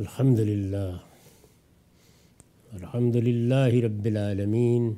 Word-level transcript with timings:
الحمد 0.00 0.38
للہ 0.38 0.96
الحمد 2.72 3.16
للہ 3.16 3.84
رب 3.84 4.04
العالمین۔ 4.04 4.94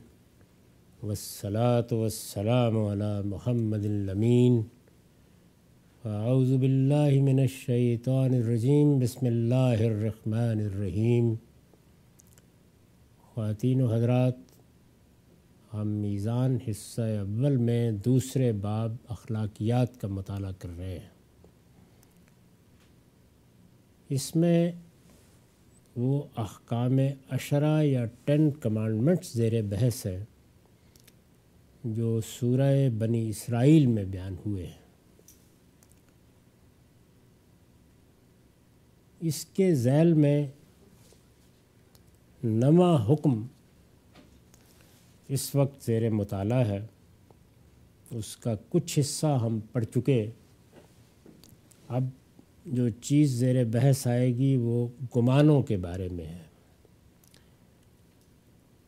والصلاة 1.03 2.01
والسلام 2.01 2.79
على 2.79 3.29
محمد 3.29 3.85
الامین۔ 3.85 4.63
اعوذ 6.05 6.53
باللہ 6.53 7.23
من 7.23 7.39
الشیطان 7.39 8.35
الرجیم۔ 8.35 8.99
بسم 8.99 9.27
اللہ 9.27 9.83
الرحمن 9.89 10.61
الرحیم۔ 10.61 11.35
خواتین 13.23 13.83
و 13.83 13.95
حضرات، 13.95 14.35
ہم 15.75 15.89
میزان 15.89 16.59
حصہ 16.71 17.01
اول 17.01 17.57
میں 17.57 17.91
دوسرے 17.91 18.53
باب 18.53 18.95
اخلاقیات 19.09 20.01
کا 20.01 20.09
مطالعہ 20.09 20.53
کر 20.59 20.69
رہے 20.79 20.99
ہیں۔ 20.99 21.11
اس 24.09 24.37
میں 24.37 24.73
وہ 25.97 26.23
احکام 26.37 26.99
اشرا 27.31 27.81
یا 27.83 28.05
ٹین 28.25 28.51
کمانڈمنٹس 28.51 29.33
زیر 29.33 29.63
بحث 29.63 30.07
ہے 30.07 30.25
جو 31.85 32.21
سورہ 32.21 32.89
بنی 32.99 33.29
اسرائیل 33.29 33.87
میں 33.87 34.05
بیان 34.05 34.37
ہوئے 34.47 34.67
ہیں۔ 34.67 34.83
اس 39.21 39.45
کے 39.45 39.75
ذیل 39.75 40.13
میں 40.13 40.47
نواں 42.45 43.13
حکم 43.13 43.47
اس 45.29 45.55
وقت 45.55 45.85
زیر 45.85 46.11
مطالعہ 46.11 46.69
ہے۔ 46.69 46.87
اس 48.11 48.37
کا 48.37 48.55
کچھ 48.69 48.99
حصہ 48.99 49.27
ہم 49.27 49.61
پڑھ 49.73 49.85
چکے۔ 49.85 50.31
اب 51.89 52.03
جو 52.67 52.89
چیز 52.89 53.31
زیر 53.31 53.65
بحث 53.65 54.07
آئے 54.07 54.37
گی 54.37 54.57
وہ 54.57 54.89
گمانوں 55.17 55.63
کے 55.63 55.77
بارے 55.77 56.09
میں 56.09 56.27
ہے۔ 56.27 56.43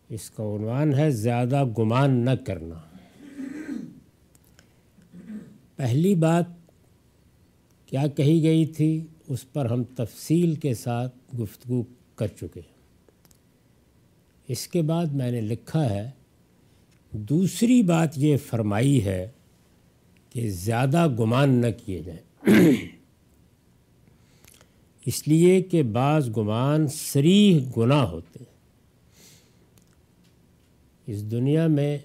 اس 0.09 0.31
کا 0.31 0.43
عنوان 0.43 0.95
ہے 0.95 1.11
زیادہ 1.11 1.65
گمان 1.79 2.11
نہ 2.11 2.31
کرنا۔ 2.47 2.81
پہلی 5.77 6.15
بات 6.15 6.45
کیا 7.87 8.07
کہی 8.07 8.43
گئی 8.43 8.67
تھی؟ 8.67 9.07
اس 9.29 9.53
پر 9.53 9.67
ہم 9.67 9.85
تفصیل 9.85 10.55
کے 10.55 10.75
ساتھ 10.75 11.37
گفتگو 11.41 11.83
کر 12.15 12.27
چکے 12.27 12.61
اس 14.49 14.69
کے 14.69 14.83
بعد 14.83 15.07
میں 15.07 15.31
نے 15.31 15.41
لکھا 15.41 15.91
ہے، 15.91 16.11
دوسری 17.11 17.83
بات 17.83 18.09
یہ 18.17 18.37
فرمائی 18.37 19.05
ہے 19.05 19.31
کہ 20.31 20.51
زیادہ 20.51 21.09
گمان 21.19 21.51
نہ 21.51 21.67
کیے 21.85 22.03
جائیں۔ 22.03 22.45
اس 25.07 25.29
لیے 25.29 25.63
کہ 25.63 25.83
بعض 25.83 26.29
گمان 26.37 26.87
سریح 26.89 27.61
گناہ 27.77 28.05
ہوتے 28.05 28.45
اس 31.07 31.31
دنیا 31.31 31.67
میں 31.67 31.99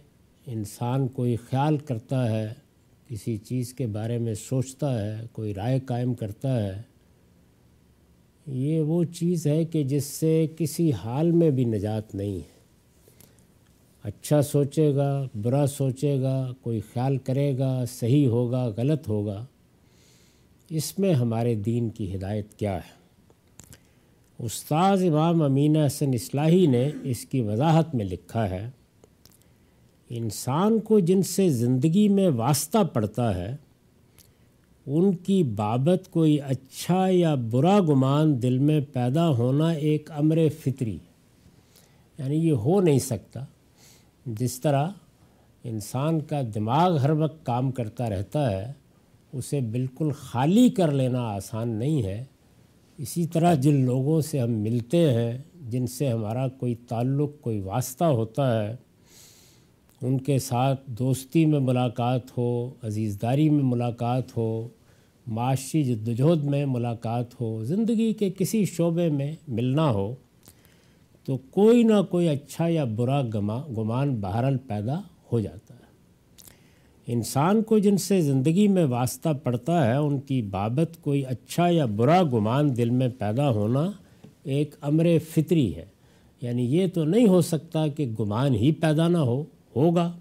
انسان 0.45 1.07
کوئی 1.07 1.35
خیال 1.35 1.77
کرتا 1.77 2.31
ہے، 2.31 2.53
کسی 3.07 3.37
چیز 3.37 3.73
کے 3.73 3.87
بارے 3.87 4.17
میں 4.17 4.33
سوچتا 4.33 4.91
ہے، 5.01 5.25
کوئی 5.31 5.53
رائے 5.53 5.79
قائم 5.79 6.13
کرتا 6.13 6.63
ہے، 6.63 6.81
یہ 8.47 8.81
وہ 8.81 9.03
چیز 9.03 9.47
ہے 9.47 9.65
کہ 9.65 9.83
جس 9.83 10.05
سے 10.05 10.47
کسی 10.57 10.91
حال 10.91 11.31
میں 11.31 11.51
بھی 11.51 11.65
نجات 11.65 12.15
نہیں 12.15 12.35
ہے۔ 12.35 12.57
اچھا 14.03 14.41
سوچے 14.41 14.95
گا، 14.95 15.27
برا 15.41 15.67
سوچے 15.67 16.21
گا، 16.21 16.51
کوئی 16.61 16.79
خیال 16.93 17.17
کرے 17.17 17.57
گا، 17.57 17.83
صحیح 17.85 18.27
ہوگا، 18.27 18.65
غلط 18.77 19.07
ہوگا۔ 19.07 19.45
اس 20.69 20.99
میں 20.99 21.13
ہمارے 21.13 21.55
دین 21.55 21.89
کی 21.89 22.15
ہدایت 22.15 22.53
کیا 22.53 22.75
ہے؟ 22.75 22.97
استاذ 24.39 25.03
امام 25.03 25.41
امین 25.41 25.75
حسن 25.77 26.11
اصلاحی 26.13 26.65
نے 26.65 26.89
اس 27.03 27.25
کی 27.25 27.41
وضاحت 27.41 27.95
میں 27.95 28.05
لکھا 28.05 28.49
ہے، 28.49 28.69
انسان 30.09 30.79
کو 30.79 30.99
جن 30.99 31.21
سے 31.21 31.49
زندگی 31.49 32.07
میں 32.09 32.29
واسطہ 32.29 32.77
پڑتا 32.93 33.35
ہے، 33.35 33.55
ان 34.85 35.15
کی 35.15 35.43
بابت 35.43 36.11
کوئی 36.11 36.41
اچھا 36.41 37.07
یا 37.09 37.35
برا 37.35 37.79
گمان 37.79 38.41
دل 38.41 38.57
میں 38.57 38.79
پیدا 38.93 39.29
ہونا 39.29 39.69
ایک 39.69 40.11
امر 40.11 40.37
فطری 40.59 40.97
یعنی 42.17 42.35
یہ 42.35 42.51
ہو 42.51 42.81
نہیں 42.81 42.99
سکتا۔ 42.99 43.45
جس 44.25 44.59
طرح 44.61 44.89
انسان 45.63 46.19
کا 46.19 46.41
دماغ 46.55 46.97
ہر 46.97 47.11
وقت 47.11 47.45
کام 47.45 47.71
کرتا 47.71 48.09
رہتا 48.09 48.51
ہے 48.51 48.71
اسے 49.33 49.61
بالکل 49.61 50.11
خالی 50.11 50.69
کر 50.69 50.91
لینا 50.91 51.21
آسان 51.21 51.69
نہیں 51.69 52.03
ہے۔ 52.03 52.23
اسی 52.97 53.25
طرح 53.25 53.53
جن 53.53 53.85
لوگوں 53.85 54.21
سے 54.21 54.39
ہم 54.39 54.51
ملتے 54.51 55.13
ہیں، 55.13 55.37
جن 55.69 55.87
سے 55.87 56.07
ہمارا 56.07 56.47
کوئی 56.47 56.75
تعلق، 56.75 57.41
کوئی 57.41 57.59
واسطہ 57.59 58.03
ہوتا 58.03 58.63
ہے، 58.63 58.75
ان 60.01 60.17
کے 60.17 60.39
ساتھ 60.39 60.81
دوستی 60.85 61.45
میں 61.45 61.59
ملاقات 61.59 62.37
ہو، 62.37 62.73
عزیزداری 62.83 63.49
میں 63.49 63.63
ملاقات 63.63 64.37
ہو، 64.37 64.67
معاشی 65.27 65.83
جدوجہد 65.83 66.43
میں 66.43 66.65
ملاقات 66.65 67.41
ہو، 67.41 67.63
زندگی 67.63 68.13
کے 68.13 68.29
کسی 68.29 68.65
شعبے 68.65 69.09
میں 69.09 69.35
ملنا 69.47 69.89
ہو، 69.89 70.15
تو 71.25 71.37
کوئی 71.37 71.83
نہ 71.83 72.01
کوئی 72.09 72.29
اچھا 72.29 72.67
یا 72.67 72.83
برا 72.83 73.21
گما، 73.21 73.61
گمان 73.77 74.15
بہرحال 74.15 74.57
پیدا 74.57 75.01
ہو 75.31 75.39
جاتا 75.39 75.73
ہے۔ 75.73 75.78
انسان 77.11 77.61
کو 77.61 77.77
جن 77.77 77.97
سے 77.97 78.21
زندگی 78.21 78.67
میں 78.67 78.85
واسطہ 78.85 79.29
پڑتا 79.43 79.87
ہے، 79.87 79.95
ان 79.95 80.19
کی 80.19 80.41
بابت 80.41 81.01
کوئی 81.01 81.25
اچھا 81.25 81.69
یا 81.69 81.85
برا 81.85 82.23
گمان 82.23 82.77
دل 82.77 82.89
میں 82.89 83.07
پیدا 83.19 83.49
ہونا 83.49 83.91
ایک 84.43 84.75
امر 84.81 85.07
فطری 85.29 85.75
ہے۔ 85.75 85.85
یعنی 86.41 86.77
یہ 86.77 86.87
تو 86.93 87.03
نہیں 87.03 87.27
ہو 87.27 87.41
سکتا 87.41 87.87
کہ 87.87 88.11
گمان 88.19 88.55
ہی 88.55 88.71
پیدا 88.71 89.07
نہ 89.07 89.17
ہو، 89.17 89.43
ہوگا۔ 89.75 90.11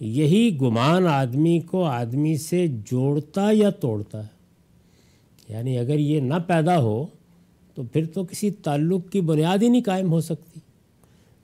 یہی 0.00 0.58
گمان 0.60 1.06
آدمی 1.06 1.60
کو 1.60 1.84
آدمی 1.84 2.36
سے 2.36 2.66
جوڑتا 2.68 3.48
یا 3.52 3.70
توڑتا 3.70 4.22
ہے۔ 4.22 4.40
یعنی 5.48 5.78
اگر 5.78 5.98
یہ 5.98 6.20
نہ 6.20 6.34
پیدا 6.46 6.80
ہو، 6.80 7.06
تو 7.74 7.82
پھر 7.82 8.06
تو 8.06 8.24
کسی 8.24 8.50
تعلق 8.50 9.12
کی 9.12 9.20
بنیاد 9.20 9.58
ہی 9.62 9.68
نہیں 9.68 9.82
قائم 9.82 10.12
ہو 10.12 10.20
سکتی۔ 10.20 10.60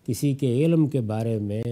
کسی 0.06 0.35
کے 0.35 0.64
علم 0.64 0.87
کے 0.87 1.00
بارے 1.00 1.38
میں 1.38 1.62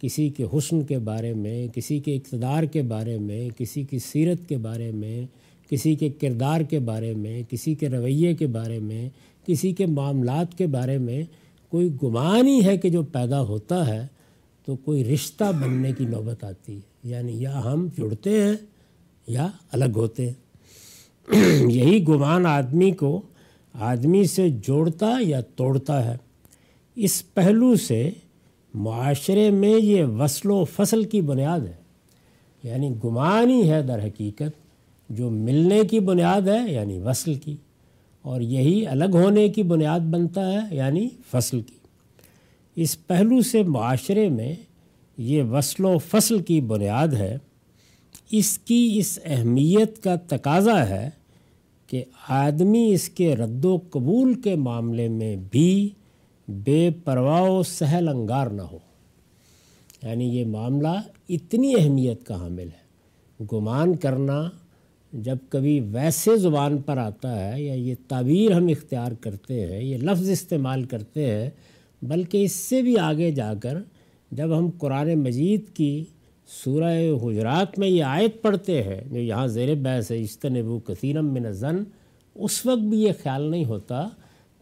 کسی 0.00 0.28
کے 0.28 0.44
حسن 0.44 0.82
کے 0.82 0.98
بارے 0.98 1.34
میں، 1.34 1.66
کسی 1.68 2.00
کے 2.00 2.16
اقتدار 2.16 2.62
کے 2.62 2.82
بارے 2.82 3.18
میں، 3.18 3.48
کسی 3.48 3.82
کی 3.82 3.98
سیرت 3.98 4.48
کے 4.48 4.56
بارے 4.56 4.92
میں، 4.92 5.26
کسی 5.70 5.94
کے 5.94 6.08
کردار 6.08 6.60
کے 6.60 6.78
بارے 6.78 7.14
میں، 7.14 7.42
کسی 7.50 7.74
کے 7.74 7.88
رویے 7.88 8.34
کے 8.34 8.46
بارے 8.46 8.78
میں، 8.78 9.08
کسی 9.46 9.72
کے 9.72 9.86
معاملات 9.86 10.58
کے 10.58 10.66
بارے 10.66 10.98
میں 10.98 11.22
کوئی 11.70 11.90
گمان 12.02 12.46
ہی 12.46 12.64
ہے 12.64 12.76
کہ 12.76 12.88
جو 12.88 13.02
پیدا 13.02 13.40
ہوتا 13.40 13.86
ہے 13.86 14.06
تو 14.66 14.76
کوئی 14.76 15.04
رشتہ 15.04 15.44
بننے 15.64 15.92
کی 15.92 16.06
نوبت 16.06 16.44
آتی 16.44 16.74
ہے۔ 16.74 16.80
یعنی 17.04 17.42
یا 17.42 17.64
ہم 17.64 17.88
جڑتے 17.98 18.42
ہیں 18.42 18.54
یا 19.26 19.48
الگ 19.72 19.92
ہوتے 19.96 20.30
ہیں۔ 20.30 20.34
یہی 21.70 22.08
گمان 22.08 22.46
آدمی 22.46 22.90
کو 22.90 23.22
آدمی 23.72 24.24
سے 24.24 24.50
جوڑتا 24.50 25.16
یا 25.20 25.40
توڑتا 25.40 26.12
ہے۔ 26.12 26.16
اس 26.94 27.34
پہلو 27.34 27.76
سے 27.76 28.10
معاشرے 28.76 29.50
میں 29.50 29.74
یہ 29.80 30.04
وصل 30.04 30.50
و 30.50 30.64
فصل 30.64 31.04
کی 31.04 31.20
بنیاد 31.20 31.60
ہے۔ 31.60 31.74
یعنی 32.62 32.94
گمان 33.04 33.50
ہی 33.50 33.70
ہے 33.70 33.82
در 33.82 34.04
حقیقت، 34.04 34.66
جو 35.10 35.30
ملنے 35.30 35.80
کی 35.90 36.00
بنیاد 36.00 36.42
ہے 36.42 36.72
یعنی 36.72 36.98
وصل 36.98 37.34
کی۔ 37.34 37.56
اور 38.22 38.40
یہی 38.40 38.86
الگ 38.86 39.04
ہونے 39.12 39.48
کی 39.48 39.62
بنیاد 39.62 40.00
بنتا 40.00 40.52
ہے 40.52 40.76
یعنی 40.76 41.08
فصل 41.30 41.60
کی۔ 41.60 41.74
اس 42.76 43.06
پہلو 43.06 43.42
سے 43.42 43.62
معاشرے 43.62 44.28
میں 44.28 44.54
یہ 45.18 45.42
وصل 45.42 45.84
و 45.84 45.98
فصل 45.98 46.38
کی 46.38 46.60
بنیاد 46.60 47.08
ہے۔ 47.08 47.38
اس 48.30 48.58
کی 48.58 48.94
اس 48.96 49.18
اہمیت 49.24 50.02
کا 50.02 50.16
تقاضا 50.16 50.88
ہے 50.88 51.10
کہ 51.86 52.04
آدمی 52.28 52.92
اس 52.92 53.08
کے 53.08 53.36
رد 53.36 53.64
و 53.64 53.78
قبول 53.90 54.34
کے 54.34 54.54
معاملے 54.54 55.08
میں 55.08 55.36
بھی 55.50 55.88
بے 56.48 56.90
پرواہ 57.04 57.42
و 57.42 57.62
سہل 57.62 58.08
انگار 58.08 58.46
نہ 58.46 58.62
ہو۔ 58.62 58.78
یعنی 60.02 60.24
یہ 60.24 60.46
معاملہ 60.46 61.00
اتنی 61.28 61.74
اہمیت 61.78 62.24
کا 62.24 62.40
حامل 62.40 62.68
ہے۔ 62.68 62.86
گمان 63.52 63.96
کرنا 63.96 64.50
جب 65.12 65.36
کبھی 65.48 65.80
ویسے 65.80 66.36
زبان 66.36 66.78
پر 66.78 66.96
آتا 66.96 67.48
ہے 67.48 67.62
یا 67.62 67.74
یہ 67.74 67.94
تعبیر 68.08 68.52
ہم 68.52 68.66
اختیار 68.66 69.12
کرتے 69.12 69.66
ہیں، 69.66 69.82
یہ 69.82 69.96
لفظ 69.96 70.30
استعمال 70.30 70.84
کرتے 70.84 71.26
ہیں، 71.26 71.50
بلکہ 72.02 72.44
اس 72.44 72.52
سے 72.52 72.82
بھی 72.82 72.98
آگے 72.98 73.30
جا 73.30 73.54
کر 73.54 73.78
جب 74.30 74.58
ہم 74.58 74.70
قرآن 74.70 75.14
مجید 75.14 75.70
کی 75.74 76.04
سورہ 76.64 76.94
حجرات 77.22 77.78
میں 77.78 77.88
یہ 77.88 78.04
آیت 78.04 78.42
پڑھتے 78.42 78.82
ہیں، 78.82 79.00
جو 79.10 79.20
یہاں 79.20 79.46
زیر 79.46 79.74
بحث 79.74 80.10
ہے، 80.10 80.18
اجتنبو 80.18 80.78
کثیرم 80.78 81.34
من 81.34 81.52
زن 81.52 81.76
اس 82.34 82.66
وقت 82.66 82.80
بھی 82.80 83.02
یہ 83.02 83.12
خیال 83.22 83.42
نہیں 83.42 83.64
ہوتا 83.64 84.08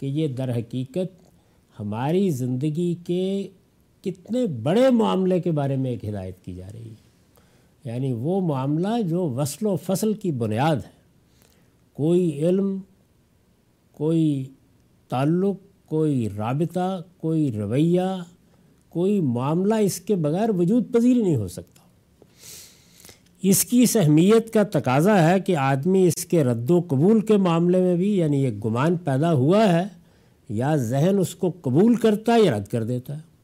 کہ 0.01 0.07
یہ 0.07 0.29
در 0.29 0.51
حقیقت 0.57 1.24
ہماری 1.81 2.31
زندگی 2.31 2.95
کے 3.07 3.49
کتنے 4.01 4.47
بڑے 4.47 4.91
معاملے 4.91 5.41
کے 5.41 5.51
بارے 5.51 5.77
میں 5.77 5.91
ایک 5.91 6.05
ہدایت 6.05 6.45
کی 6.45 6.55
جا 6.55 6.69
رہی 6.75 6.89
ہے۔ 6.89 7.05
یعنی 7.85 8.13
وہ 8.13 8.41
معاملہ 8.41 9.03
جو 9.11 9.21
وصل 9.21 9.67
و 9.67 9.77
فصل 9.77 10.13
کی 10.13 10.33
بنیاد 10.33 10.77
ہے۔ 10.77 10.95
کوئی 11.93 12.39
علم، 12.39 12.79
کوئی 13.93 14.45
تعلق، 15.09 15.57
کوئی 15.89 16.29
رابطہ، 16.37 17.03
کوئی 17.17 17.53
رویہ، 17.53 18.23
کوئی 18.89 19.21
معاملہ 19.21 19.75
اس 19.75 20.01
کے 20.01 20.15
بغیر 20.15 20.51
وجود 20.51 20.93
پذیر 20.93 21.17
نہیں 21.17 21.37
ہو 21.37 21.49
سکتا۔ 21.49 21.75
اس 23.43 23.65
کی 23.65 23.83
اس 23.83 23.97
اہمیت 23.97 24.53
کا 24.53 24.63
تقاضا 24.63 25.29
ہے 25.29 25.41
کہ 25.41 25.57
آدمی 25.57 26.07
اس 26.07 26.27
کے 26.27 26.45
رد 26.45 26.71
و 26.71 26.81
قبول 26.89 27.21
کے 27.21 27.37
معاملے 27.37 27.81
میں 27.81 27.97
بھی 27.97 28.17
یعنی 28.17 28.45
یہ 28.45 28.51
گمان 28.51 28.97
پیدا 28.97 29.33
ہوا 29.33 29.73
ہے 29.73 30.04
یا 30.49 30.77
ذہن 30.77 31.19
اس 31.19 31.35
کو 31.35 31.53
قبول 31.61 31.95
کرتا 31.95 32.35
ہے 32.35 32.41
یا 32.41 32.59
رد 32.59 32.67
کر 32.67 32.85
دیتا 32.85 33.17
ہے۔ 33.17 33.35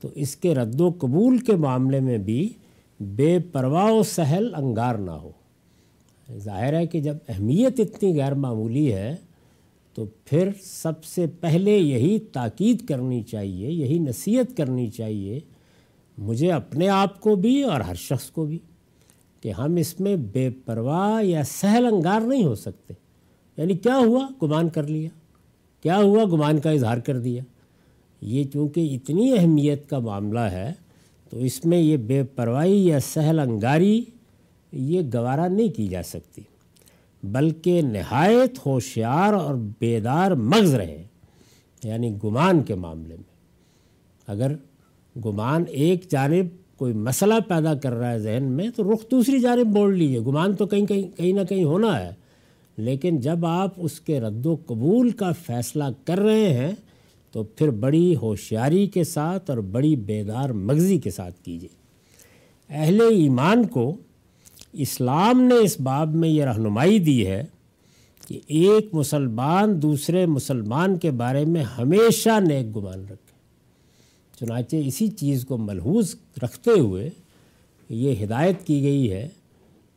تو 0.00 0.08
اس 0.14 0.36
کے 0.36 0.54
رد 0.54 0.80
و 0.80 0.90
قبول 0.98 1.38
کے 1.38 1.56
معاملے 1.56 2.00
میں 2.00 2.18
بھی 2.18 2.52
بے 3.00 3.38
پرواہ 3.52 3.92
و 3.92 4.02
سہل 4.02 4.54
انگار 4.54 4.94
نہ 4.94 5.10
ہو۔ 5.10 5.30
ظاہر 6.36 6.74
ہے 6.74 6.86
کہ 6.86 7.00
جب 7.00 7.16
اہمیت 7.28 7.80
اتنی 7.80 8.20
غیر 8.20 8.34
معمولی 8.34 8.92
ہے، 8.92 9.16
تو 9.94 10.04
پھر 10.24 10.48
سب 10.62 11.04
سے 11.04 11.26
پہلے 11.26 11.78
یہی 11.78 12.18
تاکید 12.18 12.86
کرنی 12.86 13.22
چاہیے، 13.22 13.70
یہی 13.70 13.98
نصیحت 13.98 14.56
کرنی 14.56 14.90
چاہیے، 14.90 15.40
مجھے 16.18 16.52
اپنے 16.52 16.88
آپ 16.88 17.20
کو 17.20 17.36
بھی 17.36 17.62
اور 17.62 17.80
ہر 17.80 17.94
شخص 17.94 18.30
کو 18.30 18.46
بھی، 18.46 18.58
کہ 19.40 19.52
ہم 19.52 19.76
اس 19.76 20.00
میں 20.00 20.16
بے 20.16 20.50
پرواہ 20.64 21.24
یا 21.24 21.42
سہل 21.44 21.86
انگار 21.86 22.20
نہیں 22.20 22.44
ہو 22.44 22.54
سکتے۔ 22.54 22.94
یعنی 23.56 23.74
کیا 23.74 23.98
ہوا؟ 23.98 24.28
گمان 24.42 24.68
کر 24.68 24.86
لیا۔ 24.86 25.08
کیا 25.82 25.98
ہوا؟ 25.98 26.24
گمان 26.24 26.58
کا 26.58 26.70
اظہار 26.70 26.98
کر 26.98 27.18
دیا۔ 27.18 27.42
یہ 28.20 28.44
چونکہ 28.44 28.94
اتنی 28.94 29.32
اہمیت 29.38 29.88
کا 29.90 29.98
معاملہ 29.98 30.40
ہے، 30.40 30.72
تو 31.30 31.38
اس 31.38 31.64
میں 31.64 31.78
یہ 31.78 31.96
بے 31.96 32.22
پرواہی 32.22 32.86
یا 32.86 33.00
سہل 33.00 33.38
انگاری 33.38 34.04
یہ 34.72 35.00
گوارہ 35.14 35.48
نہیں 35.48 35.68
کی 35.68 35.86
جا 35.88 36.02
سکتی، 36.02 36.42
بلکہ 37.22 37.82
نہایت 37.82 38.66
ہوشیار 38.66 39.32
اور 39.32 39.54
بیدار 39.80 40.30
مغز 40.30 40.74
رہے 40.74 41.02
یعنی 41.84 42.16
گمان 42.24 42.62
کے 42.62 42.74
معاملے 42.74 43.14
میں۔ 43.14 43.30
اگر 44.26 44.52
گمان 45.16 45.64
ایک 45.68 46.10
جانب 46.10 46.78
کوئی 46.78 46.94
مسئلہ 46.94 47.34
پیدا 47.48 47.74
کر 47.74 47.92
رہا 47.92 48.12
ہے 48.12 48.18
ذہن 48.18 48.44
میں، 48.44 48.68
تو 48.76 48.92
رخ 48.92 49.10
دوسری 49.10 49.38
جانب 49.38 49.66
بول 49.66 49.98
لیجیے 49.98 50.20
گمان 50.20 50.56
تو 50.56 50.66
کہیں 50.66 50.86
کہیں 50.86 51.16
کہیں 51.16 51.32
نہ 51.32 51.44
کہیں 51.48 51.64
ہونا 51.64 52.00
ہے۔ 52.00 52.21
لیکن 52.76 53.20
جب 53.20 53.46
آپ 53.46 53.74
اس 53.76 54.00
کے 54.00 54.20
رد 54.20 54.46
و 54.46 54.56
قبول 54.66 55.10
کا 55.10 55.32
فیصلہ 55.46 55.84
کر 56.04 56.20
رہے 56.20 56.54
ہیں، 56.54 56.72
تو 57.32 57.42
پھر 57.42 57.70
بڑی 57.70 58.16
ہوشیاری 58.16 58.86
کے 58.86 59.04
ساتھ 59.04 59.50
اور 59.50 59.58
بڑی 59.58 59.96
بیدار 59.96 60.50
مغزی 60.50 60.98
کے 60.98 61.10
ساتھ 61.10 61.34
کیجیے 61.42 61.68
اہل 62.68 63.00
ایمان 63.00 63.66
کو 63.66 63.96
اسلام 64.72 65.42
نے 65.42 65.54
اس 65.54 65.80
باب 65.80 66.14
میں 66.14 66.28
یہ 66.28 66.44
رہنمائی 66.44 66.98
دی 66.98 67.26
ہے 67.26 67.44
کہ 68.28 68.40
ایک 68.46 68.88
مسلمان 68.92 69.82
دوسرے 69.82 70.26
مسلمان 70.26 70.98
کے 70.98 71.10
بارے 71.10 71.44
میں 71.44 71.62
ہمیشہ 71.62 72.40
نیک 72.48 72.76
گمان 72.76 73.04
رکھے۔ 73.04 73.32
چنانچہ 74.40 74.76
اسی 74.76 75.08
چیز 75.08 75.44
کو 75.44 75.56
ملحوظ 75.56 76.14
رکھتے 76.42 76.70
ہوئے 76.70 77.10
یہ 77.88 78.24
ہدایت 78.24 78.66
کی 78.66 78.82
گئی 78.82 79.12
ہے 79.12 79.28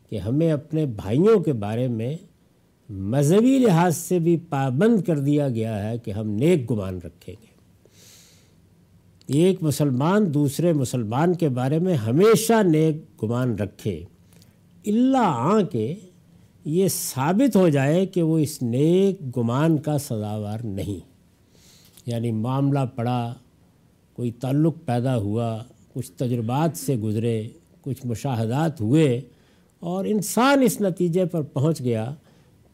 کہ 0.09 0.17
ہمیں 0.17 0.51
اپنے 0.51 0.85
بھائیوں 0.85 1.39
کے 1.39 1.53
بارے 1.53 1.87
میں 1.87 2.17
مذہبی 2.89 3.59
لحاظ 3.59 3.97
سے 3.97 4.19
بھی 4.19 4.37
پابند 4.37 5.01
کر 5.01 5.19
دیا 5.19 5.49
گیا 5.49 5.89
ہے 5.89 5.97
کہ 5.97 6.11
ہم 6.11 6.29
نیک 6.29 6.71
گمان 6.71 6.99
رکھیں 7.03 7.35
گے۔ 7.41 7.55
ایک 9.27 9.63
مسلمان 9.63 10.33
دوسرے 10.33 10.73
مسلمان 10.73 11.33
کے 11.33 11.49
بارے 11.49 11.79
میں 11.79 11.95
ہمیشہ 11.95 12.63
نیک 12.63 13.23
گمان 13.23 13.55
رکھے۔ 13.55 14.03
اللہ 14.85 15.17
آ 15.23 15.61
کے 15.61 15.95
یہ 16.65 16.87
ثابت 16.87 17.55
ہو 17.55 17.69
جائے 17.69 18.05
کہ 18.05 18.21
وہ 18.21 18.39
اس 18.39 18.61
نیک 18.61 19.37
گمان 19.37 19.77
کا 19.77 19.97
سزاوار 19.97 20.59
نہیں۔ 20.63 20.99
یعنی 22.05 22.31
معاملہ 22.31 22.79
پڑا، 22.95 23.33
کوئی 24.13 24.31
تعلق 24.31 24.75
پیدا 24.85 25.17
ہوا، 25.17 25.63
کچھ 25.93 26.11
تجربات 26.11 26.77
سے 26.77 26.95
گزرے، 26.95 27.49
کچھ 27.81 28.05
مشاہدات 28.05 28.81
ہوئے 28.81 29.21
اور 29.79 30.05
انسان 30.05 30.61
اس 30.61 30.81
نتیجے 30.81 31.25
پر 31.25 31.41
پہنچ 31.41 31.79
گیا 31.79 32.13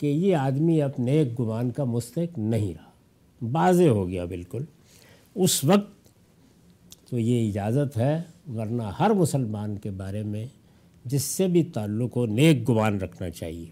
کہ 0.02 0.08
یہ 0.08 0.36
آدمی 0.36 0.82
اب 0.82 0.92
نیک 0.98 1.40
گمان 1.40 1.72
کا 1.72 1.84
مستق 1.84 2.38
نہیں 2.38 2.74
رہا۔ 2.74 2.92
واضح 3.52 3.84
ہو 3.84 4.10
گیا 4.10 4.26
بالکل۔ 4.26 4.64
اس 5.36 5.64
وقت 5.64 6.08
تو 7.10 7.20
یہ 7.20 7.50
اجازت 7.50 7.98
ہے، 7.98 8.22
ورنہ 8.56 8.84
ہر 8.84 9.10
مسلمان 9.10 9.78
کے 9.78 9.92
بارے 9.92 10.24
میں 10.24 10.46
جس 11.06 11.22
سے 11.22 11.48
بھی 11.48 11.64
تعلق 11.64 12.18
ہو، 12.18 12.26
نیک 12.26 12.70
گمان 12.70 12.98
رکھنا 12.98 13.30
چاہیے۔ 13.30 13.66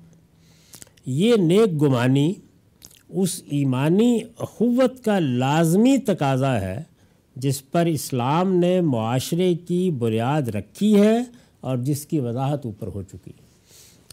یہ 1.06 1.36
نیک 1.36 1.82
گمانی 1.82 2.34
اس 3.10 3.44
ایمانی 3.50 4.20
اخوت 4.40 5.04
کا 5.04 5.20
لازمی 5.20 5.98
تقاضا 5.98 6.62
ہے 6.62 6.84
جس 7.36 7.72
پر 7.72 7.86
اسلام 7.86 8.56
نے 8.56 8.82
معاشرے 8.82 9.56
کی 9.56 9.92
بنیاد 9.92 10.42
رکھی 10.42 11.02
ہے 11.02 11.24
اور 11.60 11.78
جس 11.78 12.06
کی 12.06 12.20
وضاحت 12.20 12.66
اوپر 12.66 12.88
ہو 12.88 13.04
چکی۔ 13.04 13.32
ہے 13.32 13.49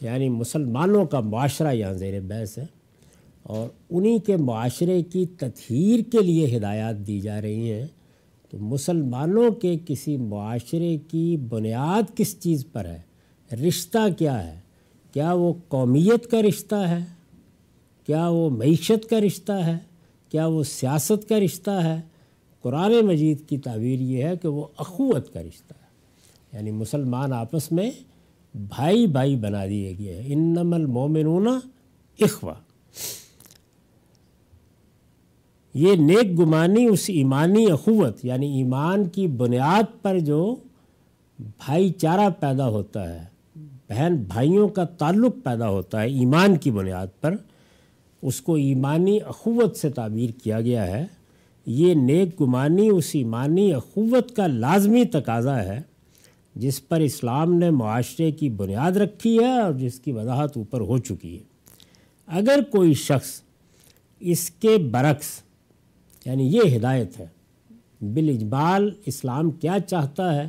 یعنی 0.00 0.28
مسلمانوں 0.28 1.04
کا 1.04 1.20
معاشرہ 1.20 1.72
یہاں 1.72 1.92
زیر 1.92 2.20
بحث 2.20 2.58
ہے 2.58 2.66
اور 3.42 3.68
انہی 3.90 4.18
کے 4.18 4.36
معاشرے 4.36 5.02
کی 5.02 5.26
تطہیر 5.26 6.00
کے 6.12 6.22
لیے 6.22 6.56
ہدایات 6.56 7.06
دی 7.06 7.20
جا 7.20 7.42
رہی 7.42 7.72
ہیں 7.72 7.86
تو 8.50 8.58
مسلمانوں 8.58 9.50
کے 9.50 9.76
کسی 9.86 10.16
معاشرے 10.16 10.96
کی 11.10 11.36
بنیاد 11.36 12.16
کس 12.16 12.40
چیز 12.40 12.66
پر 12.72 12.84
ہے؟ 12.84 13.00
رشتہ 13.56 13.98
کیا 14.18 14.46
ہے؟ 14.46 14.60
کیا 15.12 15.32
وہ 15.32 15.54
قومیت 15.68 16.30
کا 16.30 16.42
رشتہ 16.42 16.74
ہے؟ 16.74 17.04
کیا 18.06 18.28
وہ 18.28 18.50
معیشت 18.50 19.10
کا 19.10 19.20
رشتہ 19.20 19.52
ہے؟ 19.52 19.76
کیا 20.28 20.46
وہ 20.46 20.62
سیاست 20.62 21.28
کا 21.28 21.40
رشتہ 21.40 21.70
ہے؟ 21.70 22.00
قرآن 22.62 22.92
مجید 23.02 23.48
کی 23.48 23.58
تعبیر 23.58 24.00
یہ 24.00 24.24
ہے 24.24 24.36
کہ 24.42 24.48
وہ 24.48 24.66
اخوت 24.78 25.32
کا 25.32 25.40
رشتہ 25.40 25.74
ہے۔ 25.82 25.86
یعنی 26.52 26.70
مسلمان 26.70 27.32
آپس 27.32 27.72
میں 27.72 27.90
بھائی 28.56 29.06
بھائی 29.06 29.36
بنا 29.36 29.66
دیے 29.66 29.94
گئے 29.98 30.14
ہیں۔ 30.14 30.22
انم 30.26 30.74
المومنون 30.74 31.48
اخوا 32.20 32.54
یہ 35.74 35.96
نیک 35.96 36.38
گمانی، 36.38 36.86
اس 36.86 37.04
ایمانی 37.08 37.70
اخوت 37.70 38.24
یعنی 38.24 38.56
ایمان 38.56 39.08
کی 39.08 39.26
بنیاد 39.26 40.02
پر 40.02 40.18
جو 40.18 40.56
بھائی 41.38 41.90
چارہ 41.90 42.28
پیدا 42.40 42.68
ہوتا 42.68 43.14
ہے، 43.14 43.24
بہن 43.88 44.16
بھائیوں 44.28 44.68
کا 44.68 44.84
تعلق 44.84 45.34
پیدا 45.44 45.68
ہوتا 45.68 46.02
ہے 46.02 46.06
ایمان 46.06 46.56
کی 46.56 46.70
بنیاد 46.70 47.06
پر، 47.20 47.34
اس 48.22 48.40
کو 48.40 48.54
ایمانی 48.54 49.18
اخوت 49.26 49.76
سے 49.76 49.90
تعبیر 49.90 50.30
کیا 50.30 50.60
گیا 50.60 50.86
ہے۔ 50.86 51.06
یہ 51.66 51.94
نیک 51.94 52.40
گمانی، 52.40 52.88
اس 52.88 53.10
ایمانی 53.12 53.74
اخوت 53.74 54.36
کا 54.36 54.46
لازمی 54.46 55.04
تقاضا 55.04 55.62
ہے۔ 55.62 55.80
جس 56.56 56.88
پر 56.88 57.00
اسلام 57.00 57.54
نے 57.54 57.70
معاشرے 57.70 58.30
کی 58.30 58.50
بنیاد 58.50 58.92
رکھی 58.92 59.38
ہے 59.38 59.60
اور 59.60 59.72
جس 59.72 60.00
کی 60.00 60.12
وضاحت 60.12 60.56
اوپر 60.56 60.80
ہو 60.80 60.98
چکی 60.98 61.38
ہے۔ 61.38 61.42
اگر 62.26 62.60
کوئی 62.70 62.94
شخص 62.94 63.40
اس 64.20 64.50
کے 64.50 64.78
برعکس 64.78 65.42
یعنی 66.24 66.56
یہ 66.56 66.76
ہدایت 66.76 67.20
ہے 67.20 67.26
بالاجبال 68.00 68.90
اسلام 69.06 69.50
کیا 69.50 69.76
چاہتا 69.86 70.34
ہے؟ 70.34 70.48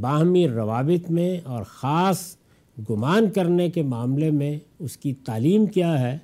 باہمی 0.00 0.48
روابط 0.48 1.10
میں 1.10 1.40
اور 1.44 1.62
خاص 1.62 2.36
گمان 2.90 3.30
کرنے 3.30 3.70
کے 3.70 3.82
معاملے 3.82 4.30
میں 4.30 4.58
اس 4.78 4.96
کی 4.96 5.14
تعلیم 5.14 5.66
کیا 5.66 6.00
ہے؟ 6.00 6.18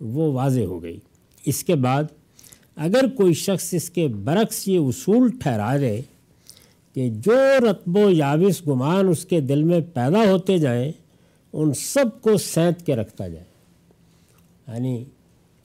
وہ 0.00 0.32
واضح 0.32 0.60
ہو 0.60 0.82
گئی۔ 0.82 0.98
اس 1.44 1.64
کے 1.64 1.74
بعد، 1.74 2.04
اگر 2.76 3.08
کوئی 3.08 3.34
شخص 3.34 3.74
اس 3.74 3.90
کے 3.90 4.08
برعکس 4.08 4.68
یہ 4.68 4.78
اصول 4.78 5.30
ٹھہرا 5.40 5.76
دے 5.76 6.00
کہ 6.94 7.10
جو 7.10 7.34
رتب 7.70 7.96
و 7.96 8.10
یابس 8.10 8.68
گمان 8.68 9.08
اس 9.08 9.24
کے 9.24 9.40
دل 9.40 9.62
میں 9.62 9.80
پیدا 9.94 10.30
ہوتے 10.30 10.58
جائیں، 10.58 10.92
ان 11.52 11.72
سب 11.74 12.22
کو 12.22 12.36
سینت 12.36 12.86
کے 12.86 12.96
رکھتا 12.96 13.28
جائے۔ 13.28 13.44
یعنی 14.68 15.04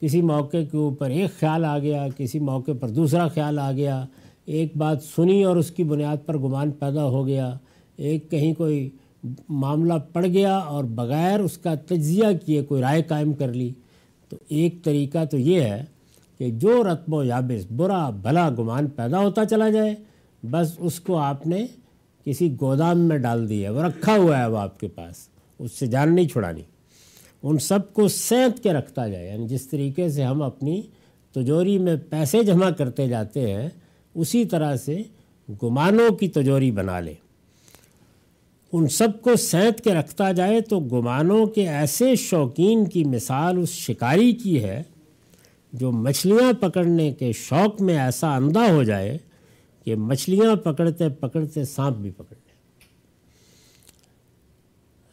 کسی 0.00 0.22
موقع 0.22 0.56
کے 0.70 0.76
اوپر 0.76 1.10
ایک 1.10 1.40
خیال 1.40 1.64
آ 1.64 1.78
گیا، 1.78 2.06
کسی 2.16 2.38
موقع 2.38 2.70
پر 2.80 2.88
دوسرا 2.88 3.28
خیال 3.28 3.58
آ 3.58 3.72
گیا، 3.72 4.06
ایک 4.44 4.76
بات 4.76 5.02
سنی 5.02 5.44
اور 5.44 5.56
اس 5.56 5.70
کی 5.70 5.84
بنیاد 5.84 6.16
پر 6.26 6.38
گمان 6.38 6.70
پیدا 6.70 7.04
ہو 7.04 7.26
گیا، 7.26 7.56
ایک 7.96 8.30
کہیں 8.30 8.54
کوئی 8.54 8.90
معاملہ 9.48 9.94
پڑ 10.12 10.26
گیا 10.26 10.56
اور 10.56 10.84
بغیر 10.84 11.40
اس 11.40 11.58
کا 11.58 11.74
تجزیہ 11.74 12.24
کیے 12.46 12.62
کوئی 12.62 12.82
رائے 12.82 13.02
قائم 13.02 13.32
کر 13.32 13.52
لی۔ 13.52 13.72
تو 14.28 14.36
ایک 14.48 14.84
طریقہ 14.84 15.24
تو 15.24 15.38
یہ 15.38 15.60
ہے 15.60 15.84
کہ 16.38 16.50
جو 16.50 16.84
رتب 16.84 17.14
و 17.14 17.24
یابس 17.24 17.72
برا، 17.72 18.10
بھلا 18.10 18.50
گمان 18.58 18.86
پیدا 18.86 19.18
ہوتا 19.18 19.44
چلا 19.44 19.70
جائے 19.70 19.94
بس 20.42 20.72
اس 20.78 21.00
کو 21.00 21.16
آپ 21.16 21.46
نے 21.46 21.66
کسی 22.24 22.54
گودام 22.60 22.98
میں 22.98 23.18
ڈال 23.18 23.48
دیا، 23.48 23.72
وہ 23.72 23.82
رکھا 23.82 24.16
ہوا 24.16 24.38
ہے 24.38 24.46
وہ 24.46 24.58
آپ 24.58 24.80
کے 24.80 24.88
پاس، 24.88 25.28
اس 25.58 25.72
سے 25.72 25.86
جان 25.86 26.14
نہیں 26.14 26.28
چھڑانی۔ 26.28 26.62
ان 27.42 27.58
سب 27.58 27.92
کو 27.92 28.08
سینت 28.08 28.62
کے 28.62 28.72
رکھتا 28.72 29.08
جائے 29.08 29.26
یعنی 29.28 29.48
جس 29.48 29.66
طریقے 29.66 30.08
سے 30.08 30.22
ہم 30.22 30.42
اپنی 30.42 30.82
تجوری 31.32 31.78
میں 31.78 31.96
پیسے 32.10 32.42
جمع 32.42 32.70
کرتے 32.70 33.08
جاتے 33.08 33.54
ہیں، 33.54 33.68
اسی 34.14 34.44
طرح 34.44 34.76
سے 34.76 35.02
گمانوں 35.62 36.10
کی 36.10 36.28
تجوری 36.28 36.70
بنا 36.70 37.00
لیں 37.00 37.14
ان 38.72 38.88
سب 38.88 39.08
کو 39.22 39.36
سینت 39.36 39.80
کے 39.80 39.94
رکھتا 39.94 40.32
جائے 40.32 40.60
تو 40.60 40.80
گمانوں 40.80 41.46
کے 41.46 41.68
ایسے 41.68 42.16
شوقین 42.16 42.84
کی 42.84 43.04
مثال 43.04 43.58
اس 43.58 43.68
شکاری 43.68 44.32
کی 44.32 44.62
ہے 44.64 44.82
جو 45.72 45.92
مچھلیاں 45.92 46.52
پکڑنے 46.60 47.12
کے 47.12 47.32
شوق 47.32 47.82
میں 47.82 47.98
ایسا 47.98 48.36
اندھا 48.36 48.66
ہو 48.70 48.82
جائے 48.82 49.18
کہ 49.88 49.94
مچھلیاں 49.96 50.54
پکڑتے 50.56 51.08
پکڑتے 51.08 51.64
سانپ 51.64 51.96
بھی 51.96 52.10
پکڑ 52.10 52.36
لے 52.36 52.46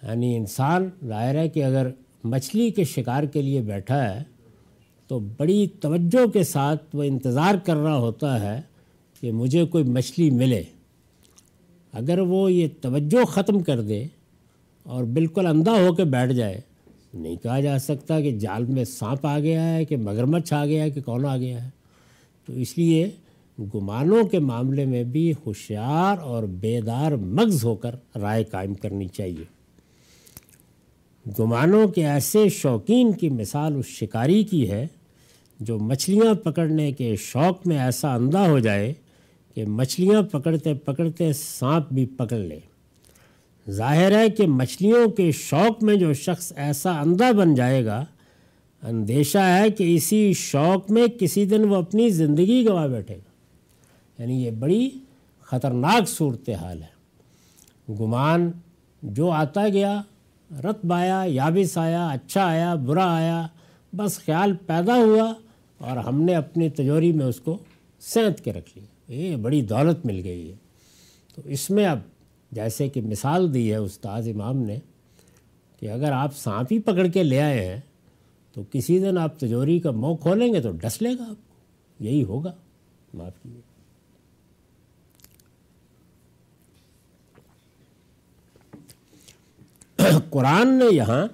یعنی 0.02 0.36
انسان 0.38 0.90
ظاہر 1.08 1.36
ہے 1.36 1.48
کہ 1.50 1.64
اگر 1.64 1.88
مچھلی 2.24 2.70
کے 2.70 2.84
شکار 2.84 3.24
کے 3.24 3.42
لیے 3.42 3.62
بیٹھا 3.62 4.04
ہے 4.04 4.24
تو 5.10 5.20
بڑی 5.38 5.66
توجہ 5.80 6.26
کے 6.28 6.44
ساتھ 6.44 6.96
وہ 6.96 7.04
انتظار 7.04 7.56
کر 7.66 7.76
رہا 7.76 7.98
ہوتا 7.98 8.40
ہے 8.42 8.62
کہ 9.22 9.32
مجھے 9.32 9.66
کوئی 9.66 9.84
مچھلی 9.84 10.30
ملے۔ 10.30 10.64
اگر 11.94 12.20
وہ 12.20 12.52
یہ 12.52 12.68
توجہ 12.82 13.26
ختم 13.26 13.62
کر 13.64 13.82
دے 13.82 14.04
اور 14.84 15.04
بالکل 15.04 15.48
اندھا 15.48 15.74
ہو 15.74 15.94
کے 15.94 16.04
بیٹھ 16.04 16.34
جائے، 16.34 16.60
نہیں 17.14 17.36
کہا 17.36 17.60
جا 17.60 17.78
سکتا 17.80 18.20
کہ 18.22 18.32
جال 18.40 18.66
میں 18.66 18.84
سانپ 18.84 19.26
آ 19.28 19.40
گیا 19.40 19.74
ہے، 19.74 19.86
کہ 19.86 19.98
مگرمچھ 19.98 20.54
آ 20.54 20.66
گیا 20.66 20.84
ہے، 20.84 20.90
کہ 20.90 21.02
کون 21.02 21.26
آ 21.26 21.38
گیا 21.38 21.64
ہے۔ 21.64 21.70
تو 22.48 22.54
اس 22.54 22.78
لیے 22.78 23.10
گمانوں 23.60 24.24
کے 24.24 24.40
معاملے 24.40 24.86
میں 24.86 25.04
بھی 25.04 25.34
ہوشیار 25.46 26.18
اور 26.18 26.44
بیدار 26.44 27.12
مغز 27.12 27.64
ہو 27.64 27.76
کر 27.76 27.96
رائے 28.16 28.44
قائم 28.44 28.74
کرنی 28.74 29.08
چاہیے۔ 29.08 29.44
گمانوں 31.40 31.88
کے 31.88 32.06
ایسے 32.08 32.50
شوقین 32.50 33.12
کی 33.12 33.30
مثال 33.30 33.76
اس 33.76 33.86
شکاری 33.86 34.44
کی 34.44 34.72
ہے 34.72 34.88
جو 35.60 35.80
مچھلیاں 35.80 36.34
پکڑنے 36.34 36.92
کے 36.92 37.16
شوق 37.16 37.68
میں 37.68 37.80
ایسا 37.80 38.14
اندھا 38.14 38.48
ہو 38.50 38.60
جائے 38.60 38.94
کہ 39.56 39.66
مچھلیاں 39.66 40.22
پکڑتے 40.22 40.74
پکڑتے 40.74 41.34
سانپ 41.34 41.94
بھی 41.94 42.06
پکڑ 42.06 42.38
لے۔ 42.38 42.60
ظاہر 43.70 44.12
ہے 44.12 44.30
کہ 44.30 44.48
مچھلیوں 44.48 45.10
کے 45.10 45.32
شوق 45.32 45.84
میں 45.84 45.96
جو 45.96 46.14
شخص 46.14 46.54
ایسا 46.56 47.00
اندھا 47.02 47.32
بن 47.32 47.56
جائے 47.56 47.86
گا، 47.86 48.06
اندیشہ 48.84 49.38
ہے 49.38 49.70
کہ 49.70 49.96
اسی 49.96 50.34
شوق 50.34 50.92
میں 50.92 51.08
کسی 51.20 51.46
دن 51.46 51.64
وہ 51.64 51.76
اپنی 51.76 52.10
زندگی 52.10 52.66
گوا 52.68 52.88
بیٹھے 52.88 53.16
گا۔ 53.16 53.35
یعنی 54.18 54.46
یہ 54.46 54.52
بڑی 54.52 54.90
خطرناک 55.42 56.10
صورت 56.10 56.50
حال 56.50 56.84
ہے۔ 56.84 56.96
گمان 57.94 58.52
جو 59.02 59.32
آتا 59.32 59.68
گیا 59.70 60.02
رتب 60.52 60.94
آیا 60.94 61.24
یابس 61.28 61.78
آیا 61.78 62.08
اچھا 62.08 62.46
آیا، 62.46 62.76
برا 62.76 63.16
آیا، 63.16 63.48
بس 63.94 64.18
خیال 64.18 64.54
پیدا 64.66 64.96
ہوا 64.96 65.34
اور 65.78 65.98
ہم 65.98 66.22
نے 66.22 66.36
اپنی 66.36 66.70
تجوری 66.70 67.12
میں 67.12 67.26
اس 67.26 67.40
کو 67.40 67.58
سینت 68.00 68.40
کے 68.40 68.54
رکھ 68.54 68.78
لیا۔ 68.78 69.14
یہ 69.14 69.36
بڑی 69.36 69.62
دولت 69.62 70.06
مل 70.06 70.22
گئی 70.24 70.50
ہے۔ 70.50 70.56
تو 71.36 71.42
اس 71.46 71.70
میں 71.70 71.86
اب 71.86 72.00
جیسے 72.52 72.90
کہ 72.90 73.02
مثال 73.02 73.54
دی 73.54 73.72
ہے 73.72 73.76
استاذ 73.76 74.28
امام 74.28 74.58
نے 74.58 74.78
کہ 75.80 75.90
اگر 75.90 76.12
آپ 76.12 76.36
سانپ 76.36 76.68
ہی 76.72 76.80
پکڑ 76.80 77.08
کے 77.08 77.24
لے 77.24 77.42
آئے 77.42 77.66
ہیں 77.66 77.82
تو 78.54 78.64
کسی 78.72 79.00
دن 79.00 79.18
آپ 79.18 79.40
تجوری 79.40 79.80
کا 79.80 79.92
منہ 79.92 80.16
کھولیں 80.22 80.54
گے 80.54 80.62
تو 80.62 80.72
ڈس 80.72 81.02
لے 81.02 81.10
گا 81.10 81.24
آپ 81.24 81.50
کو۔ 81.50 81.56
یہی 82.00 82.24
ہوگا۔ 82.24 82.52
معاف 83.14 83.44
کیجیے۔ 83.44 83.62
قرآن 90.30 90.68
نے 90.68 90.96
یہاں 90.96 91.28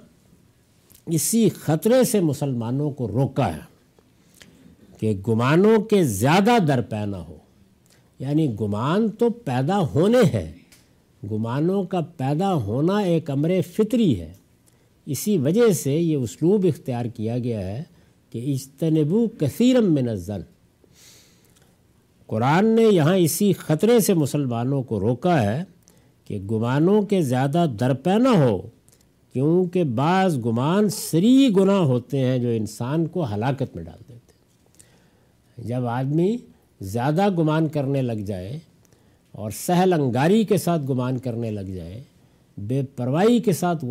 اسی 1.06 1.48
خطرے 1.48 2.04
سے 2.04 2.20
مسلمانوں 2.20 2.90
کو 2.90 3.08
روکا 3.08 3.56
ہے 3.56 3.60
کہ 5.00 5.20
گمانوں 5.28 5.78
کے 5.78 6.04
زیادہ 6.04 6.58
در 6.68 6.80
پینا 6.82 7.18
ہو۔ 7.18 7.36
یعنی 8.18 8.54
گمان 8.60 9.08
تو 9.08 9.30
پیدا 9.30 9.78
ہونے 9.78 10.22
ہیں، 10.34 10.52
گمانوں 11.30 11.84
کا 11.84 12.00
پیدا 12.00 12.54
ہونا 12.54 12.98
ایک 12.98 13.30
امر 13.30 13.50
فطری 13.76 14.20
ہے۔ 14.20 14.32
اسی 15.06 15.38
وجہ 15.38 15.72
سے 15.72 15.92
یہ 15.92 16.16
اسلوب 16.16 16.66
اختیار 16.68 17.04
کیا 17.04 17.38
گیا 17.38 17.60
ہے 17.60 17.82
کہ 18.30 18.52
اجتنبو 18.52 19.26
کثیرم 19.38 19.94
من 19.94 20.08
الزن 20.08 20.40
قرآن 22.26 22.66
نے 22.66 22.82
یہاں 22.82 23.16
اسی 23.16 23.52
خطرے 23.52 24.00
سے 24.00 24.14
مسلمانوں 24.14 24.82
کو 24.82 25.00
روکا 25.00 25.42
ہے 25.42 25.64
کہ 26.32 26.38
گمانوں 26.50 27.00
کے 27.02 27.20
زیادہ 27.22 27.64
درپے 27.80 28.16
نہ 28.18 28.28
ہو، 28.28 28.56
کیونکہ 29.34 29.84
بعض 29.84 30.38
گمان 30.44 30.88
سری 30.88 31.48
گناہ 31.56 31.80
ہوتے 31.84 32.18
ہیں 32.18 32.38
جو 32.38 32.48
انسان 32.48 33.06
کو 33.06 33.24
ہلاکت 33.24 33.74
میں 33.76 33.82
ڈال 33.84 33.98
دیتے 34.08 34.32
ہیں۔ 34.32 35.66
جب 35.68 35.86
آدمی 35.86 36.36
زیادہ 36.80 37.28
گمان 37.38 37.68
کرنے 37.68 38.02
لگ 38.02 38.22
جائے 38.26 38.58
اور 39.34 39.50
سہل 39.50 39.92
انگاری 39.92 40.42
کے 40.44 40.56
ساتھ 40.56 40.82
گمان 40.90 41.18
کرنے 41.18 41.50
لگ 41.50 41.68
جائے، 41.74 42.02
بے 42.56 42.82
پرواہی 42.96 43.38
کے 43.40 43.52
ساتھ 43.52 43.84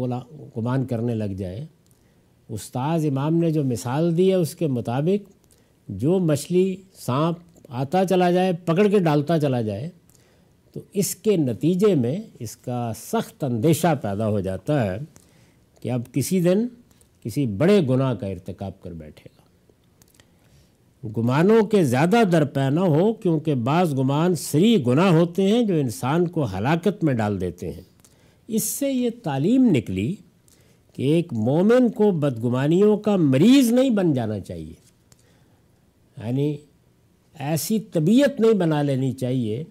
گمان 0.58 0.86
کرنے 0.86 1.16
لگ 1.16 1.38
جائے، 1.38 1.66
استاذ 2.50 3.06
امام 3.06 3.36
نے 3.36 3.52
جو 3.52 3.64
مثال 3.64 4.18
دی 4.18 4.30
ہے 4.30 4.36
اس 4.36 4.56
کے 4.56 4.68
مطابق، 4.68 5.30
جو 5.88 6.20
مچھلی 6.20 6.76
سانپ 7.00 7.38
آتا 7.70 8.06
چلا 8.06 8.32
جائے، 8.32 8.54
پکڑ 8.66 8.88
کے 8.88 9.00
ڈالتا 9.00 9.40
چلا 9.40 9.62
جائے 9.62 9.90
تو 10.74 10.80
اس 10.94 11.16
کے 11.16 11.38
نتیجے 11.38 11.96
میں 11.96 12.18
اس 12.40 12.58
کا 12.58 12.92
سخت 12.96 13.44
اندیشہ 13.44 13.96
پیدا 14.02 14.28
ہو 14.28 14.40
جاتا 14.40 14.94
ہے 14.94 14.98
کہ 15.82 15.92
اب 15.92 16.02
کسی 16.14 16.40
دن 16.40 16.68
کسی 17.24 17.46
بڑے 17.46 17.88
گناہ 17.90 18.14
کا 18.14 18.28
ارتکاب 18.28 18.82
کر 18.82 18.92
بیٹھے 18.92 19.30
گا۔ 19.36 19.42
گمانوں 21.18 21.66
کے 21.66 21.84
زیادہ 21.84 22.18
درپے 22.32 22.70
نہ 22.70 22.80
ہو، 22.80 23.14
کیونکہ 23.14 23.56
بعض 23.56 23.94
گمان 23.94 24.36
سری 24.36 24.84
گناہ 24.88 25.14
ہوتے 25.14 25.44
ہیں 25.44 25.62
جو 25.62 25.76
انسان 25.76 26.28
کو 26.28 26.46
ہلاکت 26.46 27.04
میں 27.04 27.14
ڈال 27.14 27.42
دیتے 27.42 27.72
ہیں۔ 27.72 27.82
اس 28.48 28.64
سے 28.64 28.92
یہ 28.92 29.10
تعلیم 29.24 29.70
نکلی 29.76 30.16
کہ 30.96 31.02
ایک 31.02 31.34
مومن 31.34 31.90
کو 31.90 32.12
بدگمانیوں 32.12 32.98
کا 32.98 33.16
مریض 33.16 33.72
نہیں 33.74 33.90
بن 33.90 34.14
جانا 34.14 34.40
چاہیے۔ 34.40 34.74
یعنی 36.18 36.58
ایسی 37.40 37.80
طبیعت 37.80 38.40
نہیں 38.40 38.54
بنا 38.54 38.82
لینی 38.82 39.12
چاہیے 39.12 39.64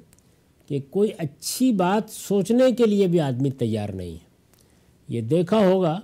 کہ 0.70 0.80
کوئی 0.90 1.10
اچھی 1.18 1.72
بات 1.72 2.10
سوچنے 2.10 2.72
کے 2.72 2.86
لیے 2.86 3.06
بھی 3.06 3.20
آدمی 3.20 3.50
تیار 3.50 3.88
نہیں 3.88 4.12
ہے۔ 4.12 4.28
یہ 5.08 5.20
دیکھا 5.20 5.58
ہوگا 5.58 6.00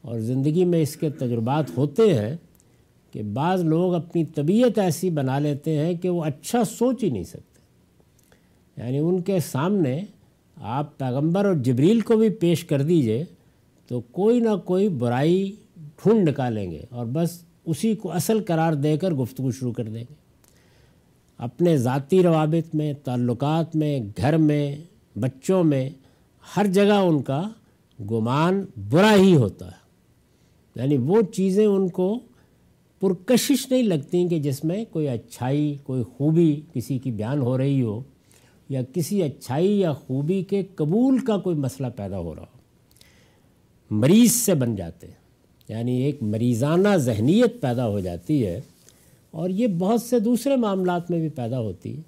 اور 0.00 0.18
زندگی 0.18 0.64
میں 0.64 0.82
اس 0.82 0.96
کے 0.96 1.10
تجربات 1.10 1.64
ہوتے 1.76 2.14
ہیں 2.14 2.36
کہ 3.12 3.22
بعض 3.22 3.64
لوگ 3.64 3.94
اپنی 3.94 4.24
طبیعت 4.24 4.78
ایسی 4.78 5.10
بنا 5.10 5.38
لیتے 5.38 5.78
ہیں 5.78 5.94
کہ 5.94 6.08
وہ 6.08 6.24
اچھا 6.24 6.64
سوچ 6.64 7.04
ہی 7.04 7.10
نہیں 7.10 7.24
سکتے۔ 7.24 7.60
یعنی 8.76 8.98
ان 8.98 9.22
کے 9.22 9.40
سامنے 9.40 10.04
آپ 10.56 10.98
پیغمبر 10.98 11.44
اور 11.44 11.54
جبریل 11.54 12.00
کو 12.00 12.16
بھی 12.16 12.28
پیش 12.28 12.64
کر 12.64 12.82
دیجیے 12.82 13.24
تو 13.86 14.00
کوئی 14.00 14.40
نہ 14.40 14.56
کوئی 14.64 14.88
برائی 14.88 15.56
ڈھونڈ 15.76 16.28
نکالیں 16.28 16.70
گے 16.70 16.80
اور 16.90 17.06
بس 17.06 17.42
اسی 17.64 17.94
کو 17.94 18.12
اصل 18.12 18.42
قرار 18.46 18.72
دے 18.72 18.96
کر 18.96 19.10
گفتگو 19.10 19.50
شروع 19.50 19.72
کر 19.72 19.84
دیں 19.84 20.04
گے۔ 20.10 20.14
اپنے 21.42 21.76
ذاتی 21.76 22.22
روابط 22.22 22.74
میں، 22.74 22.92
تعلقات 23.04 23.76
میں، 23.76 24.00
گھر 24.16 24.36
میں، 24.36 24.76
بچوں 25.16 25.64
میں، 25.64 25.90
ہر 26.56 26.66
جگہ 26.66 26.92
ان 26.92 27.22
کا 27.22 27.48
گمان 28.10 28.64
برا 28.90 29.14
ہی 29.14 29.36
ہوتا 29.36 29.66
ہے۔ 29.66 29.76
یعنی 30.76 30.96
وہ 30.96 31.22
چیزیں 31.22 31.66
ان 31.66 31.88
کو 31.88 32.18
پرکشش 33.00 33.70
نہیں 33.70 33.82
لگتی 33.82 34.28
کہ 34.28 34.38
جس 34.38 34.64
میں 34.64 34.84
کوئی 34.90 35.08
اچھائی، 35.08 35.76
کوئی 35.84 36.02
خوبی 36.02 36.60
کسی 36.74 36.98
کی 36.98 37.10
بیان 37.10 37.38
ہو 37.38 37.58
رہی 37.58 37.82
ہو 37.82 38.02
یا 38.68 38.82
کسی 38.94 39.22
اچھائی 39.22 39.80
یا 39.80 39.92
خوبی 39.92 40.42
کے 40.42 40.62
قبول 40.74 41.18
کا 41.18 41.38
کوئی 41.38 41.56
مسئلہ 41.56 41.86
پیدا 41.96 42.18
ہو 42.18 42.34
رہا 42.34 42.42
ہو۔ 42.42 42.58
مریض 43.90 44.32
سے 44.32 44.54
بن 44.54 44.76
جاتے 44.76 45.06
ہیں۔ 45.06 45.14
یعنی 45.68 46.02
ایک 46.02 46.22
مریضانہ 46.22 46.96
ذہنیت 46.96 47.60
پیدا 47.60 47.88
ہو 47.88 48.00
جاتی 48.00 48.46
ہے۔ 48.46 48.60
اور 49.32 49.50
یہ 49.50 49.66
بہت 49.66 50.02
سے 50.02 50.18
دوسرے 50.18 50.56
معاملات 50.56 51.10
میں 51.10 51.18
بھی 51.18 51.28
پیدا 51.28 51.60
ہوتی 51.60 51.96
ہے۔ 51.96 52.02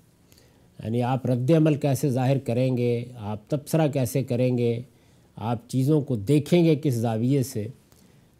یعنی 0.85 1.03
آپ 1.03 1.27
رد 1.27 1.51
عمل 1.51 1.75
کیسے 1.75 2.11
ظاہر 2.11 2.39
کریں 2.39 2.77
گے، 2.77 3.05
آپ 3.19 3.51
تبصرہ 3.51 3.89
کیسے 3.89 4.23
کریں 4.23 4.59
گے، 4.59 4.83
آپ 5.37 5.69
چیزوں 5.69 6.01
کو 6.01 6.17
دیکھیں 6.17 6.65
گے 6.65 6.75
کس 6.83 6.95
زاویے 6.95 7.43
سے، 7.43 7.67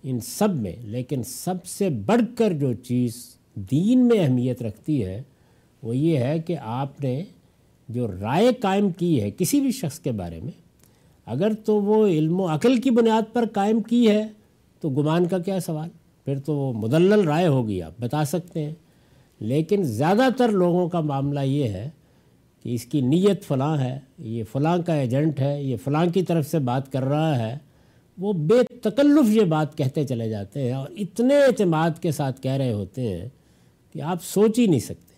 ان 0.03 0.21
سب 0.21 0.55
میں۔ 0.55 0.73
لیکن 0.81 1.23
سب 1.23 1.67
سے 1.67 1.89
بڑھ 1.89 2.23
کر 2.39 2.53
جو 2.53 2.73
چیز 2.73 3.37
دین 3.55 4.09
میں 4.09 4.21
اہمیت 4.21 4.63
رکھتی 4.63 5.05
ہے، 5.05 5.23
وہ 5.83 5.97
یہ 5.97 6.19
ہے 6.19 6.39
کہ 6.39 6.57
آپ 6.61 7.05
نے 7.05 7.23
جو 7.89 8.09
رائے 8.09 8.53
قائم 8.61 8.91
کی 8.91 9.23
ہے 9.23 9.31
کسی 9.31 9.61
بھی 9.61 9.71
شخص 9.71 9.99
کے 9.99 10.13
بارے 10.13 10.41
میں، 10.41 10.53
اگر 11.27 11.53
تو 11.65 11.83
وہ 11.83 12.07
علم 12.07 12.41
و 12.41 12.47
عقل 12.47 12.81
کی 12.81 12.91
بنیاد 12.91 13.23
پر 13.33 13.45
قائم 13.53 13.81
کی 13.81 14.09
ہے، 14.09 14.27
تو 14.81 14.91
گمان 14.91 15.27
کا 15.27 15.39
کیا 15.39 15.61
سوال؟ 15.61 15.89
پھر 16.25 16.39
تو 16.39 16.57
وہ 16.57 16.73
مدلل 16.73 17.29
رائے 17.29 17.47
ہوگی، 17.47 17.83
آپ 17.83 17.93
بتا 18.01 18.25
سکتے 18.25 18.65
ہیں۔ 18.65 18.75
لیکن 19.41 19.83
زیادہ 19.83 20.23
تر 20.37 20.49
لوگوں 20.49 20.89
کا 20.89 21.01
معاملہ 21.01 21.41
یہ 21.41 21.65
ہے 21.65 21.91
کہ 22.63 22.75
اس 22.75 22.85
کی 22.85 23.01
نیت 23.01 23.45
فلاں 23.45 23.79
ہے، 23.79 23.99
یہ 24.19 24.45
فلاں 24.53 24.79
کا 24.87 24.95
ایجنٹ 24.95 25.41
ہے، 25.41 25.63
یہ 25.63 25.77
فلاں 25.85 26.07
کی 26.07 26.23
طرف 26.23 26.51
سے 26.51 26.59
بات 26.59 26.93
کر 26.93 27.03
رہا 27.03 27.39
ہے۔ 27.39 27.59
وہ 28.19 28.33
بے 28.33 28.77
تکلف 28.77 29.37
یہ 29.37 29.43
بات 29.43 29.79
کہتے 29.79 30.05
چلے 30.05 30.29
جاتے 30.29 30.63
ہیں 30.63 30.73
اور 30.73 30.87
اتنے 30.97 31.37
اعتماد 31.37 31.91
کے 32.01 32.11
ساتھ 32.11 32.41
کہہ 32.41 32.53
رہے 32.53 32.73
ہوتے 32.73 33.09
ہیں 33.09 33.29
کہ 33.93 34.03
آپ 34.03 34.25
سوچ 34.25 34.59
ہی 34.59 34.67
نہیں 34.67 34.81
سکتے۔ 34.81 35.15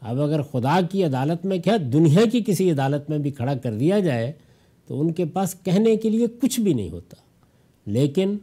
اب 0.00 0.20
اگر 0.20 0.42
خدا 0.42 0.80
کی 0.90 1.04
عدالت 1.04 1.46
میں 1.46 1.58
کیا 1.58 1.76
دنیا 1.92 2.20
کی 2.32 2.40
کسی 2.46 2.70
عدالت 2.70 3.10
میں 3.10 3.18
بھی 3.18 3.30
کھڑا 3.30 3.54
کر 3.54 3.74
دیا 3.74 3.98
جائے 3.98 4.32
تو 4.86 5.00
ان 5.00 5.12
کے 5.12 5.24
پاس 5.24 5.56
کہنے 5.64 5.96
کے 5.96 6.10
لیے 6.10 6.26
کچھ 6.26 6.60
بھی 6.60 6.74
نہیں 6.74 6.90
ہوتا۔ 6.90 7.16
لیکن 7.86 8.36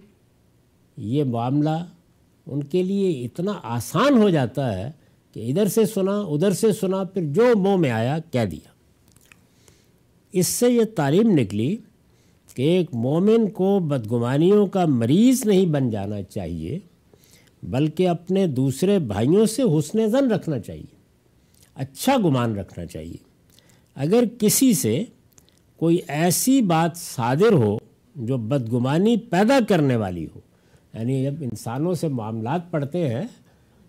یہ 1.04 1.24
معاملہ 1.24 1.86
ان 2.46 2.64
کے 2.64 2.84
لیے 2.84 3.26
اتنا 3.26 3.54
آسان 3.64 4.18
ہو 4.18 4.30
جاتا 4.30 4.80
ہے 4.80 4.92
کہ 5.34 5.50
ادھر 5.50 5.68
سے 5.68 5.86
سنا، 5.86 6.22
ادھر 6.22 6.52
سے 6.52 6.74
سنا، 6.74 7.04
پھر 7.04 7.22
جو 7.26 7.58
منہ 7.58 7.76
میں 7.76 7.92
آیا 7.92 8.18
کہہ 8.32 8.46
دیا۔ 8.46 8.70
اس 10.34 10.48
سے 10.48 10.70
یہ 10.70 10.84
تعلیم 10.96 11.32
نکلی 11.32 11.78
کہ 12.56 12.62
ایک 12.62 12.94
مومن 12.94 13.50
کو 13.50 13.80
بدگمانیوں 13.80 14.68
کا 14.68 14.86
مریض 14.86 15.46
نہیں 15.46 15.66
بن 15.66 15.90
جانا 15.90 16.22
چاہیے، 16.22 16.80
بلکہ 17.64 18.08
اپنے 18.08 18.48
دوسرے 18.48 19.00
بھائیوں 19.00 19.46
سے 19.46 19.62
حسن 19.62 20.10
زن 20.10 20.32
رکھنا 20.32 20.60
چاہیے 20.60 21.00
اچھا 21.76 22.18
گمان 22.18 22.56
رکھنا 22.56 22.86
چاہیے۔ 22.86 23.18
اگر 23.96 24.24
کسی 24.40 24.74
سے 24.74 25.04
کوئی 25.78 25.98
ایسی 26.08 26.62
بات 26.62 26.98
صادر 26.98 27.54
ہو 27.54 27.78
جو 28.16 28.38
بدگمانی 28.38 29.18
پیدا 29.18 29.60
کرنے 29.70 29.96
والی 29.96 30.26
ہو 30.26 30.51
یعنی 30.94 31.24
جب 31.24 31.34
انسانوں 31.42 31.94
سے 31.94 32.08
معاملات 32.08 32.72
پڑھتے 32.72 33.10
ہیں 33.10 33.28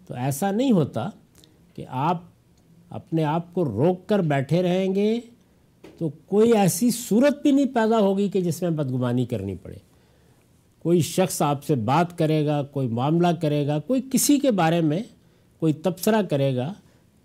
تو 0.06 0.14
ایسا 0.14 0.50
نہیں 0.50 0.72
ہوتا 0.72 1.08
کہ 1.74 1.84
آپ 1.88 2.22
اپنے 2.90 3.24
آپ 3.24 3.54
کو 3.54 3.64
روک 3.64 4.08
کر 4.08 4.18
بیٹھے 4.18 4.62
رہیں 4.62 4.94
گے 4.94 5.20
تو 5.98 6.08
کوئی 6.08 6.52
ایسی 6.52 6.90
صورت 6.90 7.42
بھی 7.42 7.50
نہیں 7.50 7.66
پیدا 7.66 7.98
ہوگی 7.98 8.28
کہ 8.28 8.40
جس 8.40 8.62
میں 8.62 8.70
بدگمانی 8.70 9.26
کرنی 9.26 9.56
پڑے۔ 9.56 9.76
کوئی 10.78 11.00
شخص 11.00 11.42
آپ 11.42 11.64
سے 11.64 11.74
بات 11.74 12.18
کرے 12.18 12.46
گا، 12.46 12.62
کوئی 12.62 12.88
معاملہ 12.88 13.26
کرے 13.42 13.66
گا، 13.66 13.78
کوئی 13.78 14.02
کسی 14.12 14.38
کے 14.38 14.50
بارے 14.50 14.80
میں 14.80 15.02
کوئی 15.60 15.72
تبصرہ 15.72 16.22
کرے 16.22 16.56
گا، 16.56 16.72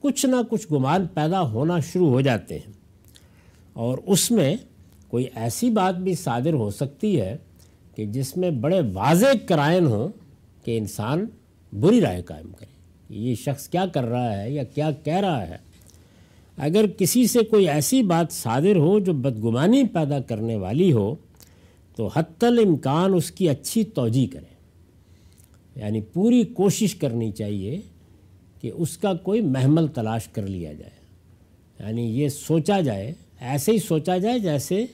کچھ 0.02 0.26
نہ 0.26 0.36
کچھ 0.50 0.74
گمان 0.74 1.08
پیدا 1.14 1.42
ہونا 1.42 1.80
شروع 1.80 2.10
ہو 2.10 2.22
جاتے 2.22 2.60
ہیں۔ 2.60 2.74
اور 3.74 3.98
اس 4.06 4.32
میں 4.32 4.56
کوئی 5.08 5.26
ایسی 5.36 5.70
بات 5.70 5.96
بھی 5.96 6.16
صادر 6.16 6.54
ہو 6.54 6.70
سکتی 6.70 7.22
ہے 7.22 7.38
کہ 7.98 8.06
جس 8.06 8.38
میں 8.38 8.52
بڑے 8.52 8.82
واضح 8.94 9.26
کرائن 9.46 9.86
ہوں 9.86 10.08
کہ 10.66 10.78
انسان 10.78 11.26
بری 11.80 12.02
رائے 12.02 12.22
قائم 12.22 12.52
کرے۔ 12.52 12.66
یہ 13.10 13.36
شخص 13.36 13.70
کیا 13.70 13.86
کر 13.86 14.04
رہا 14.04 14.42
ہے 14.42 14.52
یا 14.52 14.64
کیا 14.64 14.92
کہہ 14.92 15.14
رہا 15.14 15.48
ہے؟ 15.48 15.56
اگر 16.58 16.86
کسی 16.88 17.28
سے 17.28 17.40
کوئی 17.40 17.70
ایسی 17.70 18.04
بات 18.04 18.34
صادر 18.34 18.76
ہو 18.76 19.00
جو 19.00 19.14
بدگمانی 19.14 19.84
پیدا 19.84 20.20
کرنے 20.20 20.56
والی 20.56 20.92
ہو، 20.92 21.16
تو 21.96 22.10
حتی 22.16 22.46
الامکان 22.46 23.14
اس 23.14 23.32
کی 23.32 23.50
اچھی 23.50 23.84
توجہ 23.84 24.34
کرے۔ 24.34 24.54
یعنی 25.80 26.02
پوری 26.02 26.44
کوشش 26.44 26.96
کرنی 26.96 27.32
چاہیے 27.32 27.82
کہ 28.62 28.72
اس 28.74 28.98
کا 28.98 29.14
کوئی 29.14 29.42
محمل 29.42 29.88
تلاش 29.88 30.28
کر 30.28 30.48
لیا 30.48 30.74
جائے۔ 30.74 30.92
یعنی 31.80 32.02
یہ 32.02 32.30
سوچا 32.30 32.80
جائے، 32.80 33.14
ایسے 33.40 33.72
ہی 33.72 33.78
سوچا 33.78 34.18
جائے 34.18 34.40
جیسے 34.40 34.86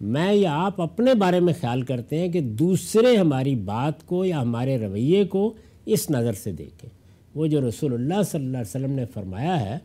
میں 0.00 0.34
یا 0.34 0.54
آپ 0.54 0.80
اپنے 0.80 1.14
بارے 1.14 1.40
میں 1.40 1.54
خیال 1.60 1.82
کرتے 1.82 2.18
ہیں 2.18 2.28
کہ 2.28 2.40
دوسرے 2.40 3.16
ہماری 3.16 3.54
بات 3.54 4.06
کو 4.06 4.24
یا 4.24 4.40
ہمارے 4.40 4.78
رویے 4.78 5.24
کو 5.24 5.54
اس 5.86 6.10
نظر 6.10 6.32
سے 6.32 6.52
دیکھیں۔ 6.52 6.90
وہ 7.34 7.46
جو 7.46 7.68
رسول 7.68 7.94
اللہ 7.94 8.22
صلی 8.22 8.44
اللہ 8.44 8.58
علیہ 8.58 8.68
وسلم 8.68 8.92
نے 8.92 9.04
فرمایا 9.04 9.60
ہے 9.60 9.78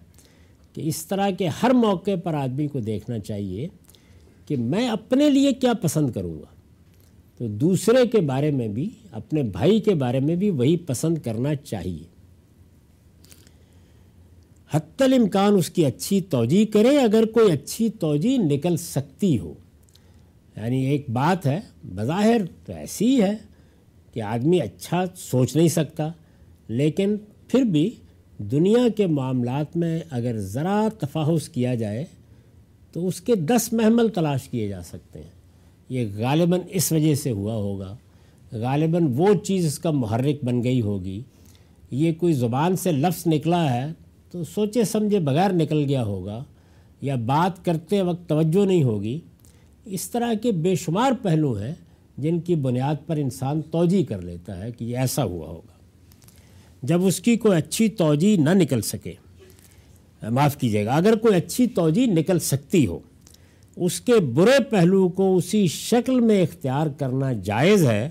کہ 0.73 0.81
اس 0.81 1.05
طرح 1.05 1.29
کے 1.29 1.47
ہر 1.47 1.69
موقع 1.69 2.11
پر 2.23 2.33
آدمی 2.33 2.67
کو 2.67 2.79
دیکھنا 2.79 3.19
چاہیے 3.19 3.67
کہ 4.47 4.57
میں 4.57 4.89
اپنے 4.89 5.29
لیے 5.29 5.53
کیا 5.53 5.73
پسند 5.73 6.11
کروں 6.11 6.39
گا۔ 6.39 6.55
تو 7.37 7.47
دوسرے 7.47 8.07
کے 8.07 8.21
بارے 8.21 8.51
میں 8.51 8.67
بھی، 8.67 8.89
اپنے 9.11 9.43
بھائی 9.43 9.79
کے 9.79 9.93
بارے 9.93 10.19
میں 10.19 10.35
بھی 10.35 10.49
وہی 10.49 10.77
پسند 10.77 11.17
کرنا 11.17 11.55
چاہیے۔ 11.55 12.07
حتی 14.71 15.03
الامکان 15.03 15.53
اس 15.53 15.69
کی 15.69 15.85
اچھی 15.85 16.21
توجہ 16.21 16.73
کرے، 16.73 16.97
اگر 16.97 17.25
کوئی 17.25 17.51
اچھی 17.51 17.89
توجہ 17.89 18.37
نکل 18.37 18.77
سکتی 18.77 19.39
ہو۔ 19.39 19.53
یعنی 20.55 20.83
ایک 20.85 21.09
بات 21.09 21.45
ہے، 21.45 21.59
بظاہر 21.95 22.41
تو 22.65 22.73
ایسی 22.73 23.05
ہی 23.05 23.21
ہے 23.21 23.35
کہ 24.13 24.21
آدمی 24.21 24.61
اچھا 24.61 25.03
سوچ 25.15 25.55
نہیں 25.55 25.67
سکتا، 25.67 26.09
لیکن 26.69 27.15
پھر 27.47 27.63
بھی 27.63 27.89
دنیا 28.51 28.87
کے 28.97 29.07
معاملات 29.07 29.75
میں 29.77 29.99
اگر 30.09 30.37
ذرا 30.37 30.87
تفاحش 30.99 31.49
کیا 31.49 31.75
جائے 31.75 32.05
تو 32.93 33.07
اس 33.07 33.21
کے 33.21 33.35
دس 33.35 33.71
محمل 33.73 34.09
تلاش 34.09 34.47
کیے 34.49 34.67
جا 34.67 34.81
سکتے 34.83 35.19
ہیں۔ 35.19 35.29
یہ 35.89 36.07
غالباً 36.17 36.59
اس 36.69 36.91
وجہ 36.91 37.13
سے 37.15 37.31
ہوا 37.31 37.55
ہوگا، 37.55 37.95
غالباً 38.51 39.07
وہ 39.15 39.33
چیز 39.43 39.65
اس 39.65 39.79
کا 39.79 39.91
محرک 39.91 40.43
بن 40.45 40.63
گئی 40.63 40.81
ہوگی۔ 40.81 41.21
یہ 41.91 42.13
کوئی 42.13 42.33
زبان 42.33 42.75
سے 42.75 42.91
لفظ 42.91 43.27
نکلا 43.27 43.63
ہے 43.73 43.85
تو 44.31 44.43
سوچے 44.43 44.83
سمجھے 44.83 45.19
بغیر 45.19 45.53
نکل 45.53 45.83
گیا 45.87 46.03
ہوگا، 46.03 46.43
یا 47.01 47.15
بات 47.25 47.63
کرتے 47.65 48.01
وقت 48.01 48.27
توجہ 48.29 48.65
نہیں 48.65 48.83
ہوگی۔ 48.83 49.19
اس 49.85 50.09
طرح 50.09 50.33
کے 50.41 50.51
بے 50.51 50.75
شمار 50.75 51.11
پہلو 51.21 51.57
ہیں 51.57 51.73
جن 52.17 52.39
کی 52.39 52.55
بنیاد 52.55 52.95
پر 53.07 53.17
انسان 53.17 53.61
توجہ 53.61 54.03
کر 54.03 54.21
لیتا 54.21 54.63
ہے 54.63 54.71
کہ 54.71 54.85
یہ 54.85 54.97
ایسا 54.97 55.23
ہوا 55.23 55.47
ہوگا۔ 55.47 55.73
جب 56.83 57.05
اس 57.05 57.19
کی 57.19 57.35
کوئی 57.35 57.57
اچھی 57.57 57.89
توجہ 57.89 58.41
نہ 58.41 58.49
نکل 58.49 58.81
سکے، 58.81 59.13
معاف 60.29 60.57
کیجیے 60.57 60.85
گا، 60.85 60.95
اگر 60.95 61.15
کوئی 61.15 61.35
اچھی 61.35 61.67
توجہ 61.67 62.07
نکل 62.07 62.39
سکتی 62.39 62.87
ہو، 62.87 62.99
اس 63.75 64.01
کے 64.01 64.13
برے 64.15 64.63
پہلو 64.69 65.09
کو 65.09 65.37
اسی 65.37 65.67
شکل 65.67 66.19
میں 66.19 66.41
اختیار 66.41 66.87
کرنا 66.87 67.33
جائز 67.33 67.85
ہے 67.85 68.09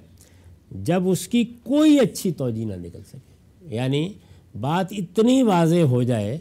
جب 0.71 1.09
اس 1.09 1.29
کی 1.29 1.45
کوئی 1.63 1.99
اچھی 1.99 2.33
توجہ 2.33 2.65
نہ 2.65 2.75
نکل 2.75 3.01
سکے۔ 3.09 3.75
یعنی 3.75 4.13
بات 4.61 4.87
اتنی 4.91 5.43
واضح 5.43 5.83
ہو 5.83 6.03
جائے 6.03 6.39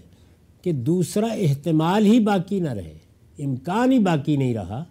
کہ 0.61 0.71
دوسرا 0.71 1.27
احتمال 1.27 2.05
ہی 2.05 2.19
باقی 2.19 2.59
نہ 2.59 2.69
رہے، 2.69 2.97
امکان 3.39 3.91
ہی 3.91 3.99
باقی 3.99 4.37
نہیں 4.37 4.53
رہا 4.53 4.83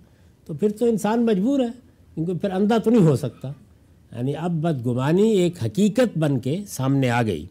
تو 0.52 0.58
پھر 0.58 0.68
تو 0.68 0.86
انسان 0.86 1.26
مجبور 1.26 1.60
ہے 1.60 1.66
کیونکہ 2.14 2.34
پھر 2.34 2.50
اندھا 2.50 2.78
تو 2.78 2.90
نہیں 2.90 3.02
ہو 3.02 3.16
سکتا۔ 3.16 3.48
یعنی 4.16 4.34
اب 4.36 4.50
بدگمانی 4.50 5.30
ایک 5.30 5.64
حقیقت 5.64 6.18
بن 6.18 6.38
کے 6.38 6.58
سامنے 6.68 7.10
آ 7.10 7.22
گئی۔ 7.22 7.46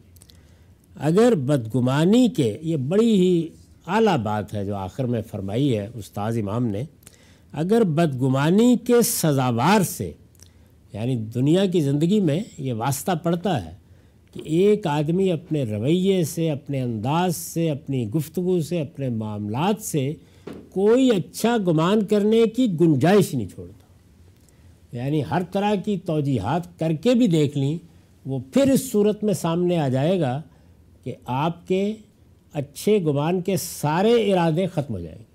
اگر 0.96 1.34
بدگمانی 1.34 2.28
کے 2.28 2.58
یہ 2.62 2.76
بڑی 2.76 3.14
ہی 3.14 3.48
اعلیٰ 3.86 4.18
بات 4.18 4.54
ہے 4.54 4.64
جو 4.64 4.74
آخر 4.74 5.04
میں 5.04 5.22
فرمائی 5.30 5.78
ہے 5.78 5.88
استاذ 5.94 6.38
امام 6.38 6.66
نے، 6.66 6.82
اگر 7.52 7.82
بدگمانی 7.84 8.76
کے 8.86 9.02
سزاوار 9.02 9.82
سے 9.82 10.12
یعنی 10.92 11.16
دنیا 11.16 11.66
کی 11.66 11.80
زندگی 11.80 12.20
میں 12.20 12.40
یہ 12.58 12.72
واسطہ 12.72 13.12
پڑتا 13.22 13.64
ہے 13.64 13.74
کہ 14.32 14.40
ایک 14.44 14.86
آدمی 14.86 15.32
اپنے 15.32 15.64
رویے 15.64 16.24
سے، 16.24 16.50
اپنے 16.50 16.80
انداز 16.82 17.36
سے، 17.36 17.70
اپنی 17.70 18.10
گفتگو 18.10 18.60
سے، 18.60 18.80
اپنے 18.80 19.08
معاملات 19.08 19.82
سے 19.82 20.14
کوئی 20.70 21.10
اچھا 21.10 21.56
گمان 21.56 22.06
کرنے 22.06 22.44
کی 22.56 22.66
گنجائش 22.80 23.34
نہیں 23.34 23.48
چھوڑتا۔ 23.48 23.82
یعنی 24.96 25.22
ہر 25.30 25.42
طرح 25.52 25.74
کی 25.74 25.98
توجیحات 25.98 26.78
کر 26.78 26.92
کے 26.92 27.14
بھی 27.14 27.26
دیکھ 27.26 27.58
لیں، 27.58 27.78
وہ 28.26 28.38
پھر 28.52 28.70
اس 28.70 28.92
صورت 28.92 29.24
میں 29.24 29.34
سامنے 29.34 29.78
آ 29.78 29.88
جائے 29.88 30.20
گا 30.20 30.42
کہ 31.04 31.14
آپ 31.26 31.68
کے 31.68 31.94
اچھے 32.52 32.98
گمان 33.04 33.40
کے 33.40 33.56
سارے 33.56 34.32
ارادے 34.32 34.66
ختم 34.66 34.94
ہو 34.94 35.00
جائیں 35.00 35.18
گے۔ 35.18 35.32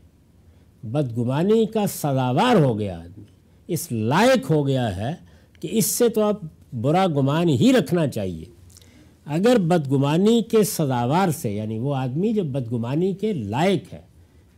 بدگمانی 0.88 1.66
کا 1.66 1.88
سزاوار 1.88 2.56
ہو 2.56 2.80
گیا 2.80 3.00
آدمی، 3.00 3.26
اس 3.68 3.92
لائق 3.92 4.52
ہو 4.52 4.68
گیا 4.68 4.98
ہے 4.98 5.12
کہ 5.62 5.68
اس 5.72 5.86
سے 5.86 6.10
تو 6.10 6.24
آپ 6.24 6.40
برا 6.74 7.08
گمان 7.08 7.50
ہی 7.50 7.74
رکھنا 7.74 8.08
چاہیے۔ 8.08 8.46
اگر 9.26 9.58
بدگمانی 9.60 10.42
کے 10.42 10.64
سزاوار 10.64 11.30
سے 11.30 11.54
یعنی 11.54 11.80
وہ 11.80 11.96
آدمی 11.96 12.34
جو 12.34 12.44
بدگمانی 12.44 13.14
کے 13.14 13.34
لائق 13.34 13.94
ہے 13.94 14.07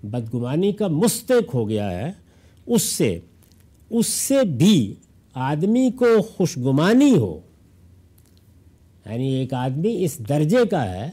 بدگمانی 0.04 0.72
کا 0.72 0.88
مستق 0.88 1.56
ہو 1.56 1.70
گیا 1.70 1.92
ہے، 1.92 2.12
اس 2.66 2.82
سے 2.82 3.20
اس 3.90 4.08
سے 4.08 4.44
بھی 4.44 4.96
آدمی 5.34 5.92
کو 5.92 6.22
خوشگمانی 6.22 7.18
ہو۔ 7.18 7.40
یعنی 9.06 9.34
ایک 9.34 9.54
آدمی 9.54 10.04
اس 10.04 10.20
درجے 10.30 10.66
کا 10.72 10.92
ہے 10.92 11.10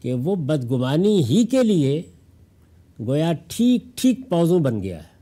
کہ 0.00 0.14
وہ 0.14 0.34
بدگمانی 0.34 1.24
ہی 1.24 1.46
کے 1.46 1.62
لیے 1.62 2.02
گویا 3.06 3.32
ٹھیک 3.48 3.84
ٹھیک 3.94 4.20
پوزوں 4.28 4.60
بن 4.60 4.82
گیا 4.82 4.98
ہے۔ 4.98 5.16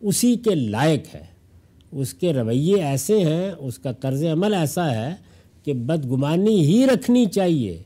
اسی 0.00 0.36
کے 0.36 0.54
لائق 0.54 1.14
ہے۔ 1.14 1.24
اس 1.92 2.14
کے 2.14 2.32
رویے 2.32 2.82
ایسے 2.82 3.24
ہیں، 3.24 3.52
اس 3.58 3.78
کا 3.78 3.92
طرز 3.92 4.24
عمل 4.24 4.54
ایسا 4.54 4.94
ہے 4.94 5.14
کہ 5.64 5.72
بدگمانی 5.72 6.62
ہی 6.62 6.86
رکھنی 6.86 7.26
چاہیے۔ 7.26 7.82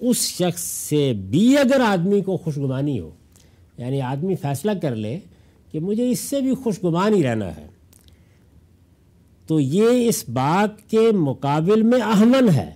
اس 0.00 0.16
شخص 0.16 0.62
سے 0.64 1.12
بھی 1.12 1.58
اگر 1.58 1.80
آدمی 1.80 2.20
کو 2.20 2.36
خوشگمانی 2.36 3.00
ہو 3.00 3.10
یعنی 3.80 4.00
آدمی 4.00 4.34
فیصلہ 4.34 4.70
کر 4.82 4.96
لے 4.96 5.18
کہ 5.72 5.80
مجھے 5.80 6.10
اس 6.10 6.18
سے 6.20 6.40
بھی 6.40 6.54
خوشگمان 6.54 7.14
ہی 7.14 7.22
رہنا 7.22 7.56
ہے۔ 7.56 7.66
تو 9.46 9.60
یہ 9.60 10.08
اس 10.08 10.28
بات 10.28 10.90
کے 10.90 11.12
مقابل 11.12 11.82
میں 11.82 12.00
اہمن 12.00 12.50
ہے۔ 12.50 12.74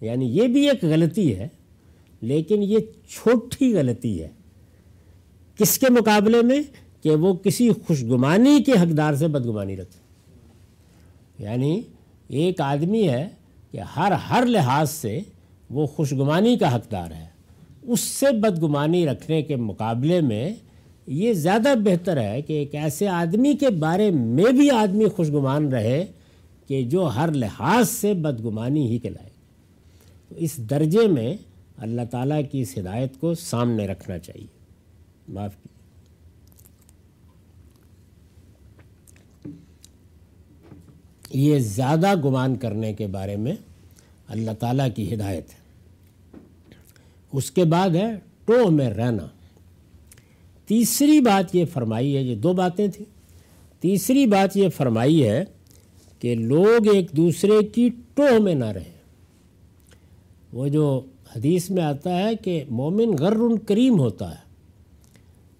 یعنی 0.00 0.26
یہ 0.26 0.48
بھی 0.48 0.70
ایک 0.70 0.84
غلطی 0.84 1.36
ہے، 1.36 1.48
لیکن 2.20 2.62
یہ 2.62 2.78
چھوٹی 3.08 3.74
غلطی 3.74 4.22
ہے۔ 4.22 4.28
کس 5.58 5.78
کے 5.78 5.86
مقابلے 5.90 6.42
میں؟ 6.42 6.62
کہ 7.02 7.10
وہ 7.10 7.34
کسی 7.34 7.70
خوشگمانی 7.86 8.62
کے 8.62 8.72
حقدار 8.72 9.14
سے 9.14 9.28
بدگمانی 9.28 9.76
رکھے۔ 9.76 10.00
یعنی 11.44 11.80
ایک 12.28 12.60
آدمی 12.60 13.08
ہے 13.08 13.28
کہ 13.70 13.80
ہر 13.80 14.12
ہر 14.12 14.46
لحاظ 14.46 14.90
سے 14.90 15.20
وہ 15.70 15.86
خوشگمانی 15.86 16.58
کا 16.58 16.76
حقدار 16.76 17.10
ہے۔ 17.10 17.39
اس 17.82 18.00
سے 18.00 18.26
بدگمانی 18.32 19.06
رکھنے 19.06 19.42
کے 19.42 19.56
مقابلے 19.56 20.20
میں 20.20 20.54
یہ 21.06 21.32
زیادہ 21.32 21.74
بہتر 21.84 22.16
ہے 22.16 22.42
کہ 22.42 22.52
ایک 22.52 22.74
ایسے 22.74 23.08
آدمی 23.08 23.56
کے 23.56 23.68
بارے 23.68 24.10
میں 24.10 24.52
بھی 24.52 24.70
آدمی 24.70 25.08
خوشگمان 25.08 25.68
رہے 25.68 26.04
کہ 26.66 26.82
جو 26.82 27.04
ہر 27.04 27.32
لحاظ 27.32 27.88
سے 27.88 28.14
بدگمانی 28.14 28.86
ہی 28.86 28.98
کے 28.98 29.10
لائے 29.10 29.30
تو 30.28 30.34
اس 30.34 30.56
درجے 30.56 31.06
میں 31.06 31.36
اللہ 31.76 32.02
تعالیٰ 32.10 32.40
کی 32.52 32.60
اس 32.60 32.78
ہدایت 32.78 33.20
کو 33.20 33.34
سامنے 33.34 33.86
رکھنا 33.86 34.18
چاہیے۔ 34.18 34.46
معاف 35.28 35.56
کیجیے۔ 35.56 35.80
یہ 41.52 41.58
زیادہ 41.58 42.14
گمان 42.14 42.56
کرنے 42.56 42.92
کے 42.92 43.06
بارے 43.06 43.36
میں 43.36 43.52
اللہ 44.28 44.50
تعالیٰ 44.50 44.88
کی 44.94 45.14
ہدایت 45.14 45.50
ہے۔ 45.50 45.59
اس 47.32 47.50
کے 47.50 47.64
بعد 47.64 47.90
ہے 47.90 48.16
ٹو 48.44 48.70
میں 48.70 48.90
رہنا۔ 48.90 49.26
تیسری 50.66 51.20
بات 51.20 51.54
یہ 51.54 51.64
فرمائی 51.64 52.16
ہے، 52.16 52.22
یہ 52.22 52.36
دو 52.36 52.52
باتیں 52.52 52.88
تھیں۔ 52.88 53.06
تیسری 53.82 54.26
بات 54.26 54.56
یہ 54.56 54.68
فرمائی 54.68 55.28
ہے 55.28 55.44
کہ 56.18 56.34
لوگ 56.34 56.94
ایک 56.94 57.06
دوسرے 57.12 57.62
کی 57.62 57.90
ٹوہ 58.14 58.38
میں 58.38 58.54
نہ 58.54 58.64
رہیں۔ 58.64 59.00
وہ 60.52 60.68
جو 60.68 61.00
حدیث 61.36 61.70
میں 61.70 61.82
آتا 61.82 62.18
ہے 62.18 62.36
کہ 62.36 62.64
مومن 62.70 63.14
غر 63.18 63.36
کریم 63.66 64.00
ہوتا 64.00 64.30
ہے۔ 64.30 64.50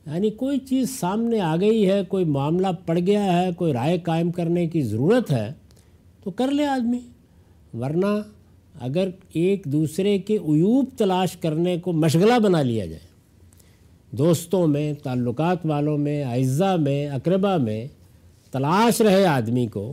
یعنی 0.06 0.30
کوئی 0.30 0.58
چیز 0.58 0.90
سامنے 1.00 1.40
آ 1.40 1.56
گئی 1.56 1.90
ہے، 1.90 2.02
کوئی 2.08 2.24
معاملہ 2.24 2.66
پڑ 2.86 2.98
گیا 2.98 3.42
ہے، 3.42 3.52
کوئی 3.52 3.72
رائے 3.72 3.98
قائم 3.98 4.30
کرنے 4.30 4.66
کی 4.66 4.82
ضرورت 4.82 5.30
ہے 5.30 5.52
تو 6.24 6.30
کر 6.30 6.50
لے 6.50 6.66
آدمی، 6.66 6.98
ورنہ 7.74 8.06
اگر 8.80 9.08
ایک 9.32 9.62
دوسرے 9.64 10.18
کے 10.18 10.34
عیوب 10.34 10.84
تلاش 10.96 11.36
کرنے 11.36 11.78
کو 11.78 11.92
مشغلہ 11.92 12.38
بنا 12.38 12.62
لیا 12.62 12.86
جائے، 12.86 13.10
دوستوں 14.16 14.66
میں، 14.66 14.92
تعلقات 15.02 15.66
والوں 15.66 15.98
میں، 15.98 16.24
اعزہ 16.24 16.76
میں 16.80 17.06
اقربا 17.06 17.56
میں 17.56 17.86
تلاش 18.50 19.00
رہے 19.00 19.24
آدمی 19.24 19.66
کو 19.66 19.92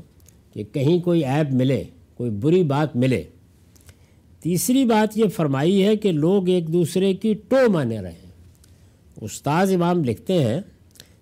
کہ 0.54 0.64
کہیں 0.74 1.00
کوئی 1.00 1.24
عیب 1.24 1.54
ملے، 1.54 1.84
کوئی 2.16 2.30
بری 2.30 2.64
بات 2.64 2.96
ملے۔ 2.96 3.24
تیسری 4.40 4.86
بات 4.86 5.18
یہ 5.18 5.26
فرمائی 5.36 5.84
ہے 5.84 5.96
کہ 5.96 6.12
لوگ 6.12 6.50
ایک 6.50 6.74
دوسرے 6.74 7.14
کی 7.14 7.34
ٹو 7.34 7.72
مانے 7.72 8.00
رہیں 8.00 8.32
استاذ 9.22 9.74
امام 9.74 10.04
لکھتے 10.04 10.44
ہیں، 10.44 10.62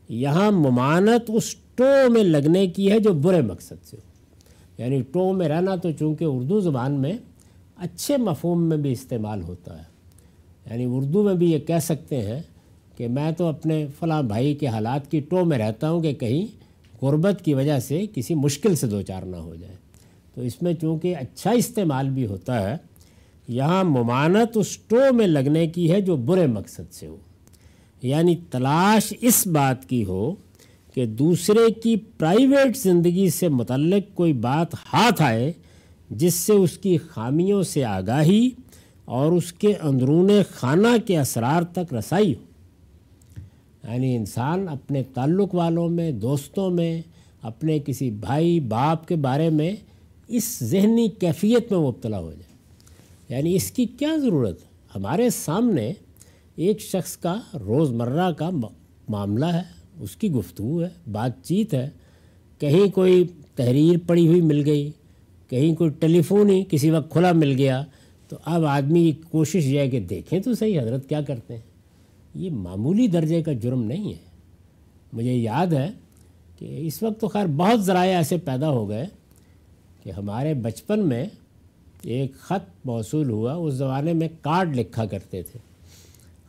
یہاں 0.10 0.52
ممانت 0.52 1.32
اس 1.34 1.56
ٹو 1.76 2.10
میں 2.10 2.24
لگنے 2.24 2.68
کی 2.68 2.92
ہے 2.92 3.00
جو 3.00 3.14
برے 3.14 3.42
مقصد 3.42 3.86
سے 3.86 3.98
ہو۔ 3.98 4.16
یعنی 4.78 5.02
ٹو 5.02 5.34
میں 5.34 5.48
رہنا 5.48 5.76
تو 5.76 5.92
چونکہ 5.92 6.24
اردو 6.24 6.60
زبان 6.60 6.92
میں 6.92 7.14
اچھے 7.78 8.18
مفہوم 8.18 8.70
میں 8.70 8.78
بھی 8.78 8.92
استعمال 8.92 9.42
ہوتا 9.42 9.78
ہے۔ 9.78 9.84
یعنی 10.72 10.86
اردو 10.90 11.24
میں 11.24 11.34
بھی 11.34 11.52
یہ 11.52 11.60
کہہ 11.60 11.80
سکتے 11.82 12.22
ہیں 12.22 12.42
کہ 12.98 13.08
میں 13.08 13.32
تو 13.32 13.48
اپنے 13.48 13.88
فلاں 14.00 14.24
بھائی 14.24 14.56
کے 14.56 14.68
حالات 14.68 15.12
کی 15.12 15.20
ٹو 15.20 15.46
میں 15.46 15.58
رہتا 15.58 15.92
ہوں 15.92 16.02
کہ 16.02 16.14
کہیں 16.14 16.46
غربت 17.02 17.42
کی 17.46 17.54
وجہ 17.54 17.80
سے 17.80 18.06
کسی 18.16 18.36
مشکل 18.36 18.76
سے 18.76 18.88
دو 18.88 19.02
چار 19.02 19.24
نہ 19.24 19.36
ہو 19.36 19.56
جائے۔ 19.56 19.76
تو 20.36 20.42
اس 20.42 20.62
میں 20.62 20.74
چونکہ 20.74 21.16
اچھا 21.16 21.52
استعمال 21.52 22.10
بھی 22.10 22.26
ہوتا 22.26 22.70
ہے، 22.70 22.78
یہاں 23.48 23.84
ممانت 23.84 24.58
اس 24.58 24.78
ٹو 24.78 25.14
میں 25.14 25.28
لگنے 25.28 25.68
کی 25.68 25.92
ہے 25.92 26.02
جو 26.02 26.16
برے 26.16 26.48
مقصد 26.48 26.94
سے 26.94 27.08
ہو۔ 27.08 27.18
یعنی 28.02 28.36
تلاش 28.50 29.14
اس 29.22 29.48
بات 29.48 29.90
کی 29.90 30.06
ہو 30.06 30.36
کہ 30.94 31.06
دوسرے 31.06 31.72
کی 31.72 31.96
پرائیویٹ 31.96 32.78
زندگی 32.78 33.30
سے 33.30 33.48
متعلق 33.48 34.16
کوئی 34.16 34.34
بات 34.34 34.74
ہاتھ 34.94 35.22
آئے 35.22 35.54
جس 36.10 36.34
سے 36.34 36.54
اس 36.54 36.78
کی 36.78 36.98
خامیوں 36.98 37.64
سے 37.64 37.86
آگاہی 37.86 38.50
اور 39.06 39.32
اس 39.32 39.54
کے 39.54 39.74
اندرون 39.76 40.30
خانہ 40.50 40.88
کے 41.06 41.20
اسرار 41.20 41.62
تک 41.64 41.94
رسائی 41.94 42.36
ہو۔ 42.36 42.46
یعنی 43.92 44.16
انسان 44.16 44.68
اپنے 44.70 45.04
تعلق 45.04 45.56
والوں 45.56 45.90
میں، 45.90 46.12
دوستوں 46.12 46.70
میں، 46.70 47.02
اپنے 47.42 47.80
کسی 47.80 48.12
بھائی، 48.12 48.60
باپ 48.60 49.08
کے 49.08 49.16
بارے 49.16 49.50
میں 49.50 49.76
اس 50.28 50.58
ذہنی 50.64 51.08
کیفیت 51.08 51.72
میں 51.72 51.80
مبتلا 51.80 52.20
ہو 52.20 52.32
جائے۔ 52.32 52.56
یعنی 53.30 53.56
اس 53.56 53.72
کی 53.72 53.86
کیا 53.86 54.16
ضرورت؟ 54.22 54.60
ہمارے 54.96 55.30
سامنے 55.30 55.94
ایک 56.56 56.82
شخص 56.82 57.18
کا 57.18 57.40
روز 57.54 57.92
مرہ 57.92 58.32
کا 58.32 58.50
معاملہ 59.10 59.46
ہے، 59.46 59.62
اس 60.00 60.16
کی 60.16 60.32
گفتگو 60.32 60.84
ہے، 60.84 61.12
بات 61.12 61.44
چیت 61.44 61.74
ہے، 61.74 61.90
کہیں 62.60 62.92
کوئی 62.92 63.28
تحریر 63.56 63.98
پڑی 64.08 64.28
ہوئی 64.28 64.42
مل 64.42 64.66
گئی 64.66 64.92
کہیں 65.50 65.76
کوئی 65.76 65.90
ٹیلی 65.90 66.22
فون 66.22 66.50
ہی 66.50 66.64
کسی 66.70 66.90
وقت 66.90 67.12
کھلا 67.12 67.32
مل 67.32 67.52
گیا 67.58 67.86
تو 68.30 68.38
اب 68.46 68.66
آدمی 68.66 69.12
کی 69.12 69.22
کوشش 69.32 69.66
یہ 69.66 69.80
ہے 69.80 69.90
کہ 69.90 70.00
دیکھیں 70.00 70.40
تو 70.40 70.54
صحیح 70.54 70.82
حضرت 70.82 71.10
کیا 71.10 71.22
کرتے 71.22 71.54
ہیں؟ 71.54 71.62
یہ 72.36 72.52
معمولی 72.52 73.08
درجے 73.08 73.44
کا 73.44 73.54
جرم 73.54 73.84
نہیں 73.84 74.14
ہے۔ 74.14 74.18
مجھے 75.14 75.34
یاد 75.34 75.68
ہے 75.68 75.90
کہ 76.60 76.78
اس 76.88 77.04
وقت 77.04 77.22
تو 77.22 77.28
خیر 77.28 77.46
بہت 77.46 77.86
ذرائع 77.86 78.18
ایسے 78.18 78.38
پیدا 78.38 78.70
ہو 78.70 78.90
گئے 78.90 79.06
کہ 80.04 80.12
ہمارے 80.12 80.54
بچپن 80.54 81.00
میں 81.00 81.26
ایک 82.02 82.34
خط 82.34 82.86
موصول 82.86 83.30
ہوا، 83.30 83.54
اس 83.54 83.74
زمانے 83.74 84.14
میں 84.14 84.28
کارڈ 84.42 84.76
لکھا 84.76 85.06
کرتے 85.06 85.42
تھے۔ 85.44 85.60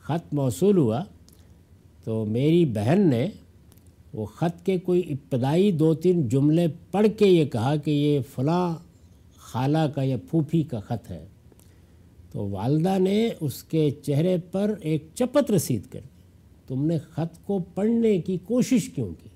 خط 0.02 0.34
موصول 0.34 0.76
ہوا 0.76 1.04
تو 2.04 2.24
میری 2.24 2.64
بہن 2.64 3.00
نے 3.10 3.28
وہ 4.12 4.24
خط 4.24 4.66
کے 4.66 4.78
کوئی 4.78 5.02
ابتدائی 5.10 5.72
دو 5.72 5.94
تین 5.94 6.28
جملے 6.28 6.66
پڑھ 6.90 7.06
کے 7.18 7.26
یہ 7.26 7.44
کہا 7.44 7.76
کہ 7.76 7.90
یہ 7.90 8.20
فلاں 8.34 8.85
خالہ 9.46 9.86
کا 9.94 10.02
یا 10.02 10.16
پھوپھی 10.30 10.62
کا 10.62 10.80
خط 10.80 11.10
ہے، 11.10 11.24
تو 12.32 12.48
والدہ 12.48 12.98
نے 12.98 13.28
اس 13.40 13.62
کے 13.62 13.90
چہرے 13.90 14.36
پر 14.52 14.74
ایک 14.80 15.08
چپت 15.14 15.50
رسید 15.50 15.86
کر 15.86 16.00
دی۔ 16.02 16.08
تم 16.66 16.86
نے 16.86 16.98
خط 16.98 17.38
کو 17.44 17.58
پڑھنے 17.74 18.18
کی 18.18 18.36
کوشش 18.44 18.88
کیوں 18.88 19.12
کی؟ 19.22 19.28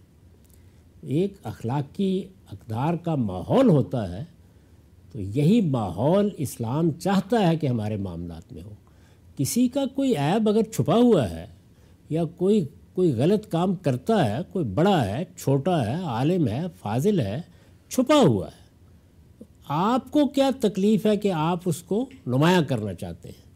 ایک 1.01 1.35
اخلاقی 1.43 2.23
اقدار 2.53 2.95
کا 2.95 3.15
ماحول 3.15 3.69
ہوتا 3.69 4.03
ہے، 4.13 4.25
تو 5.13 5.21
یہی 5.21 5.61
ماحول 5.61 6.29
اسلام 6.39 6.91
چاہتا 6.91 7.49
ہے 7.49 7.57
کہ 7.57 7.67
ہمارے 7.67 7.97
معاملات 7.97 8.53
میں 8.53 8.63
ہو۔ 8.63 8.75
کسی 9.37 9.69
کا 9.69 9.85
کوئی 9.95 10.17
عیب 10.17 10.49
اگر 10.49 10.63
چھپا 10.63 10.97
ہوا 10.97 11.31
ہے 11.31 11.47
یا 12.11 12.25
کوئی 12.25 12.65
کوئی 12.95 13.13
غلط 13.13 13.49
کام 13.49 13.75
کرتا 13.75 14.25
ہے، 14.31 14.43
کوئی 14.53 14.65
بڑا 14.65 15.05
ہے، 15.07 15.25
چھوٹا 15.37 15.87
ہے، 15.87 16.03
عالم 16.03 16.49
ہے، 16.49 16.63
فاضل 16.81 17.21
ہے، 17.21 17.41
چھپا 17.89 18.21
ہوا 18.21 18.47
ہے 18.47 18.60
آپ 19.73 20.11
کو 20.11 20.27
کیا 20.27 20.51
تکلیف 20.61 21.07
ہے 21.07 21.17
کہ 21.17 21.33
آپ 21.33 21.61
اس 21.65 21.83
کو 21.83 22.11
نمایاں 22.27 22.63
کرنا 22.63 22.95
چاہتے 22.95 23.29
ہیں؟ 23.29 23.51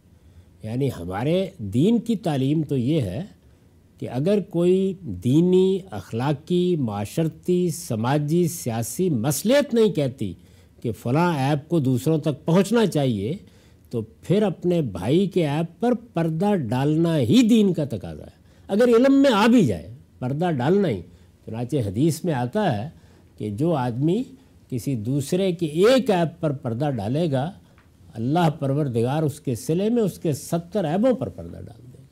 یعنی 0.63 0.89
ہمارے 1.01 1.47
دین 1.59 1.99
کی 1.99 2.17
تعلیم 2.17 2.63
تو 2.63 2.77
یہ 2.77 3.01
ہے 3.01 3.25
کہ 3.99 4.11
اگر 4.11 4.41
کوئی 4.41 4.95
دینی، 5.01 5.79
اخلاقی، 5.91 6.77
معاشرتی، 6.77 7.71
سماجی، 7.71 8.49
سیاسی 8.49 9.11
مسلیت 9.11 9.75
نہیں 9.75 9.89
کہتی 9.89 10.35
کہ 10.83 10.93
فلاں 10.93 11.39
ایپ 11.39 11.69
کو 11.69 11.79
دوسروں 11.79 12.19
تک 12.19 12.45
پہنچنا 12.45 12.87
چاہیے، 12.87 13.37
تو 13.91 14.03
پھر 14.03 14.43
اپنے 14.43 14.83
بھائی 14.83 15.27
کے 15.27 15.49
ایپ 15.49 15.81
پر 15.81 15.93
پردہ 15.95 16.55
ڈالنا 16.55 17.19
ہی 17.19 17.43
دین 17.49 17.73
کا 17.73 17.85
تقاضا 17.85 18.25
ہے۔ 18.25 18.43
اگر 18.69 18.85
علم 18.85 19.15
میں 19.15 19.31
آ 19.35 19.47
بھی 19.47 19.67
جائے، 19.67 19.95
پردہ 20.19 20.51
ڈالنا 20.51 20.89
ہی، 20.89 21.03
چنانچہ 21.47 21.77
حدیث 21.77 22.25
میں 22.25 22.35
آتا 22.35 22.79
ہے 22.79 22.89
کہ 23.39 23.51
جو 23.51 23.73
آدمی 23.73 24.23
کسی 24.75 24.97
دوسرے 24.97 25.53
کے 25.53 25.67
ایک 25.67 26.11
ایپ 26.11 26.41
پر 26.41 26.53
پردہ 26.53 26.91
ڈالے 26.91 27.33
گا، 27.33 27.53
اللہ 28.15 28.51
پروردگار 28.59 29.23
اس 29.23 29.41
کے 29.41 29.55
سلے 29.55 29.91
میں 29.91 30.03
اس 30.03 30.19
کے 30.19 30.33
ستر 30.33 30.85
ایبوں 30.85 31.15
پر 31.15 31.29
پردہ 31.29 31.57
ڈال 31.57 31.93
دے 31.93 31.99
گا۔ 31.99 32.03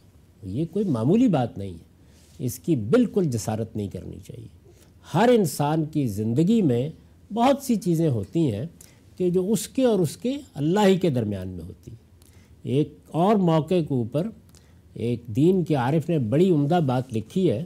یہ 0.42 0.64
کوئی 0.70 0.84
معمولی 0.84 1.28
بات 1.28 1.58
نہیں 1.58 1.70
ہے۔ 1.70 1.92
اس 2.38 2.58
کی 2.58 2.76
بالکل 2.76 3.24
جسارت 3.24 3.76
نہیں 3.76 3.88
کرنی 3.88 4.16
چاہیے۔ 4.26 4.48
ہر 5.14 5.30
انسان 5.32 5.84
کی 5.84 6.06
زندگی 6.06 6.62
میں 6.62 6.90
بہت 7.32 7.62
سی 7.62 7.76
چیزیں 7.76 8.08
ہوتی 8.08 8.52
ہیں 8.52 8.66
کہ 9.16 9.30
جو 9.30 9.52
اس 9.52 9.68
کے 9.68 9.84
اور 9.84 9.98
اس 9.98 10.16
کے 10.16 10.36
اللہ 10.54 10.80
ہی 10.86 10.96
کے 10.96 11.10
درمیان 11.10 11.48
میں 11.48 11.64
ہوتی 11.64 11.90
ایک 12.62 12.98
اور 13.08 13.36
موقع 13.36 13.74
کے 13.74 13.94
اوپر 13.94 14.28
ایک 14.94 15.22
دین 15.26 15.64
کے 15.64 15.74
عارف 15.74 16.08
نے 16.08 16.18
بڑی 16.18 16.50
عمدہ 16.50 16.80
بات 16.86 17.14
لکھی 17.14 17.50
ہے۔ 17.50 17.64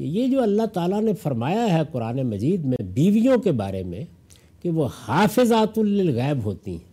کہ 0.00 0.04
یہ 0.04 0.26
جو 0.26 0.42
اللہ 0.42 0.66
تعالیٰ 0.66 1.02
نے 1.02 1.14
فرمایا 1.14 1.74
ہے 1.74 1.80
قرآن 1.92 2.16
مجید 2.16 2.64
میں 2.64 2.82
بیویوں 2.82 3.38
کے 3.38 3.52
بارے 3.52 3.82
میں 3.82 4.04
کہ 4.62 4.70
وہ 4.70 4.88
حافظات 5.08 5.78
للغیب 5.78 6.44
ہوتی 6.44 6.70
ہیں 6.70 6.88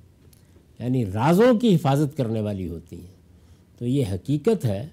یعنی 0.80 1.06
رازوں 1.06 1.60
کی 1.60 1.76
حفاظت 1.76 2.18
کرنے 2.18 2.42
والی 2.42 2.68
ہوتی 2.68 2.96
ہیں۔ 2.96 3.16
تو 3.80 3.88
یہ 3.88 4.04
حقیقت 4.14 4.66
ہے 4.66 4.88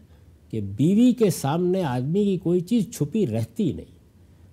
کہ 0.51 0.61
بیوی 0.61 1.13
کے 1.13 1.31
سامنے 1.31 1.83
آدمی 1.83 2.25
کی 2.25 2.37
کوئی 2.37 2.61
چیز 2.61 2.91
چھپی 2.91 3.27
رہتی 3.27 3.73
نہیں۔ 3.73 3.99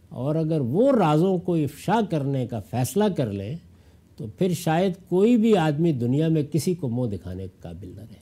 اور 0.09 0.35
اگر 0.35 0.61
وہ 0.61 0.91
رازوں 0.91 1.37
کو 1.37 1.55
افشا 1.55 1.99
کرنے 2.09 2.47
کا 2.47 2.59
فیصلہ 2.59 3.03
کر 3.17 3.31
لیں 3.33 3.55
تو 4.17 4.27
پھر 4.37 4.53
شاید 4.53 4.93
کوئی 5.09 5.37
بھی 5.37 5.57
آدمی 5.57 5.91
دنیا 5.91 6.27
میں 6.27 6.43
کسی 6.51 6.73
کو 6.73 6.89
منہ 6.89 7.15
دکھانے 7.15 7.43
کے 7.43 7.57
قابل 7.61 7.87
نہ 7.87 8.01
رہے۔ 8.01 8.21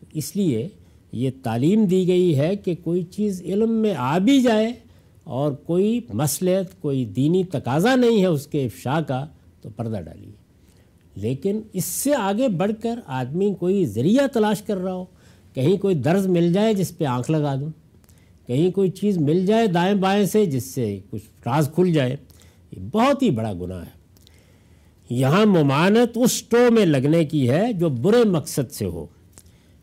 تو 0.00 0.06
اس 0.12 0.36
لیے 0.36 0.68
یہ 1.12 1.30
تعلیم 1.42 1.84
دی 1.84 2.06
گئی 2.08 2.38
ہے 2.38 2.56
کہ 2.56 2.74
کوئی 2.84 3.02
چیز 3.02 3.42
علم 3.42 3.70
میں 3.70 3.94
آ 3.98 4.18
بھی 4.18 4.42
جائے 4.42 4.72
اور 5.24 5.52
کوئی 5.52 6.00
مسلط 6.12 6.80
کوئی 6.80 7.04
دینی 7.04 7.44
تقاضا 7.44 7.96
نہیں 7.96 8.20
ہے 8.20 8.26
اس 8.26 8.46
کے 8.46 8.64
افشا 8.64 9.00
کا، 9.00 9.26
تو 9.62 9.68
پردہ 9.76 10.00
ڈالیے۔ 10.00 10.32
لیکن 11.14 11.60
اس 11.72 11.84
سے 11.84 12.14
آگے 12.14 12.48
بڑھ 12.48 12.72
کر 12.82 12.98
آدمی 13.06 13.54
کوئی 13.54 13.86
ذریعہ 13.86 14.26
تلاش 14.26 14.62
کر 14.62 14.76
رہا 14.76 14.92
ہو، 14.92 15.04
کہیں 15.54 15.76
کوئی 15.76 15.94
درز 15.94 16.26
مل 16.26 16.52
جائے 16.52 16.74
جس 16.74 16.98
پہ 16.98 17.04
آنکھ 17.04 17.30
لگا 17.30 17.54
دوں، 17.54 17.70
کہیں 18.46 18.70
کوئی 18.70 18.90
چیز 18.90 19.18
مل 19.18 19.46
جائے 19.46 19.66
دائیں 19.66 19.94
بائیں 19.94 20.24
سے 20.24 20.46
جس 20.46 20.64
سے 20.64 21.00
کچھ 21.10 21.22
راز 21.46 21.70
کھل 21.74 21.92
جائے، 21.92 22.16
یہ 22.72 22.78
بہت 22.92 23.22
ہی 23.22 23.30
بڑا 23.30 23.52
گناہ 23.52 23.82
ہے۔ 23.82 24.02
یہاں 25.10 25.46
ممانت 25.46 26.10
اس 26.14 26.42
ٹو 26.42 26.70
میں 26.70 26.86
لگنے 26.86 27.24
کی 27.24 27.50
ہے 27.50 27.72
جو 27.72 27.88
برے 27.88 28.24
مقصد 28.24 28.72
سے 28.72 28.84
ہو۔ 28.84 29.06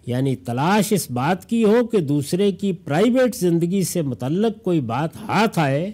یعنی 0.10 0.36
تلاش 0.36 0.93
اس 0.93 1.12
بات 1.12 1.50
کی 1.50 1.63
ہو 1.63 1.88
کہ 1.88 2.00
دوسرے 2.00 2.52
کی 2.52 2.74
پرائیویٹ 2.74 3.36
زندگی 3.36 3.84
سے 3.84 4.02
متعلق 4.02 4.63
کوئی 4.63 4.82
بات 4.82 5.15
ہاتھ 5.15 5.60
آئے، 5.60 5.91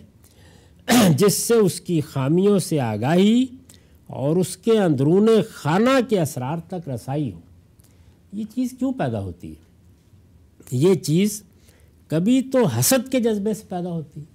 جس 1.17 1.33
سے 1.33 1.53
اس 1.53 1.81
کی 1.81 2.01
خامیوں 2.01 2.59
سے 2.59 2.79
آگاہی 2.79 3.45
اور 4.07 4.35
اس 4.35 4.57
کے 4.57 4.79
اندرون 4.79 5.29
خانہ 5.49 5.99
کے 6.09 6.19
اثرات 6.19 6.67
تک 6.67 6.89
رسائی 6.89 7.31
ہو۔ 7.31 7.39
یہ 8.33 8.43
چیز 8.55 8.75
کیوں 8.79 8.91
پیدا 8.91 9.19
ہوتی 9.19 9.49
ہے؟ 9.49 9.55
یہ 10.71 10.93
چیز 10.93 11.43
کبھی 12.07 12.41
تو 12.41 12.65
حسد 12.65 13.11
کے 13.11 13.19
جذبے 13.19 13.53
سے 13.53 13.63
پیدا 13.69 13.89
ہوتی 13.89 14.21
ہے۔ 14.21 14.25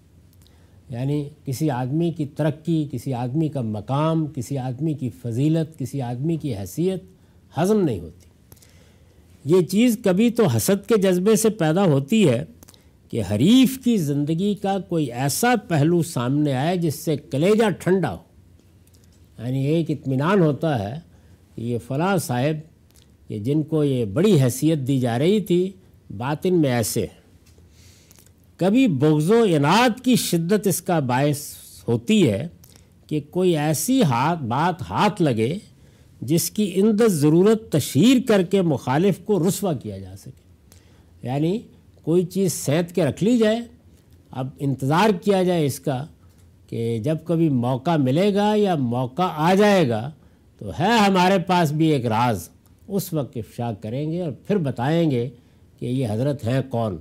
یعنی 0.91 1.29
کسی 1.45 1.71
آدمی 1.71 2.11
کی 2.11 2.27
ترقی، 2.27 2.89
کسی 2.91 3.15
آدمی 3.15 3.49
کا 3.49 3.61
مقام، 3.61 4.27
کسی 4.27 4.59
آدمی 4.59 4.95
کی 4.95 5.11
فضیلت، 5.11 5.79
کسی 5.79 6.03
آدمی 6.03 6.37
کی 6.37 6.57
حیثیت 6.57 7.03
ہضم 7.59 7.81
نہیں 7.81 8.01
ہوتی۔ 8.01 8.30
یہ 9.45 9.61
چیز 9.61 9.99
کبھی 10.05 10.31
تو 10.31 10.47
حسد 10.47 10.89
کے 10.89 10.97
جذبے 10.97 11.37
سے 11.37 11.51
پیدا 11.51 11.85
ہوتی 11.85 12.29
ہے 12.29 12.45
کہ 13.11 13.23
حریف 13.31 13.79
کی 13.85 13.97
زندگی 13.97 14.55
کا 14.55 14.79
کوئی 14.79 15.13
ایسا 15.13 15.55
پہلو 15.69 16.03
سامنے 16.03 16.53
آئے 16.53 16.77
جس 16.77 16.95
سے 16.95 17.17
کلیجہ 17.17 17.71
ٹھنڈا 17.71 18.13
ہو۔ 18.13 18.19
یعنی 19.39 19.67
ایک 19.67 19.91
اطمینان 19.91 20.41
ہوتا 20.41 20.79
ہے 20.79 21.01
کہ 21.55 21.61
یہ 21.63 21.79
فلاں 21.87 22.17
صاحب، 22.17 22.57
کہ 23.29 23.39
جن 23.39 23.63
کو 23.63 23.85
یہ 23.85 24.05
بڑی 24.05 24.43
حیثیت 24.43 24.79
دی 24.79 25.01
جا 25.01 25.19
رہی 25.19 25.41
تھی، 25.41 25.71
باطن 26.17 26.61
میں 26.61 26.71
ایسے 26.71 27.07
کبھی 28.57 28.87
بغض 28.87 29.31
و 29.31 29.43
انعد 29.49 30.05
کی 30.05 30.17
شدت 30.17 30.67
اس 30.67 30.83
کا 30.83 30.99
باعث 30.99 31.55
ہوتی 31.89 32.31
ہے 32.31 32.49
کہ 33.07 33.21
کوئی 33.31 33.57
ایسی 33.57 34.03
ہاتھ 34.03 34.43
بات 34.43 34.83
ہاتھ 34.83 35.23
لگے 35.23 35.59
جس 36.21 36.51
کی 36.51 36.73
اندر 36.75 37.09
ضرورت 37.09 37.73
تشہیر 37.73 38.17
کر 38.29 38.43
کے 38.43 38.63
مخالف 38.63 39.19
کو 39.19 39.49
رسوا 39.49 39.73
کیا 39.73 39.99
جا 39.99 40.15
سکے۔ 40.19 40.41
یعنی 41.23 41.59
کوئی 42.03 42.25
چیز 42.25 42.53
سینت 42.53 42.95
کے 42.95 43.05
رکھ 43.05 43.25
لی 43.25 43.39
جائے، 43.39 43.61
اب 44.31 44.49
انتظار 44.59 45.11
کیا 45.23 45.43
جائے 45.43 45.67
اس 45.67 45.81
کا 45.81 46.07
کہ 46.67 46.99
جب 46.99 47.17
کبھی 47.25 47.49
موقع 47.49 47.97
ملے 47.97 48.35
گا 48.35 48.53
یا 48.57 48.75
موقع 48.75 49.23
آ 49.23 49.55
جائے 49.55 49.89
گا، 49.89 50.11
تو 50.59 50.71
ہے 50.71 50.99
ہمارے 51.09 51.39
پاس 51.39 51.73
بھی 51.73 51.87
ایک 51.87 52.07
راز۔ 52.07 52.49
اس 52.89 53.13
وقت 53.13 53.37
افشا 53.37 53.73
کریں 53.73 54.13
گے 54.13 54.23
اور 54.23 54.33
پھر 54.33 54.57
بتائیں 54.57 55.11
گے 55.11 55.29
کہ 55.79 55.87
یہ 55.87 56.07
حضرت 56.11 56.47
ہیں 56.47 56.61
کون۔ 56.71 56.97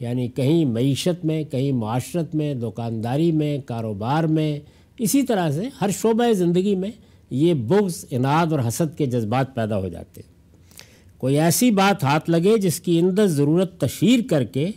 یعنی 0.00 0.28
کہیں 0.28 0.64
معیشت 0.64 1.24
میں، 1.24 1.44
کہیں 1.44 1.72
معاشرت 1.72 2.34
میں، 2.34 2.54
دکانداری 2.54 3.32
میں، 3.32 3.58
کاروبار 3.66 4.24
میں، 4.24 4.60
اسی 4.98 5.22
طرح 5.22 5.50
سے 5.50 5.62
ہر 5.80 5.90
شعبہ 5.90 6.32
زندگی 6.32 6.74
میں 6.74 6.90
یہ 7.34 7.54
بغض 7.54 8.04
انعد 8.10 8.52
اور 8.52 8.60
حسد 8.68 8.98
کے 8.98 9.06
جذبات 9.06 9.54
پیدا 9.54 9.78
ہو 9.78 9.88
جاتے 9.88 10.20
ہیں۔ 10.26 10.34
کوئی 11.18 11.40
ایسی 11.40 11.70
بات 11.70 12.04
ہاتھ 12.04 12.30
لگے 12.30 12.58
جس 12.58 12.80
کی 12.80 13.00
اندر 13.00 13.26
ضرورت 13.26 13.80
تشہیر 13.80 14.20
کر 14.30 14.44
کے 14.44 14.70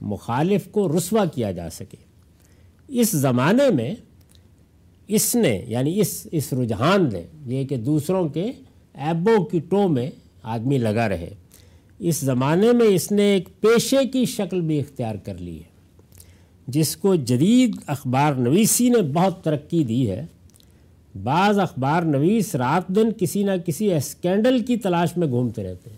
مخالف 0.00 0.68
کو 0.70 0.98
رسوا 0.98 1.24
کیا 1.24 1.52
جا 1.52 1.70
سکے۔ 1.70 1.96
اس 2.88 3.10
زمانے 3.10 3.74
میں 3.74 3.94
اس 5.08 5.34
نے 5.34 5.64
یعنی 5.68 6.00
اس 6.00 6.26
اس 6.32 6.52
رجحان 6.52 7.08
نے، 7.12 7.22
یہ 7.46 7.64
کہ 7.64 7.76
دوسروں 7.76 8.28
کے 8.28 8.52
ایبوں 8.94 9.44
کی 9.44 9.60
ٹو 9.68 9.88
میں 9.88 10.10
آدمی 10.42 10.78
لگا 10.78 11.08
رہے۔ 11.08 11.30
اس 11.98 12.16
زمانے 12.16 12.72
میں 12.72 12.86
اس 12.86 13.12
نے 13.12 13.22
ایک 13.22 13.48
پیشے 13.60 14.06
کی 14.12 14.24
شکل 14.24 14.60
بھی 14.60 14.80
اختیار 14.80 15.14
کر 15.14 15.38
لی 15.38 15.56
ہے۔ 15.56 15.74
جس 16.68 16.96
کو 16.96 17.14
جدید 17.14 17.76
اخبار 17.86 18.34
نویسی 18.34 18.88
نے 18.88 19.02
بہت 19.02 19.44
ترقی 19.44 19.84
دی 19.84 20.10
ہے۔ 20.10 20.26
بعض 21.22 21.58
اخبار 21.58 22.02
نویس 22.02 22.54
رات 22.54 22.88
دن 22.88 23.08
کسی 23.18 23.42
نہ 23.42 23.50
کسی 23.66 23.94
اسکینڈل 23.94 24.64
کی 24.64 24.76
تلاش 24.76 25.16
میں 25.16 25.28
گھومتے 25.28 25.64
رہتے 25.64 25.90
ہیں۔ 25.90 25.96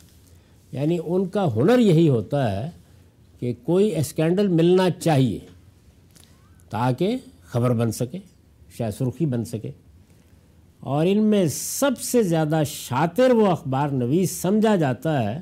یعنی 0.73 0.99
ان 1.07 1.27
کا 1.27 1.55
ہنر 1.57 1.79
یہی 1.79 2.09
ہوتا 2.09 2.65
ہے 2.65 2.71
کہ 3.41 3.53
کوئی 3.63 3.97
اسکینڈل 3.97 4.49
ملنا 4.49 4.91
چاہیے 4.91 5.39
تاکہ 6.71 7.17
خبر 7.43 7.73
بن 7.73 7.93
سکے، 7.93 8.19
شاید 8.79 8.95
سرخی 8.99 9.27
بن 9.27 9.45
سکے۔ 9.45 9.71
اور 10.81 11.07
ان 11.09 11.23
میں 11.23 11.47
سب 11.51 12.01
سے 12.01 12.23
زیادہ 12.23 12.63
شاطر 12.67 13.31
وہ 13.31 13.47
اخبار 13.47 13.89
نویس 13.89 14.31
سمجھا 14.31 14.77
جاتا 14.77 15.35
ہے 15.35 15.41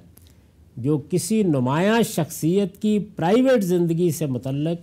جو 0.76 1.02
کسی 1.10 1.42
نمایاں 1.42 2.02
شخصیت 2.02 2.82
کی 2.82 2.98
پرائیویٹ 2.98 3.64
زندگی 3.64 4.10
سے 4.10 4.26
متعلق 4.26 4.78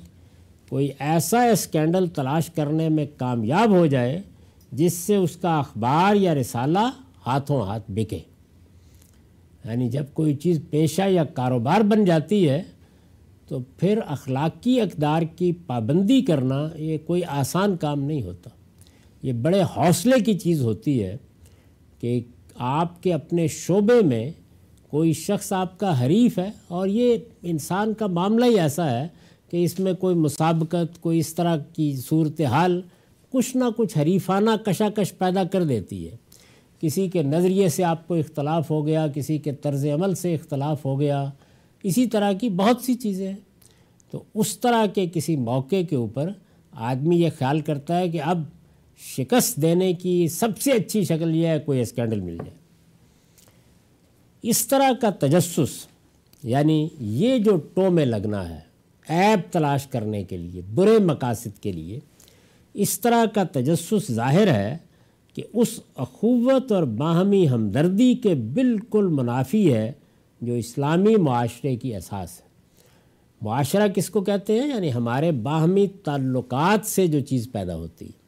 کوئی 0.69 0.89
ایسا 0.99 1.43
اسکینڈل 1.43 2.07
تلاش 2.07 2.49
کرنے 2.49 2.89
میں 2.89 3.05
کامیاب 3.17 3.69
ہو 3.69 3.85
جائے 3.85 4.21
جس 4.71 4.93
سے 4.93 5.15
اس 5.15 5.35
کا 5.35 5.57
اخبار 5.59 6.15
یا 6.15 6.35
رسالہ 6.35 6.89
ہاتھوں 7.25 7.61
ہاتھ 7.61 7.91
بکے۔ 7.91 8.19
یعنی 9.65 9.89
جب 9.89 10.03
کوئی 10.13 10.35
چیز 10.35 10.59
پیشہ 10.69 11.09
یا 11.09 11.23
کاروبار 11.23 11.81
بن 11.81 12.05
جاتی 12.05 12.47
ہے، 12.49 12.61
تو 13.47 13.59
پھر 13.77 13.99
اخلاقی 14.07 14.79
اقدار 14.81 15.21
کی 15.35 15.51
پابندی 15.67 16.21
کرنا 16.21 16.67
یہ 16.77 16.97
کوئی 17.05 17.23
آسان 17.23 17.75
کام 17.77 18.01
نہیں 18.01 18.23
ہوتا۔ 18.23 18.49
یہ 19.23 19.33
بڑے 19.33 19.61
حوصلے 19.77 20.19
کی 20.19 20.37
چیز 20.39 20.61
ہوتی 20.61 21.03
ہے 21.03 21.15
کہ 21.99 22.19
آپ 22.57 23.01
کے 23.03 23.13
اپنے 23.13 23.47
شعبے 23.47 24.01
میں 24.01 24.31
کوئی 24.89 25.13
شخص 25.13 25.51
آپ 25.53 25.77
کا 25.79 26.05
حریف 26.05 26.37
ہے، 26.39 26.49
اور 26.67 26.87
یہ 26.87 27.17
انسان 27.43 27.93
کا 27.93 28.07
معاملہ 28.07 28.45
ہی 28.45 28.59
ایسا 28.59 28.89
ہے 28.91 29.07
کہ 29.51 29.63
اس 29.63 29.79
میں 29.79 29.93
کوئی 29.93 30.15
مسابقت، 30.15 31.01
کوئی 31.01 31.19
اس 31.19 31.33
طرح 31.35 31.57
کی 31.57 31.95
صورتحال 31.95 32.81
کچھ 33.31 33.57
نہ 33.57 33.63
کچھ 33.77 33.97
حریفانہ 33.97 34.49
کشاکش 34.65 35.17
پیدا 35.17 35.43
کر 35.43 35.63
دیتی 35.63 36.09
ہے۔ 36.09 36.15
کسی 36.81 37.09
کے 37.09 37.23
نظریے 37.23 37.69
سے 37.69 37.83
آپ 37.83 38.07
کو 38.07 38.13
اختلاف 38.13 38.69
ہو 38.69 38.85
گیا، 38.85 39.07
کسی 39.07 39.37
کے 39.37 39.51
طرز 39.51 39.85
عمل 39.85 40.15
سے 40.15 40.33
اختلاف 40.33 40.85
ہو 40.85 40.99
گیا، 40.99 41.29
اسی 41.83 42.05
طرح 42.05 42.31
کی 42.33 42.49
بہت 42.49 42.81
سی 42.81 42.93
چیزیں 42.93 43.27
ہیں۔ 43.27 43.37
تو 44.11 44.23
اس 44.35 44.59
طرح 44.59 44.85
کے 44.85 45.05
کسی 45.13 45.35
موقع 45.35 45.75
کے 45.89 45.95
اوپر 45.95 46.29
آدمی 46.71 47.21
یہ 47.21 47.29
خیال 47.37 47.59
کرتا 47.59 47.99
ہے 47.99 48.09
کہ 48.09 48.21
اب 48.21 48.43
شکست 48.97 49.55
دینے 49.55 49.93
کی 49.93 50.27
سب 50.27 50.59
سے 50.59 50.71
اچھی 50.71 51.03
شکل 51.03 51.35
یہ 51.35 51.47
ہے، 51.47 51.59
کوئی 51.59 51.81
اسکینڈل 51.81 52.19
مل 52.19 52.37
جائے۔ 52.37 52.57
اس 54.41 54.67
طرح 54.67 54.91
کا 55.01 55.09
تجسس 55.09 55.87
یعنی 56.43 56.87
یہ 56.99 57.37
جو 57.37 57.57
ٹو 57.73 57.91
میں 57.91 58.05
لگنا 58.05 58.49
ہے 58.49 58.59
ایپ 59.07 59.53
تلاش 59.53 59.87
کرنے 59.87 60.23
کے 60.23 60.37
لیے، 60.37 60.61
برے 60.75 60.99
مقاصد 60.99 61.59
کے 61.61 61.71
لیے 61.71 61.99
اس 62.73 62.99
طرح 62.99 63.25
کا 63.25 63.43
تجسس 63.43 64.11
ظاہر 64.11 64.47
ہے 64.47 64.77
کہ 65.35 65.43
اس 65.53 65.79
اخوت 65.95 66.71
اور 66.71 66.83
باہمی 66.83 67.49
ہمدردی 67.49 68.15
کے 68.15 68.35
بالکل 68.35 69.07
منافی 69.07 69.73
ہے 69.73 69.91
جو 70.41 70.53
اسلامی 70.53 71.15
معاشرے 71.15 71.75
کی 71.75 71.95
اساس 71.95 72.41
ہے۔ 72.41 72.45
معاشرہ 73.41 73.87
کس 73.87 74.09
کو 74.09 74.21
کہتے 74.21 74.53
ہیں؟ 74.53 74.67
یعنی 74.67 74.93
ہمارے 74.93 75.31
باہمی 75.31 75.87
تعلقات 75.87 76.85
سے 76.85 77.07
جو 77.07 77.19
چیز 77.19 77.51
پیدا 77.51 77.75
ہوتی۔ 77.75 78.05
ہے 78.05 78.21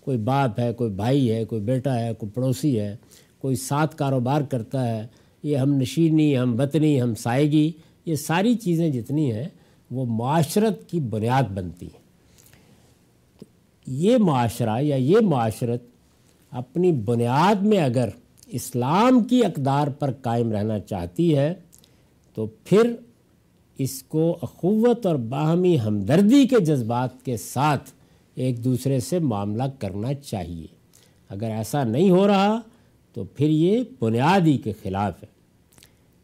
کوئی 0.00 0.18
باپ 0.18 0.60
ہے، 0.60 0.72
کوئی 0.72 0.90
بھائی 0.90 1.32
ہے، 1.32 1.44
کوئی 1.44 1.60
بیٹا 1.60 2.00
ہے، 2.00 2.14
کوئی 2.14 2.32
پڑوسی 2.32 2.80
ہے، 2.80 2.96
کوئی 3.38 3.56
ساتھ 3.56 3.96
کاروبار 3.96 4.40
کرتا 4.40 4.88
ہے، 4.88 5.06
یہ 5.42 5.56
ہم 5.56 5.74
نشینی، 5.74 6.38
ہم 6.38 6.60
وطنی 6.60 7.02
ہم 7.02 7.14
سائیگی 7.14 7.72
یہ 8.06 8.14
ساری 8.14 8.54
چیزیں 8.54 8.90
جتنی 8.90 9.32
ہیں، 9.32 9.48
وہ 9.90 10.04
معاشرت 10.04 10.88
کی 10.88 11.00
بنیاد 11.00 11.42
بنتی 11.42 11.86
ہیں۔ 11.86 12.03
یہ 13.86 14.16
معاشرہ 14.16 14.80
یا 14.80 14.96
یہ 14.96 15.20
معاشرت 15.20 15.82
اپنی 16.50 16.92
بنیاد 16.92 17.54
میں 17.54 17.78
اگر 17.78 18.08
اسلام 18.46 19.24
کی 19.24 19.44
اقدار 19.44 19.88
پر 19.88 20.10
قائم 20.12 20.52
رہنا 20.52 20.80
چاہتی 20.80 21.36
ہے، 21.36 21.54
تو 22.34 22.46
پھر 22.46 22.94
اس 23.78 24.02
کو 24.02 24.38
اخوت 24.42 25.06
اور 25.06 25.16
باہمی 25.16 25.80
ہمدردی 25.80 26.46
کے 26.46 26.60
جذبات 26.60 27.24
کے 27.24 27.36
ساتھ 27.36 27.90
ایک 28.34 28.64
دوسرے 28.64 29.00
سے 29.00 29.18
معاملہ 29.18 29.62
کرنا 29.78 30.14
چاہیے۔ 30.14 30.66
اگر 31.28 31.50
ایسا 31.50 31.84
نہیں 31.84 32.10
ہو 32.10 32.26
رہا، 32.26 32.60
تو 33.12 33.24
پھر 33.24 33.48
یہ 33.48 33.82
بنیادی 34.00 34.58
کے 34.58 34.72
خلاف 34.82 35.22
ہے۔ 35.22 35.28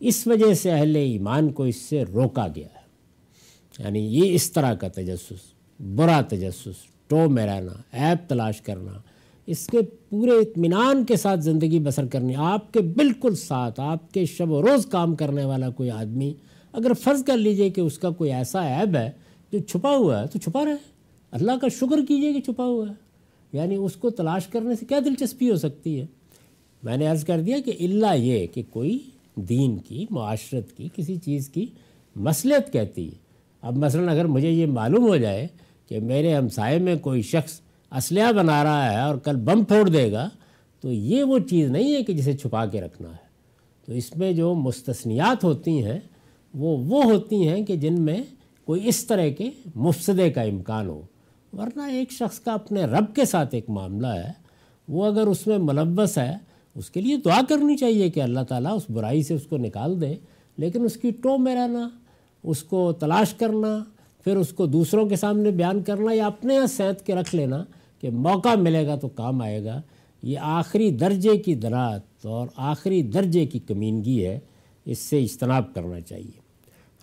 اس 0.01 0.27
وجہ 0.27 0.55
سے 0.55 0.71
اہل 0.71 0.97
ایمان 0.97 1.49
کو 1.49 1.63
اس 1.63 1.77
سے 1.77 2.03
روکا 2.03 2.47
گیا 2.57 2.69
ہے۔ 2.75 2.81
یعنی 3.79 4.01
یہ 4.01 4.35
اس 4.35 4.53
طرح 4.53 4.75
کا 4.75 4.89
تجسس، 4.89 5.55
برا 5.81 6.21
تجسس 6.21 6.90
ٹو 7.11 7.29
میں 7.29 7.47
رہنا 7.47 7.73
ایپ 7.93 8.29
تلاش 8.29 8.61
کرنا، 8.61 8.93
اس 9.47 9.67
کے 9.67 9.79
پورے 10.09 10.31
اطمینان 10.31 11.05
کے 11.05 11.17
ساتھ 11.17 11.41
زندگی 11.41 11.79
بسر 11.79 12.07
کرنی، 12.07 12.35
آپ 12.37 12.73
کے 12.73 12.81
بالکل 12.97 13.35
ساتھ، 13.35 13.81
آپ 13.81 14.13
کے 14.13 14.25
شب 14.27 14.51
و 14.51 14.63
روز 14.63 14.87
کام 14.87 15.15
کرنے 15.15 15.45
والا 15.45 15.71
کوئی 15.71 15.91
آدمی، 15.91 16.33
اگر 16.73 16.93
فرض 16.95 17.25
کر 17.25 17.37
لیجیے 17.37 17.71
کہ 17.71 17.81
اس 17.81 17.99
کا 17.99 18.11
کوئی 18.11 18.33
ایسا 18.33 18.63
ایب 18.67 18.97
ہے 18.97 19.11
جو 19.53 19.59
چھپا 19.59 19.97
ہوا 19.97 20.21
ہے، 20.23 20.27
تو 20.27 20.39
چھپا 20.39 20.65
رہے، 20.65 20.77
اللہ 21.33 21.53
کا 21.61 21.69
شکر 21.69 22.05
کیجیے 22.09 22.33
کہ 22.33 22.41
چھپا 22.41 22.65
ہوا 22.65 22.89
ہے 22.89 22.95
یعنی 23.53 23.77
اس 23.77 23.97
کو 23.97 24.11
تلاش 24.11 24.47
کرنے 24.47 24.75
سے 24.77 24.87
کیا 24.87 24.99
دلچسپی 25.05 25.51
ہو 25.51 25.57
سکتی 25.57 26.01
ہے؟ 26.01 26.07
میں 26.83 26.97
نے 26.97 27.07
عرض 27.07 27.25
کر 27.25 27.41
دیا 27.41 27.57
کہ 27.65 27.73
اللہ 27.81 28.15
یہ 28.17 28.47
کہ 28.47 28.63
کوئی 28.71 28.99
دین 29.35 29.77
کی، 29.79 30.07
معاشرت 30.11 30.77
کی، 30.77 30.89
کسی 30.97 31.17
چیز 31.17 31.49
کی 31.49 31.67
مسلط 32.17 32.73
کہتی 32.73 33.07
ہے۔ 33.07 33.19
اب 33.63 33.77
مثلا 33.77 34.13
اگر 34.13 34.25
مجھے 34.25 34.51
یہ 34.51 34.67
معلوم 34.67 35.03
ہو 35.03 35.17
جائے 35.17 35.47
کہ 35.91 36.01
میرے 36.01 36.35
ہمسائے 36.35 36.79
میں 36.79 36.97
کوئی 36.97 37.23
شخص 37.23 37.61
اسلحہ 37.97 38.33
بنا 38.33 38.65
رہا 38.65 38.93
ہے 38.93 39.01
اور 39.01 39.17
کل 39.17 39.37
بم 39.37 39.65
پھوڑ 39.65 39.89
دے 39.89 40.13
گا، 40.13 40.29
تو 40.81 40.93
یہ 40.93 41.25
وہ 41.25 41.39
چیز 41.39 41.71
نہیں 41.71 41.95
ہے 41.95 42.03
کہ 42.03 42.13
جسے 42.13 42.33
چھپا 42.33 42.67
کے 42.67 42.81
رکھنا 42.81 43.11
ہے۔ 43.11 43.29
تو 43.87 43.93
اس 43.93 44.17
میں 44.17 44.33
جو 44.33 44.55
مستثنیات 44.55 45.45
ہوتی 45.45 45.85
ہیں، 45.85 45.99
وہ 46.55 46.77
وہ 46.77 47.05
ہوتی 47.05 47.49
ہیں 47.49 47.65
کہ 47.65 47.77
جن 47.77 48.03
میں 48.03 48.23
کوئی 48.65 48.89
اس 48.89 49.05
طرح 49.05 49.29
کے 49.29 49.51
مفسدے 49.75 50.31
کا 50.31 50.43
امکان 50.43 50.89
ہو۔ 50.89 51.03
ورنہ 51.53 51.83
ایک 51.83 52.13
شخص 52.13 52.39
کا 52.39 52.53
اپنے 52.53 52.85
رب 52.85 53.15
کے 53.15 53.25
ساتھ 53.25 53.55
ایک 53.55 53.71
معاملہ 53.71 54.07
ہے، 54.07 54.33
وہ 54.89 55.05
اگر 55.05 55.27
اس 55.27 55.47
میں 55.47 55.59
ملوث 55.59 56.19
ہے، 56.19 56.37
اس 56.75 56.91
کے 56.91 57.01
لیے 57.01 57.17
دعا 57.17 57.41
کرنی 57.49 57.77
چاہیے 57.77 58.11
کہ 58.11 58.21
اللہ 58.21 58.41
تعالیٰ 58.41 58.77
اس 58.77 58.91
برائی 58.91 59.23
سے 59.23 59.35
اس 59.35 59.43
کو 59.43 59.57
نکال 59.57 60.01
دے، 60.01 60.15
لیکن 60.57 60.85
اس 60.85 60.97
کی 60.97 61.11
ٹو 61.11 61.39
میں 61.39 61.55
رہنا 61.55 61.89
اس 62.43 62.63
کو 62.63 62.93
تلاش 62.93 63.35
کرنا 63.35 63.85
پھر 64.25 64.37
اس 64.37 64.49
کو 64.49 64.67
دوسروں 64.67 65.09
کے 65.09 65.17
سامنے 65.17 65.51
بیان 65.51 65.83
کرنا 65.83 66.13
یا 66.13 66.27
اپنے 66.27 66.55
یہاں 66.55 66.67
سینت 66.67 67.07
کے 67.07 67.15
رکھ 67.15 67.35
لینا 67.35 67.65
کہ 68.01 68.11
موقع 68.11 68.55
ملے 68.55 68.87
گا 68.87 68.97
تو 68.97 69.09
کام 69.09 69.43
آئے 69.43 69.65
گا۔ 69.65 69.83
یہ 70.23 70.39
آخری 70.43 70.91
درجے 70.91 71.37
کی 71.37 71.55
درات 71.55 72.27
اور 72.27 72.49
آخری 72.57 73.03
درجے 73.03 73.47
کی 73.47 73.59
کمینگی 73.59 74.27
ہے۔ 74.27 74.39
اس 74.85 74.99
سے 74.99 75.23
اجتناب 75.23 75.75
کرنا 75.75 76.01
چاہیے۔ 76.01 76.51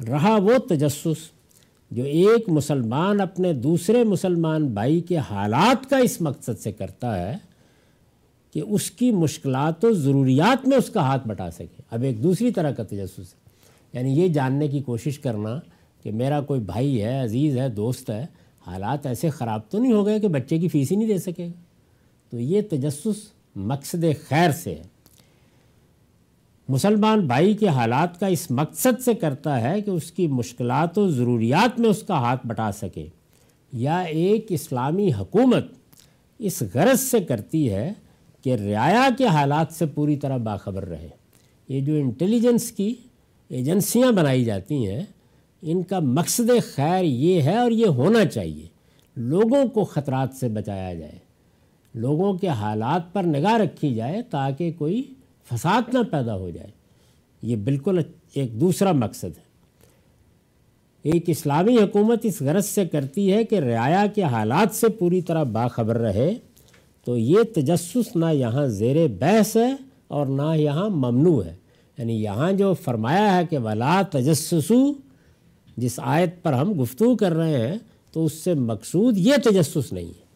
رہا 0.09 0.36
وہ 0.36 0.57
تجسس 0.70 1.32
جو 1.91 2.03
ایک 2.03 2.49
مسلمان 2.49 3.22
اپنے 3.22 3.53
دوسرے 3.53 4.03
مسلمان 4.03 4.68
بھائی 4.68 5.01
کے 5.01 5.18
حالات 5.18 5.89
کا 5.89 5.97
اس 5.97 6.22
مقصد 6.22 6.59
سے 6.59 6.72
کرتا 6.72 7.20
ہے 7.20 7.38
کہ 8.53 8.61
اس 8.68 8.91
کی 8.91 9.11
مشکلات 9.11 9.86
و 9.86 9.93
ضروریات 9.93 10.68
میں 10.68 10.78
اس 10.78 10.89
کا 10.89 11.01
ہاتھ 11.01 11.28
بٹا 11.28 11.51
سکے۔ 11.51 11.82
اب 11.91 12.03
ایک 12.03 12.24
دوسری 12.24 12.51
طرح 12.51 12.72
کا 12.72 12.84
تجسس 12.84 13.20
ہے۔ 13.20 13.47
یعنی 13.93 14.22
یہ 14.22 14.28
جاننے 14.28 14.68
کی 14.68 14.80
کوشش 14.80 15.20
کرنا 15.20 15.59
کہ 16.07 16.13
میرا 16.13 16.41
کوئی 16.41 16.59
بھائی 16.59 17.03
ہے، 17.03 17.23
عزیز 17.23 17.57
ہے، 17.57 17.69
دوست 17.69 18.09
ہے، 18.09 18.25
حالات 18.67 19.05
ایسے 19.05 19.29
خراب 19.29 19.61
تو 19.69 19.77
نہیں 19.77 19.91
ہو 19.91 20.05
گئے 20.05 20.19
کہ 20.19 20.27
بچے 20.27 20.57
کی 20.57 20.67
فیس 20.67 20.91
ہی 20.91 20.95
نہیں 20.95 21.07
دے 21.07 21.17
سکے؟ 21.17 21.47
گا 21.47 21.61
تو 22.29 22.39
یہ 22.39 22.61
تجسس 22.69 23.15
مقصد 23.55 24.05
خیر 24.27 24.51
سے 24.51 24.75
ہے۔ 24.75 24.81
مسلمان 26.69 27.27
بھائی 27.27 27.53
کے 27.53 27.67
حالات 27.67 28.19
کا 28.19 28.27
اس 28.27 28.51
مقصد 28.51 29.01
سے 29.01 29.13
کرتا 29.13 29.61
ہے 29.61 29.81
کہ 29.81 29.89
اس 29.89 30.11
کی 30.11 30.27
مشکلات 30.27 30.97
و 30.97 31.11
ضروریات 31.11 31.79
میں 31.79 31.89
اس 31.89 32.03
کا 32.03 32.13
ہاتھ 32.13 32.47
بٹا 32.47 32.71
سکے۔ 32.71 33.07
یا 33.73 33.99
ایک 33.99 34.45
اسلامی 34.49 35.13
حکومت 35.19 35.65
اس 36.39 36.63
غرض 36.73 36.99
سے 36.99 37.19
کرتی 37.19 37.69
ہے 37.69 37.93
کہ 38.43 38.55
رعایا 38.55 39.09
کے 39.17 39.25
حالات 39.25 39.67
سے 39.73 39.85
پوری 39.85 40.17
طرح 40.17 40.37
باخبر 40.37 40.85
رہے۔ 40.85 41.09
یہ 41.69 41.81
جو 41.81 41.93
انٹیلیجنس 41.95 42.71
کی 42.71 42.93
ایجنسیاں 43.49 44.11
بنائی 44.11 44.45
جاتی 44.45 44.87
ہیں 44.87 45.03
ان 45.61 45.83
کا 45.83 45.99
مقصد 45.99 46.75
خیر 46.75 47.03
یہ 47.03 47.41
ہے 47.41 47.57
اور 47.57 47.71
یہ 47.71 47.85
ہونا 47.85 48.25
چاہیے۔ 48.25 48.67
لوگوں 49.15 49.65
کو 49.65 49.83
خطرات 49.83 50.29
سے 50.39 50.47
بچایا 50.47 50.93
جائے۔ 50.93 51.17
لوگوں 51.95 52.33
کے 52.33 52.47
حالات 52.47 53.13
پر 53.13 53.23
نگاہ 53.23 53.57
رکھی 53.57 53.95
جائے 53.95 54.21
تاکہ 54.21 54.71
کوئی 54.77 55.13
فساد 55.51 55.81
نہ 55.93 55.99
پیدا 56.11 56.35
ہو 56.35 56.49
جائے۔ 56.49 56.67
یہ 57.41 57.55
بالکل 57.55 57.99
ایک 58.33 58.61
دوسرا 58.61 58.91
مقصد 58.91 59.23
ہے۔ 59.23 59.47
ایک 61.03 61.23
اسلامی 61.27 61.77
حکومت 61.77 62.19
اس 62.23 62.41
غرض 62.41 62.65
سے 62.65 62.85
کرتی 62.85 63.33
ہے 63.33 63.43
کہ 63.43 63.55
رعایا 63.55 64.05
کے 64.15 64.23
حالات 64.23 64.75
سے 64.75 64.89
پوری 64.89 65.21
طرح 65.21 65.43
باخبر 65.43 65.97
رہے، 65.97 66.33
تو 67.05 67.17
یہ 67.17 67.39
تجسس 67.55 68.15
نہ 68.15 68.25
یہاں 68.33 68.67
زیر 68.67 69.07
بحث 69.19 69.57
ہے 69.57 69.75
اور 70.07 70.25
نہ 70.25 70.55
یہاں 70.55 70.89
ممنوع 70.89 71.43
ہے۔ 71.43 71.55
یعنی 71.97 72.23
یہاں 72.23 72.51
جو 72.51 72.73
فرمایا 72.73 73.37
ہے 73.37 73.45
کہ 73.45 73.57
ولا 73.57 74.01
تجسسو 74.11 74.93
جس 75.78 75.99
آیت 76.03 76.43
پر 76.43 76.53
ہم 76.53 76.82
گفتگو 76.82 77.15
کر 77.15 77.32
رہے 77.32 77.67
ہیں، 77.67 77.78
تو 78.11 78.25
اس 78.25 78.34
سے 78.34 78.53
مقصود 78.53 79.17
یہ 79.17 79.34
تجسس 79.43 79.93
نہیں 79.93 80.05
ہے۔ 80.05 80.28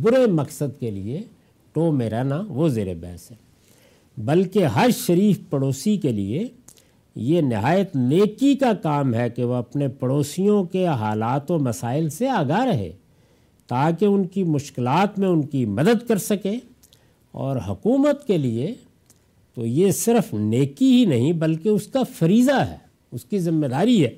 برے 0.00 0.26
مقصد 0.26 0.80
کے 0.80 0.90
لیے 0.90 1.22
ٹو 1.72 1.92
میں 1.92 2.10
رہنا 2.10 2.42
وہ 2.48 2.68
زیر 2.68 2.94
بحث 2.94 3.30
ہے۔ 3.30 3.36
بلکہ 4.18 4.64
ہر 4.64 4.90
شریف 5.06 5.38
پڑوسی 5.50 5.96
کے 5.96 6.12
لیے 6.12 6.48
یہ 7.16 7.40
نہایت 7.40 7.96
نیکی 7.96 8.54
کا 8.54 8.72
کام 8.72 9.14
ہے 9.14 9.30
کہ 9.30 9.44
وہ 9.44 9.54
اپنے 9.54 9.88
پڑوسیوں 9.88 10.64
کے 10.64 10.86
حالات 10.86 11.50
و 11.50 11.58
مسائل 11.58 12.08
سے 12.08 12.28
آگاہ 12.28 12.64
رہے، 12.64 12.92
تاکہ 13.66 14.04
ان 14.04 14.24
کی 14.24 14.44
مشکلات 14.44 15.18
میں 15.18 15.28
ان 15.28 15.42
کی 15.42 15.64
مدد 15.64 16.08
کر 16.08 16.18
سکے۔ 16.18 16.56
اور 17.32 17.56
حکومت 17.68 18.26
کے 18.26 18.38
لیے 18.38 18.74
تو 19.54 19.66
یہ 19.66 19.90
صرف 19.90 20.34
نیکی 20.34 20.92
ہی 20.92 21.04
نہیں، 21.04 21.32
بلکہ 21.32 21.68
اس 21.68 21.86
کا 21.86 22.02
فریضہ 22.18 22.66
ہے، 22.70 22.76
اس 23.12 23.24
کی 23.24 23.38
ذمہ 23.38 23.66
داری 23.66 24.04
ہے۔ 24.04 24.14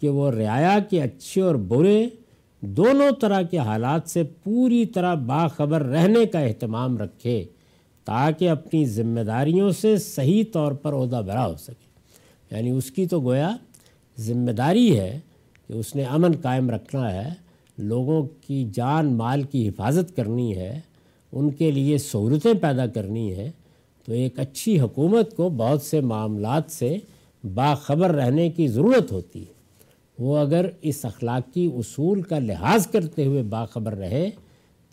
کہ 0.00 0.08
وہ 0.08 0.30
رعایا 0.30 0.78
کے 0.90 1.02
اچھے 1.02 1.42
اور 1.42 1.54
برے 1.54 2.06
دونوں 2.60 3.10
طرح 3.20 3.42
کے 3.42 3.58
حالات 3.58 4.08
سے 4.08 4.22
پوری 4.22 4.86
طرح 4.86 5.14
باخبر 5.14 5.82
رہنے 5.82 6.26
کا 6.26 6.38
اہتمام 6.38 6.98
رکھے 6.98 7.44
تاکہ 8.04 8.50
اپنی 8.50 8.84
ذمہ 8.84 9.20
داریوں 9.20 9.70
سے 9.70 9.96
صحیح 9.96 10.44
طور 10.52 10.72
پر 10.72 10.92
عہدہ 10.92 11.22
برا 11.26 11.46
ہو 11.46 11.54
سکے۔ 11.56 11.84
یعنی 12.50 12.70
اس 12.70 12.90
کی 12.90 13.06
تو 13.06 13.20
گویا 13.20 13.56
ذمہ 14.18 14.50
داری 14.50 14.98
ہے 14.98 15.20
کہ 15.68 15.72
اس 15.72 15.96
نے 15.96 16.02
امن 16.02 16.32
قائم 16.42 16.70
رکھنا 16.70 17.14
ہے، 17.14 17.28
لوگوں 17.78 18.26
کی 18.46 18.70
جان 18.72 19.14
مال 19.14 19.42
کی 19.42 19.68
حفاظت 19.68 20.16
کرنی 20.16 20.56
ہے، 20.56 20.80
ان 21.32 21.50
کے 21.50 21.70
لیے 21.70 21.98
سہولتیں 21.98 22.54
پیدا 22.54 22.86
کرنی 22.86 23.34
ہے 23.34 23.50
تو 24.06 24.12
ایک 24.12 24.38
اچھی 24.38 24.80
حکومت 24.80 25.36
کو 25.36 25.48
بہت 25.48 25.82
سے 25.82 26.00
معاملات 26.00 26.72
سے 26.72 26.96
باخبر 27.54 28.10
رہنے 28.10 28.50
کی 28.50 28.68
ضرورت 28.68 29.12
ہوتی 29.12 29.42
ہے۔ 29.42 29.53
وہ 30.18 30.36
اگر 30.38 30.66
اس 30.82 31.04
اخلاقی 31.04 31.66
اصول 31.76 32.22
کا 32.22 32.38
لحاظ 32.38 32.86
کرتے 32.86 33.26
ہوئے 33.26 33.42
باخبر 33.42 33.96
رہے، 33.96 34.28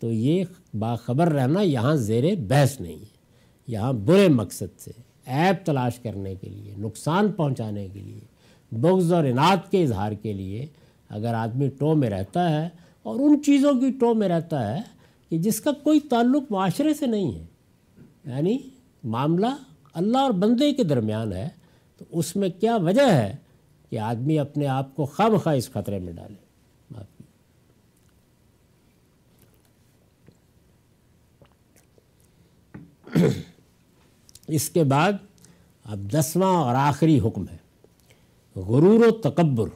تو 0.02 0.12
یہ 0.12 0.44
باخبر 0.78 1.32
رہنا 1.32 1.60
یہاں 1.62 1.94
زیر 1.96 2.24
بحث 2.48 2.80
نہیں 2.80 2.98
ہے، 2.98 3.10
یہاں 3.68 3.92
برے 4.06 4.28
مقصد 4.28 4.80
سے، 4.80 4.90
عیب 5.26 5.64
تلاش 5.66 5.98
کرنے 5.98 6.34
کے 6.34 6.48
لیے، 6.48 6.74
نقصان 6.78 7.30
پہنچانے 7.32 7.88
کے 7.88 8.00
لیے، 8.00 8.20
بغض 8.72 9.12
اور 9.12 9.24
انعد 9.24 9.70
کے 9.70 9.82
اظہار 9.82 10.12
کے 10.12 10.32
لیے 10.32 10.66
اگر 11.10 11.34
آدمی 11.34 11.68
ٹو 11.78 11.94
میں 11.94 12.10
رہتا 12.10 12.48
ہے 12.50 12.68
اور 13.02 13.20
ان 13.20 13.42
چیزوں 13.42 13.72
کی 13.80 13.90
ٹو 13.90 14.12
میں 14.14 14.28
رہتا 14.28 14.68
ہے 14.68 14.80
کہ 15.30 15.38
جس 15.38 15.60
کا 15.60 15.70
کوئی 15.82 16.00
تعلق 16.10 16.50
معاشرے 16.50 16.94
سے 16.94 17.06
نہیں 17.06 17.32
ہے 17.34 18.30
یعنی 18.30 18.56
معاملہ 19.04 19.46
اللہ 19.94 20.18
اور 20.18 20.30
بندے 20.40 20.72
کے 20.72 20.84
درمیان 20.84 21.32
ہے، 21.32 21.48
تو 22.00 22.04
اس 22.10 22.34
میں 22.36 22.48
کیا 22.60 22.76
وجہ 22.76 23.10
ہے؟ 23.12 23.34
کہ 23.92 23.98
آدمی 23.98 24.38
اپنے 24.38 24.66
آپ 24.66 24.96
کو 24.96 25.06
خواہ 25.06 25.38
خواہ 25.38 25.56
اس 25.56 25.70
خطرے 25.70 25.98
میں 25.98 26.12
ڈالے۔ 26.12 26.34
اس 34.48 34.70
کے 34.70 34.84
بعد 34.84 35.12
اب 35.84 35.98
دسواں 35.98 36.64
اور 36.64 36.74
آخری 36.74 37.20
حکم 37.20 37.44
ہے۔ 37.48 37.56
غرور 38.56 39.06
و 39.06 39.10
تکبر۔ 39.10 39.68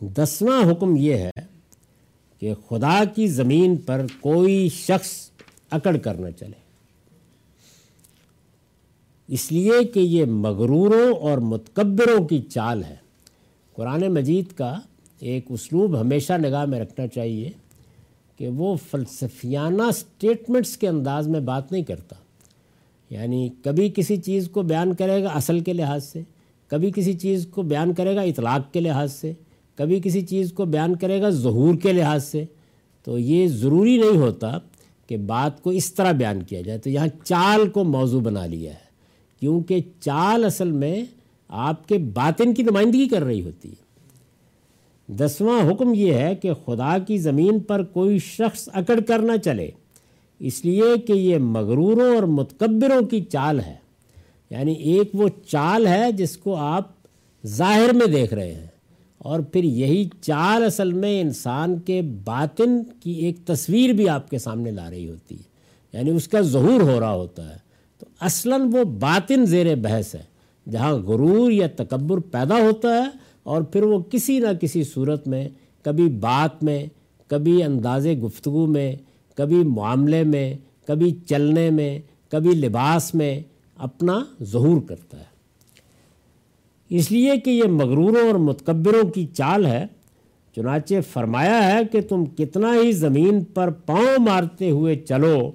دسواں 0.00 0.72
حکم 0.72 0.96
یہ 0.96 1.14
ہے 1.14 1.30
کہ 2.38 2.54
خدا 2.54 3.04
کی 3.16 3.28
زمین 3.28 3.76
پر 3.76 4.06
کوئی 4.20 4.68
شخص 4.68 5.30
اکڑ 5.70 5.96
کر 5.96 6.14
نہ 6.14 6.30
چلے۔ 6.30 6.63
اس 9.28 9.52
لیے 9.52 9.84
کہ 9.84 10.00
یہ 10.00 10.24
مغروروں 10.24 11.14
اور 11.14 11.38
متکبروں 11.38 12.24
کی 12.24 12.40
چال 12.40 12.84
ہے۔ 12.84 12.96
قرآن 13.74 14.00
مجید 14.00 14.52
کا 14.52 14.78
ایک 15.20 15.46
اسلوب 15.48 16.00
ہمیشہ 16.00 16.32
نگاہ 16.32 16.64
میں 16.64 16.80
رکھنا 16.80 17.06
چاہیے 17.06 17.50
کہ 18.38 18.48
وہ 18.48 18.76
فلسفیانہ 18.90 19.82
سٹیٹمنٹس 19.94 20.76
کے 20.76 20.88
انداز 20.88 21.28
میں 21.28 21.40
بات 21.40 21.72
نہیں 21.72 21.82
کرتا۔ 21.82 22.16
یعنی 23.10 23.48
کبھی 23.64 23.92
کسی 23.96 24.16
چیز 24.16 24.48
کو 24.50 24.62
بیان 24.62 24.94
کرے 24.94 25.22
گا 25.22 25.28
اصل 25.28 25.60
کے 25.60 25.72
لحاظ 25.72 26.04
سے، 26.04 26.22
کبھی 26.66 26.90
کسی 26.94 27.12
چیز 27.12 27.46
کو 27.46 27.62
بیان 27.62 27.94
کرے 27.94 28.14
گا 28.14 28.20
اطلاق 28.20 28.72
کے 28.72 28.80
لحاظ 28.80 29.12
سے، 29.12 29.32
کبھی 29.76 30.00
کسی 30.04 30.20
چیز 30.20 30.52
کو 30.52 30.64
بیان 30.64 30.96
کرے 30.96 31.22
گا 31.22 31.30
ظہور 31.30 31.74
کے 31.74 31.92
لحاظ 31.92 32.24
سے۔ 32.24 32.44
تو 33.04 33.18
یہ 33.18 33.48
ضروری 33.48 33.96
نہیں 33.96 34.16
ہوتا 34.16 34.58
کہ 35.06 35.16
بات 35.16 35.62
کو 35.62 35.70
اس 35.70 35.94
طرح 35.94 36.12
بیان 36.12 36.42
کیا 36.42 36.60
جائے۔ 36.60 36.78
تو 36.78 36.90
یہاں 36.90 37.08
چال 37.24 37.68
کو 37.68 37.84
موضوع 37.84 38.20
بنا 38.20 38.46
لیا 38.46 38.72
ہے۔ 38.72 38.84
کیونکہ 39.40 39.78
چال 40.00 40.44
اصل 40.44 40.70
میں 40.70 41.04
آپ 41.48 41.88
کے 41.88 41.98
باطن 41.98 42.54
کی 42.54 42.62
نمائندگی 42.62 43.08
کر 43.08 43.22
رہی 43.22 43.42
ہوتی 43.42 43.68
ہے۔ 43.68 43.84
دسواں 45.08 45.70
حکم 45.70 45.94
یہ 45.94 46.12
ہے 46.12 46.34
کہ 46.34 46.52
خدا 46.52 46.98
کی 46.98 47.18
زمین 47.18 47.60
پر 47.60 47.82
کوئی 47.82 48.18
شخص 48.18 48.68
اکڑ 48.72 49.00
کر 49.00 49.18
نہ 49.18 49.36
چلے۔ 49.44 49.70
اس 50.38 50.64
لیے 50.64 50.82
کہ 51.06 51.12
یہ 51.12 51.38
مغروروں 51.38 52.14
اور 52.14 52.22
متکبروں 52.22 53.06
کی 53.06 53.20
چال 53.20 53.60
ہے۔ 53.60 53.74
یعنی 54.50 54.72
ایک 54.72 55.10
وہ 55.14 55.28
چال 55.46 55.86
ہے 55.86 56.12
جس 56.12 56.36
کو 56.36 56.56
آپ 56.56 56.88
ظاہر 57.46 57.92
میں 57.92 58.06
دیکھ 58.06 58.34
رہے 58.34 58.52
ہیں۔ 58.52 58.66
اور 59.18 59.40
پھر 59.40 59.64
یہی 59.64 60.08
چال 60.20 60.64
اصل 60.64 60.92
میں 60.92 61.20
انسان 61.20 61.78
کے 61.78 62.02
باطن 62.02 62.82
کی 63.00 63.10
ایک 63.10 63.36
تصویر 63.46 63.92
بھی 63.92 64.08
آپ 64.08 64.30
کے 64.30 64.38
سامنے 64.38 64.70
لا 64.70 64.90
رہی 64.90 65.08
ہوتی 65.08 65.34
ہے۔ 65.34 65.42
یعنی 65.92 66.10
اس 66.10 66.28
کا 66.28 66.40
ظہور 66.40 66.80
ہو 66.80 67.00
رہا 67.00 67.14
ہوتا 67.14 67.50
ہے۔ 67.50 67.63
تو 68.04 68.10
اصلاً 68.20 68.60
وہ 68.72 68.84
باطن 68.84 69.46
زیر 69.46 69.74
بحث 69.74 70.14
ہے۔ 70.14 70.22
جہاں 70.70 70.92
غرور 70.92 71.52
یا 71.52 71.66
تکبر 71.76 72.18
پیدا 72.18 72.54
ہوتا 72.54 72.88
ہے 72.88 73.08
اور 73.42 73.62
پھر 73.62 73.82
وہ 73.82 74.02
کسی 74.02 74.38
نہ 74.38 74.46
کسی 74.60 74.82
صورت 74.82 75.28
میں، 75.28 75.48
کبھی 75.82 76.08
بات 76.08 76.64
میں، 76.64 76.86
کبھی 77.26 77.62
انداز 77.62 78.06
گفتگو 78.06 78.66
میں، 78.66 78.96
کبھی 79.36 79.56
معاملے 79.56 80.22
میں، 80.22 80.54
کبھی 80.86 81.16
چلنے 81.26 81.70
میں، 81.70 81.98
کبھی 82.28 82.50
لباس 82.50 83.14
میں 83.14 83.40
اپنا 83.76 84.24
ظہور 84.42 84.80
کرتا 84.80 85.18
ہے۔ 85.18 85.34
اس 86.88 87.12
لیے 87.12 87.36
کہ 87.36 87.50
یہ 87.50 87.64
مغروروں 87.64 88.26
اور 88.26 88.34
متکبروں 88.34 89.08
کی 89.08 89.26
چال 89.26 89.66
ہے۔ 89.66 89.86
چنانچہ 90.56 90.94
فرمایا 91.12 91.72
ہے 91.72 91.80
کہ 91.92 92.00
تم 92.00 92.24
کتنا 92.24 92.74
ہی 92.82 92.92
زمین 92.92 93.44
پر 93.44 93.70
پاؤں 93.70 94.18
مارتے 94.18 94.70
ہوئے 94.70 94.96
چلو 94.96 95.50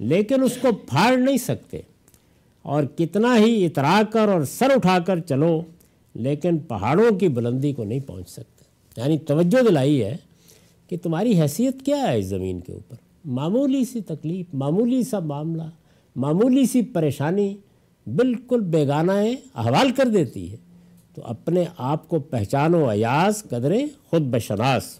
لیکن 0.00 0.42
اس 0.42 0.58
کو 0.60 0.68
پھاڑ 0.72 1.16
نہیں 1.16 1.36
سکتے۔ 1.36 1.80
اور 2.62 2.84
کتنا 2.98 3.38
ہی 3.38 3.66
اترا 3.66 4.02
کر 4.12 4.28
اور 4.28 4.44
سر 4.44 4.70
اٹھا 4.74 4.98
کر 4.98 5.18
چلو، 5.18 5.62
لیکن 6.14 6.58
پہاڑوں 6.58 7.18
کی 7.18 7.28
بلندی 7.28 7.72
کو 7.72 7.84
نہیں 7.84 8.00
پہنچ 8.00 8.30
سکتے۔ 8.30 8.64
یعنی 9.00 9.18
توجہ 9.18 9.62
دلائی 9.62 10.04
ہے 10.04 10.16
کہ 10.88 10.96
تمہاری 11.02 11.40
حیثیت 11.40 11.82
کیا 11.84 11.96
ہے 11.96 12.18
اس 12.18 12.24
زمین 12.24 12.60
کے 12.60 12.72
اوپر؟ 12.72 12.96
معمولی 13.24 13.84
سی 13.84 14.00
تکلیف، 14.00 14.46
معمولی 14.52 15.02
سا 15.02 15.18
معاملہ، 15.18 15.62
معمولی 16.16 16.66
سی 16.66 16.82
پریشانی 16.82 17.56
بالکل 18.06 18.60
بیگانہ 18.60 19.12
احوال 19.54 19.90
کر 19.90 20.08
دیتی 20.08 20.52
ہے۔ 20.52 20.56
تو 21.14 21.22
اپنے 21.24 21.64
آپ 21.78 22.08
کو 22.08 22.18
پہچانو 22.18 22.88
ایاز 22.88 23.42
قدرے 23.42 23.86
خود 24.10 24.22
بشناس۔ 24.22 24.98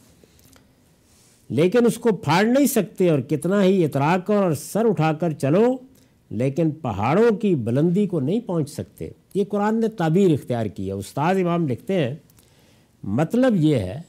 لیکن 1.50 1.86
اس 1.86 1.98
کو 1.98 2.12
پھاڑ 2.16 2.44
نہیں 2.44 2.66
سکتے 2.66 3.10
اور 3.10 3.18
کتنا 3.18 3.64
ہی 3.64 3.84
اترا 3.84 4.16
کر 4.26 4.34
اور 4.34 4.52
سر 4.52 4.84
اٹھا 4.84 5.12
کر 5.12 5.30
چلو، 5.30 5.76
لیکن 6.30 6.70
پہاڑوں 6.70 7.36
کی 7.36 7.54
بلندی 7.54 8.06
کو 8.06 8.20
نہیں 8.20 8.40
پہنچ 8.40 8.70
سکتے۔ 8.70 9.08
یہ 9.34 9.44
قرآن 9.48 9.80
نے 9.80 9.88
تعبیر 9.88 10.30
اختیار 10.30 10.66
کی 10.66 10.86
ہے۔ 10.86 10.92
استاد 10.92 11.34
امام 11.34 11.68
لکھتے 11.68 11.94
ہیں 11.94 12.14
مطلب 13.02 13.54
یہ 13.56 13.76
ہے 13.76 14.00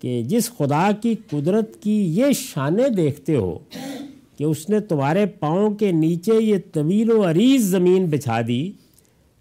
کہ 0.00 0.22
جس 0.22 0.50
خدا 0.50 0.90
کی 1.02 1.14
قدرت 1.30 1.82
کی 1.82 2.18
یہ 2.18 2.24
شانیں 2.34 2.88
دیکھتے 2.88 3.36
ہو 3.36 3.58
کہ 4.38 4.44
اس 4.44 4.68
نے 4.70 4.80
تمہارے 4.80 5.26
پاؤں 5.26 5.70
کے 5.70 5.92
نیچے 5.92 6.32
یہ 6.40 6.56
طویل 6.72 7.10
و 7.10 7.30
عریض 7.30 7.62
زمین 7.62 8.06
بچھا 8.06 8.40
دی، 8.48 8.72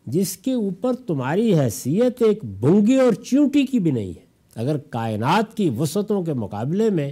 جس 0.06 0.38
کے 0.38 0.54
اوپر 0.54 0.94
تمہاری 0.94 1.60
حیثیت 1.60 2.22
ایک 2.22 2.46
بنگی 2.46 2.96
اور 2.96 3.14
چونٹی 3.14 3.66
کی 3.66 3.80
بھی 3.80 3.92
نہیں 3.92 4.10
ہے۔ 4.10 4.23
اگر 4.56 4.78
کائنات 4.90 5.56
کی 5.58 5.70
وسعتوں 5.78 6.24
کے 6.24 6.34
مقابلے 6.36 6.90
میں 6.90 7.12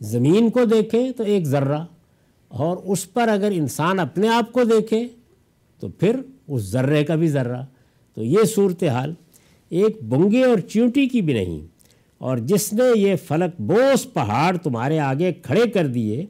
زمین 0.00 0.50
کو 0.50 0.64
دیکھیں 0.64 1.10
تو 1.10 1.24
ایک 1.24 1.46
ذرہ، 1.46 1.78
اور 2.50 2.76
اس 2.84 3.12
پر 3.12 3.28
اگر 3.28 3.50
انسان 3.54 4.00
اپنے 4.00 4.28
آپ 4.28 4.52
کو 4.52 4.64
دیکھے 4.64 5.06
تو 5.82 5.88
پھر 5.90 6.20
اس 6.46 6.62
ذرے 6.62 7.04
کا 7.04 7.14
بھی 7.14 7.28
ذرہ۔ 7.28 7.62
تو 8.16 8.24
یہ 8.24 8.44
صورتحال 8.54 9.12
ایک 9.70 10.02
بنگے 10.04 10.44
اور 10.44 10.58
چونٹی 10.68 11.06
کی 11.08 11.20
بھی 11.22 11.34
نہیں، 11.34 11.60
اور 12.20 12.38
جس 12.46 12.72
نے 12.72 12.84
یہ 12.96 13.16
فلک 13.26 13.60
بوس 13.60 14.12
پہاڑ 14.12 14.56
تمہارے 14.56 14.98
آگے 15.00 15.32
کھڑے 15.42 15.68
کر 15.70 15.86
دیے، 15.86 16.24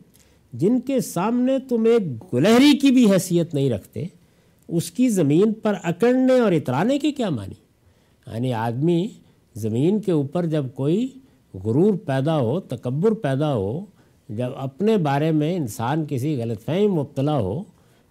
جن 0.53 0.81
کے 0.81 1.01
سامنے 1.01 1.59
تم 1.69 1.85
ایک 1.85 2.35
گلہری 2.35 2.77
کی 2.79 2.91
بھی 2.91 3.11
حیثیت 3.13 3.55
نہیں 3.55 3.71
رکھتے، 3.71 4.05
اس 4.69 4.91
کی 4.91 5.09
زمین 5.11 5.53
پر 5.53 5.75
اکڑنے 5.83 6.39
اور 6.41 6.53
اترانے 6.53 6.99
کے 6.99 7.13
کیا 7.13 7.29
معنی؟ 7.31 7.55
یعنی 8.27 8.53
آدمی 8.55 9.07
زمین 9.59 10.01
کے 10.01 10.13
اوپر 10.13 10.47
جب 10.47 10.67
کوئی 10.75 11.09
غرور 11.55 11.95
پیدا 11.95 12.39
ہو، 12.39 12.61
تکبر 12.61 13.11
پیدا 13.11 13.55
ہو، 13.55 13.85
جب 14.29 14.49
اپنے 14.57 14.97
بارے 14.97 15.31
میں 15.31 15.57
انسان 15.57 16.05
کسی 16.09 16.37
غلط 16.37 16.65
فہمی 16.65 16.87
مبتلا 16.87 17.39
ہو، 17.39 17.63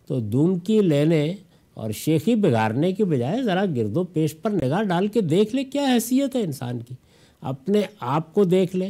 تو 0.08 0.20
دون 0.20 0.60
کی 0.60 0.82
لینے 0.82 1.34
اور 1.74 1.92
شیخی 1.92 2.36
بگارنے 2.36 2.92
کے 2.92 3.06
بجائے 3.06 3.44
ذرا 3.44 3.66
گرد 3.76 3.98
و 3.98 4.04
پیش 4.04 4.42
پر 4.42 4.52
نگاہ 4.52 4.84
ڈال 4.84 5.08
کے 5.08 5.22
دیکھ 5.22 5.56
لے 5.56 5.64
کیا 5.64 5.94
حیثیت 5.94 6.36
ہے 6.36 6.42
انسان 6.42 6.80
کی۔ 6.80 6.96
اپنے 7.42 7.82
آپ 8.00 8.34
کو 8.34 8.44
دیکھ 8.44 8.76
لے۔ 8.76 8.90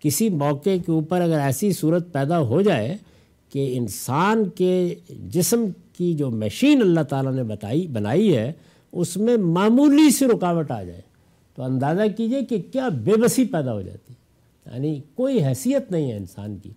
کسی 0.00 0.28
موقع 0.28 0.70
کے 0.86 0.92
اوپر 0.92 1.20
اگر 1.20 1.38
ایسی 1.38 1.72
صورت 1.72 2.12
پیدا 2.12 2.40
ہو 2.40 2.62
جائے 2.62 2.96
کہ 3.52 3.78
انسان 3.78 4.48
کے 4.48 4.94
جسم 5.30 5.64
کی 5.92 6.14
جو 6.14 6.30
مشین 6.30 6.82
اللہ 6.82 7.00
تعالیٰ 7.00 7.32
نے 7.32 7.42
بتائی، 7.42 7.86
بنائی 7.86 8.36
ہے، 8.36 8.52
اس 8.92 9.16
میں 9.16 9.36
معمولی 9.36 10.10
سی 10.10 10.24
رکاوٹ 10.24 10.70
آ 10.70 10.82
جائے۔ 10.82 11.00
تو 11.54 11.62
اندازہ 11.62 12.02
کیجیے 12.16 12.44
کہ 12.44 12.62
کیا 12.72 12.88
بے 12.88 13.12
بسی 13.20 13.44
پیدا 13.44 13.72
ہو 13.72 13.82
جاتی 13.82 14.12
یعنی 14.66 15.00
کوئی 15.14 15.44
حیثیت 15.44 15.90
نہیں 15.90 16.12
ہے 16.12 16.16
انسان 16.16 16.56
کی۔ 16.56 16.70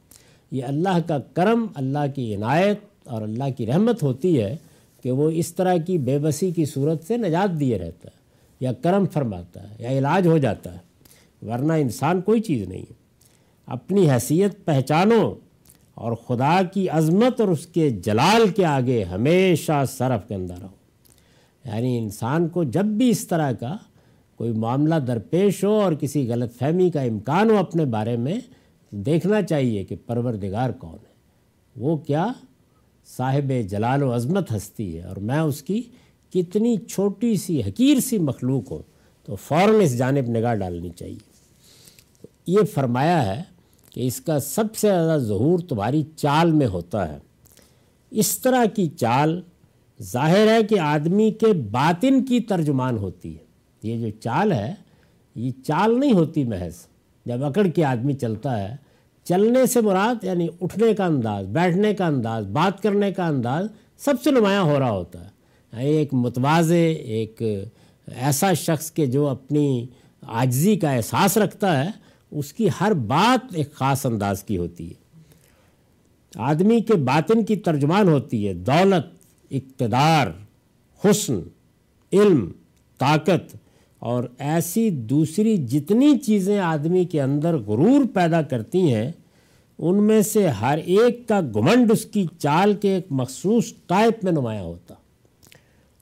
یہ 0.52 0.64
اللہ 0.64 0.98
کا 1.08 1.18
کرم، 1.20 1.66
اللہ 1.76 2.06
کی 2.16 2.36
عنایت 2.36 2.80
اور 3.04 3.22
اللہ 3.22 3.44
کی 3.58 3.66
رحمت 3.66 4.04
ہوتی 4.04 4.42
ہے 4.42 4.56
کہ 5.04 5.12
وہ 5.12 5.30
اس 5.30 5.54
طرح 5.54 5.76
کی 5.78 5.98
بے 5.98 6.20
بسی 6.20 6.52
کی 6.52 6.66
صورت 6.66 7.04
سے 7.08 7.18
نجات 7.18 7.60
دیے 7.60 7.80
رہتا 7.80 8.10
ہے 8.10 8.18
یا 8.60 8.74
کرم 8.74 9.06
فرماتا 9.06 9.70
ہے 9.70 9.76
یا 9.80 9.90
علاج 9.90 10.28
ہو 10.28 10.38
جاتا 10.38 10.76
ہے۔ 10.76 10.88
ورنہ 11.48 11.74
انسان 11.74 12.22
کوئی 12.22 12.42
چیز 12.42 12.68
نہیں 12.68 12.80
ہے۔ 12.80 12.94
اپنی 13.66 14.12
حیثیت 14.12 14.66
پہچانو 14.66 15.34
اور 15.94 16.12
خدا 16.12 16.62
کی 16.74 16.90
عظمت 16.90 17.42
اور 17.42 17.50
اس 17.50 17.68
کے 17.68 17.90
جلال 17.90 18.50
کے 18.50 18.66
آگے 18.66 19.04
ہمیشہ 19.04 19.84
صرف 19.98 20.28
کے 20.28 20.36
اندر 20.36 20.56
رہو۔ 20.62 20.78
یعنی 21.66 21.98
انسان 21.98 22.48
کو 22.48 22.64
جب 22.64 22.86
بھی 22.86 23.10
اس 23.10 23.28
طرح 23.28 23.52
کا 23.52 23.78
کوئی 24.38 24.52
معاملہ 24.52 24.96
درپیش 24.96 25.64
ہو 25.64 25.82
اور 25.82 25.94
کسی 25.94 26.30
غلط 26.30 26.56
فہمی 26.58 26.92
کا 26.92 27.02
امکان 27.02 27.50
ہو 27.50 27.58
اپنے 27.58 27.86
بارے 27.86 28.18
میں، 28.18 28.40
دیکھنا 28.92 29.42
چاہیے 29.42 29.84
کہ 29.84 29.96
پروردگار 30.06 30.70
کون 30.70 30.94
ہے۔ 30.94 31.14
وہ 31.76 31.98
کیا 31.98 32.28
صاحب 33.18 33.52
جلال 33.70 34.04
و 34.04 34.16
عظمت 34.16 34.52
ہستی 34.52 34.98
ہے 34.98 35.04
اور 35.04 35.16
میں 35.16 35.40
اس 35.40 35.64
کی 35.64 35.82
کتنی 36.34 36.78
چھوٹی 36.78 37.36
سی، 37.36 37.62
حقیر 37.62 38.00
سی 38.00 38.18
مخلوق 38.18 38.72
ہوں۔ 38.72 38.80
تو 39.24 39.36
فوراً 39.36 39.82
اس 39.82 39.98
جانب 39.98 40.30
نگاہ 40.30 40.56
ڈالنی 40.56 40.90
چاہیے۔ 40.90 41.38
یہ 42.48 42.58
فرمایا 42.74 43.36
ہے 43.36 43.44
کہ 43.90 44.08
اس 44.08 44.22
کا 44.22 44.40
سب 44.40 44.76
سے 44.76 44.88
زیادہ 44.88 45.20
ظہور 45.20 45.60
تمہاری 45.60 46.04
چال 46.16 46.52
میں 46.52 46.68
ہوتا 46.68 47.14
ہے۔ 47.14 47.18
اس 48.12 48.40
طرح 48.40 48.66
کی 48.66 48.88
چال 48.88 49.42
ظاہر 50.02 50.48
ہے 50.48 50.64
کہ 50.64 50.80
آدمی 50.80 51.32
کے 51.32 51.54
باطن 51.54 52.26
کی 52.26 52.40
ترجمان 52.40 52.98
ہوتی 52.98 53.38
ہے۔ 53.38 53.47
یہ 53.88 53.98
جو 53.98 54.10
چال 54.20 54.52
ہے، 54.52 54.74
یہ 55.36 55.52
چال 55.64 56.00
نہیں 56.00 56.14
ہوتی 56.14 56.44
محض۔ 56.44 56.76
جب 57.26 57.44
اکڑ 57.44 57.68
کے 57.68 57.86
آدمی 57.86 58.14
چلتا 58.14 58.70
ہے، 58.70 58.76
چلنے 59.24 59.66
سے 59.66 59.82
مراد 59.82 60.24
یعنی 60.24 60.48
اٹھنے 60.62 60.94
کا 60.94 61.06
انداز، 61.06 61.46
بیٹھنے 61.46 61.94
کا 61.94 62.06
انداز، 62.06 62.46
بات 62.46 62.84
کرنے 62.84 63.12
کا 63.12 63.28
انداز 63.28 63.68
سب 63.98 64.14
سے 64.24 64.32
نمایاں 64.32 64.64
ہو 64.64 64.80
رہا 64.80 64.92
ہوتا 64.92 65.26
ہے۔ 65.26 65.30
یعنی 65.74 65.86
ایک 65.86 66.14
متوازے، 66.14 66.92
ایک 66.92 67.42
ایسا 68.08 68.54
شخص 68.54 68.92
کے 68.92 69.06
جو 69.06 69.28
اپنی 69.28 69.88
عاجزی 70.22 70.76
کا 70.76 70.92
احساس 70.92 71.38
رکھتا 71.38 71.86
ہے، 71.86 71.90
اس 72.32 72.54
کی 72.54 72.70
ہر 72.82 72.94
بات 72.94 73.56
ایک 73.56 73.74
خاص 73.74 74.06
انداز 74.06 74.44
کی 74.44 74.58
ہوتی 74.58 74.90
ہے۔ 74.90 75.08
آدمی 76.36 76.80
کے 76.80 76.94
باطن 76.94 77.46
کی 77.46 77.56
ترجمان 77.56 78.08
ہوتی 78.08 78.48
ہے۔ 78.48 78.54
دولت، 78.54 79.18
اقتدار، 79.52 80.28
حسن، 81.06 81.40
علم، 82.14 82.52
طاقت 82.98 83.56
اور 84.00 84.24
ایسی 84.38 84.90
دوسری 84.90 85.58
جتنی 85.58 86.18
چیزیں 86.18 86.60
آدمی 86.60 87.06
کے 87.06 87.22
اندر 87.22 87.58
غرور 87.58 88.06
پیدا 88.14 88.42
کرتی 88.42 88.94
ہیں، 88.94 89.12
ان 89.78 90.04
میں 90.04 90.22
سے 90.22 90.48
ہر 90.48 90.78
ایک 90.86 91.28
کا 91.28 91.42
گمنڈ 91.42 91.92
اس 91.92 92.06
کی 92.06 92.26
چال 92.40 92.74
کے 92.74 92.96
ایک 92.96 93.08
مخصوص 93.10 93.74
ٹائپ 93.88 94.24
میں 94.24 94.32
نمایاں 94.32 94.64
ہوتا۔ 94.64 94.94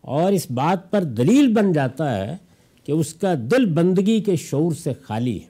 اور 0.02 0.32
اس 0.32 0.52
بات 0.52 0.92
پر 0.92 1.04
دلیل 1.04 1.54
بن 1.54 1.72
جاتا 1.72 2.18
ہے 2.18 2.38
کہ 2.84 2.92
اس 2.92 3.14
کا 3.14 3.34
دل 3.52 3.66
بندگی 3.66 4.22
کے 4.22 4.36
شعور 4.36 4.72
سے 4.72 4.94
خالی 5.02 5.42
ہے 5.42 5.48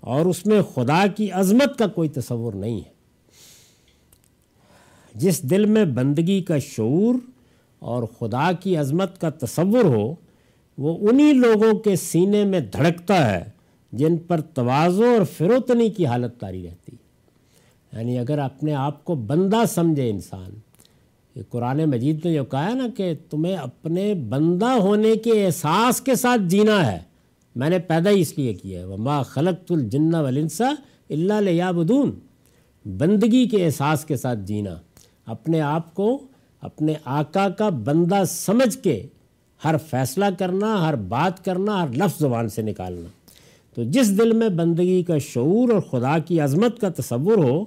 اور 0.00 0.26
اس 0.26 0.46
میں 0.46 0.62
خدا 0.62 1.06
کی 1.16 1.30
عظمت 1.30 1.78
کا 1.78 1.86
کوئی 1.86 2.08
تصور 2.08 2.52
نہیں 2.52 2.76
ہے۔ 2.76 2.96
جس 5.14 5.42
دل 5.42 5.64
میں 5.64 5.84
بندگی 5.84 6.42
کا 6.42 6.58
شعور 6.58 7.14
اور 7.78 8.02
خدا 8.18 8.52
کی 8.52 8.76
عظمت 8.76 9.20
کا 9.20 9.30
تصور 9.30 9.84
ہو 9.84 10.14
وہ 10.78 11.08
انہی 11.08 11.32
لوگوں 11.32 11.72
کے 11.78 11.96
سینے 11.96 12.44
میں 12.44 12.60
دھڑکتا 12.60 13.30
ہے 13.30 13.44
جن 13.92 14.16
پر 14.16 14.40
توازو 14.40 15.04
اور 15.04 15.24
فروتنی 15.24 15.90
کی 15.90 16.06
حالت 16.06 16.40
تاری 16.40 16.62
رہتی۔ 16.62 16.92
ہے 16.92 17.98
یعنی 17.98 18.18
اگر 18.18 18.38
اپنے 18.38 18.74
آپ 18.74 19.04
کو 19.04 19.14
بندہ 19.14 19.62
سمجھے 19.68 20.10
انسان، 20.10 20.54
یہ 21.34 21.42
قرآن 21.50 21.84
مجید 21.84 22.26
نے 22.26 22.34
جو 22.34 22.44
کہا 22.44 22.68
ہے 22.70 22.74
نا 22.74 22.86
کہ 22.96 23.12
تمہیں 23.30 23.56
اپنے 23.56 24.14
بندہ 24.14 24.66
ہونے 24.66 25.16
کے 25.16 25.46
احساس 25.46 26.00
کے 26.00 26.14
ساتھ 26.14 26.40
جینا 26.46 26.92
ہے، 26.92 26.98
میں 27.56 27.70
نے 27.70 27.78
پیدا 27.78 28.10
ہی 28.10 28.20
اس 28.20 28.38
لیے 28.38 28.54
کیا 28.54 28.80
ہے۔ 28.80 28.84
وما 28.84 29.22
خلق 29.22 29.72
الجن 29.72 30.14
ولنسا 30.14 30.74
اللہ 31.10 31.40
لیابدون 31.40 32.18
بندگی 32.84 33.48
کے 33.48 33.64
احساس 33.64 34.04
کے 34.04 34.16
ساتھ 34.16 34.38
جینا، 34.38 34.74
اپنے 35.26 35.60
آپ 35.60 35.94
کو، 35.94 36.26
اپنے 36.60 36.94
آقا 37.04 37.48
کا 37.48 37.68
بندہ 37.68 38.22
سمجھ 38.28 38.78
کے 38.78 39.06
ہر 39.64 39.76
فیصلہ 39.90 40.24
کرنا، 40.38 40.88
ہر 40.88 40.96
بات 40.96 41.44
کرنا، 41.44 41.82
ہر 41.82 41.88
لفظ 41.88 42.20
زبان 42.20 42.48
سے 42.48 42.62
نکالنا۔ 42.62 43.08
تو 43.74 43.82
جس 43.84 44.18
دل 44.18 44.32
میں 44.32 44.48
بندگی 44.48 45.02
کا 45.02 45.18
شعور 45.18 45.68
اور 45.68 45.80
خدا 45.80 46.18
کی 46.18 46.40
عظمت 46.40 46.80
کا 46.80 46.88
تصور 46.88 47.44
ہو، 47.44 47.64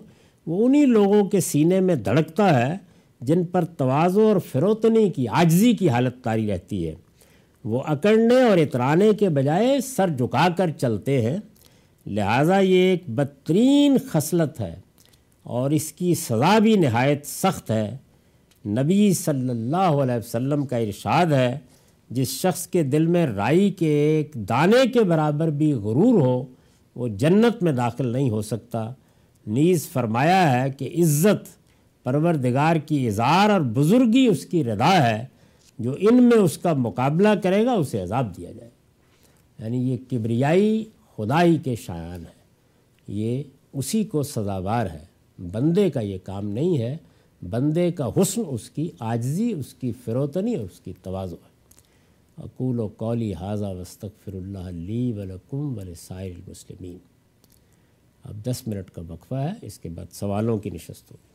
وہ 0.47 0.65
انہی 0.65 0.85
لوگوں 0.85 1.25
کے 1.25 1.39
سینے 1.39 1.79
میں 1.79 1.95
دھڑکتا 1.95 2.67
ہے 2.67 2.77
جن 3.21 3.45
پر 3.45 3.65
توازو 3.65 4.27
اور 4.27 4.35
فروتنی 4.51 5.09
کی 5.09 5.27
عاجزی 5.27 5.73
کی 5.73 5.89
حالت 5.89 6.23
تاری 6.23 6.47
رہتی 6.47 6.87
ہے۔ 6.87 6.95
وہ 7.65 7.81
اکڑنے 7.85 8.43
اور 8.43 8.57
اترانے 8.57 9.11
کے 9.19 9.29
بجائے 9.29 9.79
سر 9.81 10.07
جھکا 10.07 10.47
کر 10.57 10.69
چلتے 10.69 11.21
ہیں۔ 11.21 11.37
لہٰذا 12.05 12.59
یہ 12.59 12.75
ایک 12.75 13.03
بدترین 13.07 13.97
خصلت 14.11 14.59
ہے 14.59 14.75
اور 15.43 15.71
اس 15.71 15.91
کی 15.91 16.15
سزا 16.15 16.59
بھی 16.59 16.73
نہایت 16.73 17.25
سخت 17.25 17.71
ہے۔ 17.71 17.97
نبی 18.65 19.13
صلی 19.13 19.49
اللہ 19.49 19.77
علیہ 19.77 20.15
وسلم 20.15 20.65
کا 20.65 20.77
ارشاد 20.77 21.25
ہے 21.25 21.59
جس 22.09 22.27
شخص 22.27 22.67
کے 22.67 22.83
دل 22.83 23.05
میں 23.05 23.27
رائی 23.27 23.71
کے 23.71 23.87
ایک 23.87 24.33
دانے 24.33 24.89
کے 24.89 25.03
برابر 25.03 25.47
بھی 25.47 25.73
غرور 25.73 26.21
ہو، 26.21 26.45
وہ 26.95 27.07
جنت 27.07 27.63
میں 27.63 27.71
داخل 27.71 28.07
نہیں 28.07 28.29
ہو 28.29 28.41
سکتا۔ 28.41 28.93
نیز 29.47 29.87
فرمایا 29.87 30.61
ہے 30.61 30.69
کہ 30.69 30.89
عزت 30.99 31.59
پروردگار 32.03 32.75
کی 32.75 33.07
اظہار 33.07 33.49
اور 33.49 33.61
بزرگی 33.61 34.27
اس 34.27 34.45
کی 34.45 34.63
ردا 34.63 35.11
ہے، 35.11 35.25
جو 35.79 35.95
ان 35.99 36.23
میں 36.23 36.37
اس 36.37 36.57
کا 36.57 36.73
مقابلہ 36.73 37.29
کرے 37.43 37.65
گا، 37.65 37.71
اسے 37.71 38.01
عذاب 38.01 38.37
دیا 38.37 38.51
جائے۔ 38.51 38.71
یعنی 39.59 39.91
یہ 39.91 39.97
کبریائی 40.11 40.83
خدائی 41.17 41.57
کے 41.57 41.75
شایان 41.75 42.21
ہے۔ 42.21 42.39
یہ 43.07 43.43
اسی 43.73 44.03
کو 44.03 44.23
سزاوار 44.23 44.85
ہے۔ 44.85 45.05
بندے 45.51 45.89
کا 45.89 45.99
یہ 45.99 46.17
کام 46.23 46.49
نہیں 46.49 46.77
ہے۔ 46.77 46.97
بندے 47.49 47.91
کا 47.91 48.07
حسن 48.07 48.41
اس 48.47 48.69
کی، 48.69 48.89
عاجزی 48.99 49.53
اس 49.53 49.73
کی، 49.73 49.91
فروتنی 50.05 50.55
اور 50.55 50.65
اس 50.65 50.79
کی 50.79 50.93
توازو 51.03 51.35
ہے 51.35 51.48
اقول 52.39 52.79
و 52.79 52.87
قولی 52.87 53.33
حاضہ 53.33 53.65
وسطر 53.65 54.33
اللہ 54.33 54.71
لی 54.71 55.11
ولکم 55.11 55.77
ولسائر 55.77 56.31
المسلمین۔ 56.35 56.97
اب 58.23 58.45
دس 58.45 58.67
منٹ 58.67 58.91
کا 58.91 59.01
وقفہ 59.07 59.35
ہے، 59.35 59.53
اس 59.61 59.79
کے 59.79 59.89
بعد 59.89 60.13
سوالوں 60.13 60.59
کی 60.59 60.69
نشست 60.69 61.11
ہوگی۔ 61.11 61.28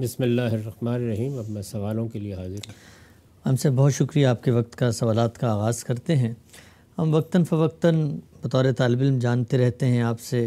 بسم 0.00 0.22
اللہ 0.22 0.52
الرحمن 0.52 0.92
الرحیم. 0.92 1.36
اب 1.38 1.48
میں 1.48 1.62
سوالوں 1.62 2.06
کے 2.08 2.18
لیے 2.18 2.34
حاضر 2.34 2.66
ہوں. 2.66 2.72
ہم 3.44 3.56
سے 3.56 3.70
بہت 3.70 3.92
شکریہ 3.94 4.26
آپ 4.26 4.42
کے 4.42 4.50
وقت 4.50 4.76
کا 4.76 4.90
سوالات 4.92 5.38
کا 5.38 5.50
آغاز 5.52 5.82
کرتے 5.84 6.16
ہیں. 6.16 6.32
ہم 6.98 7.14
وقتاً 7.14 7.44
فوقتاً 7.44 7.98
بطور 8.42 8.64
طالب 8.76 9.00
علم 9.00 9.18
جانتے 9.18 9.58
رہتے 9.58 9.86
ہیں 9.86 10.00
آپ 10.02 10.20
سے 10.20 10.44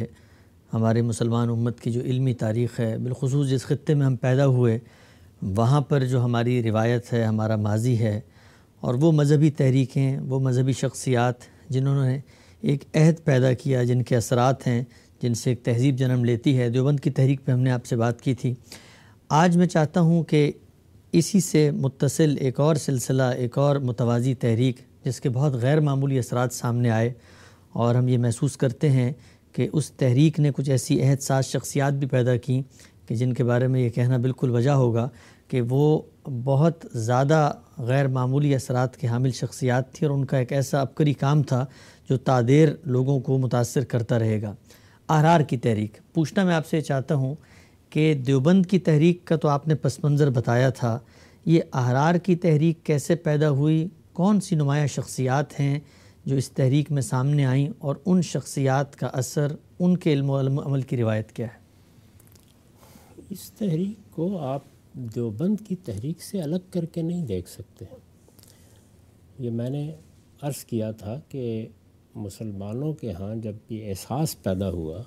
ہمارے 0.74 1.02
مسلمان 1.02 1.50
امت 1.50 1.80
کی 1.80 1.92
جو 1.92 2.02
علمی 2.02 2.34
تاریخ 2.34 2.80
ہے. 2.80 2.98
بالخصوص 2.98 3.50
جس 3.50 3.66
خطے 3.66 3.94
میں 3.94 4.06
ہم 4.06 4.16
پیدا 4.16 4.46
ہوئے، 4.48 4.78
وہاں 5.58 5.82
پر 5.90 6.06
جو 6.06 6.24
ہماری 6.24 6.62
روایت 6.64 7.12
ہے، 7.14 7.24
ہمارا 7.24 7.56
ماضی 7.68 7.98
ہے، 8.00 8.20
اور 8.84 8.96
وہ 9.02 9.12
مذہبی 9.12 9.52
تحریکیں، 9.52 10.20
وہ 10.20 10.40
مذہبی 10.40 10.74
شخصیات 10.74 11.46
جنہوں 11.70 12.04
نے 12.06 12.20
ایک 12.62 12.84
عہد 12.94 13.24
پیدا 13.26 13.54
کیا، 13.54 13.84
جن 13.84 14.02
کے 14.02 14.16
اثرات 14.16 14.68
ہیں، 14.68 14.84
جن 15.22 15.34
سے 15.34 15.50
ایک 15.50 15.64
تہذیب 15.66 15.98
جنم 15.98 16.24
لیتی 16.26 16.58
ہے. 16.58 16.70
دیوبند 16.70 17.00
کی 17.00 17.10
تحریک 17.12 17.46
پہ 17.46 17.52
ہم 17.52 17.60
نے 17.60 17.72
آپ 17.72 17.86
سے 17.86 17.96
بات 17.96 18.22
کی 18.22 18.34
تھی. 18.34 18.54
آج 19.36 19.58
میں 19.58 19.68
چاہتا 19.68 20.00
ہوں 20.00 20.24
کہ 20.24 20.52
اسی 21.12 21.40
سے 21.40 21.72
متصل 21.72 22.36
ایک 22.40 22.60
اور 22.60 22.76
سلسلہ، 22.76 23.24
ایک 23.24 23.58
اور 23.58 23.76
متوازی 23.76 24.36
تحریک، 24.36 24.78
جس 25.06 25.22
کے 25.22 25.30
بہت 25.30 25.54
غیر 25.54 25.80
معمولی 25.80 26.20
اثرات 26.20 26.54
سامنے 26.54 26.90
آئے 26.90 27.14
اور 27.72 27.96
ہم 27.96 28.08
یہ 28.08 28.18
محسوس 28.18 28.58
کرتے 28.58 28.90
ہیں 28.90 29.14
کہ 29.52 29.70
اس 29.74 29.92
تحریک 29.92 30.40
نے 30.40 30.52
کچھ 30.56 30.70
ایسی 30.70 31.04
عہد 31.04 31.22
ساز 31.22 31.46
شخصیات 31.46 31.94
بھی 31.94 32.08
پیدا 32.08 32.36
کیں 32.38 32.62
کہ 33.08 33.16
جن 33.16 33.34
کے 33.34 33.44
بارے 33.44 33.68
میں 33.68 33.82
یہ 33.82 33.90
کہنا 33.90 34.18
بالکل 34.18 34.50
وجہ 34.50 34.72
ہوگا 34.72 35.10
کہ 35.48 35.62
وہ 35.62 36.02
بہت 36.44 36.86
زیادہ 36.94 37.52
غیر 37.78 38.08
معمولی 38.08 38.56
اثرات 38.56 38.98
کے 38.98 39.08
حامل 39.08 39.32
شخصیات 39.32 39.94
تھی 39.94 40.08
اور 40.08 40.16
ان 40.16 40.26
کا 40.26 40.38
ایک 40.38 40.54
ایسا 40.54 40.82
عبقری 40.82 41.14
کام 41.14 41.44
تھا 41.44 41.66
جو 42.10 42.18
تادیر 42.18 42.70
لوگوں 42.86 43.20
کو 43.20 43.38
متاثر 43.38 43.84
کرتا 43.84 44.20
رہے 44.20 44.42
گا۔ 44.42 44.56
آرار 45.08 45.42
کی 45.42 45.58
تحریک۔ 45.58 45.98
پوچھنا 46.14 46.44
میں 46.44 46.56
آپ 46.56 46.68
سے 46.68 46.82
چاہتا 46.82 47.16
ہوں 47.16 47.36
کہ 47.94 48.14
دیوبند 48.14 48.66
کی 48.66 48.80
تحریک 48.80 49.26
کا 49.26 49.36
تو 49.36 49.48
آپ 49.48 49.68
نے 49.68 49.76
پس 49.76 50.04
منظر 50.04 50.30
بتایا 50.30 50.70
تھا، 50.70 51.00
یہ 51.46 51.62
احرار 51.74 52.16
کی 52.16 52.36
تحریک 52.36 52.84
کیسے 52.84 53.16
پیدا 53.16 53.50
ہوئی؟ 53.50 53.88
کون 54.14 54.40
سی 54.42 54.56
نمایاں 54.56 54.88
شخصیات 54.88 55.60
ہیں 55.60 55.80
جو 56.26 56.36
اس 56.36 56.52
تحریک 56.52 56.92
میں 56.92 57.02
سامنے 57.02 57.46
آئیں 57.46 57.68
اور 57.80 57.96
ان 58.06 58.22
شخصیات 58.22 58.96
کا 58.96 59.08
اثر 59.08 59.56
ان 59.80 59.98
کے 59.98 60.14
علم 60.14 60.30
و 60.30 60.40
عمل 60.40 60.82
کی 60.82 60.98
روایت 60.98 61.32
کیا 61.32 61.48
ہے؟ 61.48 61.62
اس 63.30 63.52
تحریک 63.52 64.12
کو 64.12 64.38
آپ 64.38 64.62
دیوبند 64.94 65.56
کی 65.68 65.76
تحریک 65.76 66.24
سے 66.24 66.42
الگ 66.42 66.70
کر 66.70 66.86
کے 66.86 67.02
نہیں 67.02 67.26
دیکھ 67.26 67.50
سکتے۔ 67.50 67.86
یہ 69.40 69.52
میں 69.52 69.70
نے 69.70 69.92
عرض 70.42 70.64
کیا 70.66 70.92
تھا 70.92 71.20
کہ 71.30 71.68
مسلمانوں 72.16 72.94
کے 72.94 73.12
ہاں 73.12 73.36
جب 73.36 73.56
یہ 73.70 73.90
احساس 73.90 74.44
پیدا 74.44 74.70
ہوا 74.70 75.02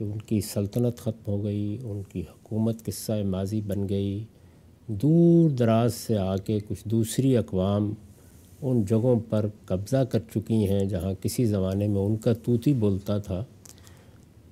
کہ 0.00 0.04
ان 0.04 0.18
کی 0.18 0.40
سلطنت 0.40 0.98
ختم 0.98 1.32
ہو 1.32 1.44
گئی، 1.44 1.78
ان 1.82 2.02
کی 2.12 2.20
حکومت 2.20 2.84
قصہ 2.84 3.12
ماضی 3.24 3.60
بن 3.60 3.88
گئی۔ 3.88 4.24
دور 4.86 5.50
دراز 5.50 5.94
سے 5.94 6.18
آ 6.18 6.36
کے 6.36 6.58
کچھ 6.68 6.88
دوسری 6.88 7.36
اقوام 7.36 7.94
ان 8.62 8.84
جگہوں 8.84 9.20
پر 9.30 9.46
قبضہ 9.64 10.04
کر 10.04 10.18
چکی 10.34 10.68
ہیں 10.68 10.84
جہاں 10.84 11.12
کسی 11.22 11.44
زمانے 11.44 11.86
میں 11.86 12.00
ان 12.00 12.16
کا 12.16 12.32
توتی 12.32 12.72
بولتا 12.72 13.18
تھا۔ 13.18 13.44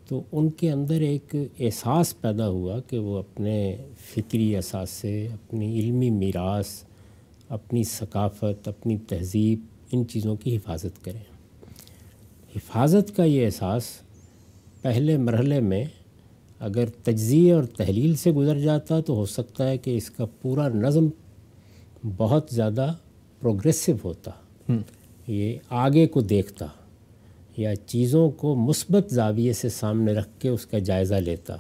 تو 0.09 0.23
ان 0.33 0.51
کے 0.51 0.71
اندر 0.71 1.01
ایک 1.01 1.35
احساس 1.61 2.21
پیدا 2.21 2.49
ہوا 2.49 2.81
کہ 2.81 2.99
وہ 2.99 3.19
اپنے 3.19 3.77
فکری 4.15 4.57
اثاثے 4.57 5.27
اپنی 5.27 5.81
علمی 5.81 6.11
میراث، 6.11 6.69
اپنی 7.49 7.83
ثقافت، 7.85 8.69
اپنی 8.69 8.99
تہذیب 9.09 9.61
ان 9.93 10.07
چیزوں 10.07 10.37
کی 10.37 10.57
حفاظت 10.57 11.05
کریں۔ 11.05 11.25
حفاظت 12.57 13.17
کا 13.17 13.25
یہ 13.25 13.45
احساس 13.45 13.85
پہلے 14.83 15.17
مرحلے 15.17 15.61
میں 15.61 15.85
اگر 16.59 16.87
تجزیے 16.87 17.53
اور 17.53 17.65
تحلیل 17.65 18.17
سے 18.17 18.31
گزر 18.31 18.59
جاتا 18.59 19.01
تو 19.01 19.15
ہو 19.15 19.27
سکتا 19.27 19.69
ہے 19.69 19.79
کہ 19.79 19.97
اس 19.97 20.11
کا 20.11 20.25
پورا 20.43 20.69
نظم 20.69 21.09
بہت 22.17 22.49
زیادہ 22.51 22.93
پروگریسو 23.41 23.93
ہوتا 24.05 24.31
یہ 25.27 25.59
آگے 25.71 26.07
کو 26.07 26.21
دیکھتا 26.21 26.67
یا 27.57 27.77
چیزوں 27.77 28.31
کو 28.31 28.55
مثبت 28.55 29.11
زاویے 29.11 29.53
سے 29.53 29.69
سامنے 29.69 30.13
رکھ 30.13 30.29
کے 30.39 30.49
اس 30.49 30.67
کا 30.67 30.79
جائزہ 30.79 31.15
لیتا 31.15 31.57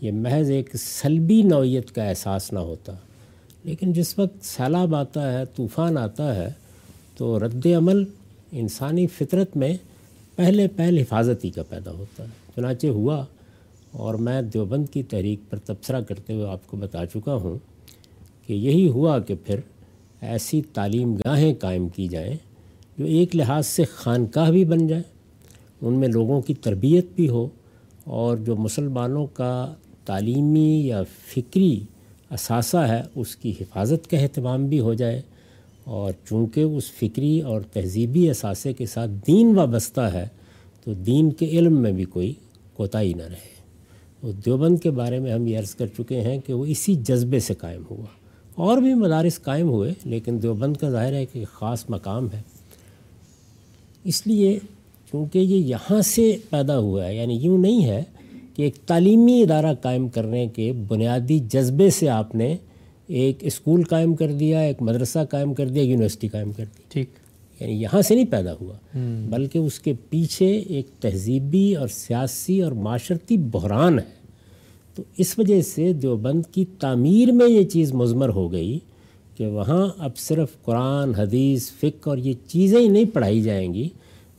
یہ 0.00 0.12
محض 0.12 0.50
ایک 0.50 0.76
سلبی 0.76 1.42
نوعیت 1.42 1.92
کا 1.92 2.04
احساس 2.04 2.52
نہ 2.52 2.58
ہوتا۔ 2.58 2.92
لیکن 3.64 3.92
جس 3.92 4.18
وقت 4.18 4.44
سیلاب 4.44 4.94
آتا 4.94 5.32
ہے 5.32 5.44
طوفان 5.56 5.98
آتا 5.98 6.36
ہے 6.36 6.48
تو 7.16 7.38
رد 7.38 7.66
عمل 7.76 8.04
انسانی 8.52 9.06
فطرت 9.06 9.56
میں 9.56 9.76
پہلے 10.36 10.68
پہل 10.68 10.98
حفاظتی 10.98 11.50
کا 11.50 11.62
پیدا 11.62 11.90
ہوتا 11.90 12.24
ہے۔ 12.24 12.45
چنانچہ 12.56 12.86
ہوا 12.86 13.24
اور 13.92 14.14
میں 14.26 14.40
دیوبند 14.42 14.88
کی 14.92 15.02
تحریک 15.02 15.40
پر 15.50 15.58
تبصرہ 15.64 16.00
کرتے 16.08 16.32
ہوئے 16.32 16.46
آپ 16.48 16.66
کو 16.66 16.76
بتا 16.76 17.04
چکا 17.06 17.34
ہوں 17.34 17.58
کہ 18.46 18.52
یہی 18.52 18.88
ہوا 18.88 19.18
کہ 19.18 19.34
پھر 19.44 19.60
ایسی 20.22 20.60
تعلیم 20.72 21.14
گاہیں 21.16 21.52
قائم 21.60 21.88
کی 21.88 22.06
جائیں 22.08 22.36
جو 22.98 23.04
ایک 23.04 23.34
لحاظ 23.36 23.66
سے 23.66 23.84
خانقاہ 23.94 24.50
بھی 24.50 24.64
بن 24.64 24.86
جائیں، 24.86 25.02
ان 25.82 25.98
میں 26.00 26.08
لوگوں 26.08 26.40
کی 26.40 26.54
تربیت 26.54 27.06
بھی 27.16 27.28
ہو 27.28 27.46
اور 28.18 28.36
جو 28.36 28.56
مسلمانوں 28.56 29.26
کا 29.34 29.74
تعلیمی 30.04 30.70
یا 30.86 31.02
فکری 31.34 31.78
اثاثہ 32.30 32.86
ہے، 32.88 33.02
اس 33.14 33.36
کی 33.36 33.52
حفاظت 33.60 34.10
کا 34.10 34.18
اہتمام 34.18 34.66
بھی 34.66 34.80
ہو 34.80 34.94
جائے 34.94 35.20
اور 35.84 36.12
چونکہ 36.28 36.60
اس 36.60 36.90
فکری 36.92 37.40
اور 37.40 37.60
تہذیبی 37.72 38.28
اثاثے 38.30 38.72
کے 38.72 38.86
ساتھ 38.86 39.10
دین 39.26 39.54
وابستہ 39.56 40.08
ہے، 40.12 40.26
تو 40.84 40.94
دین 41.06 41.30
کے 41.30 41.46
علم 41.58 41.80
میں 41.82 41.92
بھی 41.92 42.04
کوئی 42.06 42.32
کوتاہی 42.76 43.14
نہ 43.14 43.22
رہے۔ 43.22 43.56
وہ 44.22 44.32
دیوبند 44.32 44.78
کے 44.78 44.90
بارے 44.90 45.18
میں 45.18 45.32
ہم 45.32 45.46
یہ 45.46 45.58
عرض 45.58 45.74
کر 45.74 45.86
چکے 45.86 46.20
ہیں 46.20 46.38
کہ 46.46 46.52
وہ 46.52 46.66
اسی 46.66 46.94
جذبے 46.94 47.38
سے 47.38 47.54
قائم 47.54 47.82
ہوا۔ 47.90 48.06
اور 48.54 48.78
بھی 48.78 48.94
مدارس 48.94 49.42
قائم 49.42 49.68
ہوئے، 49.68 49.92
لیکن 50.04 50.42
دیوبند 50.42 50.76
کا 50.76 50.90
ظاہر 50.90 51.12
ہے 51.12 51.26
کہ 51.26 51.44
خاص 51.52 51.84
مقام 51.88 52.28
ہے۔ 52.34 52.42
اس 54.04 54.26
لیے 54.26 54.58
چونکہ 55.12 55.38
یہ 55.38 55.56
یہاں 55.56 56.00
سے 56.00 56.36
پیدا 56.50 56.78
ہوا 56.78 57.06
ہے 57.06 57.16
یعنی 57.16 57.34
یوں 57.34 57.58
نہیں 57.58 57.84
ہے 57.84 58.02
کہ 58.54 58.62
ایک 58.62 58.74
تعلیمی 58.86 59.42
ادارہ 59.42 59.74
قائم 59.74 60.08
کرنے 60.08 60.46
کے 60.46 60.72
بنیادی 60.72 61.38
جذبے 61.38 61.90
سے 61.90 62.08
آپ 62.08 62.34
نے 62.34 62.56
ایک 63.06 63.36
اسکول 63.40 63.84
قائم 63.84 64.14
کر 64.14 64.32
دیا، 64.32 64.60
ایک 64.60 64.82
مدرسہ 64.82 65.18
قائم 65.30 65.54
کر 65.54 65.68
دیا، 65.68 65.82
یونیورسٹی 65.82 66.28
قائم 66.28 66.52
کر 66.52 66.64
دی۔ 66.64 66.82
ٹھیک۔ 66.88 67.10
یعنی 67.60 67.72
یہاں 67.72 68.02
سے 68.02 68.14
نہیں 68.14 68.26
پیدا 68.30 68.52
ہوا 68.60 68.74
بلکہ 69.30 69.58
اس 69.58 69.80
کے 69.80 69.92
پیچھے 70.10 70.58
ایک 70.58 70.86
تہذیبی 71.00 71.74
اور 71.74 71.88
سیاسی 71.88 72.62
اور 72.62 72.72
معاشرتی 72.72 73.36
بحران 73.36 73.98
ہے۔ 73.98 74.16
تو 74.94 75.02
اس 75.16 75.38
وجہ 75.38 75.62
سے 75.62 75.92
دیوبند 75.92 76.42
کی 76.52 76.64
تعمیر 76.78 77.32
میں 77.32 77.48
یہ 77.48 77.62
چیز 77.64 77.92
مضمر 77.94 78.28
ہو 78.28 78.52
گئی 78.52 78.78
کہ 79.36 79.46
وہاں 79.46 79.88
اب 79.98 80.16
صرف 80.16 80.62
قرآن 80.62 81.14
حدیث 81.14 81.70
فقہ 81.70 82.08
اور 82.08 82.18
یہ 82.18 82.32
چیزیں 82.48 82.80
ہی 82.80 82.88
نہیں 82.88 83.04
پڑھائی 83.04 83.42
جائیں 83.42 83.74
گی 83.74 83.88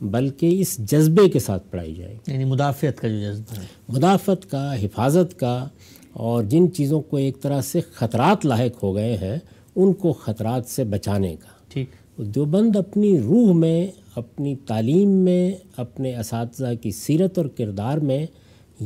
بلکہ 0.00 0.60
اس 0.60 0.78
جذبے 0.78 1.28
کے 1.28 1.38
ساتھ 1.38 1.70
پڑھائی 1.70 1.94
جائیں 1.94 2.14
گی۔ 2.14 2.32
یعنی 2.32 2.44
مدافعت 2.44 3.00
کا 3.00 3.08
جو 3.08 3.20
جذبہ 3.20 3.60
ہے۔ 3.60 3.66
مدافعت 3.88 4.50
کا 4.50 4.82
حفاظت 4.82 5.38
کا 5.38 5.68
اور 6.12 6.44
جن 6.44 6.72
چیزوں 6.72 7.00
کو 7.00 7.16
ایک 7.16 7.40
طرح 7.40 7.60
سے 7.60 7.80
خطرات 7.80 8.46
لاحق 8.46 8.82
ہو 8.82 8.94
گئے 8.94 9.16
ہیں 9.16 9.36
ان 9.76 9.92
کو 9.92 10.12
خطرات 10.12 10.66
سے 10.66 10.84
بچانے 10.84 11.36
کا۔ 11.40 11.48
ٹھیک۔ 11.68 11.88
دیوبند 12.22 12.76
اپنی 12.76 13.20
روح 13.20 13.52
میں، 13.52 13.86
اپنی 14.14 14.56
تعلیم 14.66 15.08
میں، 15.08 15.52
اپنے 15.76 16.16
اساتذہ 16.16 16.74
کی 16.82 16.90
سیرت 16.90 17.38
اور 17.38 17.46
کردار 17.46 17.98
میں 17.98 18.26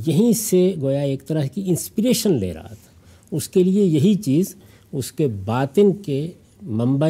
یہیں 0.07 0.33
سے 0.33 0.75
گویا 0.81 1.01
ایک 1.01 1.27
طرح 1.27 1.45
کی 1.45 1.63
انسپریشن 1.67 2.35
لے 2.35 2.53
رہا 2.53 2.69
تھا۔ 2.69 2.93
اس 3.31 3.49
کے 3.49 3.63
لیے 3.63 3.85
یہی 3.85 4.15
چیز 4.15 4.55
اس 4.93 5.13
کے 5.13 5.29
باطن 5.45 5.93
کے 5.93 6.31
منبع 6.63 7.09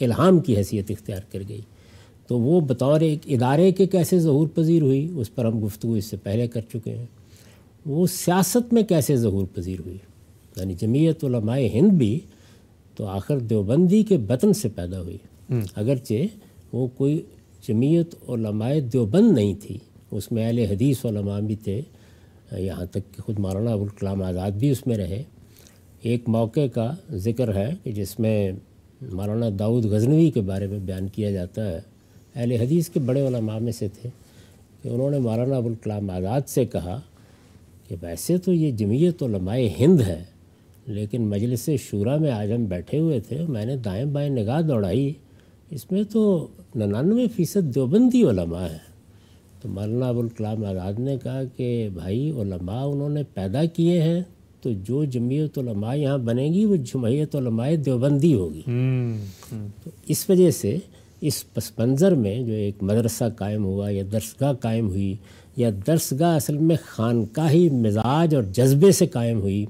الہام 0.00 0.40
کی 0.40 0.56
حیثیت 0.56 0.90
اختیار 0.90 1.20
کر 1.32 1.42
گئی۔ 1.48 1.60
تو 2.26 2.38
وہ 2.38 2.60
بطور 2.60 3.00
ایک 3.00 3.18
ادارے 3.24 3.72
کے 3.72 3.86
کیسے 3.86 4.18
ظہور 4.18 4.48
پذیر 4.48 4.82
ہوئی، 4.82 5.08
اس 5.16 5.34
پر 5.34 5.44
ہم 5.44 5.66
گفتگو 5.66 5.92
اس 5.92 6.04
سے 6.04 6.16
پہلے 6.16 6.48
کر 6.48 6.60
چکے 6.60 6.96
ہیں۔ 6.96 7.06
وہ 7.86 8.06
سیاست 8.06 8.72
میں 8.72 8.82
کیسے 8.82 9.16
ظہور 9.16 9.46
پذیر 9.54 9.80
ہوئی؟ 9.86 9.98
یعنی 10.56 10.74
جمعیت 10.80 11.24
علماء 11.24 11.58
ہند 11.58 11.92
بھی 11.92 12.20
تو 12.96 13.06
آخر 13.06 13.38
دیوبندی 13.38 14.02
کے 14.02 14.16
بطن 14.16 14.52
سے 14.52 14.68
پیدا 14.68 15.00
ہوئی۔ 15.00 15.18
اگرچہ 15.50 16.12
وہ 16.72 16.86
کوئی 16.86 17.22
جمعیت 17.68 18.14
علماء 18.28 18.72
دیوبند 18.92 19.32
نہیں 19.32 19.54
تھی، 19.62 19.78
اس 20.10 20.32
میں 20.32 20.46
اہل 20.46 20.58
حدیث 20.58 21.04
علماء 21.04 21.40
بھی 21.40 21.56
تھے، 21.56 21.80
یہاں 22.58 22.84
تک 22.84 22.94
کہ 22.94 23.22
خود 23.22 23.38
مولانا 23.38 23.72
ابوالکلام 23.72 24.22
آزاد 24.22 24.50
بھی 24.50 24.70
اس 24.70 24.86
میں 24.86 24.96
رہے۔ 24.96 25.22
ایک 26.02 26.28
موقع 26.28 26.66
کا 26.66 26.94
ذکر 27.12 27.54
ہے 27.54 27.70
کہ 27.82 27.92
جس 27.92 28.20
میں 28.20 28.52
مولانا 29.12 29.46
داؤد 29.58 29.84
غزنوی 29.84 30.30
کے 30.30 30.40
بارے 30.40 30.66
میں 30.66 30.78
بیان 30.78 31.08
کیا 31.08 31.30
جاتا 31.30 31.70
ہے۔ 31.70 31.80
اہل 32.34 32.52
حدیث 32.52 32.88
کے 32.88 33.00
بڑے 33.00 33.26
علماء 33.26 33.58
میں 33.58 33.72
سے 33.72 33.88
تھے۔ 33.88 34.10
کہ 34.82 34.88
انہوں 34.88 35.10
نے 35.10 35.18
مولانا 35.18 35.56
ابوالکلام 35.56 36.10
آزاد 36.10 36.40
سے 36.46 36.64
کہا 36.64 37.00
کہ 37.88 37.96
ویسے 38.02 38.38
تو 38.38 38.52
یہ 38.52 38.70
جمعیت 38.70 39.22
علماء 39.22 39.58
ہند 39.80 40.00
ہے، 40.00 40.24
لیکن 40.86 41.22
مجلس 41.22 41.70
شورا 41.80 42.16
میں 42.16 42.30
آج 42.30 42.52
ہم 42.52 42.64
بیٹھے 42.64 42.98
ہوئے 42.98 43.20
تھے، 43.20 43.42
میں 43.48 43.64
نے 43.64 43.76
دائیں 43.76 44.04
بائیں 44.04 44.30
نگاہ 44.30 44.60
دوڑائی۔ 44.60 45.12
اس 45.74 45.92
میں 45.92 46.02
تو 46.02 46.46
ننانوے 46.74 47.26
فیصد 47.36 47.74
دیوبندی 47.74 48.22
علماء 48.22 48.66
ہیں۔ 48.68 48.78
تو 49.62 49.68
مولانا 49.68 50.08
ابوالکلام 50.08 50.64
آزاد 50.64 50.98
نے 50.98 51.16
کہا 51.22 51.42
کہ 51.56 51.88
بھائی 51.94 52.30
علماء 52.30 52.84
انہوں 52.84 53.08
نے 53.08 53.22
پیدا 53.34 53.64
کیے 53.64 54.02
ہیں 54.02 54.20
تو 54.60 54.70
جو 54.84 55.04
جمعیت 55.04 55.58
علماء 55.58 55.94
یہاں 55.94 56.18
بنے 56.18 56.44
گی 56.44 56.64
وہ 56.64 56.76
جمعیت 56.76 57.36
علماء 57.36 57.68
دیوبندی 57.86 58.34
ہوگی۔ 58.34 58.62
تو 59.84 59.90
اس 60.08 60.30
وجہ 60.30 60.50
سے 60.50 60.78
اس 61.20 61.54
پس 61.54 61.78
منظر 61.78 62.14
میں 62.14 62.42
جو 62.42 62.52
ایک 62.52 62.82
مدرسہ 62.82 63.24
قائم 63.38 63.64
ہوا 63.64 63.90
یا 63.90 64.02
درسگاہ 64.12 64.52
قائم 64.52 64.88
ہوئی 64.88 65.14
یا 65.56 65.70
درسگاہ 65.86 66.36
اصل 66.36 66.58
میں 66.58 66.76
خانقاہی 66.84 67.70
مزاج 67.70 68.34
اور 68.34 68.42
جذبے 68.42 68.92
سے 68.92 69.06
قائم 69.06 69.40
ہوئی 69.40 69.66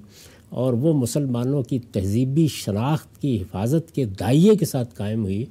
اور 0.49 0.73
وہ 0.73 0.93
مسلمانوں 0.93 1.63
کی 1.63 1.79
تہذیبی 1.79 2.47
شناخت 2.47 3.23
کی 3.23 3.43
حفاظت 3.43 3.95
کے 3.95 4.05
دائیے 4.05 4.57
کے 4.57 4.65
ساتھ 4.65 4.95
قائم 4.95 5.25
ہوئی 5.25 5.45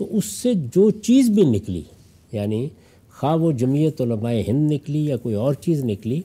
تو 0.00 0.16
اس 0.16 0.24
سے 0.24 0.54
جو 0.54 0.90
چیز 0.90 1.30
بھی 1.30 1.42
نکلی 1.42 1.82
یعنی 2.32 2.68
خواہ 3.18 3.36
وہ 3.36 3.52
جمعیت 3.52 4.00
علماء 4.00 4.32
ہند 4.48 4.72
نکلی 4.72 5.06
یا 5.06 5.16
کوئی 5.16 5.34
اور 5.34 5.54
چیز 5.54 5.84
نکلی 5.84 6.20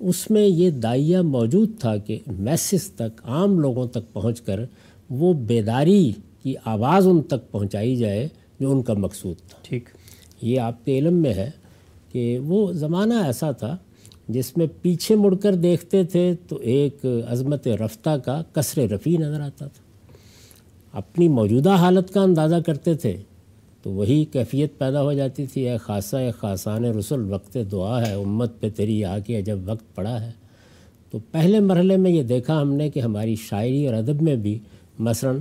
اس 0.00 0.30
میں 0.30 0.46
یہ 0.46 0.70
دائیہ 0.70 1.18
موجود 1.18 1.70
تھا 1.80 1.96
کہ 1.96 2.18
میسز 2.26 2.90
تک 2.90 3.20
عام 3.24 3.60
لوگوں 3.60 3.86
تک 3.86 4.12
پہنچ 4.12 4.40
کر 4.40 4.60
وہ 5.10 5.34
بیداری 5.34 6.12
کی 6.42 6.54
آواز 6.64 7.06
ان 7.06 7.22
تک 7.22 7.50
پہنچائی 7.50 7.96
جائے 7.96 8.28
جو 8.60 8.70
ان 8.70 8.82
کا 8.82 8.94
مقصود 8.94 9.36
تھا۔ 9.36 9.58
ٹھیک۔ 9.62 9.88
یہ 10.42 10.60
آپ 10.60 10.84
کے 10.84 10.98
علم 10.98 11.14
میں 11.14 11.34
ہے 11.34 11.50
کہ 12.12 12.38
وہ 12.38 12.72
زمانہ 12.72 13.14
ایسا 13.14 13.50
تھا 13.50 13.76
جس 14.28 14.56
میں 14.56 14.66
پیچھے 14.82 15.14
مڑ 15.14 15.34
کر 15.34 15.54
دیکھتے 15.54 16.04
تھے 16.04 16.34
تو 16.48 16.56
ایک 16.56 17.06
عظمت 17.28 17.68
رفتہ 17.68 18.16
کا 18.24 18.42
کثر 18.52 18.82
رفیع 18.82 19.18
نظر 19.18 19.40
آتا 19.40 19.66
تھا۔ 19.66 19.89
اپنی 20.92 21.28
موجودہ 21.28 21.70
حالت 21.70 22.14
کا 22.14 22.22
اندازہ 22.22 22.56
کرتے 22.66 22.94
تھے، 22.94 23.16
تو 23.82 23.90
وہی 23.90 24.24
کیفیت 24.24 24.78
پیدا 24.78 25.02
ہو 25.02 25.12
جاتی 25.12 25.46
تھی۔ 25.46 25.68
اے 25.68 25.76
خاصہ، 25.76 26.16
اے 26.16 26.30
خاصان 26.30 26.84
رسول، 26.84 27.32
وقت 27.32 27.58
دعا 27.72 28.06
ہے، 28.06 28.14
امت 28.14 28.60
پہ 28.60 28.68
تیری 28.76 29.04
آ 29.04 29.18
کے 29.18 29.42
جب 29.42 29.58
وقت 29.64 29.94
پڑا 29.94 30.26
ہے۔ 30.26 30.30
تو 31.10 31.18
پہلے 31.30 31.60
مرحلے 31.60 31.96
میں 31.96 32.10
یہ 32.10 32.22
دیکھا 32.22 32.62
ہم 32.62 32.72
نے 32.72 32.90
کہ 32.90 33.00
ہماری 33.00 33.36
شاعری 33.36 33.86
اور 33.86 33.94
ادب 33.94 34.22
میں 34.22 34.36
بھی 34.36 34.58
مثلا 34.98 35.32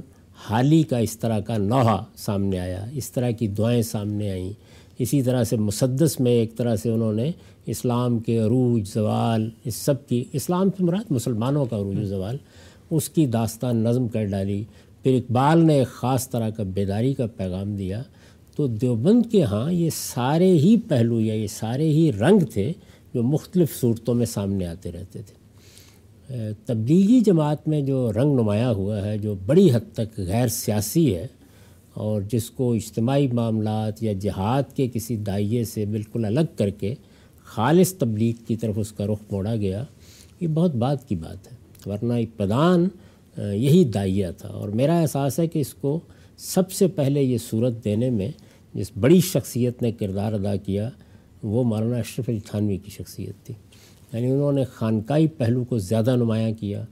حالی 0.49 0.83
کا 0.83 0.97
اس 0.97 1.19
طرح 1.19 1.39
کا 1.39 1.57
نوحہ 1.57 2.03
سامنے 2.15 2.59
آیا، 2.59 2.85
اس 2.93 3.11
طرح 3.11 3.31
کی 3.31 3.47
دعائیں 3.47 3.81
سامنے 3.81 4.31
آئیں۔ 4.31 4.51
اسی 4.99 5.21
طرح 5.21 5.43
سے 5.43 5.57
مسدس 5.57 6.19
میں 6.19 6.31
ایک 6.31 6.57
طرح 6.57 6.75
سے 6.75 6.89
انہوں 6.89 7.13
نے 7.13 7.31
اسلام 7.65 8.19
کے 8.19 8.39
عروج، 8.39 8.93
زوال، 8.93 9.49
اس 9.65 9.75
سب 9.75 10.07
کی، 10.07 10.23
اسلام 10.33 10.69
سے 10.77 10.83
مراد 10.83 11.11
مسلمانوں 11.11 11.65
کا 11.65 11.77
عروج 11.77 12.03
زوال، 12.03 12.37
اس 12.91 13.09
کی 13.09 13.25
داستان 13.25 13.77
نظم 13.77 14.07
کر 14.07 14.25
ڈالی۔ 14.25 14.63
پھر 15.03 15.15
اقبال 15.15 15.65
نے 15.65 15.73
ایک 15.73 15.87
خاص 15.87 16.29
طرح 16.29 16.49
کا 16.49 16.63
بیداری 16.63 17.13
کا 17.13 17.25
پیغام 17.37 17.75
دیا 17.75 18.01
تو 18.55 18.67
دیوبند 18.67 19.31
کے 19.31 19.43
ہاں 19.43 19.71
یہ 19.71 19.89
سارے 19.93 20.51
ہی 20.53 20.75
پہلو 20.87 21.19
یا 21.19 21.33
یہ 21.33 21.47
سارے 21.47 21.89
ہی 21.89 22.11
رنگ 22.13 22.39
تھے 22.53 22.71
جو 23.13 23.23
مختلف 23.23 23.75
صورتوں 23.79 24.13
میں 24.13 24.25
سامنے 24.25 24.65
آتے 24.65 24.91
رہتے 24.91 25.21
تھے۔ 25.21 25.37
تبلیغی 26.65 27.19
جماعت 27.19 27.67
میں 27.67 27.81
جو 27.81 28.11
رنگ 28.13 28.39
نمایاں 28.39 28.73
ہوا 28.73 29.01
ہے، 29.05 29.17
جو 29.17 29.35
بڑی 29.45 29.69
حد 29.73 29.93
تک 29.93 30.19
غیر 30.19 30.47
سیاسی 30.47 31.15
ہے 31.15 31.27
اور 31.93 32.21
جس 32.21 32.49
کو 32.49 32.71
اجتماعی 32.73 33.27
معاملات 33.27 34.03
یا 34.03 34.13
جہاد 34.13 34.75
کے 34.75 34.87
کسی 34.87 35.15
دائیے 35.17 35.63
سے 35.63 35.85
بالکل 35.85 36.25
الگ 36.25 36.53
کر 36.57 36.69
کے 36.69 36.93
خالص 37.45 37.93
تبلیغ 37.93 38.43
کی 38.47 38.55
طرف 38.55 38.77
اس 38.77 38.91
کا 38.91 39.05
رخ 39.05 39.31
موڑا 39.31 39.55
گیا، 39.55 39.83
یہ 40.39 40.47
بہت 40.47 40.75
بات 40.75 41.07
کی 41.09 41.15
بات 41.15 41.51
ہے۔ 41.51 41.57
ورنہ 41.85 42.13
ابتدان 42.13 42.87
یہی 43.43 43.85
دائیہ 43.85 44.27
تھا۔ 44.37 44.49
اور 44.49 44.69
میرا 44.69 44.99
احساس 44.99 45.39
ہے 45.39 45.47
کہ 45.47 45.59
اس 45.59 45.73
کو 45.73 45.99
سب 46.37 46.71
سے 46.71 46.87
پہلے 46.87 47.21
یہ 47.21 47.37
صورت 47.49 47.83
دینے 47.83 48.09
میں 48.09 48.31
جس 48.73 48.91
بڑی 48.99 49.21
شخصیت 49.21 49.81
نے 49.81 49.91
کردار 49.91 50.33
ادا 50.33 50.55
کیا، 50.55 50.89
وہ 51.43 51.63
مولانا 51.63 51.97
اشرف 51.97 52.29
علی 52.29 52.39
تھانوی 52.39 52.77
کی 52.77 52.91
شخصیت 52.91 53.45
تھی۔ 53.45 53.53
یعنی 54.13 54.31
انہوں 54.31 54.51
نے 54.51 54.63
خانقائی 54.63 55.27
پہلو 55.27 55.63
کو 55.63 55.77
زیادہ 55.77 56.15
نمایاں 56.15 56.51
کیا، 56.51 56.85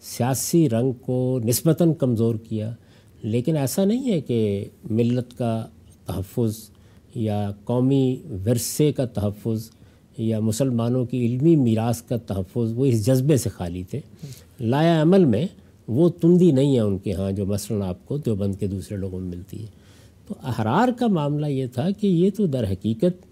سیاسی 0.00 0.70
رنگ 0.70 0.92
کو 0.92 1.40
نسبتاً 1.44 1.94
کمزور 1.94 2.34
کیا۔ 2.34 2.74
لیکن 3.22 3.56
ایسا 3.56 3.84
نہیں 3.84 4.12
ہے 4.12 4.20
کہ 4.20 4.64
ملت 4.90 5.38
کا 5.38 5.66
تحفظ 6.06 6.70
یا 7.14 7.50
قومی 7.64 8.16
ورثے 8.46 8.92
کا 8.92 9.04
تحفظ 9.04 9.70
یا 10.18 10.40
مسلمانوں 10.40 11.04
کی 11.04 11.26
علمی 11.26 11.56
میراث 11.56 12.02
کا 12.02 12.16
تحفظ 12.16 12.72
وہ 12.72 12.86
اس 12.86 13.06
جذبے 13.06 13.36
سے 13.36 13.50
خالی 13.50 13.82
تھے۔ 13.82 14.00
لایا 14.60 15.02
عمل 15.02 15.24
میں 15.24 15.46
وہ 15.88 16.08
تندی 16.08 16.52
نہیں 16.52 16.74
ہے 16.74 16.80
ان 16.80 16.98
کے 16.98 17.12
ہاں 17.12 17.32
جو 17.32 17.46
مثلاً 17.46 17.82
آپ 17.82 18.06
کو 18.06 18.16
دیوبند 18.16 18.54
کے 18.54 18.66
دوسرے 18.66 18.96
لوگوں 18.96 19.20
میں 19.20 19.28
ملتی 19.28 19.62
ہے۔ 19.62 19.66
تو 20.28 20.34
احرار 20.42 20.88
کا 20.98 21.06
معاملہ 21.06 21.46
یہ 21.46 21.66
تھا 21.66 21.90
کہ 21.90 22.06
یہ 22.06 22.30
تو 22.36 22.46
در 22.46 22.64
حقیقت 22.70 23.26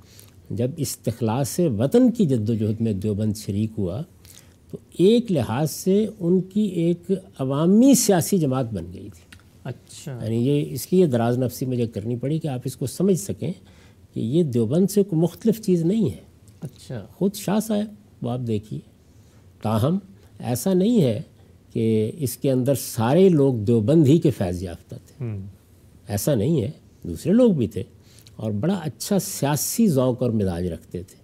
جب 0.51 0.70
استخلاص 0.76 1.61
وطن 1.78 2.11
کی 2.11 2.26
جد 2.26 2.51
و 2.51 2.55
جہد 2.55 2.80
میں 2.80 2.92
دیوبند 2.92 3.32
شریک 3.36 3.70
ہوا 3.78 4.03
تو 4.70 4.78
ایک 4.98 5.32
لحاظ 5.32 5.70
سے 5.70 6.07
ان 6.20 6.40
کی 6.40 6.61
ایک 6.61 7.11
عوامی 7.38 7.94
سیاسی 7.94 8.38
جماعت 8.38 8.72
بن 8.72 8.84
گئی 8.84 9.09
تھی۔ 9.14 9.38
اچھا۔ 9.64 10.18
یعنی 10.22 10.36
یہ 10.36 10.64
اس 10.70 10.92
لیے 10.92 11.07
دراز 11.07 11.38
نفسی 11.38 11.66
مجھے 11.66 11.86
کرنی 11.86 12.16
پڑی 12.16 12.38
کہ 12.38 12.48
آپ 12.48 12.61
اس 12.64 12.76
کو 12.76 12.86
سمجھ 12.86 13.20
سکیں 13.20 13.53
کہ 14.14 14.20
یہ 14.20 14.42
دیوبند 14.42 14.90
سے 14.90 15.03
کوئی 15.03 15.22
مختلف 15.22 15.61
چیز 15.61 15.82
نہیں 15.82 16.05
ہے۔ 16.05 16.16
اچھا۔ 16.61 17.07
خود 17.14 17.34
شاہ 17.34 17.61
صاحب 17.61 17.86
وہ 18.22 18.30
آپ 18.30 18.40
دیکھیے 18.46 18.80
تاہم 19.62 19.98
ایسا 20.38 20.74
نہیں 20.74 21.03
ہے 21.03 21.22
کہ 21.72 22.10
اس 22.18 22.36
کے 22.36 22.50
اندر 22.50 22.74
سارے 22.74 23.28
لوگ 23.28 23.54
دیوبند 23.54 24.06
ہی 24.06 24.18
کے 24.18 24.30
فیض 24.30 24.62
یافتہ 24.62 24.94
تھے۔ 25.06 25.24
ایسا 26.08 26.34
نہیں 26.34 26.62
ہے 26.62 26.70
دوسرے 27.02 27.32
لوگ 27.32 27.52
بھی 27.52 27.66
تھے 27.66 27.82
اور 28.36 28.50
بڑا 28.50 28.74
اچھا 28.74 29.18
سیاسی 29.18 29.86
ذوق 29.86 30.22
اور 30.22 30.30
مزاج 30.30 30.66
رکھتے 30.66 31.02
تھے۔ 31.02 31.20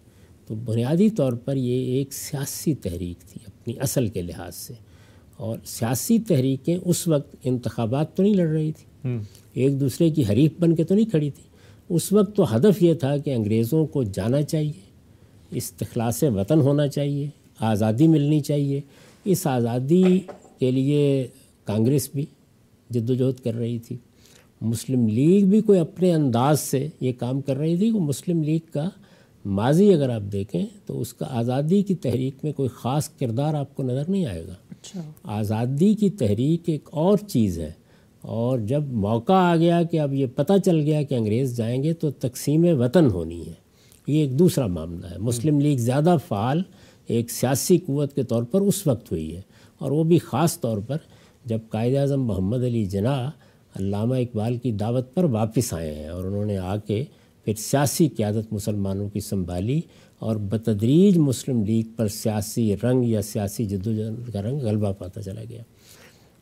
تو 0.47 0.55
بنیادی 0.55 1.11
طور 1.11 1.33
پر 1.33 1.57
یہ 1.57 1.85
ایک 1.85 2.13
سیاسی 2.13 2.75
تحریک 2.75 3.21
تھی 3.21 3.41
اپنی 3.47 3.75
اصل 3.81 4.09
کے 4.09 4.23
لحاظ 4.23 4.55
سے۔ 4.55 4.75
اور 5.37 5.59
سیاسی 5.65 6.19
تحریکیں 6.19 6.77
اس 6.85 7.09
وقت 7.09 7.37
انتخابات 7.45 8.17
تو 8.17 8.23
نہیں 8.23 8.35
لڑ 8.35 8.49
رہی 8.49 8.73
تھی 8.73 9.09
ایک 9.53 9.81
دوسرے 9.81 10.11
کی 10.11 10.23
حریف 10.29 10.53
بن 10.61 10.75
کے 10.75 10.85
تو 10.85 10.95
نہیں 10.95 11.11
کھڑی 11.11 11.31
تھی 11.31 11.43
اس 11.89 12.13
وقت 12.13 12.37
تو 12.37 12.57
ہدف 12.57 12.83
یہ 12.83 12.95
تھا 12.95 13.17
کہ 13.17 13.35
انگریزوں 13.35 13.87
کو 13.87 14.03
جانا 14.03 14.43
چاہیے 14.43 14.73
استخلاص 15.51 16.23
وطن 16.23 16.61
ہونا 16.61 16.89
چاہیے 16.89 17.29
آزادی 17.59 18.09
ملنی 18.09 18.41
چاہیے۔ 18.41 18.81
اس 19.27 19.47
آزادی 19.47 20.21
کے 20.59 20.71
لیے 20.71 21.27
کانگریس 21.65 22.11
بھی 22.15 22.27
جد 22.91 23.11
و 23.11 23.15
جہد 23.15 23.45
کر 23.45 23.55
رہی 23.55 23.79
تھی۔ 23.79 23.97
مسلم 24.61 25.09
لیگ 25.09 25.45
بھی 25.45 25.61
کوئی 25.61 25.79
اپنے 25.79 26.15
انداز 26.15 26.61
سے 26.61 26.89
یہ 27.01 27.13
کام 27.19 27.41
کر 27.41 27.57
رہی 27.57 27.77
تھی 27.77 27.91
کہ 27.93 27.99
مسلم 27.99 28.43
لیگ 28.43 28.59
کا 28.73 28.89
ماضی 29.45 29.95
اگر 29.95 30.09
آپ 30.09 30.33
دیکھیں 30.33 30.67
تو 30.87 31.01
اس 31.01 31.13
کا 31.13 31.27
آزادی 31.31 31.83
کی 31.83 31.95
تحریک 31.95 32.35
میں 32.43 32.53
کوئی 32.53 32.69
خاص 32.73 33.09
کردار 33.09 33.55
آپ 33.55 33.77
کو 33.77 33.83
نظر 33.83 34.03
نہیں 34.09 34.27
آئے 34.27 34.47
گا۔ 34.47 34.55
اچھا۔ 34.71 35.03
آزادی 35.23 35.95
کی 35.95 36.11
تحریک 36.11 36.63
ایک 36.67 36.89
اور 36.93 37.19
چیز 37.29 37.59
ہے۔ 37.59 37.73
اور 38.21 38.59
جب 38.59 38.83
موقع 38.93 39.33
آ 39.33 39.57
گیا 39.57 39.83
کہ 39.83 40.01
اب 40.01 40.15
یہ 40.15 40.27
پتہ 40.37 40.53
چل 40.65 40.81
گیا 40.81 41.03
کہ 41.03 41.15
انگریز 41.15 41.57
جائیں 41.57 41.83
گے 41.83 41.93
تو 41.93 42.11
تقسیم 42.11 42.67
وطن 42.81 43.07
ہونی 43.07 43.47
ہے۔ 43.47 43.53
یہ 44.07 44.21
ایک 44.21 44.39
دوسرا 44.39 44.67
معاملہ 44.67 45.07
ہے۔ 45.07 45.19
مسلم 45.19 45.61
لیگ 45.61 45.77
زیادہ 45.77 46.17
فعال 46.29 46.63
ایک 47.07 47.31
سیاسی 47.31 47.79
قوت 47.79 48.15
کے 48.15 48.23
طور 48.23 48.43
پر 48.43 48.61
اس 48.61 48.87
وقت 48.87 49.13
ہوئی 49.13 49.37
ہے۔ 49.37 49.41
اور 49.79 49.91
وہ 49.91 50.05
بھی 50.05 50.19
خاص 50.19 50.61
طور 50.61 50.79
پر 50.79 50.97
جب 51.45 51.59
قائد 51.69 51.97
اعظم 51.97 52.25
محمد 52.25 52.65
علی 52.65 52.87
جناح 52.87 53.31
علامہ 53.77 54.15
اقبال 54.15 54.57
کی 54.57 54.73
دعوت 54.73 55.15
پر 55.15 55.25
واپس 55.25 55.73
آئے 55.73 55.95
ہیں 55.95 56.09
اور 56.09 56.25
انہوں 56.25 56.45
نے 56.45 56.59
آ 56.59 56.77
کے 56.77 57.05
پھر 57.45 57.55
سیاسی 57.55 58.09
قیادت 58.09 58.53
مسلمانوں 58.53 59.09
کی 59.09 59.21
سنبھالی 59.21 59.81
اور 60.19 60.37
بتدریج 60.37 61.19
مسلم 61.19 61.65
لیگ 61.65 61.83
پر 61.97 62.09
سیاسی 62.09 62.77
رنگ 62.83 63.05
یا 63.05 63.23
سیاسی 63.23 63.65
جدوجہد 63.65 64.33
کا 64.33 64.43
رنگ 64.43 64.59
غلبہ 64.59 64.93
پاتا 64.93 65.23
چلا 65.23 65.43
گیا۔ 65.51 65.63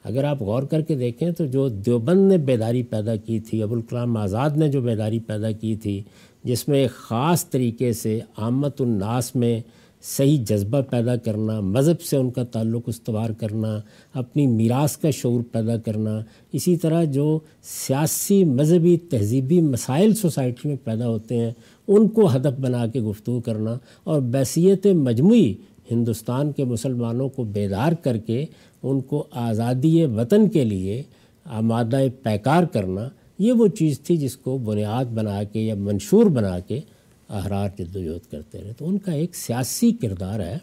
اگر 0.05 0.25
آپ 0.25 0.43
غور 0.43 0.63
کر 0.63 0.81
کے 0.81 0.95
دیکھیں 0.95 1.31
تو 1.31 1.47
جو 1.47 1.69
دیوبند 1.69 2.29
نے 2.29 2.39
بیداری 2.39 2.83
پیدا 2.83 3.17
کی 3.17 3.41
تھی 3.41 3.63
ابوالکلام 3.63 4.17
آزاد 4.17 4.51
نے 4.51 4.69
جو 4.69 4.81
بیداری 4.81 5.19
پیدا 5.19 5.51
کی 5.51 5.77
تھی، 5.77 6.03
جس 6.45 6.69
میں 6.69 6.79
ایک 6.79 6.91
خاص 6.91 7.51
طریقے 7.51 7.93
سے 7.93 8.21
آمت 8.37 8.81
الناس 8.81 9.37
میں 9.37 9.61
صحیح 10.07 10.39
جذبہ 10.49 10.81
پیدا 10.81 11.17
کرنا، 11.17 11.61
مذہب 11.61 12.01
سے 12.01 12.17
ان 12.17 12.31
کا 12.31 12.43
تعلق 12.45 12.83
استوار 12.87 13.31
کرنا، 13.31 13.69
اپنی 14.15 14.47
میراث 14.47 14.97
کا 14.97 15.11
شعور 15.11 15.43
پیدا 15.53 15.77
کرنا، 15.77 16.19
اسی 16.53 16.77
طرح 16.77 17.05
جو 17.05 17.39
سیاسی، 17.63 18.45
مذہبی، 18.45 18.97
تہذیبی 19.11 19.61
مسائل 19.61 20.15
سوسائٹی 20.15 20.69
میں 20.69 20.77
پیدا 20.85 21.09
ہوتے 21.09 21.39
ہیں، 21.39 21.51
ان 21.89 22.09
کو 22.09 22.29
ہدف 22.37 22.61
بنا 22.61 22.87
کے 22.87 23.01
گفتگو 23.01 23.41
کرنا 23.41 23.77
اور 24.05 24.21
بیسیت 24.21 24.87
مجموعی 24.87 25.53
ہندوستان 25.91 26.53
کے 26.53 26.65
مسلمانوں 26.65 27.29
کو 27.29 27.45
بیدار 27.45 27.93
کر 28.03 28.17
کے 28.17 28.45
ان 28.83 29.01
کو 29.01 29.25
آزادی 29.33 30.05
وطن 30.05 30.49
کے 30.49 30.65
لیے 30.65 31.03
آمادہ 31.47 32.01
پیکار 32.23 32.65
کرنا، 32.65 33.09
یہ 33.39 33.53
وہ 33.53 33.67
چیز 33.69 34.01
تھی 34.01 34.17
جس 34.17 34.37
کو 34.37 34.59
بنیاد 34.59 35.05
بنا 35.05 35.43
کے 35.43 35.61
یا 35.61 35.75
منشور 35.75 36.27
بنا 36.27 36.59
کے 36.59 36.81
احرار 37.29 37.69
جد 37.79 37.97
وجہد 37.97 38.31
کرتے 38.31 38.63
رہے۔ 38.63 38.73
تو 38.79 38.89
ان 38.89 38.99
کا 38.99 39.13
ایک 39.13 39.35
سیاسی 39.35 39.93
کردار 39.93 40.41
ہے 40.41 40.59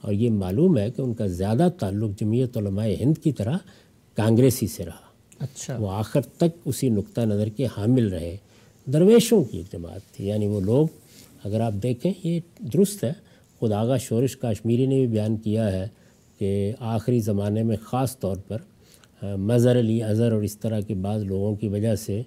اور 0.00 0.12
یہ 0.12 0.30
معلوم 0.30 0.78
ہے 0.78 0.90
کہ 0.90 1.02
ان 1.02 1.14
کا 1.14 1.26
زیادہ 1.26 1.68
تعلق 1.78 2.20
جمعیت 2.20 2.56
علماء 2.56 2.86
ہند 3.00 3.18
کی 3.18 3.32
طرح 3.32 3.56
کانگریسی 4.14 4.66
سے 4.66 4.84
رہا۔ 4.84 5.12
اچھا۔ 5.38 5.76
وہ 5.76 5.90
آخر 5.90 6.20
تک 6.20 6.58
اسی 6.64 6.88
نقطہ 6.88 7.20
نظر 7.20 7.48
کے 7.48 7.66
حامل 7.66 8.08
رہے۔ 8.08 8.36
درویشوں 8.92 9.44
کی 9.44 9.56
ایک 9.58 9.72
جماعت 9.72 10.14
تھی 10.14 10.26
یعنی 10.26 10.46
وہ 10.46 10.60
لوگ 10.60 10.86
اگر 11.44 11.60
آپ 11.60 11.72
دیکھیں 11.82 12.12
یہ 12.24 12.40
درست 12.58 13.04
ہے۔ 13.04 13.12
خود 13.58 13.72
آغا 13.72 13.96
شورش 13.96 14.36
کاشمیری 14.36 14.86
نے 14.86 14.94
بھی 14.94 15.06
بیان 15.06 15.36
کیا 15.36 15.72
ہے 15.72 15.88
کہ 16.38 16.72
آخری 16.78 17.20
زمانے 17.20 17.62
میں 17.62 17.76
خاص 17.82 18.18
طور 18.18 18.36
پر 18.36 18.58
مظہر 19.36 19.78
علی 19.78 20.02
اظہر 20.02 20.32
اور 20.32 20.42
اس 20.42 20.58
طرح 20.58 20.80
کے 20.80 20.94
بعض 20.94 21.22
لوگوں 21.22 21.56
کی 21.56 21.68
وجہ 21.68 21.94
سے 21.94 22.22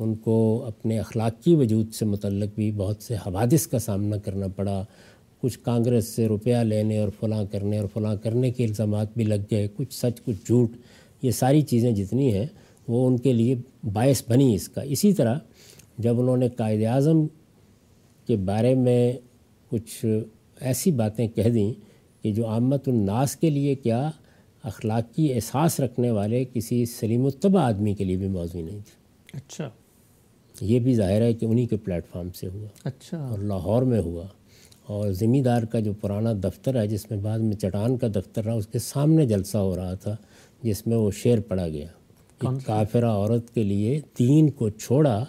ان 0.00 0.14
کو 0.14 0.64
اپنے 0.66 0.98
اخلاقی 0.98 1.54
وجود 1.54 1.92
سے 1.92 2.04
متعلق 2.04 2.54
بھی 2.54 2.72
بہت 2.72 3.02
سے 3.02 3.14
حوادث 3.14 3.66
کا 3.66 3.78
سامنا 3.78 4.16
کرنا 4.16 4.46
پڑا۔ 4.48 4.84
کچھ 5.40 5.58
کانگریس 5.62 6.08
سے 6.08 6.26
روپیہ 6.26 6.56
لینے 6.56 6.98
اور 6.98 7.08
فلاں 7.20 7.44
کرنے 7.50 7.78
اور 7.78 7.88
فلاں 7.94 8.16
کرنے 8.16 8.50
کے 8.50 8.64
الزامات 8.64 9.06
بھی 9.16 9.24
لگ 9.24 9.42
گئے۔ 9.50 9.68
کچھ 9.76 9.94
سچ، 9.94 10.22
کچھ 10.24 10.46
جھوٹ، 10.46 10.76
یہ 11.22 11.30
ساری 11.30 11.62
چیزیں 11.62 11.92
جتنی 11.92 12.34
ہیں، 12.34 12.46
وہ 12.88 13.06
ان 13.06 13.16
کے 13.16 13.32
لیے 13.32 13.54
باعث 13.92 14.22
بنی 14.28 14.54
اس 14.54 14.68
کا۔ 14.68 14.80
اسی 14.80 15.12
طرح 15.12 15.38
جب 15.98 16.20
انہوں 16.20 16.36
نے 16.36 16.48
قائد 16.48 16.84
اعظم 16.84 17.26
کے 18.26 18.36
بارے 18.36 18.74
میں 18.74 19.12
کچھ 19.68 20.04
ایسی 20.60 20.90
باتیں 20.90 21.28
کہہ 21.28 21.50
دیں 21.50 21.72
کہ 22.22 22.32
جو 22.32 22.46
عامت 22.46 22.88
الناس 22.88 23.36
کے 23.36 23.50
لیے 23.50 23.74
کیا 23.74 24.10
اخلاقی 24.62 25.34
احساس 25.34 25.80
رکھنے 25.80 26.10
والے 26.10 26.44
کسی 26.54 26.84
سلیم 26.86 27.24
الطبع 27.24 27.62
آدمی 27.62 27.94
کے 27.94 28.04
لیے 28.04 28.16
بھی 28.16 28.28
موضوع 28.28 28.60
نہیں 28.60 28.78
تھی۔ 28.78 29.00
اچھا۔ 29.32 29.70
یہ 30.60 30.78
بھی 30.80 30.94
ظاہر 30.94 31.20
ہے 31.20 31.32
کہ 31.32 31.46
انہی 31.46 31.66
کے 31.66 31.76
پلیٹ 31.76 32.04
فارم 32.12 32.28
سے 32.30 32.46
ہوا 32.46 32.68
اچھا۔ 32.84 33.18
اور 33.18 33.38
لاہور 33.38 33.82
میں 33.82 34.00
ہوا 34.00 34.24
اور 34.86 35.12
ذمہ 35.12 35.42
دار 35.42 35.62
کا 35.62 35.80
جو 35.80 35.92
پرانا 36.00 36.32
دفتر 36.32 36.80
ہے 36.80 36.86
جس 36.86 37.10
میں 37.10 37.18
بعد 37.18 37.38
میں 37.38 37.56
چٹان 37.56 37.96
کا 37.96 38.06
دفتر 38.08 38.44
رہا 38.44 38.52
اس 38.52 38.66
کے 38.66 38.78
سامنے 38.78 39.26
جلسہ 39.26 39.58
ہو 39.58 39.76
رہا 39.76 39.94
تھا 39.94 40.16
جس 40.62 40.86
میں 40.86 40.96
وہ 40.96 41.10
شعر 41.10 41.38
پڑا 41.38 41.68
گیا۔ 41.68 41.86
ایک 42.40 42.66
کافرہ 42.66 43.06
عورت 43.06 43.54
کے 43.54 43.62
لیے 43.62 44.00
دین 44.18 44.50
کو 44.50 44.68
چھوڑا 44.70 45.24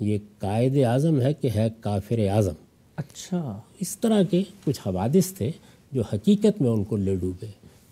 یہ 0.00 0.18
قائد 0.38 0.76
اعظم 0.84 1.20
ہے 1.20 1.34
کہ 1.34 1.48
ہے 1.54 1.68
کافر 1.80 2.18
اعظم۔ 2.18 2.52
اچھا۔ 2.96 3.60
اس 3.80 3.98
طرح 3.98 4.22
کے 4.22 4.42
کچھ 4.64 4.80
حوادث 4.80 5.32
تھے 5.32 5.50
جو 5.92 6.02
حقیقت 6.12 6.62
میں 6.62 6.70
ان 6.70 6.84
کو 6.84 6.96
لے 6.96 7.16
ڈوبے۔ 7.16 7.46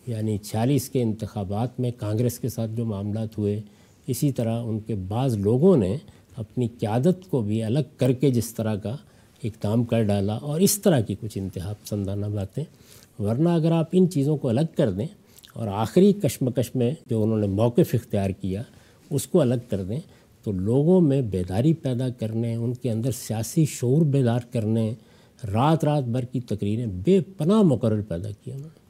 یعنی 0.07 0.39
چھیالیس 0.39 0.89
کے 0.89 1.03
انتخابات 1.03 1.81
میں 1.81 1.91
کانگریس 1.99 2.39
کے 2.39 2.49
ساتھ 2.49 2.71
جو 2.75 2.85
معاملات 2.85 3.39
ہوئے 3.39 3.61
اسی 4.07 4.33
طرح 4.33 4.63
ان 4.63 4.81
کے 4.81 4.95
بعض 4.95 5.37
لوگوں 5.37 5.77
نے 5.77 5.97
اپنی 6.41 6.69
قیادت 6.79 7.31
کو 7.31 7.43
بھی 7.43 7.63
الگ 7.63 7.79
کر 7.97 8.13
کے 8.13 8.31
جس 8.31 8.55
طرح 8.55 8.77
کا 8.77 8.97
اقدام 9.45 9.85
کر 9.85 10.03
ڈالا 10.03 10.35
اور 10.35 10.61
اس 10.61 10.83
طرح 10.83 11.01
کی 11.01 11.15
کچھ 11.21 11.39
انتہا 11.39 11.73
پسندانہ 11.83 12.27
باتیں۔ 12.27 12.65
ورنہ 13.19 13.49
اگر 13.49 13.73
آپ 13.73 13.89
ان 13.93 14.11
چیزوں 14.11 14.37
کو 14.37 14.49
الگ 14.49 14.67
کر 14.77 14.91
دیں 14.91 15.07
اور 15.55 15.69
آخری 15.69 16.13
کشمکش 16.13 16.75
میں 16.75 16.91
جو 17.07 17.23
انہوں 17.23 17.39
نے 17.39 17.47
موقف 17.47 17.95
اختیار 17.95 18.31
کیا 18.31 18.63
اس 19.11 19.27
کو 19.27 19.41
الگ 19.41 19.55
کر 19.69 19.85
دیں 19.85 20.01
تو 20.45 20.53
لوگوں 20.53 21.01
میں 21.01 21.23
بیداری 21.23 21.75
پیدا 21.75 22.09
کرنے، 22.09 22.55
ان 22.55 22.75
کے 22.75 22.91
اندر 22.91 23.11
سیاسی 23.11 23.65
شعور 23.65 24.03
بیدار 24.03 24.41
کرنے، 24.53 24.95
رات 25.53 25.85
رات 25.85 26.03
بھر 26.03 26.25
کی 26.25 26.41
تقریریں 26.41 26.87
بے 26.87 27.21
پناہ 27.21 27.63
مقرر 27.63 28.01
پیدا 28.09 28.29
کیا 28.45 28.55
انہوں 28.55 28.71
نے۔ 28.75 28.81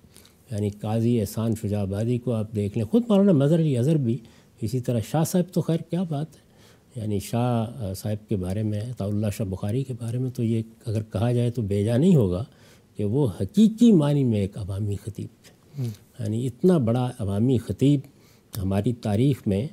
یعنی 0.54 0.70
قاضی 0.70 1.20
احسان 1.20 1.54
شجاع 1.62 1.80
آبادی 1.80 2.18
کو 2.18 2.32
آپ 2.32 2.46
دیکھ 2.54 2.78
لیں، 2.78 2.86
خود 2.86 3.02
مولانا 3.08 3.32
مظہر 3.32 3.58
علی 3.58 3.78
اظہر 3.78 3.96
بھی 3.96 4.18
اسی 4.60 4.80
طرح 4.80 5.00
شاہ 5.10 5.24
صاحب 5.24 5.54
تو 5.54 5.60
خیر، 5.60 5.78
کیا 5.78 6.02
بات 6.02 6.26
ہے؟ 6.36 6.49
یعنی 6.96 7.18
شاہ 7.20 7.94
صاحب 7.94 8.28
کے 8.28 8.36
بارے 8.36 8.62
میں 8.62 8.80
عطا 8.80 9.04
اللہ 9.04 9.26
شاہ 9.36 9.46
بخاری 9.46 9.84
کے 9.84 9.92
بارے 9.92 10.18
میں 10.18 10.30
تو 10.30 10.42
یہ 10.42 10.62
اگر 10.86 11.02
کہا 11.02 11.32
جائے 11.32 11.50
تو 11.50 11.62
بیجا 11.62 11.96
نہیں 11.96 12.16
ہوگا 12.16 12.44
کہ 12.96 13.04
وہ 13.04 13.28
حقیقی 13.40 13.92
معنی 13.92 14.24
میں 14.24 14.38
ایک 14.38 14.58
عوامی 14.58 14.96
خطیب 15.04 15.28
تھے۔ 15.44 15.82
یعنی 16.18 16.46
اتنا 16.46 16.78
بڑا 16.78 17.10
عوامی 17.18 17.58
خطیب 17.58 18.00
ہماری 18.62 18.92
تاریخ 18.92 19.42
میں 19.46 19.66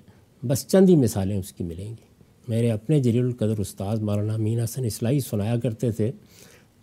بس 0.46 0.68
چند 0.68 0.90
ہی 0.90 0.96
مثالیں 0.96 1.38
اس 1.38 1.54
کی 1.54 1.64
ملیں 1.64 1.90
گی۔ 1.90 2.08
میرے 2.48 2.72
اپنے 2.72 3.00
جلیل 3.00 3.24
القدر 3.24 3.60
استاد 3.60 3.98
مولانا 3.98 4.34
امین 4.34 4.60
حسن 4.60 4.86
اصلاحی 4.86 5.20
سنایا 5.20 5.60
کرتے 5.60 5.92
تھے 5.92 6.12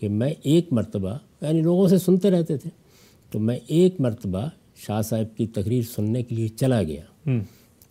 کہ 0.01 0.09
میں 0.09 0.31
ایک 0.43 0.73
مرتبہ 0.73 1.19
یعنی 1.41 1.61
لوگوں 1.63 1.89
سے 1.89 1.99
سنتے 1.99 2.31
رہتے 2.31 2.57
تھے 2.57 2.71
تو 3.31 3.39
میں 3.39 3.59
ایک 3.67 4.01
مرتبہ 4.01 4.47
شاہ 4.77 5.03
صاحب 5.03 5.37
کی 5.37 5.47
تقریر 5.47 5.83
سننے 5.95 6.23
کے 6.23 6.35
لیے 6.35 6.49
چلا 6.49 6.83
گیا۔ 6.83 7.03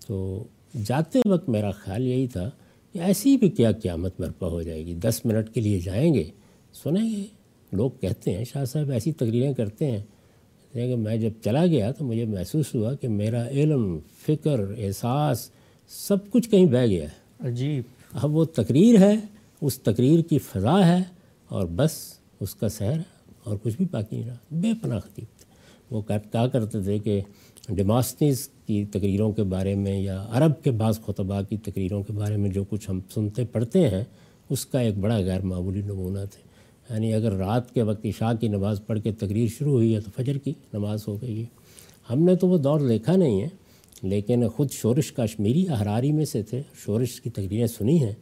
تو 0.07 0.43
جاتے 0.85 1.19
وقت 1.25 1.49
میرا 1.49 1.71
خیال 1.71 2.07
یہی 2.07 2.27
تھا 2.27 2.49
کہ 2.93 2.99
ایسی 2.99 3.37
بھی 3.37 3.49
کیا 3.49 3.71
قیامت 3.71 4.21
برپا 4.21 4.47
ہو 4.47 4.61
جائے 4.61 4.85
گی۔ 4.85 4.93
دس 4.93 5.21
منٹ 5.25 5.49
کے 5.53 5.61
لیے 5.61 5.79
جائیں 5.79 6.13
گے۔ 6.13 6.23
سنیں 6.73 7.15
گے۔ 7.15 7.23
لوگ 7.71 7.91
کہتے 8.01 8.37
ہیں 8.37 8.45
شاہ 8.45 8.65
صاحب 8.65 8.91
ایسی 8.91 9.11
تقریریں 9.11 9.53
کرتے 9.53 9.91
ہیں۔ 9.91 10.01
کہ 10.73 10.95
میں 10.95 11.17
جب 11.17 11.29
چلا 11.43 11.65
گیا 11.65 11.91
تو 11.91 12.05
مجھے 12.05 12.25
محسوس 12.25 12.75
ہوا 12.75 12.95
کہ 12.95 13.07
میرا 13.07 13.47
علم 13.47 13.99
فکر 14.27 14.59
احساس 14.77 15.49
سب 15.87 16.31
کچھ 16.31 16.49
کہیں 16.49 16.65
بہہ 16.65 16.85
گیا۔ 16.85 17.05
ہے 17.05 17.47
عجیب۔ 17.47 17.83
اب 18.13 18.35
وہ 18.35 18.45
تقریر 18.45 18.99
ہے 18.99 19.15
اس 19.61 19.79
تقریر 19.79 20.19
کی 20.19 20.39
فضا 20.39 20.87
ہے 20.87 21.03
اور 21.47 21.67
بس 21.75 22.13
اس 22.39 22.55
کا 22.55 22.69
سحر 22.69 22.93
ہے 22.93 23.03
اور 23.43 23.57
کچھ 23.63 23.77
بھی 23.77 23.85
باقی 23.91 24.15
نہیں 24.15 24.29
رہا۔ 24.29 24.35
بے 24.51 24.67
پناہ 24.81 24.99
خطیب 24.99 25.39
تھے۔ 25.39 25.45
وہ 25.91 26.01
کہا 26.01 26.47
کرتے 26.47 26.81
تھے 26.81 26.99
کہ 26.99 27.21
ڈیماسٹیز 27.69 28.49
کی 28.67 28.85
تقریروں 28.85 29.31
کے 29.31 29.43
بارے 29.43 29.75
میں 29.75 29.99
یا 29.99 30.25
عرب 30.29 30.63
کے 30.63 30.71
بعض 30.71 30.99
خطبہ 30.99 31.41
کی 31.41 31.57
تقریروں 31.57 32.03
کے 32.03 32.13
بارے 32.13 32.37
میں 32.37 32.49
جو 32.49 32.63
کچھ 32.69 32.89
ہم 32.89 32.99
سنتے، 33.13 33.45
پڑھتے 33.45 33.89
ہیں، 33.89 34.03
اس 34.49 34.65
کا 34.65 34.79
ایک 34.79 34.97
بڑا 34.97 35.17
غیر 35.17 35.41
معمولی 35.41 35.81
نمونہ 35.81 36.19
تھے۔ 36.31 36.53
یعنی 36.89 37.13
اگر 37.13 37.31
رات 37.31 37.73
کے 37.73 37.81
وقت 37.81 38.05
عشاء 38.05 38.31
کی 38.39 38.47
نماز 38.47 38.81
پڑھ 38.87 38.99
کے 39.03 39.11
تقریر 39.11 39.47
شروع 39.47 39.71
ہوئی 39.71 39.95
ہے 39.95 39.99
تو 39.99 40.11
فجر 40.15 40.37
کی 40.37 40.53
نماز 40.73 41.07
ہو 41.07 41.21
گئی 41.21 41.39
ہے۔ 41.39 41.45
ہم 42.09 42.23
نے 42.23 42.35
تو 42.35 42.47
وہ 42.47 42.57
دور 42.57 42.79
دیکھا 42.79 43.15
نہیں 43.15 43.41
ہے، 43.41 43.47
لیکن 44.03 44.47
خود 44.47 44.71
شورش 44.71 45.13
کشمیری 45.13 45.69
احراری 45.69 46.11
میں 46.11 46.25
سے 46.25 46.43
تھے، 46.43 46.61
شورش 46.85 47.21
کی 47.21 47.29
تقریریں 47.29 47.67
سنی 47.67 48.03
ہیں۔ 48.03 48.13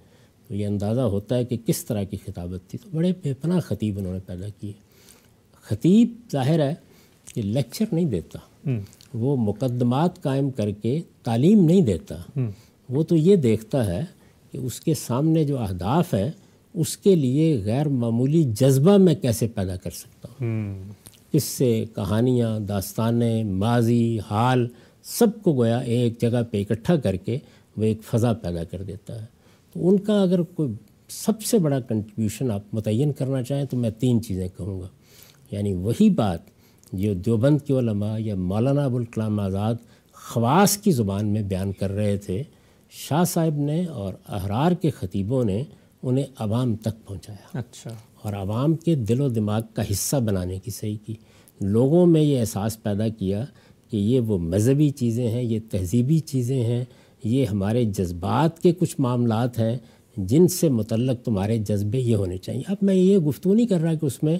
تو 0.48 0.56
یہ 0.56 0.68
اندازہ 0.68 1.02
ہوتا 1.02 1.38
ہے 1.38 1.46
کہ 1.46 1.58
کس 1.66 1.86
طرح 1.86 2.04
کی 2.04 2.18
خطابت 2.26 2.70
تھی۔ 2.70 2.80
تو 2.84 2.90
بڑے 2.94 3.14
بے 3.24 3.34
پناہ 3.34 3.60
خطیب 3.60 4.00
انہوں 4.00 4.14
نے 4.14 4.20
پیدا 4.26 4.48
کیے۔ 4.60 4.72
خطیب 5.62 6.14
ظاہر 6.32 6.60
ہے 6.60 6.76
کہ 7.34 7.42
لیکچر 7.42 7.86
نہیں 7.92 8.06
دیتا۔ 8.06 8.40
وہ 9.14 9.38
مقدمات 9.38 10.22
قائم 10.22 10.50
کر 10.50 10.72
کے 10.72 11.02
تعلیم 11.24 11.66
نہیں 11.66 11.82
دیتا 11.82 12.16
وہ 12.90 13.04
تو 13.04 13.16
یہ 13.16 13.36
دیکھتا 13.36 13.86
ہے 13.86 14.06
کہ 14.52 14.58
اس 14.58 14.80
کے 14.80 14.94
سامنے 14.94 15.44
جو 15.44 15.60
اہداف 15.60 16.14
ہے 16.14 16.32
اس 16.74 16.98
کے 16.98 17.16
لیے 17.16 17.62
غیر 17.66 17.88
معمولی 17.88 18.44
جذبہ 18.44 18.98
میں 18.98 19.16
کیسے 19.16 19.48
پیدا 19.48 19.76
کر 19.76 19.90
سکتا 19.90 20.28
ہوں؟ 20.32 20.84
اس 21.34 21.44
سے 21.44 21.86
کہانیاں 21.96 22.60
داستانیں 22.60 23.44
ماضی 23.44 24.20
حال 24.32 24.68
سب 25.04 25.44
کو 25.44 25.54
گویا 25.54 25.78
ایک 25.78 26.22
جگہ 26.22 26.44
پہ 26.52 26.62
اکٹھا 26.62 26.96
کر 26.96 27.16
کے 27.16 27.38
وہ 27.78 27.84
ایک 27.84 28.04
فضا 28.04 28.34
پیدا 28.34 28.64
کر 28.64 28.84
دیتا 28.84 29.22
ہے۔ 29.22 29.26
تو 29.74 29.90
ان 29.90 29.98
کا 29.98 30.22
اگر 30.22 30.42
کوئی 30.42 30.74
سب 31.10 31.42
سے 31.42 31.60
بڑا 31.60 31.80
کنٹریبیوشن 31.80 32.52
آپ 32.52 32.62
متعین 32.74 33.12
کرنا 33.12 33.44
چاہیں 33.44 33.66
تو 33.66 33.78
میں 33.78 33.90
تین 33.90 34.22
چیزیں 34.22 34.48
کہوں 34.58 34.82
گا۔ 34.82 34.88
یعنی 35.52 35.74
وہی 35.74 36.10
بات 36.10 36.40
جو 36.92 37.14
دیوبند 37.14 37.62
کے 37.62 37.74
علماء 37.74 38.18
یا 38.20 38.36
مولانا 38.36 38.86
ابوالکلام 38.86 39.40
آزاد 39.40 39.76
خواص 40.14 40.78
کی 40.78 40.92
زبان 40.92 41.28
میں 41.28 41.42
بیان 41.42 41.72
کر 41.72 41.92
رہے 41.92 42.18
تھے 42.18 42.44
شاہ 42.90 43.24
صاحب 43.24 43.58
نے 43.58 43.86
اور 43.86 44.14
احرار 44.28 44.72
کے 44.72 44.90
خطیبوں 44.90 45.44
نے 45.44 45.64
انہیں 46.04 46.26
عوام 46.40 46.76
تک 46.76 47.08
پہنچایا۔ 47.08 47.60
اچھا۔ 47.60 47.90
اور 48.22 48.34
عوام 48.34 48.76
کے 48.76 48.96
دل 48.96 49.22
و 49.22 49.30
دماغ 49.30 49.62
کا 49.74 49.82
حصہ 49.92 50.16
بنانے 50.16 50.60
کی 50.60 50.72
صحیح 50.72 50.98
کی۔ 51.06 51.14
لوگوں 51.62 52.06
میں 52.06 52.22
یہ 52.22 52.40
احساس 52.40 52.84
پیدا 52.84 53.08
کیا 53.08 53.46
کہ 53.92 53.98
یہ 53.98 54.20
وہ 54.20 54.38
مذہبی 54.38 54.90
چیزیں 54.90 55.28
ہیں 55.28 55.44
یہ 55.44 55.60
تہذیبی 55.70 56.20
چیزیں 56.20 56.64
ہیں 56.64 56.86
یہ 57.24 57.46
ہمارے 57.46 57.86
جذبات 57.86 58.60
کے 58.60 58.72
کچھ 58.72 58.96
معاملات 59.00 59.60
ہیں 59.60 59.78
جن 60.18 60.48
سے 60.48 60.70
متعلق 60.70 61.26
تمہارے 61.26 61.58
جذبے 61.58 62.00
یہ 62.00 62.16
ہونے 62.16 62.38
چاہیے۔ 62.38 62.62
اب 62.68 62.78
میں 62.82 62.96
یہ 62.96 63.18
گفتگو 63.18 63.54
نہیں 63.54 63.68
کر 63.68 63.80
رہا 63.80 63.94
کہ 63.94 64.06
اس 64.06 64.24
میں 64.24 64.38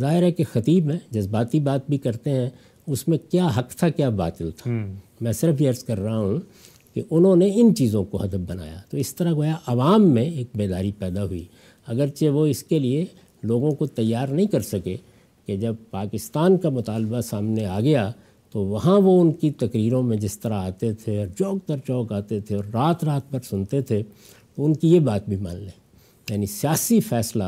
ظاہر 0.00 0.22
ہے 0.22 0.32
کہ 0.32 0.44
خطیب 0.52 0.90
ہیں 0.90 0.98
جذباتی 1.10 1.60
بات 1.60 1.88
بھی 1.88 1.98
کرتے 1.98 2.30
ہیں 2.30 2.50
اس 2.86 3.08
میں 3.08 3.18
کیا 3.30 3.46
حق 3.46 3.70
تھا 3.70 3.88
کیا 3.88 4.08
باطل 4.08 4.50
تھا۔ 4.50 4.70
میں 5.20 5.32
صرف 5.32 5.60
یہ 5.60 5.68
عرض 5.68 5.84
کر 5.84 5.98
رہا 6.00 6.18
ہوں 6.18 6.38
کہ 6.94 7.02
انہوں 7.10 7.36
نے 7.36 7.50
ان 7.54 7.74
چیزوں 7.74 8.04
کو 8.04 8.24
ہدف 8.24 8.34
بنایا۔ 8.34 8.80
تو 8.90 8.96
اس 8.96 9.14
طرح 9.14 9.32
گویا 9.32 9.54
عوام 9.66 10.10
میں 10.10 10.24
ایک 10.24 10.46
بیداری 10.54 10.92
پیدا 10.98 11.24
ہوئی۔ 11.24 11.44
اگرچہ 11.86 12.24
وہ 12.24 12.46
اس 12.46 12.62
کے 12.62 12.78
لیے 12.78 13.04
لوگوں 13.42 13.70
کو 13.70 13.86
تیار 13.86 14.28
نہیں 14.28 14.46
کر 14.46 14.60
سکے 14.60 14.96
کہ 15.46 15.56
جب 15.56 15.74
پاکستان 15.90 16.56
کا 16.56 16.68
مطالبہ 16.68 17.20
سامنے 17.20 17.66
آ 17.66 17.80
گیا 17.80 18.10
تو 18.52 18.60
وہاں 18.60 19.00
وہ 19.00 19.20
ان 19.20 19.32
کی 19.32 19.50
تقریروں 19.50 20.02
میں 20.02 20.16
جس 20.16 20.40
طرح 20.40 20.54
آتے 20.54 20.92
تھے 20.92 21.18
اور 21.18 21.26
چوک 21.26 21.68
در 21.68 21.76
چوک 21.86 22.12
آتے 22.12 22.40
تھے 22.40 22.56
اور 22.56 22.64
رات 22.64 23.04
رات 23.04 23.30
پر 23.30 23.38
سنتے 23.50 23.80
تھے 23.80 24.02
تو 24.56 24.64
ان 24.64 24.74
کی 24.74 24.88
یہ 24.88 25.00
بات 25.00 25.28
بھی 25.28 25.36
مان 25.36 25.56
لیں۔ 25.56 25.84
یعنی 26.30 26.46
سیاسی 26.46 27.00
فیصلہ 27.00 27.44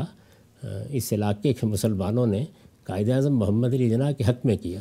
اس 0.90 1.12
علاقے 1.12 1.52
کے 1.52 1.66
مسلمانوں 1.66 2.26
نے 2.26 2.44
قائد 2.84 3.10
اعظم 3.10 3.36
محمد 3.36 3.74
علی 3.74 3.90
جناح 3.90 4.10
کے 4.10 4.24
حق 4.24 4.46
میں 4.46 4.56
کیا۔ 4.56 4.80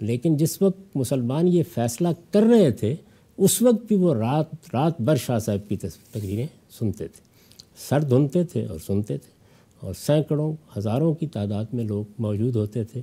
لیکن 0.00 0.36
جس 0.36 0.62
وقت 0.62 0.96
مسلمان 0.96 1.48
یہ 1.48 1.62
فیصلہ 1.74 2.08
کر 2.30 2.42
رہے 2.42 2.70
تھے، 2.70 2.94
اس 3.38 3.62
وقت 3.62 3.86
بھی 3.88 3.96
وہ 3.96 4.14
رات 4.14 4.46
رات 4.72 5.00
بر 5.00 5.16
شاہ 5.16 5.38
صاحب 5.38 5.68
کی 5.68 5.76
تقریریں 5.76 6.46
سنتے 6.78 7.08
تھے۔ 7.08 7.20
سر 7.88 8.02
دھنتے 8.02 8.44
تھے 8.44 8.66
اور 8.66 8.78
سنتے 8.86 9.18
تھے۔ 9.18 9.32
اور 9.80 9.94
سینکڑوں، 9.94 10.52
ہزاروں 10.78 11.14
کی 11.14 11.26
تعداد 11.26 11.64
میں 11.72 11.84
لوگ 11.84 12.04
موجود 12.18 12.56
ہوتے 12.56 12.84
تھے۔ 12.84 13.00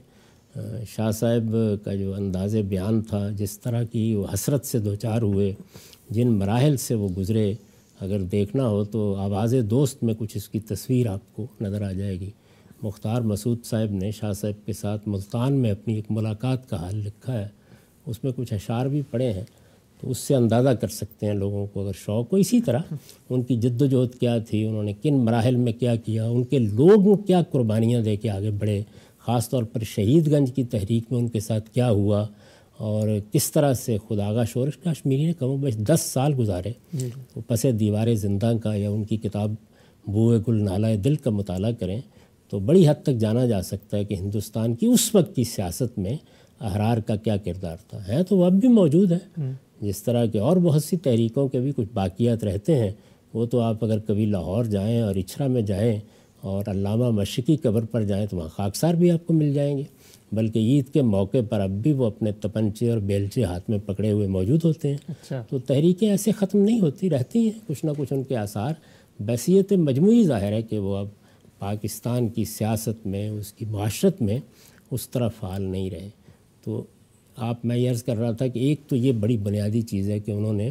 شاہ 0.96 1.12
صاحب 1.12 1.56
کا 1.84 1.96
جو 1.96 2.14
انداز 2.14 2.56
بیان 2.56 3.02
تھا، 3.02 3.30
جس 3.30 3.60
طرح 3.60 3.84
کی 3.84 4.16
وہ 4.16 4.28
حسرت 4.34 4.66
سے 4.66 4.80
دو 4.80 4.96
چار 4.96 5.22
ہوئے، 5.22 5.54
جن 6.10 6.28
مراحل 6.28 6.78
سے 6.78 6.96
وہ 6.96 7.10
گزرے 7.10 7.54
اگر 8.00 8.20
دیکھنا 8.20 8.68
ہو 8.68 8.84
تو 8.84 9.16
آواز 9.16 9.56
دوست 9.70 10.04
میں 10.04 10.14
کچھ 10.18 10.38
اس 10.38 10.50
کی 10.50 10.60
تصویر 10.60 11.08
آپ 11.08 11.36
کو 11.36 11.48
نظر 11.62 11.82
آ 11.82 11.92
جائے 11.92 12.20
گی۔ 12.20 12.30
مختار 12.84 13.22
مسعود 13.22 13.66
صاحب 13.66 13.92
نے 13.92 14.12
شاہ 14.12 14.32
صاحب 14.32 14.66
کے 14.66 14.74
ساتھ 14.74 15.08
ملتان 15.08 15.54
میں 15.54 15.72
اپنی 15.72 15.94
ایک 15.94 16.06
ملاقات 16.10 16.70
کا 16.70 16.78
حال 16.78 16.96
لکھا 16.96 17.40
ہے۔ 17.40 17.48
اس 18.06 18.24
میں 18.24 18.32
کچھ 18.36 18.54
اشعار 18.54 18.86
بھی 18.86 19.02
پڑے 19.12 19.34
ہیں۔ 19.34 19.44
تو 20.02 20.12
اس 20.12 20.18
سے 20.18 20.36
اندازہ 20.36 20.70
کر 20.70 20.88
سکتے 20.88 21.26
ہیں 21.26 21.34
لوگوں 21.34 21.66
کو 21.66 21.84
اگر 21.84 21.92
شوق 21.96 22.34
ہو۔ 22.34 22.38
اسی 22.38 22.62
طرح 22.62 22.80
ان 23.30 23.44
کی 23.44 23.56
جد 23.56 23.82
و 23.82 23.86
جہد 23.86 24.20
کیا 24.20 24.38
تھی؟ 24.38 24.66
انہوں 24.66 24.84
نے 24.84 24.94
کن 24.94 25.14
مراحل 25.14 25.56
میں 25.56 25.74
کیا 25.74 25.96
کیا؟ 25.96 26.26
ان 26.26 26.44
کے 26.44 26.60
لوگ 26.60 27.18
کیا 27.18 27.42
قربانیاں 27.42 28.02
دے 28.02 28.16
کے 28.16 28.30
آگے 28.30 28.52
بڑھے؟ 28.52 28.84
خاص 29.20 29.50
طور 29.50 29.64
پر 29.64 29.84
شہید 29.84 30.28
گنج 30.28 30.54
کی 30.54 30.64
تحریک 30.64 31.04
میں 31.12 31.20
ان 31.20 31.28
کے 31.28 31.40
ساتھ 31.40 31.70
کیا 31.70 31.90
ہوا؟ 31.92 32.28
اور 32.80 33.08
کس 33.32 33.52
طرح 33.52 33.74
سے 33.74 33.98
خداغا 34.10 34.44
شورش 34.44 34.78
کاشمیری 34.78 35.26
نے 35.26 35.34
کم 35.34 35.48
و 35.48 35.58
بیش 35.58 35.76
دس 35.78 36.02
سال 36.02 36.34
گزارے۔ 36.40 36.72
جی۔ 36.94 37.10
وہ 37.36 37.42
پس 37.48 37.66
دیوار 37.80 38.14
زندہ 38.14 38.52
کا 38.64 38.76
یا 38.76 38.90
ان 38.90 39.04
کی 39.04 39.18
کتاب 39.18 39.52
بوئے 40.08 40.40
گل 40.48 40.64
نالہ 40.64 40.88
دل 41.04 41.16
کا 41.16 41.30
مطالعہ 41.30 41.72
کریں 41.72 42.02
تو 42.50 42.60
بڑی 42.60 42.88
حد 42.88 43.04
تک 43.04 43.18
جانا 43.18 43.46
جا 43.46 43.62
سکتا 43.62 43.98
ہے 43.98 44.04
کہ 44.06 44.14
ہندوستان 44.14 44.76
کی 44.76 44.86
اس 44.86 45.16
وقت 45.16 45.36
کی 45.36 45.44
سیاست 45.44 46.00
میں 46.00 46.18
احرار 46.60 46.98
کا 46.98 47.16
کیا 47.16 47.38
کردار 47.38 47.78
تھا۔ 47.90 48.08
ہے 48.08 48.24
تو 48.24 48.38
وہ 48.38 48.46
اب 48.46 48.54
بھی 48.54 48.68
موجود 48.68 49.12
ہے 49.12 49.42
جس 49.82 50.04
طرح 50.04 50.26
کے 50.26 50.40
اور 50.40 50.58
بہت 50.58 50.84
سی 50.84 50.98
تحریکوں 50.98 51.48
کے 51.48 51.60
بھی 51.60 51.72
کچھ 51.76 51.88
باقیات 51.94 52.44
رہتے 52.44 52.76
ہیں۔ 52.76 52.92
وہ 53.34 53.46
تو 53.46 53.60
آپ 53.60 53.84
اگر 53.84 54.00
کبھی 54.00 54.26
لاہور 54.26 54.66
جائیں 54.66 55.02
اور 55.02 55.16
اچھرا 55.16 55.48
میں 55.48 55.62
جائیں 55.62 56.00
اور 56.42 56.64
علامہ 56.68 57.10
مشقی 57.10 57.56
قبر 57.56 57.86
پر 57.86 58.04
جائیں 58.04 58.26
تو 58.26 58.38
وہاں 58.38 58.48
خاکسار 58.48 58.94
بھی 58.94 59.12
آپ 59.12 59.28
کو 59.28 59.34
مل 59.34 59.54
جائیں 59.54 59.78
گے۔ 59.78 59.84
بلکہ 60.32 60.60
عید 60.60 60.94
کے 60.94 61.02
موقع 61.02 61.38
پر 61.50 61.60
اب 61.60 61.70
بھی 61.70 61.94
وہ 61.94 62.06
اپنے 62.06 62.32
تپنچے 62.32 62.90
اور 62.90 62.98
بیلچے 62.98 63.44
ہاتھ 63.44 63.70
میں 63.70 63.78
پکڑے 63.86 64.12
ہوئے 64.12 64.28
موجود 64.28 64.64
ہوتے 64.64 64.88
ہیں۔ 64.88 64.98
اچھا۔ 65.08 65.44
تو 65.50 65.60
تحریکیں 65.60 66.10
ایسے 66.10 66.32
ختم 66.32 66.60
نہیں 66.60 66.80
ہوتی 66.80 67.10
رہتی 67.10 67.40
ہیں۔ 67.40 67.60
کچھ 67.68 67.86
نہ 67.86 67.92
کچھ 67.98 68.14
ان 68.14 68.24
کے 68.24 68.38
آثار 68.38 68.74
بحثیت 69.20 69.74
مجموعی 69.74 70.24
ظاہر 70.24 70.52
ہے 70.52 70.62
کہ 70.62 70.80
وہ 70.80 70.98
اب 70.98 71.08
پاکستان 71.60 72.28
کی 72.28 72.46
سیاست 72.46 73.08
میں 73.08 73.30
اس 73.30 73.54
کی 73.54 73.66
معاشرت 73.66 74.22
میں 74.22 74.40
اس 74.92 75.10
طرح 75.10 75.28
فعال 75.28 75.62
نہیں 75.62 75.90
رہے۔ 75.90 76.10
تو 76.64 76.84
آپ 77.38 77.66
میں 77.66 77.78
یہ 77.78 77.90
عرض 77.90 78.04
کر 78.04 78.18
رہا 78.18 78.32
تھا 78.32 78.48
کہ 78.48 78.60
ایک 78.60 78.82
تو 78.88 78.96
یہ 78.96 79.12
بڑی 79.12 79.38
بنیادی 79.38 79.82
چیز 79.82 80.10
ہے 80.10 80.20
کہ 80.20 80.32
انہوں 80.32 80.54
نے 80.54 80.70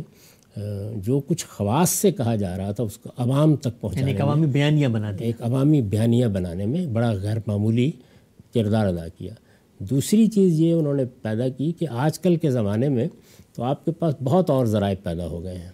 جو 0.97 1.21
کچھ 1.21 1.47
خواص 1.47 1.91
سے 1.91 2.13
کہا 2.13 2.37
جا 2.37 2.57
رہا 2.57 2.73
تھا 2.73 2.85
اس 2.85 2.99
کو 2.99 3.09
عوام 3.17 3.57
تک 3.57 3.81
پہنچانے 3.81 4.11
یعنی 4.11 4.23
عوامی 4.23 4.47
بیانیہ 4.47 4.89
بنا 4.89 5.11
دیا۔ 5.11 5.27
ایک 5.27 5.43
عوامی 5.43 5.83
بیانیہ 5.83 6.27
بنانے 6.27 6.67
میں 6.67 6.87
بڑا 6.87 7.13
غیر 7.13 7.37
معمولی 7.47 7.91
کردار 8.55 8.87
ادا 8.87 9.09
کیا۔ 9.09 9.35
دوسری 9.79 10.27
چیز 10.27 10.61
یہ 10.61 10.73
انہوں 10.73 10.95
نے 10.95 11.05
پیدا 11.05 11.49
کی 11.49 11.73
کہ 11.73 11.87
آج 11.89 12.19
کل 12.19 12.37
کے 12.37 12.51
زمانے 12.51 12.89
میں 12.89 13.09
تو 13.55 13.63
آپ 13.63 13.85
کے 13.85 13.91
پاس 13.91 14.15
بہت 14.25 14.51
اور 14.51 14.67
ذرائع 14.67 14.95
پیدا 15.03 15.27
ہو 15.27 15.43
گئے 15.43 15.59
ہیں۔ 15.59 15.71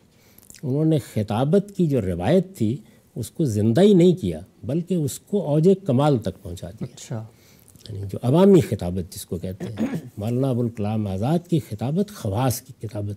انہوں 0.63 0.85
نے 0.85 0.99
خطابت 0.99 1.73
کی 1.77 1.87
جو 1.87 2.01
روایت 2.01 2.57
تھی 2.57 2.77
اس 3.17 3.31
کو 3.31 3.45
زندہ 3.45 3.81
ہی 3.81 3.95
نہیں 3.95 4.15
کیا 4.15 4.41
بلکہ 4.65 4.95
اس 4.95 5.19
کو 5.19 5.43
اوج 5.47 5.69
کمال 5.87 6.19
تک 6.19 6.43
پہنچا 6.43 6.71
دیا۔ 6.71 6.87
اچھا۔ 6.95 7.25
یعنی 7.89 8.03
جو 8.13 8.19
عوامی 8.23 8.61
خطابت 8.61 9.15
جس 9.15 9.27
کو 9.27 9.39
کہتے 9.39 9.65
ہیں 9.65 9.87
مولانا 10.17 10.51
ابوالکلام 10.51 11.07
آزاد 11.07 11.39
کی 11.49 11.59
خطابت 11.59 12.11
خواص 12.15 12.61
کی 12.61 12.73
کتابت 12.87 13.17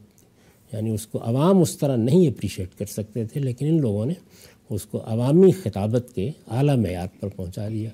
یعنی 0.76 0.90
اس 0.90 1.08
کو 1.08 1.20
عوام 1.22 1.62
اس 1.62 1.78
طرح 1.78 1.96
نہیں 1.96 2.28
اپریشیٹ 2.28 2.70
کر 2.78 2.86
سکتے 2.86 3.26
تھے 3.26 3.42
لیکن 3.42 3.68
ان 3.68 3.82
لوگوں 3.82 4.06
نے 4.06 4.14
اس 4.70 4.86
کو 4.86 5.02
عوامی 5.06 5.52
خطابت 5.52 6.16
کے 6.16 6.32
اعلیٰ 6.52 6.78
معیار 6.78 7.08
پر 7.20 7.28
پہنچا 7.28 7.70
دیا۔ 7.70 7.90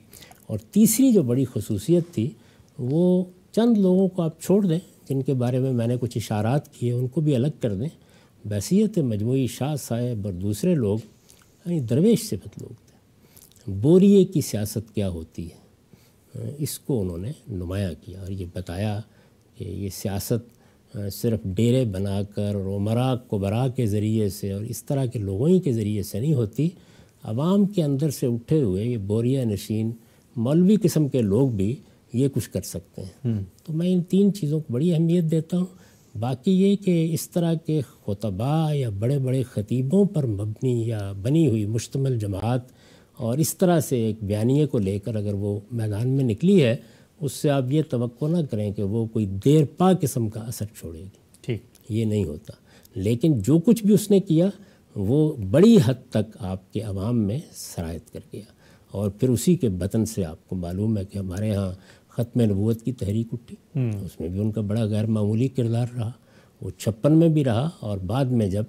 اور 0.47 0.59
تیسری 0.59 1.11
جو 1.11 1.23
بڑی 1.23 1.45
خصوصیت 1.53 2.03
تھی 2.11 2.29
وہ 2.79 3.23
چند 3.51 3.77
لوگوں 3.77 4.07
کو 4.07 4.21
آپ 4.21 4.41
چھوڑ 4.41 4.65
دیں 4.65 4.79
جن 5.09 5.21
کے 5.21 5.33
بارے 5.33 5.59
میں 5.59 5.71
میں 5.73 5.87
نے 5.87 5.95
کچھ 5.99 6.17
اشارات 6.17 6.73
کیے، 6.73 6.91
ان 6.91 7.07
کو 7.07 7.21
بھی 7.21 7.35
الگ 7.35 7.47
کر 7.59 7.73
دیں۔ 7.73 7.89
بحثیت 8.45 8.97
مجموعی 8.99 9.47
شاہ 9.47 9.75
صاحب 9.75 10.25
اور 10.25 10.33
دوسرے 10.33 10.75
لوگ 10.75 10.99
یعنی 11.65 11.79
درویش 11.79 12.23
صفت 12.23 12.61
لوگ 12.61 12.73
تھے۔ 12.87 13.71
بوریے 13.71 14.25
کی 14.25 14.41
سیاست 14.41 14.95
کیا 14.95 15.09
ہوتی 15.09 15.47
ہے؟ 15.47 15.63
اس 16.57 16.79
کو 16.79 17.01
انہوں 17.01 17.17
نے 17.17 17.31
نمایاں 17.49 17.93
کیا 18.01 18.21
اور 18.21 18.31
یہ 18.31 18.45
بتایا 18.53 18.99
کہ 19.57 19.63
یہ 19.63 19.89
سیاست 19.89 20.97
صرف 21.11 21.39
ڈیرے 21.43 21.85
بنا 21.85 22.21
کر 22.23 22.55
اور 22.55 22.75
عمرا 22.75 23.15
قبرا 23.15 23.67
کے 23.67 23.85
ذریعے 23.85 24.29
سے 24.29 24.51
اور 24.51 24.61
اس 24.61 24.83
طرح 24.83 25.05
کے 25.05 25.19
لوگوں 25.19 25.47
ہی 25.49 25.59
کے 25.59 25.71
ذریعے 25.73 26.03
سے 26.03 26.19
نہیں 26.19 26.33
ہوتی۔ 26.33 26.69
عوام 27.23 27.65
کے 27.65 27.83
اندر 27.83 28.09
سے 28.09 28.27
اٹھے 28.27 28.61
ہوئے 28.63 28.85
یہ 28.85 28.97
بوریا 28.97 29.43
نشین، 29.43 29.91
مولوی 30.35 30.75
قسم 30.81 31.07
کے 31.07 31.21
لوگ 31.21 31.49
بھی 31.49 31.75
یہ 32.13 32.27
کچھ 32.27 32.49
کر 32.49 32.61
سکتے 32.61 33.01
ہیں۔ 33.01 33.43
تو 33.63 33.73
میں 33.73 33.93
ان 33.93 34.03
تین 34.03 34.33
چیزوں 34.33 34.59
کو 34.59 34.73
بڑی 34.73 34.93
اہمیت 34.93 35.23
دیتا 35.23 35.57
ہوں۔ 35.57 35.65
باقی 36.19 36.51
یہ 36.51 36.75
کہ 36.75 37.13
اس 37.13 37.29
طرح 37.29 37.53
کے 37.53 37.81
خطبہ 38.05 38.73
یا 38.73 38.89
بڑے 38.89 39.19
بڑے 39.19 39.43
خطیبوں 39.43 40.05
پر 40.05 40.25
مبنی 40.25 40.87
یا 40.87 41.11
بنی 41.21 41.47
ہوئی 41.47 41.65
مشتمل 41.65 42.19
جماعت 42.19 42.61
اور 43.17 43.37
اس 43.37 43.57
طرح 43.57 43.79
سے 43.79 43.95
ایک 43.95 44.15
بیانیے 44.21 44.65
کو 44.65 44.77
لے 44.79 44.99
کر 44.99 45.15
اگر 45.15 45.33
وہ 45.33 45.59
میدان 45.71 46.09
میں 46.09 46.23
نکلی 46.23 46.63
ہے 46.63 46.75
اس 47.21 47.33
سے 47.33 47.49
آپ 47.49 47.63
یہ 47.71 47.81
توقع 47.89 48.25
نہ 48.25 48.37
کریں 48.51 48.71
کہ 48.71 48.83
وہ 48.83 49.05
کوئی 49.05 49.25
دیر 49.25 49.65
پا 49.77 49.93
قسم 50.01 50.29
کا 50.29 50.39
اثر 50.39 50.65
چھوڑے 50.65 50.99
گی۔ 50.99 51.09
ٹھیک۔ 51.41 51.61
یہ 51.89 52.05
نہیں 52.05 52.25
ہوتا۔ 52.25 52.53
لیکن 52.95 53.39
جو 53.39 53.59
کچھ 53.59 53.83
بھی 53.83 53.93
اس 53.93 54.11
نے 54.11 54.19
کیا 54.19 54.49
وہ 54.95 55.35
بڑی 55.51 55.77
حد 55.85 56.11
تک 56.11 56.37
آپ 56.39 56.73
کے 56.73 56.81
عوام 56.81 57.19
میں 57.19 57.39
سرایت 57.51 58.13
کر 58.13 58.19
گیا۔ 58.33 58.41
اور 58.91 59.09
پھر 59.09 59.29
اسی 59.29 59.55
کے 59.55 59.69
بطن 59.69 60.05
سے 60.05 60.25
آپ 60.25 60.49
کو 60.49 60.55
معلوم 60.55 60.97
ہے 60.97 61.05
کہ 61.05 61.17
ہمارے 61.17 61.55
ہاں 61.55 61.71
ختم 62.13 62.41
نبوت 62.41 62.81
کی 62.81 62.91
تحریک 62.91 63.27
اٹھی۔ 63.33 63.55
اس 64.05 64.19
میں 64.19 64.29
بھی 64.29 64.39
ان 64.39 64.51
کا 64.51 64.61
بڑا 64.61 64.83
غیر 64.83 65.05
معمولی 65.05 65.47
کردار 65.47 65.87
رہا۔ 65.95 66.11
وہ 66.61 66.69
چھپن 66.69 67.13
میں 67.13 67.29
بھی 67.29 67.43
رہا 67.43 67.69
اور 67.79 67.97
بعد 67.97 68.25
میں 68.25 68.47
جب 68.47 68.63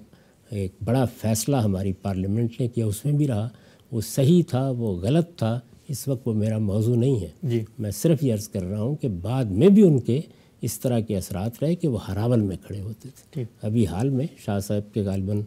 ایک 0.51 0.73
بڑا 0.85 1.05
فیصلہ 1.05 1.57
ہماری 1.57 1.93
پارلیمنٹ 1.93 2.61
نے 2.61 2.69
کیا 2.69 2.87
اس 2.87 3.05
میں 3.05 3.13
بھی 3.13 3.29
رہا۔ 3.29 3.49
وہ 3.93 4.01
صحیح 4.01 4.43
تھا 4.49 4.71
وہ 4.71 4.97
غلط 4.97 5.39
تھا 5.39 5.61
اس 5.89 6.09
وقت 6.09 6.29
وہ 6.29 6.35
میرا 6.35 6.59
موضوع 6.59 6.97
نہیں 6.97 7.21
ہے۔ 7.21 7.29
جی۔ 7.43 7.65
میں 7.79 7.91
صرف 7.91 8.25
یہ 8.25 8.33
عرض 8.33 8.49
کر 8.49 8.63
رہا 8.63 8.83
ہوں 8.83 8.97
کہ 8.97 9.09
بعد 9.09 9.45
میں 9.45 9.69
بھی 9.69 9.83
ان 9.83 10.01
کے 10.01 10.21
اس 10.61 10.81
طرح 10.81 11.01
کے 11.01 11.17
اثرات 11.17 11.63
رہے 11.63 11.75
کہ 11.75 11.89
وہ 11.89 12.07
ہراول 12.07 12.41
میں 12.41 12.57
کھڑے 12.67 12.81
ہوتے 12.81 13.09
تھے۔ 13.31 13.45
ابھی 13.63 13.87
حال 13.87 14.09
میں 14.09 14.27
شاہ 14.45 14.59
صاحب 14.59 14.95
کے 14.95 15.03
غالباً 15.03 15.41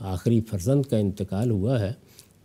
آخری 0.00 0.40
فرزند 0.40 0.82
کا 0.82 0.96
انتقال 0.96 1.50
ہوا 1.50 1.80
ہے۔ 1.80 1.92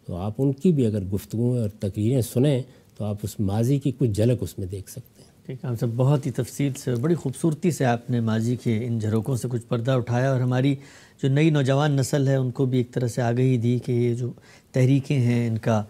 تو 0.06 0.16
آپ 0.16 0.34
ان 0.38 0.54
کی 0.54 0.72
بھی 0.72 0.86
اگر 0.86 1.04
گفتگو 1.04 1.58
اور 1.58 1.70
تقریریں 1.70 2.22
سنیں 2.22 2.62
تو 3.00 3.06
آپ 3.06 3.18
اس 3.24 3.40
ماضی 3.40 3.78
کی 3.80 3.92
کچھ 3.98 4.10
جھلک 4.10 4.38
اس 4.42 4.58
میں 4.60 4.68
دیکھ 4.68 4.90
سکتے 4.92 5.22
ہیں۔ 5.22 5.28
ٹھیک 5.46 5.64
ہے 5.66 5.70
صاحب 5.80 5.92
بہت 5.96 6.26
ہی 6.26 6.32
تفصیل 6.32 6.74
سے، 6.74 6.96
بڑی 6.96 7.16
خوبصورتی 7.16 7.72
سے 7.72 7.86
آپ 7.86 8.10
نے 8.10 8.20
ماضی 8.20 8.56
کے 8.56 8.78
ان 8.86 8.98
جھروکوں 9.00 9.36
سے 9.36 9.48
کچھ 9.52 9.66
پردہ 9.68 9.92
اٹھایا 9.92 10.32
اور 10.32 10.42
ہماری 10.42 10.76
جو 11.24 11.30
نئی 11.30 11.50
نوجوان 11.50 11.92
نسل 11.92 12.28
ہے، 12.28 12.36
ان 12.36 12.52
کو 12.52 12.66
بھی 12.66 12.78
ایک 12.78 12.92
طرح 12.94 13.08
سے 13.08 13.22
آگہی 13.22 13.58
دی 13.58 13.78
کہ 13.86 13.92
یہ 13.92 14.14
جو 14.16 14.32
تحریکیں 14.72 15.18
ہیں، 15.18 15.48
ان 15.48 15.58
کا 15.58 15.82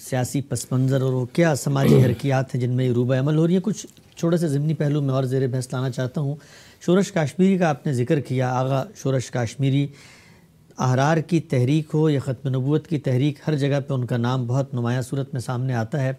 سیاسی 0.00 0.40
پس 0.40 0.70
منظر 0.72 1.02
اور 1.02 1.12
وہ 1.12 1.24
کیا 1.32 1.54
سماجی 1.54 2.02
حرکیات 2.04 2.54
ہیں 2.54 2.60
جن 2.62 2.70
میں 2.70 2.84
یہ 2.84 2.92
روبہ 2.92 3.18
عمل 3.18 3.36
ہو 3.36 3.46
رہی 3.46 3.54
ہیں۔ 3.54 3.60
کچھ 3.62 3.86
چھوٹے 4.16 4.36
سے 4.36 4.48
ضمنی 4.48 4.74
پہلو 4.74 5.02
میں 5.02 5.14
اور 5.14 5.24
زیر 5.24 5.46
بحث 5.46 5.72
لانا 5.72 5.90
چاہتا 5.90 6.20
ہوں۔ 6.20 6.34
شورش 6.86 7.12
کاشمیری 7.12 7.58
کا 7.58 7.68
آپ 7.68 7.86
نے 7.86 7.92
ذکر 7.92 8.20
کیا، 8.20 8.50
آغا 8.52 8.82
شورش 9.02 9.30
کاشمیری 9.30 9.86
احرار 10.78 11.16
کی 11.16 11.40
تحریک 11.40 11.86
ہو 11.94 12.10
یا 12.10 12.20
ختم 12.20 12.48
نبوت 12.48 12.88
کی 12.88 12.98
تحریک، 12.98 13.38
ہر 13.46 13.56
جگہ 13.56 13.80
پہ 13.88 13.94
ان 13.94 14.04
کا 14.04 14.16
نام 14.16 14.46
بہت 14.46 14.74
نمایاں 14.74 15.02
صورت 15.02 15.32
میں 15.32 15.40
سامنے 15.40 15.74
آتا 15.74 16.02
ہے۔ 16.02 16.12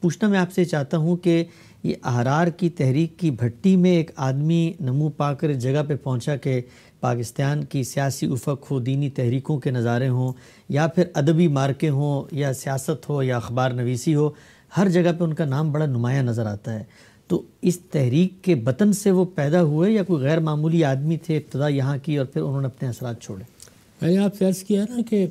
پوچھنا 0.00 0.28
میں 0.28 0.38
آپ 0.38 0.52
سے 0.52 0.64
چاہتا 0.64 0.96
ہوں 0.96 1.16
کہ 1.16 1.44
یہ 1.82 1.94
احرار 2.04 2.46
کی 2.46 2.68
تحریک 2.68 3.18
کی 3.18 3.30
بھٹی 3.30 3.76
میں 3.76 3.90
ایک 3.90 4.10
آدمی 4.16 4.72
نمو 4.80 5.08
پا 5.08 5.34
کر 5.34 5.52
جگہ 5.52 5.82
پہ 5.88 5.96
پہنچا 5.96 6.36
کہ 6.36 6.60
پاکستان 7.00 7.64
کی 7.64 7.82
سیاسی 7.82 8.26
افق 8.26 8.70
ہو، 8.70 8.80
دینی 8.80 9.10
تحریکوں 9.10 9.58
کے 9.58 9.70
نظارے 9.70 10.08
ہوں 10.08 10.32
یا 10.68 10.86
پھر 10.86 11.04
ادبی 11.14 11.48
مارکے 11.48 11.88
ہوں 11.88 12.24
یا 12.32 12.52
سیاست 12.52 13.08
ہو 13.08 13.22
یا 13.22 13.36
اخبار 13.36 13.70
نویسی 13.70 14.14
ہو، 14.14 14.30
ہر 14.76 14.88
جگہ 14.88 15.12
پہ 15.18 15.24
ان 15.24 15.34
کا 15.34 15.44
نام 15.44 15.72
بڑا 15.72 15.86
نمایاں 15.86 16.22
نظر 16.22 16.46
آتا 16.46 16.74
ہے۔ 16.74 16.84
تو 17.28 17.42
اس 17.62 17.78
تحریک 17.80 18.44
کے 18.44 18.54
بطن 18.54 18.92
سے 18.92 19.10
وہ 19.10 19.24
پیدا 19.24 19.62
ہوئے 19.62 19.90
یا 19.92 20.02
کوئی 20.02 20.22
غیر 20.22 20.40
معمولی 20.40 20.84
آدمی 20.84 21.16
تھے، 21.16 21.36
ابتدا 21.36 21.68
یہاں 21.68 21.96
کی 22.02 22.18
اور 22.18 22.26
پھر 22.26 22.40
انہوں 22.40 22.60
نے 22.60 22.66
اپنے 22.66 22.88
اثرات 22.88 23.20
چھوڑے؟ 23.20 23.57
میں 24.00 24.10
نے 24.10 24.18
آپ 24.18 24.36
سے 24.36 24.44
عرض 24.44 24.62
کیا 24.62 24.84
نا 24.88 25.00
کہ 25.10 25.26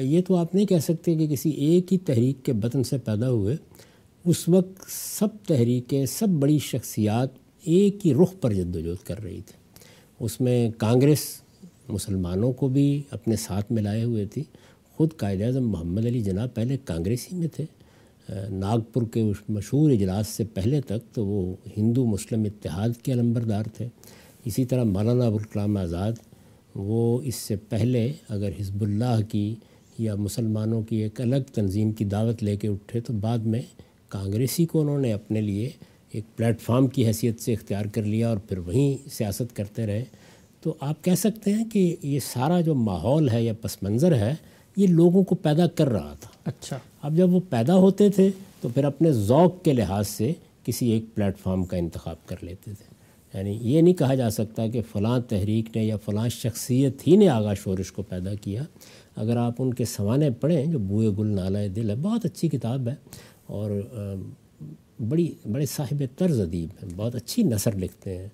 یہ 0.00 0.20
تو 0.26 0.36
آپ 0.36 0.54
نہیں 0.54 0.66
کہہ 0.66 0.78
سکتے 0.78 1.14
کہ 1.14 1.26
کسی 1.26 1.50
ایک 1.50 1.92
ہی 1.92 1.98
تحریک 1.98 2.44
کے 2.44 2.52
بطن 2.52 2.84
سے 2.84 2.98
پیدا 2.98 3.30
ہوئے، 3.30 3.56
اس 4.24 4.48
وقت 4.48 4.90
سب 4.90 5.28
تحریکیں، 5.46 6.04
سب 6.06 6.28
بڑی 6.28 6.58
شخصیات 6.58 7.28
ایک 7.64 8.06
ہی 8.06 8.14
رخ 8.14 8.34
پر 8.40 8.52
جد 8.52 8.76
وجہد 8.76 9.06
کر 9.06 9.22
رہی 9.22 9.40
تھی۔ 9.46 9.58
اس 10.24 10.40
میں 10.40 10.70
کانگریس 10.78 11.20
مسلمانوں 11.88 12.52
کو 12.52 12.68
بھی 12.68 13.02
اپنے 13.10 13.36
ساتھ 13.36 13.72
ملائے 13.72 14.04
ہوئے 14.04 14.24
تھی۔ 14.26 14.42
خود 14.96 15.16
قائد 15.16 15.42
اعظم 15.42 15.68
محمد 15.68 16.06
علی 16.06 16.20
جناح 16.20 16.46
پہلے 16.54 16.76
کانگریسی 16.84 17.36
میں 17.36 17.48
تھے۔ 17.48 17.64
ناگپور 18.50 19.02
کے 19.02 19.20
اس 19.20 19.36
مشہور 19.48 19.90
اجلاس 19.90 20.28
سے 20.28 20.44
پہلے 20.54 20.80
تک 20.80 21.14
تو 21.14 21.26
وہ 21.26 21.54
ہندو 21.76 22.04
مسلم 22.06 22.44
اتحاد 22.44 23.02
کے 23.02 23.12
علمبردار 23.12 23.64
تھے۔ 23.76 23.88
اسی 24.44 24.64
طرح 24.64 24.84
مولانا 24.84 25.26
ابوالکلام 25.26 25.76
آزاد 25.76 26.12
وہ 26.74 27.20
اس 27.22 27.34
سے 27.34 27.56
پہلے 27.56 28.12
اگر 28.28 28.48
حزب 28.60 28.82
اللہ 28.82 29.20
کی 29.28 29.54
یا 29.98 30.14
مسلمانوں 30.14 30.82
کی 30.82 30.96
ایک 30.96 31.20
الگ 31.20 31.36
تنظیم 31.54 31.92
کی 31.92 32.04
دعوت 32.04 32.42
لے 32.42 32.56
کے 32.56 32.68
اٹھے 32.68 33.00
تو 33.00 33.12
بعد 33.12 33.38
میں 33.38 33.62
کانگریسی 34.08 34.66
کو 34.66 34.80
انہوں 34.80 34.98
نے 34.98 35.12
اپنے 35.12 35.40
لیے 35.40 35.70
ایک 36.12 36.24
پلیٹ 36.36 36.60
فارم 36.60 36.86
کی 36.86 37.06
حیثیت 37.06 37.40
سے 37.40 37.52
اختیار 37.52 37.84
کر 37.84 38.02
لیا 38.02 38.28
اور 38.28 38.36
پھر 38.36 38.58
وہیں 38.58 39.08
سیاست 39.12 39.56
کرتے 39.56 39.86
رہے۔ 39.86 40.04
تو 40.62 40.74
آپ 40.80 41.04
کہہ 41.04 41.14
سکتے 41.14 41.52
ہیں 41.52 41.64
کہ 41.64 41.96
یہ 42.02 42.20
سارا 42.20 42.60
جو 42.60 42.74
ماحول 42.74 43.28
ہے 43.28 43.44
یا 43.44 43.52
پس 43.60 43.82
منظر 43.82 44.14
ہے 44.14 44.34
یہ 44.76 44.86
لوگوں 44.86 45.24
کو 45.24 45.34
پیدا 45.34 45.66
کر 45.66 45.88
رہا 45.88 46.14
تھا۔ 46.20 46.30
اچھا۔ 46.44 46.78
اب 47.02 47.16
جب 47.16 47.34
وہ 47.34 47.40
پیدا 47.50 47.74
ہوتے 47.74 48.10
تھے 48.10 48.30
تو 48.60 48.68
پھر 48.68 48.84
اپنے 48.84 49.12
ذوق 49.12 49.62
کے 49.62 49.72
لحاظ 49.72 50.08
سے 50.08 50.32
کسی 50.64 50.90
ایک 50.90 51.04
پلیٹ 51.14 51.38
فارم 51.38 51.64
کا 51.64 51.76
انتخاب 51.76 52.26
کر 52.26 52.36
لیتے 52.40 52.70
تھے۔ 52.74 52.89
یعنی 53.34 53.58
یہ 53.62 53.80
نہیں 53.80 53.94
کہا 53.94 54.14
جا 54.14 54.30
سکتا 54.30 54.66
کہ 54.66 54.80
فلاں 54.92 55.18
تحریک 55.20 55.76
نے 55.76 55.84
یا 55.84 55.96
فلاں 55.96 56.28
شخصیت 56.28 57.06
ہی 57.08 57.16
نے 57.16 57.28
آغا 57.28 57.54
شورش 57.54 57.92
کو 57.92 58.02
پیدا 58.02 58.34
کیا۔ 58.34 58.62
اگر 59.16 59.36
آپ 59.36 59.54
ان 59.58 59.74
کے 59.74 59.84
سوانے 59.84 60.30
پڑھیں، 60.30 60.64
جو 60.66 60.78
بوئے 60.78 61.08
گل 61.18 61.26
نالہ 61.26 61.66
دل 61.76 61.90
ہے، 61.90 61.94
بہت 61.94 62.24
اچھی 62.24 62.48
کتاب 62.48 62.88
ہے 62.88 62.94
اور 63.46 63.70
بڑی، 65.08 65.32
بڑے 65.52 65.66
صاحب 65.66 66.02
طرز 66.18 66.40
ادیب 66.40 66.82
ہیں، 66.82 66.90
بہت 66.96 67.14
اچھی 67.14 67.42
نثر 67.42 67.76
لکھتے 67.76 68.16
ہیں۔ 68.18 68.28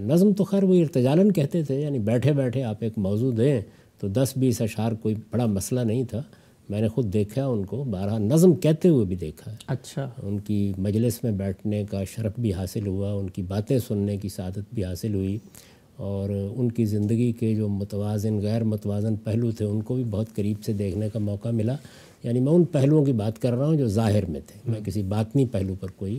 نظم 0.00 0.32
تو 0.32 0.44
خیر 0.44 0.64
وہ 0.64 0.74
ارتجالن 0.74 1.32
کہتے 1.32 1.62
تھے 1.62 1.80
یعنی 1.80 1.98
بیٹھے 1.98 2.32
بیٹھے 2.32 2.62
آپ 2.62 2.76
ایک 2.80 2.98
موضوع 2.98 3.32
دیں 3.36 3.60
تو 3.98 4.08
دس 4.08 4.32
بیس 4.36 4.60
اشعار 4.62 4.92
کوئی 4.92 5.14
بڑا 5.30 5.46
مسئلہ 5.46 5.80
نہیں 5.80 6.04
تھا۔ 6.04 6.22
میں 6.70 6.80
نے 6.80 6.88
خود 6.88 7.12
دیکھا 7.12 7.46
ان 7.46 7.64
کو 7.64 7.84
بارہ 7.84 8.18
نظم 8.18 8.54
کہتے 8.54 8.88
ہوئے 8.88 9.06
بھی 9.06 9.16
دیکھا 9.16 9.52
ہے۔ 9.52 9.56
اچھا۔ 9.66 10.10
ان 10.22 10.38
کی 10.38 10.72
مجلس 10.78 11.22
میں 11.24 11.32
بیٹھنے 11.32 11.84
کا 11.90 12.04
شرف 12.04 12.32
بھی 12.38 12.52
حاصل 12.52 12.86
ہوا 12.86 13.12
ان 13.12 13.30
کی 13.30 13.42
باتیں 13.42 13.78
سننے 13.78 14.16
کی 14.16 14.28
سعادت 14.28 14.74
بھی 14.74 14.84
حاصل 14.84 15.14
ہوئی۔ 15.14 15.38
اور 15.96 16.28
ان 16.56 16.72
کی 16.72 16.84
زندگی 16.84 17.32
کے 17.32 17.54
جو 17.54 17.68
متوازن 17.68 18.38
غیر 18.38 18.64
متوازن 18.64 19.16
پہلو 19.16 19.50
تھے 19.50 19.64
ان 19.64 19.82
کو 19.82 19.94
بھی 19.94 20.04
بہت 20.04 20.26
قریب 20.34 20.64
سے 20.64 20.72
دیکھنے 20.72 21.08
کا 21.08 21.18
موقع 21.18 21.48
ملا۔ 21.48 21.76
یعنی 22.22 22.40
میں 22.40 22.52
ان 22.52 22.64
پہلوؤں 22.64 23.04
کی 23.04 23.12
بات 23.12 23.42
کر 23.42 23.52
رہا 23.52 23.66
ہوں 23.66 23.76
جو 23.76 23.86
ظاہر 23.86 24.26
میں 24.26 24.40
تھے۔ 24.46 24.70
میں 24.70 24.80
کسی 24.84 25.02
باطنی 25.02 25.46
پہلو 25.46 25.74
پر 25.80 25.88
کوئی 25.90 26.18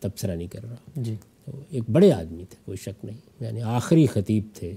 تبصرہ 0.00 0.36
نہیں 0.36 0.48
کر 0.48 0.62
رہا۔ 0.62 0.74
جی۔ 0.96 1.14
تو 1.44 1.52
ایک 1.70 1.82
بڑے 1.90 2.12
آدمی 2.12 2.44
تھے 2.50 2.56
کوئی 2.64 2.76
شک 2.76 3.04
نہیں۔ 3.04 3.16
یعنی 3.40 3.60
آخری 3.62 4.06
خطیب 4.06 4.44
تھے۔ 4.54 4.74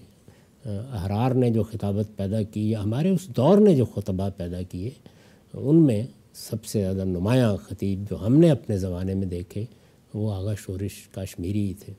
احرار 0.66 1.32
نے 1.32 1.50
جو 1.50 1.64
خطابت 1.64 2.18
پیدا 2.18 2.42
کی 2.42 2.70
یا 2.70 2.84
ہمارے 2.84 3.10
اس 3.10 3.28
دور 3.28 3.58
نے 3.58 3.76
جو 3.76 3.86
خطبہ 3.86 4.30
پیدا 4.38 4.62
کیے، 4.62 4.90
ان 5.54 5.76
میں 5.76 6.04
سب 6.34 6.66
سے 6.66 6.82
زیادہ 6.82 7.04
نمایاں 7.06 7.58
خطیب 7.58 8.04
جو 8.10 8.26
ہم 8.26 8.36
نے 8.38 8.50
اپنے 8.50 8.78
زمانے 8.78 9.14
میں 9.14 9.26
دیکھے، 9.26 9.66
وہ 10.14 10.34
آغا 10.34 10.54
شورش 10.56 11.08
کاشمیری 11.12 11.68
ہی 11.68 11.74
تھے۔ 11.74 11.94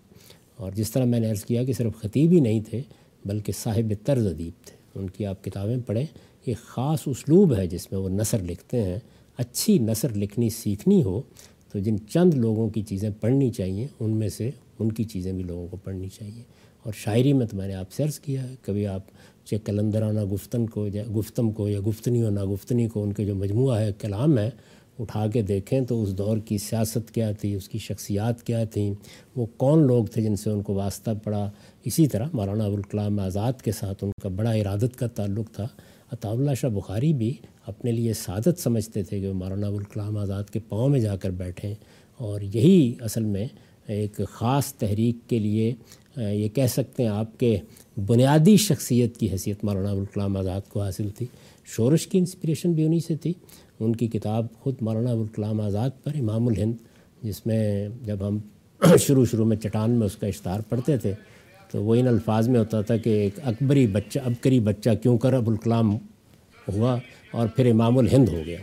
اور 0.56 0.72
جس 0.72 0.90
طرح 0.90 1.04
میں 1.04 1.20
نے 1.20 1.30
عرض 1.30 1.44
کیا 1.44 1.64
کہ 1.64 1.72
صرف 1.72 1.92
خطیب 2.00 2.32
ہی 2.32 2.40
نہیں 2.40 2.60
تھے، 2.70 2.82
بلکہ 3.24 3.52
صاحب 3.52 3.92
طرز 4.04 4.26
ادیب 4.26 4.66
تھے۔ 4.66 5.00
ان 5.00 5.10
کی 5.10 5.26
آپ 5.26 5.44
کتابیں 5.44 5.76
پڑھیں، 5.86 6.06
ایک 6.44 6.56
خاص 6.56 6.98
اسلوب 7.06 7.56
ہے 7.56 7.66
جس 7.66 7.92
میں 7.92 8.00
وہ 8.00 8.08
نثر 8.08 8.42
لکھتے 8.42 8.82
ہیں۔ 8.82 8.98
اچھی 9.38 9.78
نثر 9.78 10.14
لکھنی 10.14 10.50
سیکھنی 10.50 11.02
ہو 11.02 11.22
تو 11.72 11.78
جن 11.78 11.96
چند 12.08 12.34
لوگوں 12.34 12.68
کی 12.68 12.82
چیزیں 12.82 13.10
پڑھنی 13.20 13.50
چاہیے، 13.50 13.86
ان 14.00 14.10
میں 14.10 14.28
سے 14.28 14.50
ان 14.78 14.92
کی 14.92 15.04
چیزیں 15.04 15.32
بھی 15.32 15.42
لوگوں 15.42 15.68
کو 15.68 15.76
پڑھنی 15.76 16.08
چاہیے۔ 16.08 16.42
اور 16.82 16.92
شاعری 16.96 17.32
میں 17.32 17.46
تو 17.46 17.56
میں 17.56 17.68
نے 17.68 17.74
آپ 17.74 17.92
سے 17.92 18.02
عرض 18.02 18.20
کیا 18.20 18.42
ہے، 18.42 18.54
کبھی 18.62 18.86
آپ 18.86 19.00
چاہے 19.44 19.60
کلندرانہ 19.64 20.24
گفتن 20.24 20.66
کو 20.66 20.86
یا 20.86 21.02
گفتم 21.16 21.50
کو 21.50 21.68
یا 21.68 21.80
گفتنی 21.86 22.22
و 22.22 22.30
ناگفتنی 22.30 22.88
کو 22.88 23.02
ان 23.02 23.12
کے 23.12 23.24
جو 23.24 23.34
مجموعہ 23.34 23.80
ہے، 23.80 23.92
کلام 23.98 24.38
ہے، 24.38 24.50
اٹھا 24.98 25.26
کے 25.26 25.42
دیکھیں 25.42 25.80
تو 25.80 26.02
اس 26.02 26.18
دور 26.18 26.38
کی 26.38 26.58
سیاست 26.58 27.14
کیا 27.14 27.32
تھی، 27.32 27.54
اس 27.54 27.68
کی 27.68 27.78
شخصیات 27.78 28.42
کیا 28.42 28.64
تھیں، 28.64 28.94
وہ 29.36 29.46
کون 29.56 29.86
لوگ 29.86 30.04
تھے 30.04 30.22
جن 30.22 30.36
سے 30.36 30.50
ان 30.50 30.62
کو 30.62 30.74
واسطہ 30.74 31.10
پڑا؟ 31.24 31.50
اسی 31.84 32.06
طرح 32.06 32.26
مولانا 32.32 32.64
ابوالکلام 32.64 33.18
آزاد 33.18 33.52
کے 33.52 33.72
ساتھ 33.72 34.04
ان 34.04 34.10
کا 34.22 34.28
بڑا 34.28 34.50
ارادت 34.50 34.96
کا 34.96 35.06
تعلق 35.06 35.50
تھا۔ 35.52 35.68
عطا 36.12 36.30
اللہ 36.30 36.54
شاہ 36.54 36.70
بخاری 36.70 37.12
بھی 37.12 37.34
اپنے 37.66 37.92
لیے 37.92 38.12
سعادت 38.12 38.58
سمجھتے 38.58 39.02
تھے 39.02 39.20
کہ 39.20 39.28
وہ 39.28 39.34
مولانا 39.34 39.66
ابوالکلام 39.66 40.16
آزاد 40.16 40.44
کے 40.44 40.60
پاؤں 40.68 40.88
میں 40.88 41.00
جا 41.00 41.16
کر 41.16 41.30
بیٹھیں۔ 41.30 41.74
اور 42.18 42.40
یہی 42.40 42.94
اصل 43.00 43.24
میں 43.24 43.48
ایک 43.86 44.20
خاص 44.30 44.74
تحریک 44.74 45.30
کے 45.30 45.38
لیے 45.38 45.74
یہ 46.16 46.48
کہہ 46.48 46.66
سکتے 46.66 47.02
ہیں 47.02 47.10
آپ 47.10 47.40
کے 47.40 47.58
بنیادی 48.06 48.56
شخصیت 48.56 49.16
کی 49.16 49.30
حیثیت 49.30 49.64
مولانا 49.64 49.90
ابوالکلام 49.90 50.36
آزاد 50.36 50.60
کو 50.68 50.82
حاصل 50.82 51.08
تھی۔ 51.08 51.26
شورش 51.64 52.06
کی 52.06 52.18
انسپریشن 52.18 52.72
بھی 52.72 52.84
انہی 52.84 53.00
سے 53.00 53.16
تھی۔ 53.16 53.32
ان 53.80 53.96
کی 53.96 54.06
کتاب 54.06 54.46
خود 54.60 54.74
مولانا 54.80 55.10
ابوالکلام 55.10 55.60
آزاد 55.60 55.90
پر 56.04 56.12
امام 56.20 56.48
الہند، 56.48 56.72
جس 57.22 57.46
میں 57.46 57.88
جب 58.04 58.28
ہم 58.28 58.38
شروع 58.98 59.24
شروع 59.24 59.46
میں 59.46 59.56
چٹان 59.56 59.90
میں 59.90 60.06
اس 60.06 60.16
کا 60.16 60.26
اشتہار 60.26 60.60
پڑھتے 60.68 60.96
تھے، 60.96 61.14
تو 61.70 61.82
وہ 61.82 61.94
ان 61.94 62.08
الفاظ 62.08 62.48
میں 62.48 62.60
ہوتا 62.60 62.80
تھا 62.80 62.96
کہ 62.96 63.10
ایک 63.10 63.34
اکبری 63.44 63.86
بچہ، 63.86 64.18
ابکری 64.18 64.60
بچہ 64.60 64.90
کیوں 65.02 65.18
کر 65.18 65.34
ابوالکلام 65.34 65.96
ہوا 66.68 66.98
اور 67.30 67.48
پھر 67.56 67.70
امام 67.70 67.98
الہند 67.98 68.28
ہو 68.28 68.42
گیا۔ 68.46 68.58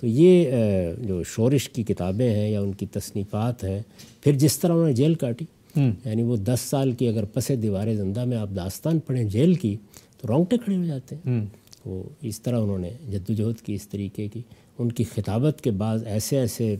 تو 0.00 0.06
یہ 0.06 0.50
جو 0.98 1.22
شورش 1.22 1.68
کی 1.68 1.82
کتابیں 1.82 2.30
ہیں 2.30 2.50
یا 2.50 2.60
ان 2.60 2.72
کی 2.72 2.86
تصنیفات 2.86 3.64
ہیں، 3.64 3.82
پھر 4.20 4.32
جس 4.32 4.58
طرح 4.58 4.72
انہوں 4.72 4.86
نے 4.86 4.92
جیل 4.92 5.14
کاٹی۔ 5.14 5.44
یعنی 5.76 6.22
وہ 6.22 6.36
دس 6.36 6.60
سال 6.60 6.92
کی 6.92 7.08
اگر 7.08 7.24
پس 7.24 7.50
دیوار 7.62 7.94
زندہ 7.94 8.24
میں 8.24 8.36
آپ 8.36 8.48
داستان 8.56 8.98
پڑھیں 8.98 9.24
جیل 9.24 9.54
کی 9.54 9.76
تو 10.20 10.28
رونگٹے 10.28 10.58
کھڑے 10.58 10.76
ہو 10.76 10.84
جاتے 10.84 11.16
ہیں۔ 11.16 11.46
وہ 11.84 12.02
اس 12.20 12.40
طرح 12.42 12.60
انہوں 12.60 12.78
نے 12.78 12.90
جدوجہد 13.10 13.60
کی 13.60 13.74
اس 13.74 13.88
طریقے 13.88 14.28
کی 14.28 14.42
ان 14.78 14.92
کی 14.92 15.04
خطابت 15.04 15.60
کے 15.60 15.70
بعد 15.70 15.98
ایسے 16.06 16.38
ایسے 16.38 16.76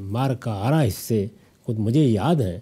مار 0.00 0.34
کا 0.34 0.52
آرا 0.52 0.84
حصے 0.84 1.26
خود 1.64 1.78
مجھے 1.78 2.04
یاد 2.04 2.34
ہیں 2.34 2.58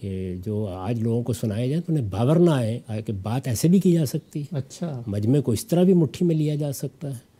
کہ 0.00 0.36
جو 0.44 0.66
آج 0.66 1.00
لوگوں 1.00 1.22
کو 1.22 1.32
سنائے 1.32 1.68
جائیں 1.68 1.82
تو 1.86 1.92
انہیں 1.92 2.08
باور 2.10 2.36
نہ 2.36 2.50
آئے 2.50 2.80
کہ 3.06 3.12
بات 3.12 3.48
ایسے 3.48 3.68
بھی 3.68 3.80
کی 3.80 3.92
جا 3.92 4.06
سکتی 4.06 4.42
ہے۔ 4.42 4.56
اچھا۔ 4.56 5.02
مجمع 5.06 5.40
کو 5.40 5.52
اس 5.52 5.66
طرح 5.66 5.82
بھی 5.82 5.94
مٹھی 5.94 6.26
میں 6.26 6.36
لیا 6.36 6.54
جا 6.54 6.72
سکتا 6.72 7.16
ہے۔ 7.16 7.34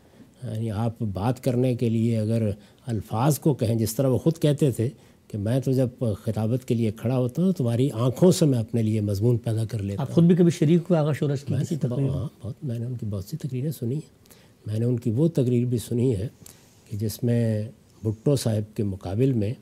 یعنی 0.53 0.71
آپ 0.71 1.01
بات 1.01 1.43
کرنے 1.43 1.75
کے 1.75 1.89
لیے 1.89 2.17
اگر 2.17 2.49
الفاظ 2.85 3.39
کو 3.39 3.53
کہیں 3.53 3.75
جس 3.75 3.95
طرح 3.95 4.07
وہ 4.07 4.17
خود 4.17 4.39
کہتے 4.39 4.71
تھے 4.71 4.89
کہ 5.27 5.37
میں 5.37 5.59
تو 5.59 5.71
جب 5.71 5.87
خطابت 6.23 6.67
کے 6.67 6.75
لیے 6.75 6.91
کھڑا 6.91 7.17
ہوتا 7.17 7.41
ہوں 7.41 7.51
تمہاری 7.51 7.89
آنکھوں 7.93 8.31
سے 8.31 8.45
میں 8.45 8.59
اپنے 8.59 8.81
لیے 8.81 9.01
مضمون 9.01 9.37
پیدا 9.37 9.65
کر 9.65 9.81
لیتا 9.83 10.03
ہوں۔ 10.03 10.13
خود 10.13 10.23
بھی 10.23 10.35
کبھی 10.35 10.51
شریک 10.51 10.81
ہوئے 10.89 10.99
آغا 10.99 11.11
شورش 11.13 11.43
کی 11.43 11.53
ہاں 11.53 12.27
بہت 12.43 12.55
میں 12.63 12.79
نے 12.79 12.85
ان 12.85 12.97
کی 12.97 13.05
بہت 13.09 13.25
سی 13.25 13.37
تقریریں 13.37 13.71
سنی 13.71 13.95
ہیں۔ 13.95 14.25
میں 14.65 14.79
نے 14.79 14.85
ان 14.85 14.99
کی 14.99 15.11
وہ 15.11 15.27
تقریر 15.27 15.65
بھی 15.65 15.77
سنی 15.77 16.15
ہے 16.15 16.27
کہ 16.89 16.97
جس 16.97 17.23
میں 17.23 17.69
بھٹو 18.03 18.35
صاحب 18.35 18.77
کے 18.77 18.83
مقابل 18.83 19.33
میں 19.33 19.53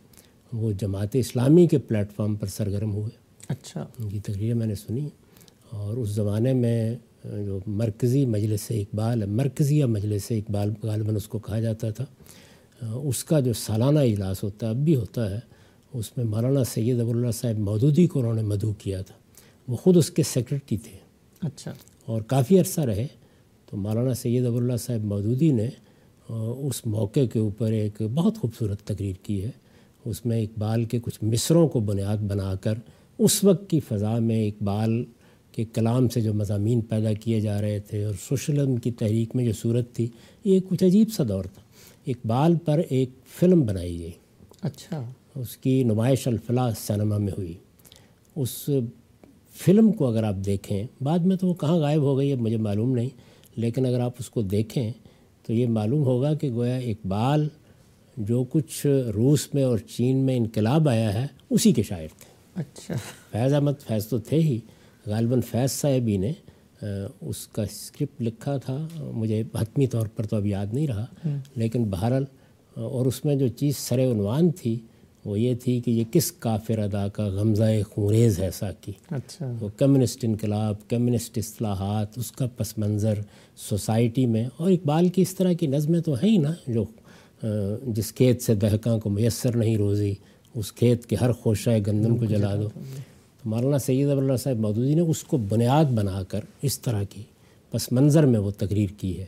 وہ 0.53 0.72
جماعت 0.72 1.10
اسلامی 1.14 1.68
کے 1.68 1.77
پلیٹ 1.77 2.11
فارم 2.15 2.35
پر 2.35 2.48
سرگرم 2.48 2.91
ہوئے۔ 2.94 3.10
اچھا۔ 3.49 3.85
ان 3.99 4.10
کی 4.10 4.19
تقریریں 4.19 4.53
میں 4.53 4.68
نے 4.68 4.76
سنی 4.76 5.10
اور 5.69 5.98
اس 5.98 6.10
زمانے 6.10 6.53
میں 6.53 6.95
جو 7.26 7.60
مرکزی 7.68 8.26
مجلس 8.26 8.61
اقبال 8.69 9.22
ہے 9.22 9.27
مرکزی 9.27 9.84
مجلس 9.84 10.23
اقبال 10.30 10.73
غالباً 10.84 11.15
اس 11.15 11.27
کو 11.27 11.40
کہا 11.40 11.60
جاتا 11.60 11.90
تھا۔ 11.90 12.06
اس 12.94 13.23
کا 13.23 13.40
جو 13.40 13.53
سالانہ 13.53 13.99
اجلاس 13.99 14.44
ہوتا 14.44 14.65
ہے 14.65 14.72
اب 14.72 14.77
بھی 14.77 14.95
ہوتا 14.95 15.31
ہے۔ 15.31 15.40
اس 15.94 16.18
میں 16.18 16.26
مولانا 16.26 16.64
سید 16.64 16.99
ابو 16.99 17.11
اللہ 17.11 17.32
صاحب 17.32 17.60
مودودی 17.60 18.07
کو 18.07 18.20
انہوں 18.20 18.34
نے 18.34 18.41
مدعو 18.41 18.74
کیا 18.74 19.02
تھا۔ 19.02 19.15
وہ 19.68 19.76
خود 19.76 19.98
اس 19.98 20.11
کے 20.11 20.24
سیکرٹری 20.24 20.78
تھے۔ 20.78 20.98
اچھا۔ 21.41 21.74
اور 22.06 22.22
کافی 22.22 22.60
عرصہ 22.60 22.82
رہے 22.82 23.07
تو 23.72 23.78
مولانا 23.78 24.14
سید 24.14 24.45
ابو 24.45 24.57
اللہ 24.57 24.78
صاحب 24.80 25.03
مودودی 25.03 25.52
نے 25.52 25.70
اس 26.57 26.86
موقع 26.86 27.26
کے 27.34 27.40
اوپر 27.40 27.72
ایک 27.72 28.02
بہت 28.14 28.38
خوبصورت 28.38 28.82
تقریر 28.82 29.15
کی 29.24 29.44
ہے۔ 29.44 29.49
اس 30.06 30.26
میں 30.26 30.41
اقبال 30.41 30.84
کے 30.84 30.99
کچھ 30.99 31.24
مصروں 31.24 31.68
کو 31.68 31.80
بنیاد 31.80 32.18
بنا 32.18 32.56
کر 32.56 32.74
اس 33.20 33.44
وقت 33.44 33.70
کی 33.70 33.80
فضا 33.80 34.20
میں 34.20 34.48
اقبال 34.48 35.06
کے 35.52 35.65
کلام 35.74 36.10
سے 36.10 36.22
جو 36.22 36.34
مضامین 36.34 36.82
پیدا 36.82 37.14
کیے 37.14 37.40
جا 37.40 37.61
رہے 37.61 37.80
تھے 37.80 38.03
اور 38.03 38.14
سوشلزم 38.30 38.76
کی 38.76 38.91
تحریک 38.91 39.36
میں 39.36 39.45
جو 39.45 39.52
صورت 39.53 39.94
تھی 39.94 40.07
یہ 40.45 40.60
کچھ 40.70 40.84
عجیب 40.84 41.07
سا 41.14 41.24
دور 41.30 41.44
تھا۔ 41.44 41.61
اقبال 42.07 42.56
پر 42.65 42.82
ایک 42.90 43.10
فلم 43.40 43.61
بنائی 43.61 43.99
گئی۔ 43.99 44.11
اچھا۔ 44.61 45.11
اس 45.35 45.57
کی 45.57 45.84
نمائش 45.84 46.27
الفلاح 46.27 46.72
سنما 46.77 47.18
میں 47.18 47.34
ہوئی۔ 47.38 47.53
اس 48.35 48.69
فلم 49.53 49.91
کو 49.91 50.07
اگر 50.07 50.23
آپ 50.23 50.35
دیکھیں 50.45 50.84
بعد 51.01 51.19
میں 51.19 51.35
تو 51.35 51.47
وہ 51.47 51.53
کہاں 51.53 51.77
غائب 51.77 52.01
ہو 52.01 52.18
گئی 52.18 52.30
ہے 52.30 52.35
مجھے 52.35 52.57
معلوم 52.57 52.95
نہیں 52.95 53.10
لیکن 53.55 53.85
اگر 53.85 53.99
آپ 53.99 54.14
اس 54.19 54.30
کو 54.30 54.41
دیکھیں 54.41 54.91
تو 55.47 55.53
یہ 55.53 55.68
معلوم 55.68 56.03
ہوگا 56.03 56.34
کہ 56.34 56.51
گویا 56.51 56.76
اقبال 56.76 57.47
جو 58.18 58.43
کچھ 58.43 58.85
روس 59.15 59.53
میں 59.53 59.64
اور 59.64 59.77
چین 59.77 60.18
میں 60.18 60.38
انقلاب 60.38 60.89
آیا 60.89 61.14
ہے 61.14 61.27
اسی 61.49 61.72
کے 61.72 61.84
شاعر 61.84 62.07
تھے۔ 62.07 62.31
اچھا۔ 62.55 62.93
فیض 63.31 63.53
احمد 63.53 63.81
فیض 63.88 64.07
تو 64.07 64.19
تھے 64.19 64.39
ہی 64.39 64.60
غالباً 65.05 65.41
فیض 65.41 65.72
صاحب 65.72 66.07
ہی 66.07 66.18
نے 66.18 66.31
اس 67.22 67.47
کا 67.47 67.64
اسکرپٹ 67.64 68.22
لکھا 68.22 68.57
تھا۔ 68.57 68.88
مجھے 69.14 69.43
حتمی 69.55 69.88
طور 69.88 70.07
پر 70.07 70.26
تو 70.26 70.35
اب 70.35 70.45
یاد 70.45 70.73
نہیں 70.73 70.88
رہا 70.88 71.05
لیکن 71.55 71.84
بہرحال 71.84 72.26
اور 72.73 73.05
اس 73.05 73.26
میں 73.26 73.35
جو 73.35 73.47
چیز 73.47 73.77
سر 73.77 73.99
عنوان 73.99 74.49
تھی 74.51 74.80
وہ 75.26 75.40
یہ 75.40 75.56
تھی 75.56 75.80
کہ 75.80 75.91
یہ 75.91 76.04
کس 76.12 76.32
کافر 76.32 76.80
ادا 76.80 77.08
کا 77.08 77.26
غمزہ 77.26 77.64
خونریز 77.91 78.40
ہے 78.40 78.50
ساکی؟ 78.52 78.91
اچھا۔ 79.12 79.52
وہ 79.62 79.70
کمیونسٹ 79.78 80.26
انقلاب 80.26 80.76
کمیونسٹ 80.90 81.38
اصلاحات 81.38 82.18
اس 82.18 82.32
کا 82.32 82.45
پس 82.58 82.78
منظر 82.78 83.20
سوسائٹی 83.56 84.26
میں 84.26 84.45
اور 84.58 84.72
اقبال 84.72 85.10
کی 85.10 85.22
اس 85.22 85.36
طرح 85.36 85.54
کی 85.54 85.68
نظمیں 85.68 86.02
تو 86.02 86.14
ہیں 86.14 86.30
ہی 86.30 86.38
نا 86.38 86.54
جو 86.68 86.84
جس 87.88 88.14
کھیت 88.14 88.41
سے 88.41 88.56
دہکاں 88.56 88.98
کو 88.98 89.10
میسر 89.10 89.56
نہیں 89.56 89.78
روزی 89.78 90.14
اس 90.56 90.74
کھیت 90.74 91.06
کے 91.06 91.16
ہر 91.16 91.32
خوشہ 91.32 91.70
گندم 91.88 92.18
کو 92.18 92.26
جلا 92.26 92.56
دو۔ 92.56 92.70
تو 93.44 93.50
مولانا 93.50 93.80
سید 93.80 94.10
اللہ 94.10 94.38
صاحب 94.38 94.58
مودودی 94.58 94.95
نے 94.95 95.02
اس 95.02 95.24
کو 95.24 95.38
بنیاد 95.38 95.86
بنا 95.86 96.24
کر 96.24 96.40
اس 96.62 96.80
طرح 96.80 97.04
کی 97.04 97.22
پس 97.72 97.91
منظر 97.91 98.26
میں 98.26 98.40
وہ 98.40 98.52
تقریر 98.52 98.90
کی 98.98 99.20
ہے۔ 99.20 99.26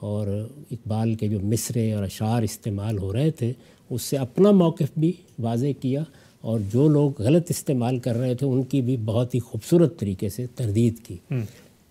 اور 0.00 0.48
اقبال 0.70 1.14
کے 1.14 1.28
جو 1.28 1.40
مصرے 1.40 1.92
اور 1.92 2.04
اشعار 2.04 2.42
استعمال 2.42 2.98
ہو 2.98 3.12
رہے 3.12 3.30
تھے 3.30 3.52
اس 3.90 4.02
سے 4.02 4.16
اپنا 4.16 4.50
موقف 4.50 4.98
بھی 4.98 5.12
واضح 5.38 5.66
کیا 5.80 6.02
اور 6.40 6.60
جو 6.72 6.88
لوگ 6.88 7.22
غلط 7.22 7.46
استعمال 7.48 7.98
کر 7.98 8.16
رہے 8.16 8.34
تھے 8.34 8.46
ان 8.46 8.62
کی 8.62 8.80
بھی 8.80 8.96
بہت 8.96 9.34
ہی 9.34 9.40
خوبصورت 9.40 10.00
طریقے 10.00 10.28
سے 10.28 10.46
تردید 10.54 10.94
کی۔ 11.06 11.16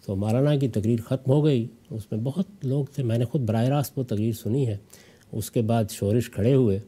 تو 0.05 0.15
مولانا 0.15 0.55
کی 0.55 0.67
تقریر 0.67 0.99
ختم 1.01 1.31
ہو 1.31 1.45
گئی۔ 1.45 1.67
اس 1.89 2.11
میں 2.11 2.19
بہت 2.19 2.45
لوگ 2.63 2.85
تھے 2.95 3.03
میں 3.03 3.17
نے 3.17 3.25
خود 3.25 3.41
براہ 3.41 3.63
راست 3.63 3.99
وہ 3.99 4.03
تقریر 4.03 4.31
سنی 4.31 4.67
ہے۔ 4.67 4.77
اس 5.31 5.51
کے 5.51 5.61
بعد 5.61 5.83
شورش 5.91 6.29
کھڑے 6.31 6.53
ہوئے 6.53 6.79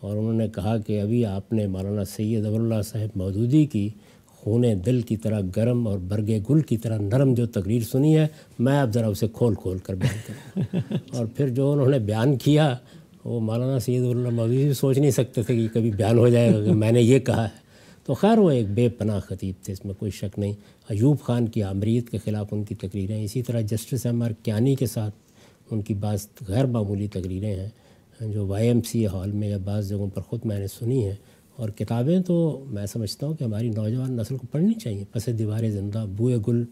اور 0.00 0.16
انہوں 0.16 0.32
نے 0.32 0.48
کہا 0.48 0.76
کہ 0.78 1.00
ابھی 1.00 1.26
آپ 1.26 1.52
نے 1.52 1.66
مولانا 1.66 2.04
سید 2.04 2.46
اب 2.46 2.54
اللہ 2.54 2.82
صاحب 2.84 3.08
مودودی 3.14 3.66
کی 3.66 3.88
خون 4.26 4.64
دل 4.86 5.00
کی 5.00 5.16
طرح 5.16 5.40
گرم 5.56 5.88
اور 5.88 5.98
برگ 5.98 6.30
گل 6.50 6.60
کی 6.60 6.76
طرح 6.76 6.98
نرم 6.98 7.34
جو 7.34 7.46
تقریر 7.46 7.82
سنی 7.82 8.18
ہے 8.18 8.26
میں 8.58 8.80
اب 8.80 8.94
ذرا 8.94 9.06
اسے 9.06 9.26
کھول 9.32 9.54
کھول 9.54 9.78
کر 9.78 9.94
بیان 9.94 10.16
کروں۔ 10.26 10.96
اور 11.12 11.26
پھر 11.26 11.48
جو 11.48 11.72
انہوں 11.72 11.88
نے 11.88 11.98
بیان 11.98 12.36
کیا 12.36 12.76
وہ 13.24 13.40
مولانا 13.40 13.78
سید 13.78 14.02
اللہ 14.02 14.30
مودودی 14.30 14.64
بھی 14.64 14.72
سوچ 14.72 14.98
نہیں 14.98 15.10
سکتے 15.10 15.42
تھے 15.42 15.56
کہ 15.56 15.68
کبھی 15.74 15.90
بیان 15.90 16.18
ہو 16.18 16.28
جائے 16.28 16.54
گا 16.54 16.64
کہ 16.64 16.72
میں 16.72 16.92
نے 16.92 17.02
یہ 17.02 17.18
کہا 17.18 17.44
ہے۔ 17.44 17.64
تو 18.06 18.14
خیر 18.14 18.38
وہ 18.38 18.50
ایک 18.50 18.68
بے 18.68 18.88
پناہ 18.88 19.20
خطیب 19.20 19.54
تھے، 19.62 19.72
اس 19.72 19.84
میں 19.84 19.94
کوئی 19.94 20.10
شک 20.10 20.38
نہیں۔ 20.38 20.52
ایوب 20.88 21.20
خان 21.20 21.48
کی 21.48 21.62
آمریت 21.62 22.10
کے 22.10 22.18
خلاف 22.18 22.46
ان 22.50 22.64
کی 22.64 22.74
تقریریں، 22.74 23.24
اسی 23.24 23.42
طرح 23.42 23.60
جسٹس 23.60 24.06
احمد 24.06 24.44
کیانی 24.44 24.74
کے 24.74 24.86
ساتھ 24.86 25.14
ان 25.70 25.82
کی 25.82 25.94
بعض 25.94 26.26
غیر 26.48 26.64
معمولی 26.64 27.06
تقریریں 27.06 27.56
ہیں، 27.56 27.68
جو 28.32 28.46
وائی 28.46 28.68
ایم 28.68 28.80
سی 28.82 29.06
ہال 29.06 29.32
میں 29.32 29.48
یا 29.48 29.56
بعض 29.56 29.88
جگہوں 29.88 30.10
پر 30.10 30.22
خود 30.22 30.40
میں 30.44 30.58
نے 30.58 30.66
سنی 30.66 31.04
ہیں۔ 31.04 31.14
اور 31.56 31.68
کتابیں 31.68 32.20
تو 32.20 32.64
میں 32.66 32.86
سمجھتا 32.86 33.26
ہوں 33.26 33.34
کہ 33.34 33.44
ہماری 33.44 33.68
نوجوان 33.68 34.12
نسل 34.12 34.36
کو 34.36 34.46
پڑھنی 34.46 34.74
چاہیے۔ 34.74 35.04
پس 35.12 35.28
دیوار 35.38 35.68
زندہ، 35.70 36.06
بوئے 36.16 36.36
گل 36.48 36.64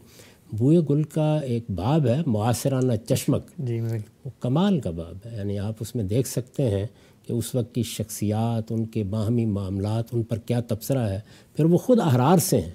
بوئے 0.52 0.78
گل 0.90 1.02
کا 1.02 1.38
ایک 1.38 1.64
باب 1.70 2.06
ہے 2.06 2.22
معاصرانہ 2.26 2.92
چشمک۔ 3.08 3.42
جی 3.58 3.80
وہ 4.24 4.30
کمال 4.40 4.80
کا 4.80 4.90
باب 4.90 5.16
ہے۔ 5.24 5.36
یعنی 5.36 5.58
آپ 5.58 5.74
اس 5.80 5.94
میں 5.94 6.04
دیکھ 6.04 6.28
سکتے 6.28 6.70
ہیں 6.70 6.86
کہ 7.26 7.32
اس 7.32 7.54
وقت 7.54 7.74
کی 7.74 7.82
شخصیات 7.82 8.72
ان 8.72 8.84
کے 8.84 9.04
باہمی 9.04 9.46
معاملات 9.46 10.04
ان 10.12 10.22
پر 10.22 10.38
کیا 10.38 10.60
تبصرہ 10.60 10.98
ہے۔ 10.98 11.20
پھر 11.56 11.64
وہ 11.64 11.78
خود 11.78 12.00
احرار 12.00 12.38
سے 12.38 12.60
ہیں 12.60 12.70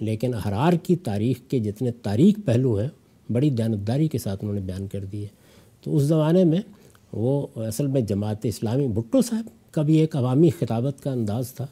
لیکن 0.00 0.34
احرار 0.34 0.72
کی 0.72 0.96
تاریخ 0.96 1.36
کے 1.48 1.58
جتنے 1.58 1.90
تاریخ 1.90 2.34
پہلو 2.44 2.78
ہیں 2.78 2.88
بڑی 3.32 3.50
دیانتداری 3.50 4.08
کے 4.08 4.18
ساتھ 4.18 4.38
انہوں 4.42 4.54
نے 4.54 4.60
بیان 4.60 4.86
کر 4.86 5.04
دیے 5.04 5.26
تو 5.84 5.96
اس 5.96 6.02
زمانے 6.02 6.44
میں 6.44 6.60
وہ 7.12 7.46
اصل 7.56 7.86
میں 7.86 8.00
جماعت 8.00 8.36
اسلامی 8.42 8.88
بھٹو 8.88 9.22
صاحب 9.22 9.72
کا 9.72 9.82
بھی 9.82 9.96
ایک 9.98 10.16
عوامی 10.16 10.50
خطابت 10.50 11.02
کا 11.02 11.12
انداز 11.12 11.52
تھا۔ 11.54 11.66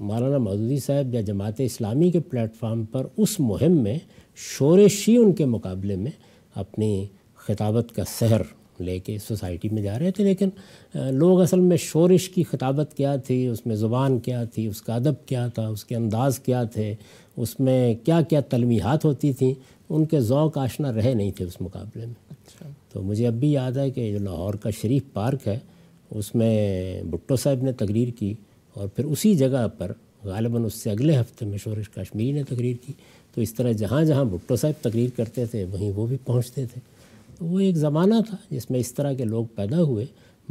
مولانا 0.00 0.38
مودودی 0.38 0.78
صاحب 0.78 1.14
یا 1.14 1.20
جماعت 1.20 1.54
اسلامی 1.58 2.10
کے 2.10 2.20
پلیٹ 2.20 2.54
فارم 2.54 2.84
پر 2.84 3.06
اس 3.16 3.40
مہم 3.40 3.82
میں 3.82 3.98
شورشی 4.36 5.16
ان 5.16 5.32
کے 5.32 5.44
مقابلے 5.44 5.96
میں 5.96 6.10
اپنی 6.54 7.06
خطابت 7.36 7.96
کا 7.96 8.02
سحر 8.04 8.40
لے 8.80 8.98
کے 8.98 9.18
سوسائٹی 9.18 9.68
میں 9.68 9.82
جا 9.82 9.98
رہے 9.98 10.10
تھے 10.10 10.24
لیکن 10.24 10.48
لوگ 10.94 11.40
اصل 11.40 11.60
میں 11.60 11.76
شورش 11.76 12.28
کی 12.28 12.42
خطابت 12.42 12.94
کیا 12.96 13.16
تھی 13.16 13.46
اس 13.46 13.66
میں 13.66 13.76
زبان 13.76 14.18
کیا 14.18 14.44
تھی 14.44 14.66
اس 14.66 14.82
کا 14.82 14.94
ادب 14.94 15.26
کیا 15.26 15.48
تھا 15.48 15.68
اس 15.68 15.84
کے 15.84 15.96
انداز 15.96 16.38
کیا 16.38 16.64
تھے 16.64 16.94
اس 17.36 17.60
میں 17.60 17.94
کیا 17.94 18.20
کیا 18.20 18.40
تلمیحات 18.40 19.04
ہوتی 19.04 19.32
تھیں 19.32 19.54
ان 19.90 20.04
کے 20.04 20.20
ذوق 20.20 20.58
آشنا 20.58 20.92
رہے 20.92 21.14
نہیں 21.14 21.30
تھے 21.30 21.44
اس 21.44 21.60
مقابلے 21.60 22.06
میں۔ 22.06 22.14
اچھا۔ 22.30 22.68
تو 22.92 23.02
مجھے 23.02 23.26
اب 23.26 23.34
بھی 23.34 23.52
یاد 23.52 23.72
ہے 23.72 23.90
کہ 23.90 24.12
جو 24.12 24.24
لاہور 24.24 24.54
کا 24.54 24.70
شریف 24.70 25.02
پارک 25.12 25.48
ہے 25.48 25.58
اس 26.10 26.34
میں 26.34 27.02
بھٹو 27.02 27.36
صاحب 27.36 27.62
نے 27.62 27.72
تقریر 27.72 28.08
کی۔ 28.18 28.34
اور 28.78 28.88
پھر 28.88 29.04
اسی 29.04 29.34
جگہ 29.34 29.68
پر 29.78 29.92
غالباً 30.24 30.64
اس 30.64 30.74
سے 30.74 30.90
اگلے 30.90 31.16
ہفتے 31.16 31.46
میں 31.46 31.58
شورش 31.58 31.90
کشمیری 31.90 32.32
نے 32.32 32.42
تقریر 32.42 32.76
کی۔ 32.86 32.92
تو 33.34 33.40
اس 33.40 33.54
طرح 33.54 33.72
جہاں 33.72 34.04
جہاں 34.04 34.24
بھٹو 34.24 34.56
صاحب 34.56 34.84
تقریر 34.84 35.10
کرتے 35.16 35.46
تھے، 35.46 35.64
وہیں 35.64 35.92
وہ 35.92 36.06
بھی 36.06 36.16
پہنچتے 36.24 36.66
تھے۔ 36.66 36.80
تو 37.38 37.44
وہ 37.44 37.60
ایک 37.60 37.76
زمانہ 37.76 38.14
تھا 38.26 38.36
جس 38.50 38.70
میں 38.70 38.80
اس 38.80 38.94
طرح 38.94 39.12
کے 39.12 39.24
لوگ 39.24 39.44
پیدا 39.54 39.82
ہوئے۔ 39.82 40.04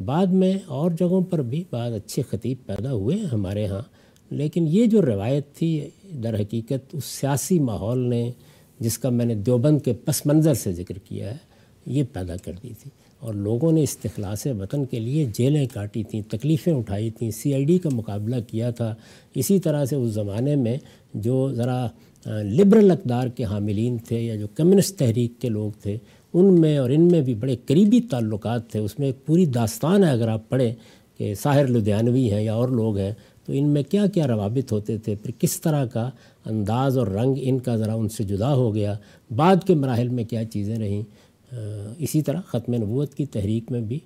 بعد 0.05 0.27
میں 0.27 0.57
اور 0.65 0.91
جگہوں 0.91 1.21
پر 1.21 1.41
بھی 1.41 1.63
بعض 1.71 1.93
اچھے 1.93 2.21
خطیب 2.29 2.57
پیدا 2.65 2.93
ہوئے 2.93 3.17
ہمارے 3.31 3.65
ہاں۔ 3.65 3.81
لیکن 4.29 4.65
یہ 4.69 4.85
جو 4.85 5.01
روایت 5.01 5.53
تھی، 5.53 5.89
در 6.23 6.35
حقیقت 6.35 6.95
اس 6.95 7.05
سیاسی 7.05 7.59
ماحول 7.59 7.99
نے 7.99 8.31
جس 8.79 8.97
کا 8.97 9.09
میں 9.09 9.25
نے 9.25 9.35
دیوبند 9.35 9.81
کے 9.81 9.93
پس 9.93 10.25
منظر 10.25 10.53
سے 10.53 10.73
ذکر 10.73 10.97
کیا 10.97 11.31
ہے، 11.31 11.37
یہ 11.85 12.03
پیدا 12.13 12.35
کر 12.37 12.51
دی 12.63 12.69
تھی۔ 12.83 12.89
اور 13.19 13.33
لوگوں 13.33 13.71
نے 13.71 13.83
استخلاص 13.83 14.45
وطن 14.59 14.85
کے 14.85 14.99
لیے 14.99 15.25
جیلیں 15.37 15.65
کاٹی 15.73 16.03
تھیں، 16.03 16.21
تکلیفیں 16.29 16.73
اٹھائی 16.73 17.09
تھیں، 17.09 17.31
سی 17.31 17.53
آئی 17.53 17.63
ڈی 17.65 17.77
کا 17.77 17.89
مقابلہ 17.93 18.35
کیا 18.47 18.69
تھا۔ 18.69 18.93
اسی 19.35 19.59
طرح 19.59 19.85
سے 19.85 19.95
اس 19.95 20.09
زمانے 20.09 20.55
میں 20.55 20.77
جو 21.13 21.51
ذرا 21.53 21.87
لبرل 22.25 22.91
اقدار 22.91 23.27
کے 23.27 23.43
حاملین 23.43 23.97
تھے 23.97 24.21
یا 24.21 24.35
جو 24.35 24.47
کمیونسٹ 24.55 24.97
تحریک 24.99 25.41
کے 25.41 25.49
لوگ 25.49 25.71
تھے، 25.81 25.97
ان 26.33 26.61
میں 26.61 26.77
اور 26.77 26.89
ان 26.89 27.01
میں 27.01 27.21
بھی 27.21 27.33
بڑے 27.33 27.55
قریبی 27.65 28.01
تعلقات 28.01 28.69
تھے۔ 28.71 28.79
اس 28.79 28.99
میں 28.99 29.07
ایک 29.07 29.25
پوری 29.25 29.45
داستان 29.45 30.03
ہے، 30.03 30.09
اگر 30.09 30.27
آپ 30.27 30.49
پڑھیں 30.49 30.73
کہ 31.17 31.33
ساحر 31.33 31.67
لدھیانوی 31.67 32.31
ہیں 32.31 32.41
یا 32.41 32.53
اور 32.53 32.69
لوگ 32.69 32.97
ہیں، 32.97 33.13
تو 33.45 33.53
ان 33.55 33.67
میں 33.69 33.83
کیا 33.83 34.05
کیا 34.07 34.27
روابط 34.27 34.71
ہوتے 34.71 34.97
تھے، 34.97 35.15
پھر 35.15 35.31
کس 35.39 35.61
طرح 35.61 35.85
کا 35.85 36.09
انداز 36.45 36.97
اور 36.97 37.07
رنگ 37.07 37.35
ان 37.41 37.59
کا 37.59 37.75
ذرا 37.75 37.93
ان 37.93 38.09
سے 38.09 38.23
جدا 38.23 38.53
ہو 38.53 38.73
گیا، 38.75 38.95
بعد 39.35 39.63
کے 39.67 39.75
مراحل 39.75 40.07
میں 40.07 40.23
کیا 40.23 40.45
چیزیں 40.45 40.75
رہیں۔ 40.75 41.01
اسی 41.51 42.21
طرح 42.21 42.41
ختم 42.47 42.73
نبوت 42.73 43.13
کی 43.15 43.25
تحریک 43.25 43.71
میں 43.71 43.81
بھی 43.81 43.99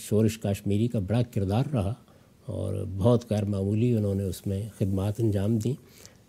شورش 0.00 0.38
کاشمیری 0.38 0.88
کا 0.88 0.98
بڑا 0.98 1.22
کردار 1.34 1.64
رہا 1.72 1.92
اور 2.46 2.84
بہت 2.96 3.30
غیر 3.30 3.44
معمولی 3.44 3.92
انہوں 3.96 4.14
نے 4.14 4.24
اس 4.24 4.46
میں 4.46 4.62
خدمات 4.78 5.14
انجام 5.18 5.56
دیں۔ 5.58 5.72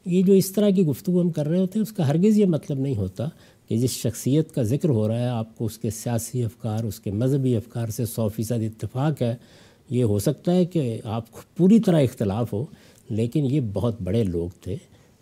یہ 0.05 0.21
جو 0.21 0.33
اس 0.33 0.51
طرح 0.51 0.69
کی 0.69 0.85
گفتگو 0.85 1.21
ہم 1.21 1.29
کر 1.29 1.47
رہے 1.47 1.59
ہوتے 1.59 1.79
ہیں، 1.79 1.83
اس 1.83 1.91
کا 1.91 2.07
ہرگز 2.07 2.37
یہ 2.37 2.45
مطلب 2.45 2.79
نہیں 2.79 2.95
ہوتا 2.95 3.27
کہ 3.67 3.77
جس 3.77 3.91
شخصیت 3.91 4.51
کا 4.51 4.63
ذکر 4.63 4.89
ہو 4.89 5.07
رہا 5.07 5.19
ہے، 5.19 5.27
آپ 5.27 5.57
کو 5.57 5.65
اس 5.65 5.77
کے 5.77 5.89
سیاسی 5.89 6.43
افکار، 6.43 6.83
اس 6.83 6.99
کے 6.99 7.11
مذہبی 7.11 7.55
افکار 7.55 7.87
سے 7.87 8.05
سو 8.05 8.27
فیصد 8.27 8.63
اتفاق 8.63 9.21
ہے۔ 9.21 9.35
یہ 9.89 10.03
ہو 10.03 10.19
سکتا 10.19 10.55
ہے 10.55 10.65
کہ 10.65 10.99
آپ 11.03 11.31
کو 11.31 11.41
پوری 11.57 11.79
طرح 11.79 12.01
اختلاف 12.01 12.53
ہو، 12.53 12.65
لیکن 13.09 13.45
یہ 13.51 13.61
بہت 13.73 14.01
بڑے 14.01 14.23
لوگ 14.23 14.49
تھے 14.61 14.75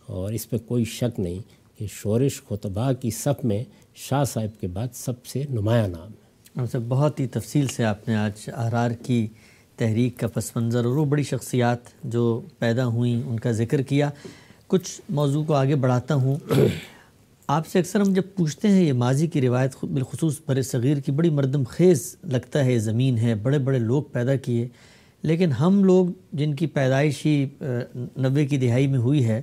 اور 0.06 0.34
اس 0.34 0.49
پہ 0.49 0.57
کوئی 0.68 0.84
شک 0.85 1.19
نہیں 1.19 1.39
کہ 1.77 1.85
شورش 1.91 2.41
خطبہ 2.44 2.91
کی 2.94 3.10
صف 3.11 3.44
میں 3.45 3.64
شاہ 3.99 4.24
صاحب 4.24 4.61
کے 4.61 4.68
بعد 4.68 4.88
سب 4.94 5.26
سے 5.26 5.44
نمایاں 5.49 5.88
نام 5.88 6.07
ہے۔ 6.07 6.65
سب 6.72 6.80
بہت 6.88 7.19
ہی 7.19 7.28
تفصیل 7.28 7.68
سے 7.68 7.84
آپ 7.84 8.07
نے 8.07 8.15
آج 8.15 8.32
احرار 8.48 8.91
کی 8.91 9.28
تحریک 9.76 10.19
کا 10.19 10.28
پس 10.28 10.56
منظر 10.56 10.86
اور 10.86 10.95
وہ 10.98 11.06
بڑی 11.06 11.24
شخصیات 11.24 11.78
جو 12.03 12.41
پیدا 12.60 12.86
ہوئیں 12.86 13.22
ان 13.26 13.40
کا 13.40 13.52
ذکر 13.52 13.82
کیا۔ 13.82 14.10
کچھ 14.68 15.02
موضوع 15.10 15.44
کو 15.44 15.53
آگے 15.53 15.76
بڑھاتا 15.76 16.15
ہوں۔ 16.15 16.36
آپ 17.48 17.68
سے 17.68 17.80
اکثر 17.80 17.99
ہم 17.99 18.14
جب 18.14 18.22
پوچھتے 18.36 18.68
ہیں 18.68 18.84
یہ 18.84 18.94
ماضی 18.94 19.28
کی 19.28 19.41
روایت 19.41 19.86
بالخصوص 19.86 20.40
بر 20.48 20.61
صغیر 20.61 20.98
کی 20.98 21.11
بڑی 21.11 21.30
مردم 21.30 21.64
خیز 21.69 22.15
لگتا 22.24 22.65
ہے 22.65 22.80
زمین 22.80 23.18
ہے 23.18 23.36
بڑے 23.36 23.60
بڑے 23.60 23.80
لوگ 23.80 24.03
پیدا 24.03 24.36
کیے۔ 24.36 24.68
لیکن 25.22 25.52
ہم 25.52 25.84
لوگ 25.84 26.06
جن 26.34 26.53
کی 26.56 26.68
پیدائشی 26.68 27.48
نوے 28.18 28.45
کی 28.45 28.57
دہائی 28.57 28.88
میں 28.88 28.99
ہوئی 28.99 29.26
ہے 29.26 29.41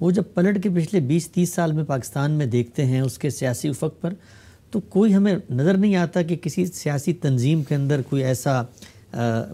وہ 0.00 0.10
جب 0.10 0.22
پلٹ 0.34 0.62
کے 0.62 0.68
پچھلے 0.68 1.00
بیس 1.00 1.30
تیس 1.30 1.54
سال 1.54 1.72
میں 1.72 1.84
پاکستان 1.84 2.30
میں 2.30 2.46
دیکھتے 2.46 2.84
ہیں 2.84 3.00
اس 3.00 3.18
کے 3.18 3.30
سیاسی 3.30 3.68
افق 3.68 4.00
پر، 4.00 4.12
تو 4.70 4.80
کوئی 4.80 5.14
ہمیں 5.14 5.34
نظر 5.50 5.76
نہیں 5.76 5.96
آتا 5.96 6.22
کہ 6.22 6.36
کسی 6.36 6.66
سیاسی 6.66 7.12
تنظیم 7.12 7.62
کے 7.62 7.74
اندر 7.74 8.00
کوئی 8.02 8.24
ایسا 8.24 8.62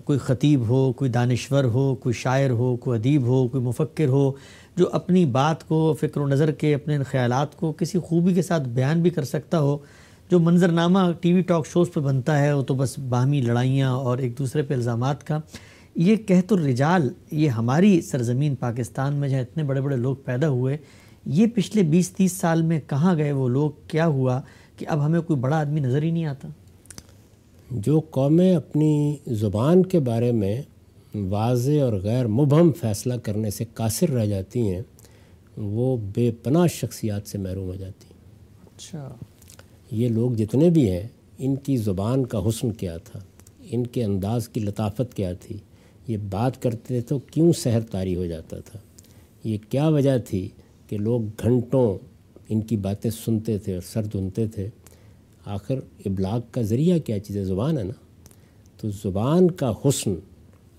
کوئی 0.04 0.18
خطیب 0.18 0.60
ہو، 0.68 0.92
کوئی 0.92 1.10
دانشور 1.10 1.64
ہو، 1.64 1.94
کوئی 1.94 2.12
شاعر 2.12 2.50
ہو، 2.50 2.76
کوئی 2.76 2.98
ادیب 2.98 3.22
ہو، 3.22 3.48
کوئی 3.48 3.62
مفکر 3.64 4.08
ہو، 4.08 4.32
جو 4.76 4.88
اپنی 4.92 5.24
بات 5.24 5.68
کو، 5.68 5.96
فکر 6.00 6.20
و 6.20 6.28
نظر 6.28 6.50
کے، 6.50 6.74
اپنے 6.74 6.98
خیالات 7.10 7.56
کو 7.56 7.72
کسی 7.72 7.98
خوبی 7.98 8.34
کے 8.34 8.42
ساتھ 8.42 8.68
بیان 8.68 9.02
بھی 9.02 9.10
کر 9.10 9.24
سکتا 9.24 9.60
ہو، 9.60 9.78
جو 10.30 10.38
منظرنامہ 10.38 10.98
ٹی 11.20 11.32
وی 11.32 11.40
ٹاک 11.40 11.66
شوز 11.66 11.92
پہ 11.94 12.00
بنتا 12.00 12.38
ہے، 12.38 12.52
وہ 12.52 12.62
تو 12.62 12.74
بس 12.74 12.98
باہمی 12.98 13.40
لڑائیاں 13.40 13.90
اور 13.90 14.18
ایک 14.18 14.38
دوسرے 14.38 14.62
پہ 14.62 14.74
الزامات 14.74 15.26
کا۔ 15.26 15.38
یہ 15.94 16.16
کہت 16.16 16.52
الرجال 16.52 17.08
یہ 17.30 17.48
ہماری 17.48 18.00
سرزمین 18.00 18.54
پاکستان 18.54 19.14
میں 19.14 19.28
جہاں 19.28 19.40
اتنے 19.40 19.62
بڑے 19.62 19.80
بڑے 19.80 19.96
لوگ 19.96 20.16
پیدا 20.24 20.48
ہوئے 20.48 20.76
یہ 21.26 21.46
پچھلے 21.54 21.82
بیس 21.82 22.10
تیس 22.10 22.32
سال 22.32 22.62
میں 22.62 22.80
کہاں 22.86 23.16
گئے 23.16 23.32
وہ 23.32 23.48
لوگ؟ 23.48 23.70
کیا 23.88 24.06
ہوا 24.06 24.40
کہ 24.76 24.86
اب 24.88 25.04
ہمیں 25.04 25.20
کوئی 25.20 25.40
بڑا 25.40 25.58
آدمی 25.58 25.80
نظر 25.80 26.02
ہی 26.02 26.10
نہیں 26.10 26.24
آتا؟ 26.24 26.48
جو 27.70 28.00
قومیں 28.00 28.56
اپنی 28.56 29.16
زبان 29.26 29.86
کے 29.86 29.98
بارے 29.98 30.32
میں 30.32 30.62
واضح 31.14 31.82
اور 31.82 31.92
غیر 31.92 32.26
مبہم 32.26 32.72
فیصلہ 32.72 33.14
کرنے 33.14 33.50
سے 33.50 33.64
قاصر 33.74 34.10
رہ 34.10 34.26
جاتی 34.26 34.60
ہیں 34.60 34.82
وہ 35.56 35.96
بے 35.96 36.30
پناہ 36.42 36.66
شخصیات 36.66 37.28
سے 37.28 37.38
محروم 37.38 37.68
ہو 37.68 37.74
جاتی 37.74 38.06
ہیں۔ 38.10 38.20
اچھا۔ 38.76 39.14
یہ 39.90 40.08
لوگ 40.08 40.30
جتنے 40.30 40.70
بھی 40.70 40.90
ہیں 40.90 41.08
ان 41.38 41.56
کی 41.56 41.76
زبان 41.76 42.26
کا 42.26 42.38
حسن 42.48 42.72
کیا 42.72 42.96
تھا؟ 42.96 43.18
ان 43.62 43.86
کے 43.86 44.04
انداز 44.04 44.48
کی 44.48 44.60
لطافت 44.60 45.14
کیا 45.14 45.32
تھی؟ 45.32 45.56
یہ 46.08 46.16
بات 46.30 46.62
کرتے 46.62 47.00
تو 47.00 47.18
کیوں 47.18 47.52
سحر 47.52 47.80
تاری 47.80 48.16
ہو 48.16 48.26
جاتا 48.26 48.60
تھا؟ 48.60 48.78
یہ 49.44 49.58
کیا 49.68 49.88
وجہ 49.88 50.18
تھی 50.18 50.48
کہ 50.86 50.98
لوگ 50.98 51.20
گھنٹوں 51.42 51.98
ان 52.48 52.60
کی 52.60 52.76
باتیں 52.76 53.10
سنتے 53.10 53.58
تھے 53.58 53.74
اور 53.74 53.82
سر 53.82 54.04
دھنتے 54.04 54.46
تھے؟ 54.46 54.68
آخر 55.44 55.78
ابلاغ 56.06 56.40
کا 56.50 56.62
ذریعہ 56.62 56.98
کیا 56.98 57.20
چیز 57.20 57.36
ہے؟ 57.36 57.44
زبان 57.44 57.78
ہے 57.78 57.82
نا؟ 57.82 57.92
تو 58.76 58.90
زبان 58.90 59.50
کا 59.50 59.72
حسن، 59.84 60.14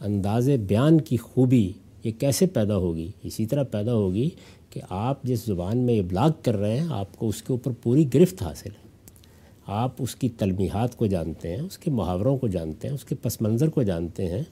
انداز 0.01 0.49
بیان 0.49 1.01
کی 1.01 1.17
خوبی 1.17 1.73
یہ 2.03 2.11
کیسے 2.19 2.45
پیدا 2.45 2.77
ہوگی؟ 2.77 3.11
اسی 3.23 3.45
طرح 3.45 3.63
پیدا 3.63 3.93
ہوگی 3.93 4.29
کہ 4.69 4.81
آپ 4.89 5.23
جس 5.23 5.45
زبان 5.45 5.77
میں 5.77 5.99
ابلاغ 5.99 6.29
کر 6.41 6.57
رہے 6.57 6.79
ہیں، 6.79 6.87
آپ 6.89 7.17
کو 7.17 7.29
اس 7.29 7.43
کے 7.43 7.53
اوپر 7.53 7.71
پوری 7.83 8.13
گرفت 8.13 8.43
حاصل 8.43 8.69
ہے۔ 8.69 8.83
آپ 9.67 9.91
اس 9.99 10.15
کی 10.15 10.29
تلمیحات 10.29 10.97
کو 10.97 11.05
جانتے 11.05 11.49
ہیں، 11.49 11.61
اس 11.61 11.77
کے 11.77 11.91
محاوروں 11.91 12.37
کو 12.37 12.47
جانتے 12.47 12.87
ہیں، 12.87 12.95
اس 12.95 13.05
کے 13.05 13.15
پس 13.15 13.41
منظر 13.41 13.69
کو 13.69 13.83
جانتے 13.83 14.27
ہیں 14.27 14.43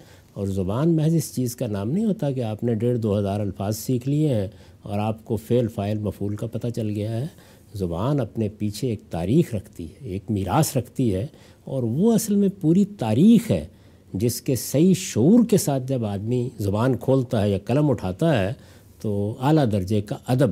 اور 0.41 0.49
زبان 0.49 0.95
محض 0.95 1.15
اس 1.15 1.35
چیز 1.35 1.55
کا 1.55 1.67
نام 1.67 1.91
نہیں 1.91 2.05
ہوتا 2.05 2.31
کہ 2.31 2.43
آپ 2.43 2.63
نے 2.63 2.73
ڈیڑھ 2.75 2.97
دو 2.97 3.17
ہزار 3.19 3.39
الفاظ 3.39 3.77
سیکھ 3.77 4.07
لیے 4.09 4.33
ہیں 4.35 4.47
اور 4.81 4.99
آپ 4.99 5.25
کو 5.25 5.35
فعل 5.35 5.67
فائل 5.67 5.97
مفول 5.97 6.35
کا 6.35 6.47
پتہ 6.47 6.67
چل 6.67 6.89
گیا 6.89 7.11
ہے۔ 7.21 7.27
زبان 7.73 8.19
اپنے 8.19 8.47
پیچھے 8.49 8.87
ایک 8.89 9.01
تاریخ 9.09 9.53
رکھتی 9.55 9.85
ہے، 9.85 10.07
ایک 10.07 10.23
میراث 10.29 10.75
رکھتی 10.77 11.13
ہے 11.15 11.27
اور 11.63 11.83
وہ 11.83 12.13
اصل 12.13 12.35
میں 12.35 12.49
پوری 12.61 12.85
تاریخ 12.85 13.51
ہے 13.51 13.65
جس 14.13 14.41
کے 14.41 14.55
صحیح 14.55 14.93
شعور 14.97 15.45
کے 15.45 15.57
ساتھ 15.57 15.83
جب 15.87 16.05
آدمی 16.05 16.49
زبان 16.59 16.97
کھولتا 16.97 17.41
ہے 17.41 17.49
یا 17.49 17.57
قلم 17.65 17.89
اٹھاتا 17.89 18.39
ہے 18.39 18.51
تو 19.01 19.35
اعلیٰ 19.39 19.65
درجے 19.71 20.01
کا 20.01 20.17
ادب 20.27 20.51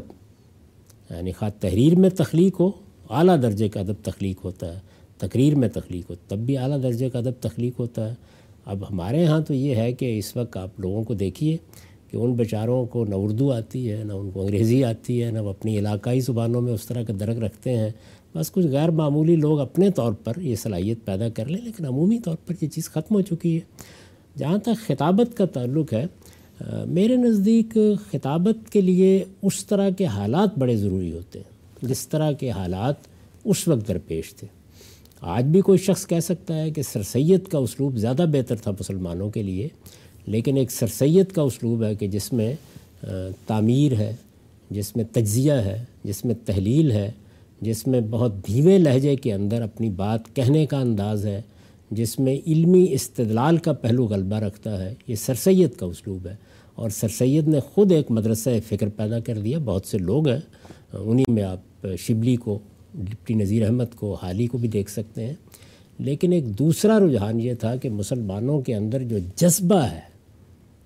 یعنی 1.09 1.31
خواہ 1.31 1.51
تحریر 1.59 1.95
میں 1.95 2.09
تخلیق 2.09 2.59
ہو، 2.59 2.71
اعلیٰ 3.09 3.41
درجے 3.41 3.69
کا 3.69 3.79
ادب 3.79 4.03
تخلیق 4.03 4.45
ہوتا 4.45 4.73
ہے، 4.75 4.79
تقریر 5.17 5.55
میں 5.55 5.69
تخلیق 5.69 6.09
ہو، 6.09 6.15
تب 6.27 6.37
بھی 6.37 6.57
اعلیٰ 6.57 6.83
درجے 6.83 7.09
کا 7.09 7.19
ادب 7.19 7.41
تخلیق 7.41 7.79
ہوتا 7.79 8.09
ہے۔ 8.09 8.15
اب 8.65 8.83
ہمارے 8.91 9.25
ہاں 9.25 9.41
تو 9.41 9.53
یہ 9.53 9.75
ہے 9.75 9.93
کہ 9.93 10.17
اس 10.17 10.35
وقت 10.37 10.57
آپ 10.57 10.79
لوگوں 10.79 11.03
کو 11.03 11.13
دیکھیے 11.13 11.57
کہ 12.11 12.17
ان 12.17 12.33
بیچاروں 12.33 12.85
کو 12.85 13.05
نہ 13.05 13.15
اردو 13.15 13.51
آتی 13.51 13.91
ہے، 13.91 14.03
نہ 14.03 14.13
ان 14.13 14.31
کو 14.31 14.41
انگریزی 14.41 14.83
آتی 14.83 15.23
ہے، 15.23 15.31
نہ 15.31 15.39
وہ 15.39 15.49
اپنی 15.49 15.79
علاقائی 15.79 16.19
زبانوں 16.19 16.61
میں 16.61 16.73
اس 16.73 16.85
طرح 16.85 17.03
کا 17.03 17.13
درک 17.19 17.43
رکھتے 17.43 17.77
ہیں۔ 17.77 17.89
بس 18.35 18.51
کچھ 18.51 18.65
غیر 18.65 18.89
معمولی 18.89 19.35
لوگ 19.35 19.59
اپنے 19.59 19.91
طور 19.91 20.13
پر 20.13 20.33
یہ 20.41 20.55
صلاحیت 20.55 21.05
پیدا 21.05 21.29
کر 21.29 21.45
لیں، 21.45 21.61
لیکن 21.61 21.85
عمومی 21.85 22.19
طور 22.19 22.35
پر 22.47 22.53
یہ 22.61 22.67
چیز 22.67 22.89
ختم 22.89 23.15
ہو 23.15 23.21
چکی 23.21 23.55
ہے۔ 23.55 23.59
جہاں 24.37 24.57
تک 24.57 24.87
خطابت 24.87 25.37
کا 25.37 25.45
تعلق 25.45 25.93
ہے 25.93 26.05
میرے 26.85 27.15
نزدیک 27.15 27.77
خطابت 28.11 28.71
کے 28.71 28.81
لیے 28.81 29.23
اس 29.41 29.65
طرح 29.65 29.89
کے 29.89 30.05
حالات 30.05 30.57
بڑے 30.57 30.75
ضروری 30.75 31.11
ہوتے 31.11 31.39
ہیں۔ 31.39 31.87
جس 31.87 32.07
طرح 32.07 32.31
کے 32.31 32.49
حالات 32.49 32.95
اس 33.45 33.67
وقت 33.67 33.87
درپیش 33.87 34.35
تھے۔ 34.35 34.47
آج 35.21 35.45
بھی 35.45 35.61
کوئی 35.61 35.77
شخص 35.77 36.07
کہہ 36.07 36.19
سکتا 36.19 36.57
ہے 36.57 36.69
کہ 36.71 36.81
سر 36.81 37.03
سید 37.03 37.47
کا 37.47 37.57
اسلوب 37.57 37.97
زیادہ 37.97 38.25
بہتر 38.31 38.55
تھا 38.55 38.71
مسلمانوں 38.71 39.29
کے 39.29 39.43
لیے، 39.43 39.67
لیکن 40.25 40.57
ایک 40.57 40.71
سر 40.71 40.87
سید 40.87 41.31
کا 41.31 41.41
اسلوب 41.41 41.83
ہے 41.83 41.95
کہ 41.95 42.07
جس 42.07 42.31
میں 42.33 42.53
تعمیر 43.47 43.93
ہے، 43.93 44.15
جس 44.69 44.95
میں 44.95 45.03
تجزیہ 45.13 45.53
ہے، 45.53 45.83
جس 46.03 46.25
میں 46.25 46.35
تحلیل 46.45 46.91
ہے، 46.91 47.11
جس 47.61 47.85
میں 47.87 48.01
بہت 48.01 48.47
دھیمے 48.47 48.77
لہجے 48.77 49.15
کے 49.15 49.33
اندر 49.33 49.61
اپنی 49.61 49.89
بات 49.89 50.35
کہنے 50.35 50.65
کا 50.65 50.79
انداز 50.79 51.25
ہے، 51.25 51.41
جس 51.91 52.19
میں 52.19 52.37
علمی 52.47 52.85
استدلال 52.91 53.57
کا 53.57 53.73
پہلو 53.73 54.05
غلبہ 54.05 54.35
رکھتا 54.35 54.83
ہے، 54.83 54.93
یہ 55.07 55.15
سر 55.15 55.33
سید 55.33 55.75
کا 55.77 55.85
اسلوب 55.85 56.27
ہے۔ 56.27 56.35
اور 56.75 56.89
سر 56.89 57.07
سید 57.07 57.47
نے 57.47 57.59
خود 57.59 57.91
ایک 57.91 58.11
مدرسہ 58.11 58.49
فکر 58.67 58.89
پیدا 58.89 59.19
کر 59.19 59.37
دیا، 59.37 59.57
بہت 59.65 59.85
سے 59.85 59.97
لوگ 59.97 60.27
ہیں، 60.27 60.39
انہی 60.93 61.23
میں 61.27 61.43
آپ 61.43 61.87
شبلی 61.99 62.35
کو 62.35 62.59
ڈپٹی 62.99 63.33
نذیر 63.33 63.65
احمد 63.65 63.95
کو 63.95 64.13
حالی 64.13 64.47
کو 64.47 64.57
بھی 64.57 64.67
دیکھ 64.67 64.91
سکتے 64.91 65.25
ہیں۔ 65.25 65.33
لیکن 65.99 66.33
ایک 66.33 66.59
دوسرا 66.59 66.99
رجحان 66.99 67.39
یہ 67.39 67.53
تھا 67.53 67.75
کہ 67.75 67.89
مسلمانوں 67.89 68.61
کے 68.61 68.75
اندر 68.75 69.03
جو 69.03 69.17
جذبہ 69.35 69.81
ہے، 69.81 69.99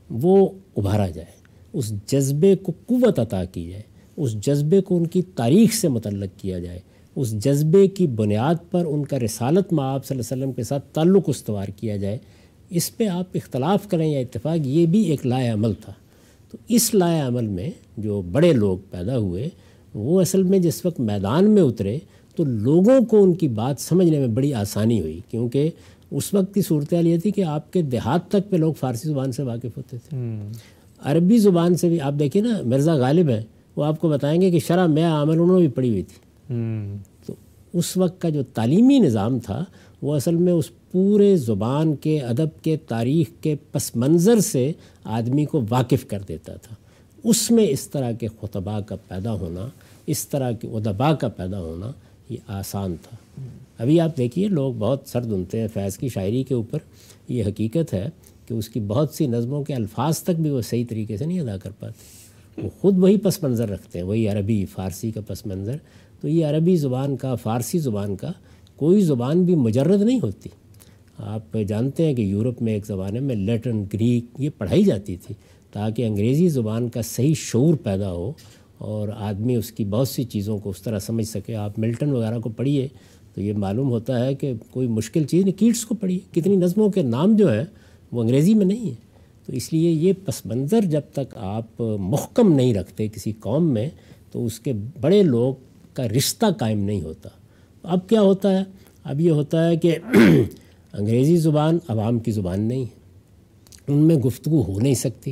وہ 0.10 0.49
ابھارا 0.77 1.07
جائے۔ 1.07 1.44
اس 1.73 1.94
جذبے 2.06 2.56
کو 2.56 2.72
قوت 2.85 3.19
عطا 3.19 3.45
کی 3.45 3.69
جائے۔ 3.69 3.81
اس 4.18 4.34
جذبے 4.34 4.81
کو 4.81 4.98
ان 4.98 5.07
کی 5.07 5.22
تاریخ 5.22 5.73
سے 5.73 5.88
متعلق 5.88 6.40
کیا 6.40 6.60
جائے۔ 6.60 6.80
اس 7.15 7.40
جذبے 7.40 7.88
کی 7.88 8.07
بنیاد 8.07 8.56
پر 8.72 8.85
ان 8.85 9.06
کا 9.06 9.19
رسالت 9.19 9.73
میں 9.73 9.84
آپ 9.84 10.06
صلی 10.06 10.18
اللہ 10.18 10.34
علیہ 10.34 10.44
وسلم 10.44 10.53
کے 10.53 10.64
ساتھ 10.64 10.85
تعلق 10.94 11.23
استوار 11.27 11.68
کیا 11.68 11.98
جائے۔ 11.98 12.18
اس 12.69 12.98
پہ 12.98 13.07
آپ 13.07 13.26
اختلاف 13.34 13.88
کریں 13.88 14.11
یا 14.11 14.19
اتفاق، 14.19 14.68
یہ 14.68 14.85
بھی 14.85 15.02
ایک 15.02 15.26
لائے 15.26 15.49
عمل 15.49 15.73
تھا۔ 15.73 15.94
تو 16.52 16.57
اس 16.68 16.94
لائے 16.94 17.22
عمل 17.22 17.48
میں 17.48 17.69
جو 17.98 18.22
بڑے 18.22 18.53
لوگ 18.53 18.77
پیدا 18.91 19.18
ہوئے 19.18 19.49
وہ 19.94 20.22
اصل 20.22 20.44
میں 20.44 20.60
جس 20.60 20.86
وقت 20.86 20.99
میدان 20.99 21.52
میں 21.52 21.61
اترے 21.61 21.98
تو 22.36 22.44
لوگوں 22.44 23.06
کو 23.06 23.24
ان 23.24 23.34
کی 23.34 23.48
بات 23.48 23.82
سمجھنے 23.82 24.20
میں 24.20 24.28
بڑی 24.28 24.53
آسانی 24.53 25.02
ہوئی 25.02 25.20
کیونکہ 25.30 25.70
اس 26.11 26.34
وقت 26.34 26.53
کی 26.53 26.61
صورتحال 26.61 27.07
یہ 27.07 27.18
تھی 27.18 27.32
کہ 27.32 27.44
آپ 27.44 27.74
کے 27.74 27.82
دیہات 27.82 28.28
تک 28.28 28.49
پہ 28.49 28.56
لوگ 28.56 28.74
فارسی 28.74 29.10
زبان 29.10 29.32
سے 29.32 29.44
واقف 29.44 29.78
ہوتے 29.78 29.98
تھے۔ 29.98 30.18
عربی 30.99 31.38
زبان 31.38 31.76
سے 31.76 31.90
بھی 31.90 32.02
آپ 32.02 32.14
دیکھیں 32.20 32.41
نا 32.41 32.61
مرزا 32.65 32.94
غالب 32.94 33.30
ہے 33.30 33.44
وہ 33.76 33.84
آپ 33.84 34.02
کو 34.02 34.10
بتائیں 34.10 34.41
گے 34.41 34.52
کہ 34.52 34.60
شرح 34.60 34.88
میں 34.88 35.03
عامل 35.03 35.34
انہوں 35.34 35.60
نے 35.60 35.60
بھی 35.60 35.68
پڑھی 35.68 35.90
ہوئی 35.90 36.03
تھی۔ 36.03 36.20
تو 37.26 37.34
اس 37.74 37.98
وقت 37.98 38.22
کا 38.22 38.30
جو 38.30 38.44
تعلیمی 38.44 38.99
نظام 38.99 39.40
تھا 39.40 39.65
وہ 40.02 40.15
اصل 40.15 40.36
میں 40.36 40.53
اس 40.53 40.70
پورے 40.91 41.38
زبان 41.38 41.95
کے 41.95 42.20
ادب 42.20 42.64
کے 42.64 42.78
تاریخ 42.78 43.28
کے 43.41 43.56
پس 43.72 43.95
منظر 43.95 44.40
سے 44.40 44.72
آدمی 45.03 45.45
کو 45.45 45.61
واقف 45.70 46.07
کر 46.07 46.20
دیتا 46.28 46.53
تھا۔ 46.53 46.76
اس 47.24 47.52
میں 47.52 47.68
اس 47.68 47.88
طرح 47.88 48.11
کے 48.11 48.28
خطبہ 48.41 48.80
کا 48.80 48.95
پیدا 49.07 49.34
ہونا 49.34 49.68
اس 50.07 50.27
طرح 50.27 50.51
کے 50.51 50.67
ادبا 50.67 51.13
کا 51.13 51.27
پیدا 51.27 51.59
ہونا 51.59 51.91
یہ 52.30 52.38
آسان 52.47 52.95
تھا۔ 53.09 53.17
ابھی 53.77 53.99
آپ 53.99 54.17
دیکھیے، 54.17 54.47
لوگ 54.47 54.73
بہت 54.73 54.99
سر 55.05 55.23
دھنتے 55.23 55.61
ہیں۔ 55.61 55.67
فیض 55.73 55.97
کی 55.97 56.09
شاعری 56.09 56.43
کے 56.43 56.53
اوپر 56.53 56.80
یہ 57.30 57.43
حقیقت 57.43 57.93
ہے 57.93 58.09
کہ 58.47 58.53
اس 58.53 58.69
کی 58.69 58.80
بہت 58.80 59.09
سی 59.13 59.27
نظموں 59.27 59.63
کے 59.63 59.73
الفاظ 59.73 60.19
تک 60.19 60.39
بھی 60.39 60.49
وہ 60.49 60.61
صحیح 60.61 60.84
طریقے 60.89 61.17
سے 61.17 61.25
نہیں 61.25 61.39
ادا 61.39 61.57
کر 61.57 61.69
پاتے۔ 61.80 62.23
وہ 62.63 62.69
خود 62.81 62.97
وہی 62.97 63.17
پس 63.17 63.43
منظر 63.43 63.69
رکھتے 63.69 63.99
ہیں، 63.99 64.05
وہی 64.05 64.27
عربی، 64.27 64.65
فارسی 64.65 65.11
کا 65.11 65.21
پس 65.27 65.45
منظر۔ 65.45 65.75
تو 66.21 66.27
یہ 66.27 66.45
عربی 66.45 66.75
زبان 66.75 67.15
کا، 67.15 67.35
فارسی 67.35 67.80
زبان 67.80 68.15
کا 68.15 68.31
کوئی 68.75 69.01
زبان 69.01 69.43
بھی 69.43 69.55
مجرد 69.55 70.01
نہیں 70.01 70.19
ہوتی۔ 70.23 70.49
آپ 71.17 71.57
جانتے 71.67 72.05
ہیں 72.05 72.13
کہ 72.13 72.21
یورپ 72.21 72.61
میں 72.61 72.73
ایک 72.73 72.85
زمانے 72.85 73.19
میں 73.19 73.35
لیٹن 73.35 73.84
گریک 73.93 74.25
یہ 74.39 74.49
پڑھائی 74.57 74.84
جاتی 74.84 75.15
تھی 75.15 75.35
تاکہ 75.71 76.07
انگریزی 76.07 76.49
زبان 76.49 76.89
کا 76.89 77.01
صحیح 77.01 77.34
شعور 77.38 77.73
پیدا 77.73 78.11
ہو۔ 78.11 78.31
اور 78.78 79.08
آدمی 79.08 79.56
اس 79.56 79.72
کی 79.72 79.86
بہت 79.86 80.08
سی 80.08 80.24
چیزوں 80.24 80.60
کو 80.60 80.70
اس 80.70 80.82
طرح 80.82 81.00
سمجھ 81.00 81.28
سکے۔ 81.28 81.56
آپ 81.56 81.80
ملٹن 81.80 82.10
وغیرہ 82.10 82.40
کو 82.40 82.50
پڑھیے 82.50 82.88
تو 83.34 83.41
یہ 83.41 83.54
معلوم 83.54 83.90
ہوتا 83.90 84.26
ہے 84.26 84.36
کہ 84.36 84.54
کوئی 84.72 84.88
مشکل 84.88 85.24
چیز 85.24 85.44
نہیں 85.44 85.60
کیٹس 85.60 85.86
کو 85.86 85.95
پڑھیے۔ 85.95 86.20
کتنی 86.32 86.56
نظموں 86.56 86.90
کے 86.90 87.02
نام 87.02 87.36
جو 87.36 87.54
ہے 87.54 87.66
وہ 88.12 88.22
انگریزی 88.22 88.54
میں 88.54 88.66
نہیں 88.66 88.90
ہے 88.90 88.95
تو 89.45 89.54
اس 89.54 89.74
لیے 89.74 89.91
یہ 89.91 90.14
پس 90.26 90.45
منظر 90.45 90.82
جب 90.82 91.02
تک 91.14 91.36
آپ 91.36 91.82
محکم 92.00 92.54
نہیں 92.54 92.74
رکھتے 92.74 93.08
کسی 93.08 93.32
قوم 93.32 93.74
میں، 93.74 93.90
تو 94.32 94.45
اس 94.45 94.60
کے 94.60 94.74
بڑے 95.02 95.24
لوگ 95.24 95.54
کا 95.94 96.08
رشتہ 96.08 96.45
قائم 96.60 96.80
نہیں 96.80 97.02
ہوتا۔ 97.02 97.30
اب 97.84 98.10
کیا 98.10 98.22
ہوتا 98.22 98.60
ہے؟ 98.60 98.64
اب 99.04 99.22
یہ 99.22 99.32
ہوتا 99.32 99.68
ہے 99.68 99.78
کہ 99.78 99.95
انگریزی 100.94 101.38
زبان 101.38 101.78
عوام 101.88 102.20
کی 102.20 102.32
زبان 102.32 102.62
نہیں 102.62 102.82
ہے۔ 102.82 103.04
ان 103.88 103.98
میں 103.98 104.16
گفتگو 104.16 104.62
ہو 104.62 104.80
نہیں 104.80 104.94
سکتی۔ 104.94 105.32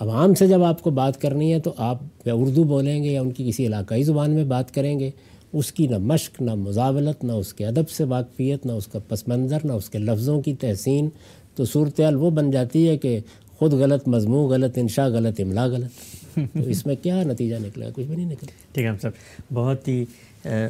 عوام 0.00 0.34
سے 0.34 0.46
جب 0.46 0.62
آپ 0.62 0.82
کو 0.82 0.90
بات 0.90 1.20
کرنی 1.20 1.52
ہے 1.52 1.60
تو 1.60 1.72
آپ 1.76 1.98
یا 2.24 2.34
اردو 2.34 2.64
بولیں 2.64 3.04
گے 3.04 3.08
یا 3.08 3.20
ان 3.20 3.32
کی 3.32 3.48
کسی 3.48 3.66
علاقائی 3.66 4.02
زبان 4.02 4.30
میں 4.30 4.44
بات 4.44 4.74
کریں 4.74 5.00
گے، 5.00 5.10
اس 5.52 5.72
کی 5.72 5.86
نہ 5.86 5.98
مشق، 5.98 6.42
نہ 6.42 6.54
مزاولت، 6.54 7.24
نہ 7.24 7.32
اس 7.32 7.54
کے 7.54 7.66
ادب 7.66 7.88
سے 7.88 8.04
واقفیت، 8.04 8.66
نہ 8.66 8.72
اس 8.72 8.86
کا 8.86 8.98
پس 9.08 9.28
منظر، 9.28 9.58
نہ 9.64 9.72
اس 9.72 9.90
کے 9.90 9.98
لفظوں 9.98 10.42
کی 10.42 10.54
تحسین 10.54 11.08
تو 11.54 11.64
صورتحال 11.64 12.16
وہ 12.16 12.30
بن 12.30 12.50
جاتی 12.50 12.88
ہے 12.88 12.96
کہ 12.96 13.20
خود 13.58 13.72
غلط 13.72 14.08
مضمون، 14.08 14.50
غلط 14.50 14.78
انشاء، 14.78 15.06
غلط 15.06 15.40
املا، 15.40 15.64
غلط۔ 15.66 15.90
تو 16.34 16.62
اس 16.66 16.86
میں 16.86 16.94
کیا 17.02 17.22
نتیجہ 17.22 17.56
نکلا؟ 17.62 17.86
کچھ 17.94 18.04
بھی 18.04 18.16
نہیں 18.16 18.26
نکلا۔ 18.26 18.50
ٹھیک 18.72 18.84
ہے 18.84 18.90
سر 19.02 19.10
بہت 19.54 19.88
ہی 19.88 20.04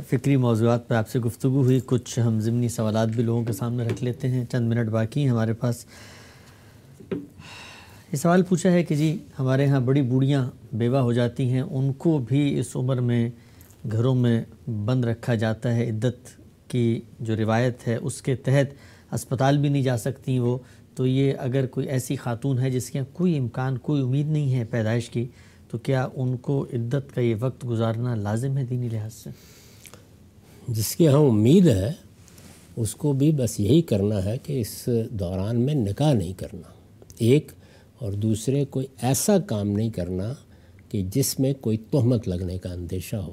فکری 0.09 0.37
موضوعات 0.37 0.89
پہ 0.89 0.95
آپ 0.95 1.09
سے 1.09 1.19
گفتگو 1.19 1.63
ہوئی۔ 1.63 1.81
کچھ 1.87 2.19
ہم 2.19 2.41
ضمنی 2.41 2.69
سوالات 2.69 3.09
بھی 3.09 3.23
لوگوں 3.23 3.45
کے 3.45 3.53
سامنے 3.53 3.85
رکھ 3.85 4.05
لیتے 4.05 4.29
ہیں۔ 4.29 4.45
چند 4.53 4.69
منٹ 4.69 4.89
باقی 4.89 5.21
ہیں 5.21 5.29
ہمارے 5.29 5.53
پاس۔ 5.53 5.85
یہ 8.13 8.17
سوال 8.17 8.43
پوچھا 8.43 8.73
ہے 8.73 8.83
کہ 8.83 8.95
جی 8.95 9.19
ہمارے 9.39 9.67
ہاں 9.67 9.81
بڑی 9.81 10.03
بوڑھیاں 10.03 10.51
بیوہ 10.73 10.99
ہو 10.99 11.13
جاتی 11.13 11.51
ہیں، 11.51 11.61
ان 11.61 11.93
کو 11.93 12.19
بھی 12.19 12.59
اس 12.61 12.77
عمر 12.77 13.01
میں 13.01 13.31
گھروں 13.93 14.15
میں 14.15 14.45
بند 14.67 15.05
رکھا 15.05 15.35
جاتا 15.35 15.75
ہے، 15.77 15.91
عدت 15.91 16.29
کی 16.69 17.01
جو 17.21 17.37
روایت 17.37 17.89
ہے، 17.89 17.95
اس 17.95 18.23
کے 18.23 18.37
تحت 18.37 18.75
اسپتال 19.15 19.59
بھی 19.59 19.69
نہیں 19.69 19.83
جا 19.83 19.99
سکتی 19.99 20.39
وہ۔ 20.39 20.59
تو 20.95 21.07
یہ 21.07 21.33
اگر 21.39 21.67
کوئی 21.67 21.89
ایسی 21.89 22.17
خاتون 22.17 22.59
ہے 22.59 22.71
جس 22.71 22.91
کے 22.91 23.01
کوئی 23.13 23.39
امکان، 23.39 23.79
کوئی 23.79 24.03
امید 24.03 24.27
نہیں 24.27 24.55
ہے 24.55 24.65
پیدائش 24.65 25.11
کی، 25.11 25.27
تو 25.71 25.79
کیا 25.79 26.09
ان 26.15 26.37
کو 26.37 26.67
عدت 26.73 27.15
کا 27.15 27.21
یہ 27.21 27.35
وقت 27.41 27.69
گزارنا 27.69 28.15
لازم 28.15 28.57
ہے 28.57 28.65
دینی 28.65 28.89
لحاظ 28.93 29.15
سے؟ 29.15 29.31
جس 30.69 30.97
کی 30.97 31.09
ہاں 31.09 31.19
امید 31.19 31.67
ہے، 31.67 31.93
اس 32.77 32.95
کو 32.95 33.13
بھی 33.13 33.33
بس 33.33 33.61
یہی 33.61 33.83
کرنا 33.83 34.25
ہے 34.25 34.39
کہ 34.43 34.61
اس 34.61 34.89
دوران 35.11 35.61
میں 35.61 35.75
نکاح 35.75 36.13
نہیں 36.13 36.33
کرنا۔ 36.33 36.73
ایک 37.19 37.53
اور 37.99 38.13
دوسرے 38.13 38.65
کوئی 38.65 38.87
ایسا 39.03 39.39
کام 39.39 39.69
نہیں 39.69 39.91
کرنا 39.91 40.35
کہ 40.89 41.05
جس 41.15 41.41
میں 41.41 41.53
کوئی 41.61 41.77
تہمت 41.77 42.29
لگنے 42.29 42.59
کا 42.59 42.73
اندیشہ 42.73 43.17
ہو۔ 43.17 43.33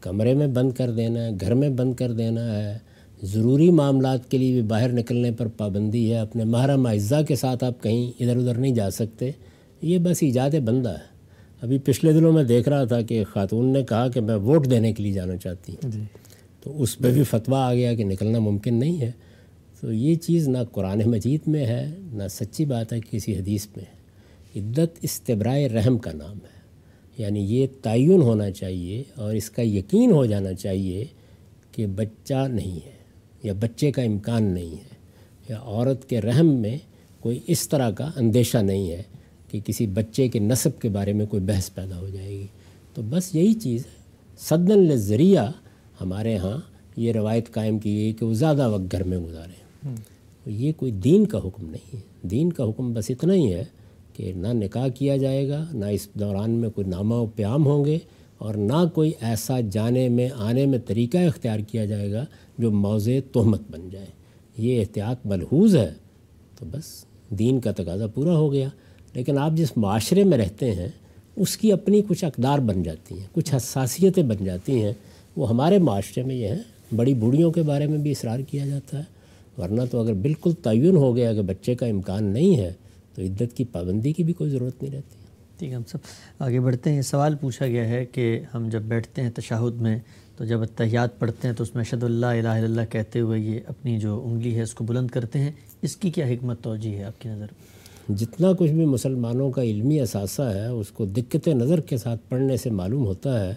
کمرے 0.00 0.34
میں 0.34 0.46
بند 0.46 0.72
کر 0.72 0.90
دینا 0.90 1.24
ہے 1.24 1.30
گھر 1.40 1.54
میں 1.54 1.68
بند 1.68 1.94
کر 1.94 2.12
دینا 2.12 2.58
ہے 2.58 2.78
ضروری 3.22 3.70
معاملات 3.70 4.30
کے 4.30 4.38
لیے 4.38 4.52
بھی 4.52 4.62
باہر 4.62 4.92
نکلنے 4.92 5.30
پر 5.30 5.46
پابندی 5.46 6.12
ہے۔ 6.12 6.18
اپنے 6.18 6.44
محرم 6.44 6.86
اعزاء 6.86 7.22
کے 7.22 7.36
ساتھ 7.36 7.64
آپ 7.64 7.82
کہیں 7.82 8.10
ادھر 8.20 8.36
ادھر 8.36 8.54
نہیں 8.54 8.74
جا 8.74 8.90
سکتے۔ 8.90 9.30
یہ 9.82 9.98
بس 9.98 10.16
ایجاد 10.20 10.50
بندہ 10.50 10.88
ہے۔ 10.88 11.10
ابھی 11.62 11.78
پچھلے 11.78 12.12
دنوں 12.12 12.32
میں 12.32 12.44
دیکھ 12.44 12.68
رہا 12.68 12.84
تھا 12.84 13.00
کہ 13.00 13.24
خاتون 13.24 13.72
نے 13.72 13.82
کہا 13.82 14.08
کہ 14.08 14.20
میں 14.20 14.34
ووٹ 14.34 14.70
دینے 14.70 14.92
کے 14.92 15.02
لیے 15.02 15.12
جانا 15.12 15.36
چاہتی 15.36 15.72
ہوں۔ 15.72 15.90
جی۔ 15.90 16.02
تو 16.62 16.82
اس 16.82 16.98
پہ 16.98 17.10
بھی 17.10 17.22
فتویٰ 17.22 17.58
آ 17.58 17.74
گیا 17.74 17.94
کہ 17.94 18.04
نکلنا 18.04 18.38
ممکن 18.38 18.74
نہیں 18.74 19.00
ہے۔ 19.00 19.10
تو 19.80 19.92
یہ 19.92 20.14
چیز 20.14 20.48
نہ 20.48 20.58
قرآن 20.72 21.02
مجید 21.06 21.40
میں 21.46 21.66
ہے، 21.66 21.94
نہ 21.98 22.22
سچی 22.30 22.64
بات 22.64 22.92
ہے، 22.92 22.98
کسی 23.10 23.36
حدیث 23.36 23.66
میں 23.76 23.84
ہے۔ 23.84 24.00
عدت 24.60 24.98
استبرائے 25.02 25.68
رحم 25.68 25.98
کا 25.98 26.12
نام 26.12 26.36
ہے۔ 26.36 26.60
یعنی 27.18 27.40
یہ 27.40 27.66
تعین 27.82 28.22
ہونا 28.22 28.50
چاہیے 28.50 29.02
اور 29.16 29.34
اس 29.34 29.50
کا 29.50 29.62
یقین 29.62 30.10
ہو 30.10 30.26
جانا 30.26 30.54
چاہیے 30.54 31.04
کہ 31.72 31.86
بچہ 31.86 32.48
نہیں 32.48 32.86
ہے 32.86 32.92
یا 33.42 33.52
بچے 33.52 33.92
کا 33.92 34.02
امکان 34.02 34.42
نہیں 34.42 34.70
ہے 34.70 34.96
یا 35.48 35.58
عورت 35.62 36.08
کے 36.08 36.20
رحم 36.20 36.46
میں 36.46 36.78
کوئی 37.20 37.40
اس 37.46 37.68
طرح 37.68 37.90
کا 37.90 38.10
اندیشہ 38.16 38.58
نہیں 38.58 38.90
ہے 38.90 39.02
کہ 39.48 39.60
کسی 39.66 39.86
بچے 39.86 40.28
کے 40.28 40.38
نصب 40.38 40.80
کے 40.80 40.88
بارے 40.88 41.12
میں 41.12 41.26
کوئی 41.26 41.42
بحث 41.42 41.74
پیدا 41.74 41.98
ہو 41.98 42.08
جائے 42.08 42.30
گی۔ 42.30 42.46
تو 42.94 43.02
بس 43.02 43.34
یہی 43.34 43.54
چیز 43.54 43.84
ہے۔ 43.86 44.00
صدن 44.38 44.96
ذریعہ 44.96 45.50
ہمارے 46.00 46.36
ہاں 46.36 46.58
یہ 46.96 47.12
روایت 47.12 47.52
قائم 47.52 47.78
کی 47.78 47.94
گئی 47.94 48.12
کہ 48.12 48.24
وہ 48.24 48.34
زیادہ 48.34 48.68
وقت 48.68 48.92
گھر 48.92 49.02
میں 49.02 49.18
گزاریں 49.18 49.59
یہ 50.46 50.72
کوئی 50.76 50.92
دین 50.92 51.26
کا 51.26 51.38
حکم 51.38 51.70
نہیں 51.70 51.96
ہے۔ 51.96 52.00
دین 52.22 52.52
کا 52.52 52.64
حکم 52.64 52.92
بس 52.92 53.10
اتنا 53.10 53.34
ہی 53.34 53.54
ہے 53.54 53.64
کہ 54.12 54.20
کہ 54.20 54.32
نہ 54.32 54.48
نکاح 54.48 54.88
کیا 54.88 55.16
جائے 55.16 55.48
گا، 55.48 55.66
نہ 55.72 55.84
اس 55.84 56.08
دوران 56.14 56.50
میں 56.50 56.70
کوئی 56.70 56.86
نامہ 56.86 57.14
و 57.14 57.26
پیام 57.26 57.66
ہوں 57.66 57.84
گے 57.84 57.98
اور 58.38 58.54
نہ 58.54 58.88
کوئی 58.94 59.12
ایسا 59.20 59.60
جانے 59.60 60.08
میں، 60.08 60.28
آنے 60.36 60.66
میں 60.66 60.78
طریقہ 60.86 61.18
اختیار 61.18 61.58
کیا 61.58 61.84
جائے 61.84 62.12
گا 62.12 62.24
جو 62.58 62.70
موضع 62.70 63.10
تہمت 63.32 63.60
بن 63.70 63.88
جائے۔ 63.90 64.06
یہ 64.58 64.80
احتیاط 64.80 65.26
ملحوظ 65.26 65.76
ہے۔ 65.76 65.94
تو 66.58 66.66
بس 66.70 67.04
دین 67.30 67.60
کا 67.60 67.72
تقاضا 67.72 68.06
پورا 68.06 68.36
ہو 68.36 68.52
گیا۔ 68.52 68.68
لیکن 69.14 69.38
آپ 69.38 69.52
جس 69.52 69.76
معاشرے 69.76 70.24
میں 70.24 70.38
رہتے 70.38 70.74
ہیں، 70.74 70.88
اس 71.36 71.56
کی 71.56 71.72
اپنی 71.72 72.02
کچھ 72.08 72.24
اقدار 72.24 72.58
بن 72.58 72.82
جاتی 72.82 73.18
ہیں، 73.18 73.26
کچھ 73.32 73.54
حساسیتیں 73.54 74.22
بن 74.22 74.44
جاتی 74.44 74.82
ہیں۔ 74.84 74.92
وہ 75.36 75.48
ہمارے 75.48 75.78
معاشرے 75.78 76.22
میں 76.22 76.34
یہ 76.34 76.48
ہیں۔ 76.48 76.94
بڑی 76.96 77.14
بوڑھیوں 77.14 77.52
کے 77.52 77.62
بارے 77.62 77.86
میں 77.86 77.98
بھی 77.98 78.10
اصرار 78.10 78.40
کیا 78.40 78.66
جاتا 78.66 78.98
ہے۔ 78.98 79.19
ورنہ 79.60 79.82
تو 79.90 80.00
اگر 80.00 80.12
بالکل 80.12 80.52
تعین 80.62 80.96
ہو 80.96 81.16
گیا 81.16 81.34
کہ 81.34 81.42
بچے 81.42 81.74
کا 81.74 81.86
امکان 81.86 82.24
نہیں 82.24 82.56
ہے 82.56 82.72
تو 83.14 83.22
عدت 83.22 83.56
کی 83.56 83.64
پابندی 83.64 84.12
کی 84.12 84.24
بھی 84.24 84.32
کوئی 84.32 84.50
ضرورت 84.50 84.82
نہیں 84.82 84.92
رہتی۔ 84.92 85.16
ٹھیک 85.58 85.70
ہے 85.70 85.74
ہم 85.74 85.82
سب 85.88 85.98
آگے 86.38 86.60
بڑھتے 86.60 86.92
ہیں۔ 86.92 87.02
سوال 87.02 87.34
پوچھا 87.40 87.66
گیا 87.66 87.88
ہے 87.88 88.04
کہ 88.04 88.40
ہم 88.54 88.68
جب 88.68 88.82
بیٹھتے 88.82 89.22
ہیں 89.22 89.30
تشاہد 89.30 89.74
میں 89.74 89.98
تو 90.36 90.44
جب 90.44 90.62
اتحیات 90.62 91.18
پڑھتے 91.18 91.48
ہیں 91.48 91.54
تو 91.54 91.62
اس 91.62 91.74
میں 91.74 91.84
اشد 91.84 92.02
اللہ 92.02 92.26
الہ 92.26 92.38
الا 92.38 92.64
اللہ 92.64 92.80
کہتے 92.90 93.20
ہوئے 93.20 93.40
یہ 93.40 93.60
اپنی 93.66 93.98
جو 93.98 94.22
انگلی 94.24 94.56
ہے 94.56 94.62
اس 94.62 94.74
کو 94.74 94.84
بلند 94.84 95.08
کرتے 95.08 95.38
ہیں۔ 95.38 95.52
اس 95.82 95.96
کی 95.96 96.10
کیا 96.10 96.26
حکمت 96.26 96.60
توجہ 96.60 96.88
ہے 96.88 97.04
آپ 97.04 97.20
کی 97.20 97.28
نظر؟ 97.28 97.46
جتنا 98.12 98.52
کچھ 98.58 98.70
بھی 98.70 98.84
مسلمانوں 98.86 99.50
کا 99.50 99.62
علمی 99.62 100.00
اثاثہ 100.00 100.42
ہے 100.42 100.66
اس 100.66 100.88
کو 100.88 101.04
دقت 101.04 101.48
نظر 101.48 101.80
کے 101.80 101.96
ساتھ 101.96 102.20
پڑھنے 102.28 102.56
سے 102.56 102.70
معلوم 102.70 103.04
ہوتا 103.06 103.48
ہے 103.48 103.54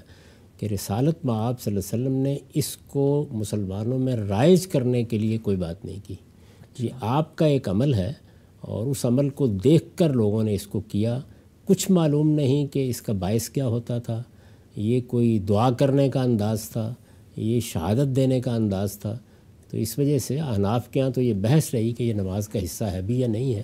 کہ 0.63 0.73
رسالت 0.73 1.25
میں 1.25 1.33
آپ 1.33 1.61
صلی 1.61 1.75
اللہ 1.75 1.95
علیہ 1.95 2.03
وسلم 2.03 2.21
نے 2.21 2.37
اس 2.53 2.77
کو 2.77 3.25
مسلمانوں 3.31 3.99
میں 3.99 4.15
رائج 4.15 4.67
کرنے 4.67 5.03
کے 5.03 5.17
لیے 5.17 5.37
کوئی 5.37 5.57
بات 5.57 5.85
نہیں 5.85 5.99
کی۔ 6.07 6.13
جی 6.79 6.87
آپ 7.01 7.35
کا 7.35 7.45
ایک 7.45 7.69
عمل 7.69 7.93
ہے 7.93 8.13
اور 8.61 8.87
اس 8.87 9.05
عمل 9.05 9.29
کو 9.29 9.47
دیکھ 9.47 9.83
کر 9.95 10.13
لوگوں 10.13 10.43
نے 10.43 10.53
اس 10.53 10.67
کو 10.67 10.79
کیا۔ 10.79 11.19
کچھ 11.65 11.91
معلوم 11.91 12.29
نہیں 12.29 12.67
کہ 12.67 12.89
اس 12.89 13.01
کا 13.01 13.13
باعث 13.13 13.49
کیا 13.49 13.67
ہوتا 13.67 13.99
تھا۔ 13.99 14.23
یہ 14.75 15.01
کوئی 15.07 15.39
دعا 15.39 15.71
کرنے 15.71 16.09
کا 16.09 16.21
انداز 16.21 16.69
تھا، 16.69 16.93
یہ 17.37 17.59
شہادت 17.59 18.15
دینے 18.15 18.41
کا 18.41 18.55
انداز 18.55 18.99
تھا۔ 18.99 19.17
تو 19.71 19.77
اس 19.77 19.99
وجہ 19.99 20.17
سے 20.17 20.39
احناف 20.39 20.89
کے 20.89 21.01
ہاں 21.01 21.09
تو 21.09 21.21
یہ 21.21 21.33
بحث 21.33 21.73
رہی 21.73 21.91
کہ 21.91 22.03
یہ 22.03 22.13
نماز 22.13 22.47
کا 22.47 22.59
حصہ 22.63 22.83
ہے 22.83 23.01
بھی 23.01 23.19
یا 23.19 23.27
نہیں 23.27 23.55
ہے۔ 23.55 23.63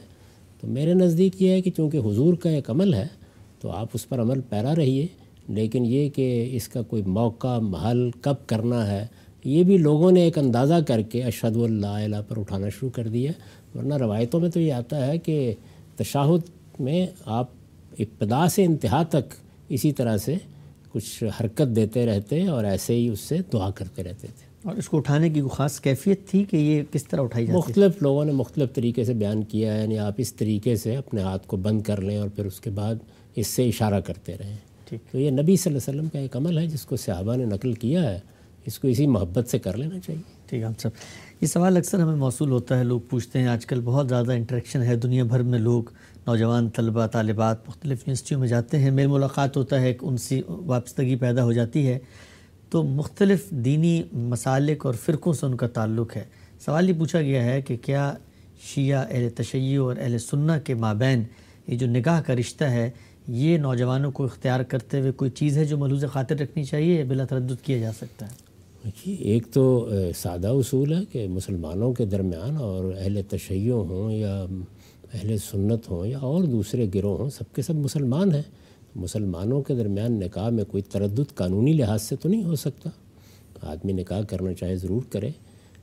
تو 0.61 0.67
میرے 0.67 0.93
نزدیک 0.93 1.41
یہ 1.41 1.49
ہے 1.49 1.61
کہ 1.61 1.71
چونکہ 1.71 1.97
حضور 1.97 2.33
کا 2.33 2.49
ایک 2.49 2.69
عمل 2.69 2.93
ہے، 2.93 3.07
تو 3.61 3.69
آپ 3.69 3.87
اس 3.93 4.09
پر 4.09 4.21
عمل 4.21 4.41
پیرا 4.41 4.75
رہیے۔ 4.75 5.07
لیکن 5.49 5.85
یہ 5.85 6.09
کہ 6.09 6.49
اس 6.51 6.67
کا 6.67 6.81
کوئی 6.81 7.01
موقع 7.01 7.59
محل 7.59 8.11
کب 8.21 8.35
کرنا 8.47 8.91
ہے 8.91 9.07
یہ 9.43 9.63
بھی 9.63 9.77
لوگوں 9.77 10.11
نے 10.11 10.21
ایک 10.21 10.37
اندازہ 10.37 10.73
کر 10.87 11.01
کے 11.01 11.23
اشد 11.23 11.57
اللہ 11.57 11.87
الہ 11.87 12.15
پر 12.27 12.39
اٹھانا 12.39 12.69
شروع 12.69 12.89
کر 12.89 13.07
دیا 13.07 13.31
ورنہ 13.75 13.93
روایتوں 13.93 14.39
میں 14.39 14.49
تو 14.49 14.59
یہ 14.59 14.73
آتا 14.73 15.07
ہے 15.07 15.17
کہ 15.17 15.53
تشاہد 15.95 16.41
میں 16.79 17.07
آپ 17.25 17.47
ابتدا 17.99 18.49
سے 18.49 18.65
انتہا 18.65 19.03
تک 19.03 19.33
اسی 19.69 19.91
طرح 19.91 20.17
سے 20.17 20.35
کچھ 20.91 21.23
حرکت 21.23 21.75
دیتے 21.75 22.05
رہتے 22.05 22.47
اور 22.47 22.63
ایسے 22.63 22.95
ہی 22.95 23.07
اس 23.07 23.19
سے 23.19 23.37
دعا 23.53 23.69
کرتے 23.69 24.03
رہتے 24.03 24.27
تھے۔ 24.27 24.49
اور 24.63 24.75
اس 24.75 24.89
کو 24.89 24.97
اٹھانے 24.97 25.29
کی 25.29 25.41
خاص 25.51 25.79
کیفیت 25.79 26.27
تھی 26.27 26.43
کہ 26.43 26.57
یہ 26.57 26.83
کس 26.91 27.03
طرح 27.07 27.21
اٹھائی 27.21 27.45
جاتی؟ 27.45 27.57
مختلف 27.57 28.01
لوگوں 28.01 28.25
نے 28.25 28.31
مختلف 28.31 28.73
طریقے 28.73 29.03
سے 29.03 29.13
بیان 29.13 29.43
کیا 29.43 29.73
ہے 29.73 29.81
یعنی 29.81 29.99
آپ 29.99 30.13
اس 30.17 30.33
طریقے 30.33 30.75
سے 30.75 30.95
اپنے 30.95 31.21
ہاتھ 31.21 31.47
کو 31.47 31.57
بند 31.57 31.81
کر 31.81 32.01
لیں 32.01 32.17
اور 32.17 32.29
پھر 32.29 32.45
اس 32.45 32.59
کے 32.59 32.69
بعد 32.69 32.95
اس 33.35 33.47
سے 33.47 33.67
اشارہ 33.67 33.99
کرتے 33.99 34.37
رہیں۔ 34.39 34.57
ٹھیک۔ 34.89 35.11
تو 35.11 35.19
یہ 35.19 35.31
نبی 35.31 35.55
صلی 35.55 35.73
اللہ 35.73 35.89
علیہ 35.89 35.99
وسلم 35.99 36.09
کا 36.09 36.19
ایک 36.19 36.35
عمل 36.35 36.57
ہے، 36.57 36.67
جس 36.67 36.85
کو 36.85 36.95
صحابہ 36.95 37.35
نے 37.35 37.45
نقل 37.45 37.73
کیا 37.73 38.11
ہے، 38.11 38.19
اس 38.65 38.79
کو 38.79 38.87
اسی 38.87 39.07
محبت 39.07 39.49
سے 39.49 39.59
کر 39.59 39.77
لینا 39.77 39.99
چاہیے۔ 39.99 40.21
ٹھیک 40.45 40.61
ہے، 40.61 40.65
ہم 40.65 40.73
سب۔ 40.79 40.89
یہ 41.41 41.47
سوال 41.47 41.77
اکثر 41.77 41.99
ہمیں 41.99 42.15
موصول 42.15 42.49
ہوتا 42.49 42.79
ہے، 42.79 42.83
لوگ 42.83 42.99
پوچھتے 43.09 43.39
ہیں، 43.39 43.47
آج 43.47 43.65
کل 43.65 43.81
بہت 43.83 44.09
زیادہ 44.09 44.31
انٹریکشن 44.31 44.81
ہے 44.81 44.95
دنیا 44.95 45.23
بھر 45.23 45.39
میں، 45.39 45.59
لوگ، 45.59 45.83
نوجوان 46.27 46.69
طلبہ، 46.69 47.07
طالبات 47.07 47.69
مختلف 47.69 47.97
یونیورسٹیوں 47.99 48.39
میں 48.39 48.47
جاتے 48.47 48.79
ہیں، 48.79 48.91
میل 48.91 49.07
ملاقات 49.07 49.57
ہوتا 49.57 49.81
ہے 49.81 49.93
ان 50.01 50.17
سی 50.17 50.41
وابستگی 50.47 51.15
پیدا 51.15 51.43
ہو 51.43 51.53
جاتی 51.53 51.87
ہے۔ 51.87 51.99
تو 52.69 52.83
مختلف 52.83 53.49
دینی 53.49 54.03
مسالک 54.13 54.85
اور 54.85 54.93
فرقوں 54.93 55.33
سے 55.33 55.45
ان 55.45 55.57
کا 55.57 55.67
تعلق 55.67 56.17
ہے۔ 56.17 56.23
سوال 56.65 56.89
یہ 56.89 56.93
پوچھا 56.97 57.21
گیا 57.21 57.43
ہے 57.43 57.61
کہ 57.61 57.77
کیا 57.77 58.13
شیعہ 58.61 59.05
اہل 59.09 59.29
تشیع 59.29 59.81
اور 59.81 59.95
اہل 59.99 60.17
سنہ 60.17 60.51
کے 60.63 60.73
مابین، 60.73 61.23
یہ 61.67 61.77
جو 61.77 61.87
نگاہ 61.87 62.21
کا 62.21 62.35
رشتہ 62.35 62.63
ہے 62.63 62.89
یہ 63.31 63.57
نوجوانوں 63.57 64.11
کو 64.11 64.23
اختیار 64.23 64.59
کرتے 64.63 64.99
ہوئے 64.99 65.11
کوئی 65.11 65.31
چیز 65.31 65.57
ہے 65.57 65.65
جو 65.65 65.77
ملوز 65.77 66.05
خاطر 66.13 66.35
رکھنی 66.35 66.63
چاہیے 66.63 67.03
بلا 67.03 67.25
تردد 67.25 67.65
کیا 67.65 67.77
جا 67.77 67.91
سکتا 67.97 68.25
ہے؟ 68.25 68.31
دیکھیے، 68.85 69.15
ایک 69.15 69.47
تو 69.53 69.89
سادہ 70.15 70.47
اصول 70.47 70.93
ہے 70.93 71.05
کہ 71.11 71.27
مسلمانوں 71.27 71.93
کے 71.93 72.05
درمیان 72.05 72.57
اور 72.57 72.93
اہل 72.97 73.21
تشیع 73.29 73.73
ہوں 73.73 74.11
یا 74.11 74.45
اہل 75.13 75.37
سنت 75.37 75.89
ہوں 75.89 76.07
یا 76.07 76.19
اور 76.19 76.43
دوسرے 76.43 76.87
گروہ 76.95 77.17
ہوں، 77.17 77.29
سب 77.29 77.53
کے 77.55 77.61
سب 77.61 77.75
مسلمان 77.75 78.35
ہیں۔ 78.35 78.41
مسلمانوں 78.95 79.61
کے 79.61 79.75
درمیان 79.75 80.19
نکاح 80.19 80.49
میں 80.49 80.63
کوئی 80.63 80.83
تردد 80.83 81.35
قانونی 81.35 81.73
لحاظ 81.73 82.01
سے 82.01 82.15
تو 82.15 82.29
نہیں 82.29 82.43
ہو 82.43 82.55
سکتا۔ 82.55 82.89
آدمی 83.61 83.93
نکاح 83.93 84.21
کرنا 84.21 84.53
چاہے 84.53 84.75
ضرور 84.75 85.01
کرے، 85.09 85.29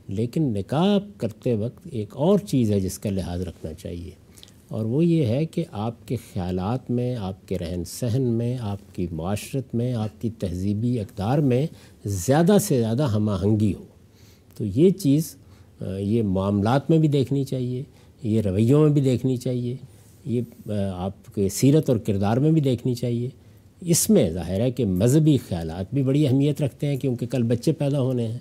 لیکن 0.08 0.42
نکاح 0.42 0.98
کرتے 1.16 1.54
وقت 1.54 1.86
ایک 1.92 2.16
اور 2.16 2.38
چیز 2.38 2.72
ہے 2.72 2.80
جس 2.80 2.98
کا 2.98 3.10
لحاظ 3.10 3.40
رکھنا 3.40 3.72
چاہیے۔ 3.74 4.10
اور 4.68 4.84
وہ 4.84 5.04
یہ 5.04 5.26
ہے 5.26 5.44
کہ 5.46 5.64
آپ 5.72 6.06
کے 6.08 6.16
خیالات 6.32 6.90
میں، 6.90 7.14
آپ 7.16 7.48
کے 7.48 7.58
رہن 7.58 7.82
سہن 7.84 8.22
میں، 8.22 8.56
آپ 8.60 8.94
کی 8.94 9.06
معاشرت 9.10 9.74
میں، 9.74 9.92
آپ 9.94 10.20
کی 10.20 10.30
تہذیبی 10.38 10.98
اقدار 11.00 11.38
میں 11.38 11.66
زیادہ 12.04 12.56
سے 12.60 12.78
زیادہ 12.80 13.06
ہم 13.06 13.28
آہنگی 13.28 13.72
ہو 13.74 13.84
تو 14.56 14.64
یہ 14.64 14.90
چیز 14.90 15.34
یہ 15.98 16.22
معاملات 16.22 16.90
میں 16.90 16.98
بھی 16.98 17.08
دیکھنی 17.08 17.44
چاہیے، 17.44 17.82
یہ 18.22 18.40
رویوں 18.40 18.80
میں 18.80 18.90
بھی 18.90 19.00
دیکھنی 19.00 19.36
چاہیے، 19.36 19.76
یہ 20.24 20.72
آپ 20.94 21.34
کے 21.34 21.48
سیرت 21.48 21.90
اور 21.90 21.98
کردار 21.98 22.36
میں 22.36 22.50
بھی 22.50 22.60
دیکھنی 22.60 22.94
چاہیے۔ 22.94 23.28
اس 23.80 24.08
میں 24.10 24.28
ظاہر 24.30 24.60
ہے 24.60 24.70
کہ 24.70 24.84
مذہبی 24.84 25.36
خیالات 25.48 25.94
بھی 25.94 26.02
بڑی 26.02 26.26
اہمیت 26.26 26.62
رکھتے 26.62 26.86
ہیں، 26.86 26.96
کیونکہ 26.96 27.26
کل 27.26 27.42
بچے 27.42 27.72
پیدا 27.72 28.00
ہونے 28.00 28.26
ہیں۔ 28.28 28.38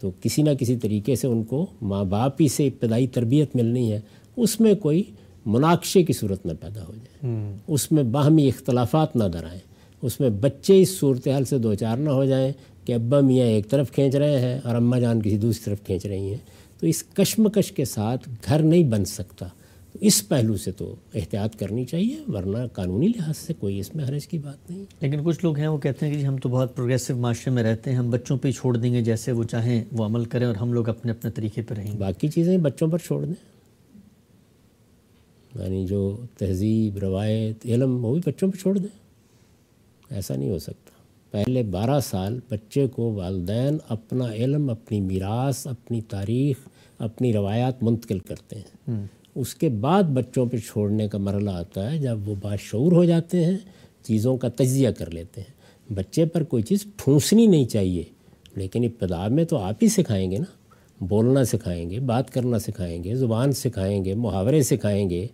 تو 0.00 0.10
کسی 0.22 0.42
نہ 0.42 0.50
کسی 0.50 0.76
طریقے 0.76 1.14
سے 1.14 1.26
ان 1.26 1.42
کو 1.44 1.66
ماں 1.82 2.04
باپ 2.04 2.40
ہی 2.40 2.48
سے 2.48 2.66
ابتدائی 2.66 3.06
تربیت 3.06 3.56
ملنی 3.56 3.92
ہے۔ 3.92 4.00
اس 4.36 4.60
میں 4.60 4.74
کوئی 4.74 5.02
مناقشے 5.46 6.02
کی 6.02 6.12
صورت 6.12 6.46
نہ 6.46 6.52
پیدا 6.60 6.82
ہو 6.82 6.92
جائے۔ 6.94 7.32
اس 7.68 7.92
میں 7.92 8.02
باہمی 8.02 8.48
اختلافات 8.48 9.16
نہ 9.16 9.24
درائیں۔ 9.24 9.60
اس 10.02 10.20
میں 10.20 10.30
بچے 10.30 10.82
اس 10.82 10.98
صورتحال 10.98 11.44
سے 11.44 11.58
دو 11.58 11.74
چار 11.74 11.96
نہ 11.96 12.10
ہو 12.10 12.24
جائیں 12.24 12.52
کہ 12.84 12.92
ابا 12.92 13.20
میاں 13.20 13.46
ایک 13.46 13.70
طرف 13.70 13.92
کھینچ 13.92 14.14
رہے 14.14 14.40
ہیں 14.40 14.60
اور 14.64 14.74
اماں 14.74 15.00
جان 15.00 15.22
کسی 15.22 15.38
دوسری 15.38 15.64
طرف 15.64 15.86
کھینچ 15.86 16.06
رہی 16.06 16.30
ہیں۔ 16.30 16.36
تو 16.80 16.86
اس 16.86 17.02
کشمکش 17.02 17.72
کے 17.72 17.84
ساتھ 17.84 18.28
گھر 18.46 18.58
نہیں 18.58 18.84
بن 18.84 19.04
سکتا۔ 19.04 19.46
تو 19.92 19.98
اس 20.00 20.28
پہلو 20.28 20.56
سے 20.56 20.72
تو 20.72 20.94
احتیاط 21.14 21.56
کرنی 21.56 21.84
چاہیے 21.84 22.16
ورنہ 22.28 22.66
قانونی 22.72 23.08
لحاظ 23.08 23.36
سے 23.36 23.54
کوئی 23.54 23.78
اس 23.78 23.94
میں 23.94 24.04
حرج 24.04 24.26
کی 24.26 24.38
بات 24.38 24.70
نہیں۔ 24.70 24.84
لیکن 25.00 25.18
کچھ 25.24 25.38
لوگ 25.42 25.56
ہیں 25.58 25.68
وہ 25.68 25.78
کہتے 25.78 26.06
ہیں 26.06 26.12
کہ 26.12 26.20
جی 26.20 26.26
ہم 26.26 26.36
تو 26.36 26.48
بہت 26.48 26.76
پروگریسو 26.76 27.16
معاشرے 27.16 27.52
میں 27.52 27.62
رہتے 27.62 27.90
ہیں 27.90 27.98
ہم 27.98 28.10
بچوں 28.10 28.36
پہ 28.36 28.48
ہی 28.48 28.52
چھوڑ 28.52 28.76
دیں 28.76 28.94
گے 28.94 29.00
جیسے 29.00 29.32
وہ 29.32 29.44
چاہیں 29.44 29.84
وہ 29.92 30.04
عمل 30.04 30.24
کریں 30.24 30.46
اور 30.46 30.54
ہم 30.54 30.72
لوگ 30.72 30.88
اپنے 30.88 31.12
اپنے 31.12 31.30
طریقے 31.30 31.62
پہ 31.62 31.74
رہیں 31.74 31.96
باقی 31.98 32.28
چیزیں 32.28 32.58
بچوں 32.58 32.88
پر 32.88 32.98
چھوڑ 32.98 33.24
دیں۔ 33.24 33.59
یعنی 35.54 35.86
جو 35.86 36.16
تہذیب 36.38 36.98
روایت 36.98 37.66
علم 37.66 38.04
وہ 38.04 38.14
بھی 38.14 38.20
بچوں 38.26 38.50
پہ 38.50 38.58
چھوڑ 38.58 38.78
دیں۔ 38.78 38.98
ایسا 40.10 40.36
نہیں 40.36 40.50
ہو 40.50 40.58
سکتا۔ 40.58 40.90
پہلے 41.30 41.62
بارہ 41.62 42.00
سال 42.00 42.40
بچے 42.50 42.86
کو 42.86 43.12
والدین 43.12 43.78
اپنا 43.88 44.32
علم 44.32 44.70
اپنی 44.70 45.00
میراث 45.00 45.66
اپنی 45.66 46.00
تاریخ 46.00 46.56
اپنی 46.98 47.32
روایات 47.32 47.82
منتقل 47.82 48.18
کرتے 48.18 48.56
ہیں۔ 48.56 48.90
اس 49.34 49.54
کے 49.54 49.68
بعد 49.68 50.02
بچوں 50.02 50.46
پہ 50.46 50.56
چھوڑنے 50.56 51.08
کا 51.08 51.18
مرحلہ 51.18 51.50
آتا 51.50 51.92
ہے 51.92 51.98
جب 51.98 52.28
وہ 52.28 52.34
باشعور 52.42 52.92
ہو 52.92 53.04
جاتے 53.04 53.44
ہیں 53.44 53.58
چیزوں 54.02 54.36
کا 54.36 54.48
تجزیہ 54.48 54.90
کر 54.90 55.10
لیتے 55.10 55.40
ہیں۔ 55.40 55.60
بچے 55.94 56.24
پر 56.26 56.42
کوئی 56.42 56.62
چیز 56.62 56.86
ٹھونسنی 56.96 57.46
نہیں 57.46 57.64
چاہیے 57.64 58.02
لیکن 58.56 58.84
ابتدا 58.84 59.28
میں 59.28 59.44
تو 59.44 59.56
آپ 59.56 59.74
ہی 59.82 59.88
سکھائیں 59.88 60.30
گے 60.30 60.38
نا۔ 60.38 60.59
بولنا 61.00 61.44
سکھائیں 61.44 61.90
گے 61.90 62.00
بات 62.00 62.30
کرنا 62.30 62.58
سکھائیں 62.58 63.04
گے 63.04 63.14
زبان 63.14 63.52
سکھائیں 63.52 64.04
گے 64.04 64.14
محاورے 64.14 64.62
سکھائیں 64.62 65.10
گے 65.10 65.26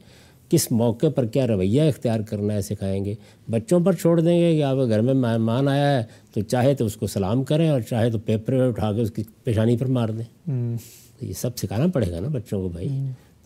کس 0.48 0.72
موقع 0.72 1.06
پر 1.14 1.26
کیا 1.26 1.46
رویہ 1.46 1.82
اختیار 1.82 2.20
کرنا 2.20 2.54
ہے 2.54 2.62
سکھائیں 2.62 3.04
گے۔ 3.04 3.14
بچوں 3.50 3.80
پر 3.80 3.92
چھوڑ 3.92 4.20
دیں 4.20 4.40
گے 4.40 4.56
کہ 4.56 4.62
آپ 4.62 4.76
گھر 4.88 5.00
میں 5.00 5.14
مہمان 5.14 5.68
آیا 5.68 5.98
ہے 5.98 6.04
تو 6.34 6.40
چاہے 6.40 6.74
تو 6.74 6.86
اس 6.86 6.96
کو 6.96 7.06
سلام 7.06 7.44
کریں 7.44 7.68
اور 7.68 7.80
چاہے 7.80 8.10
تو 8.10 8.18
پیپر 8.18 8.52
اٹھا 8.52 8.92
کے 8.92 9.00
اس 9.00 9.10
کی 9.10 9.22
پیشانی 9.44 9.76
پر 9.76 9.86
مار 9.86 10.08
دیں۔ 10.08 10.48
یہ 11.20 11.32
سب 11.32 11.56
سکھانا 11.56 11.86
پڑے 11.86 12.10
گا 12.10 12.20
نا 12.20 12.28
بچوں 12.28 12.62
کو 12.62 12.68
بھائی۔ 12.68 12.88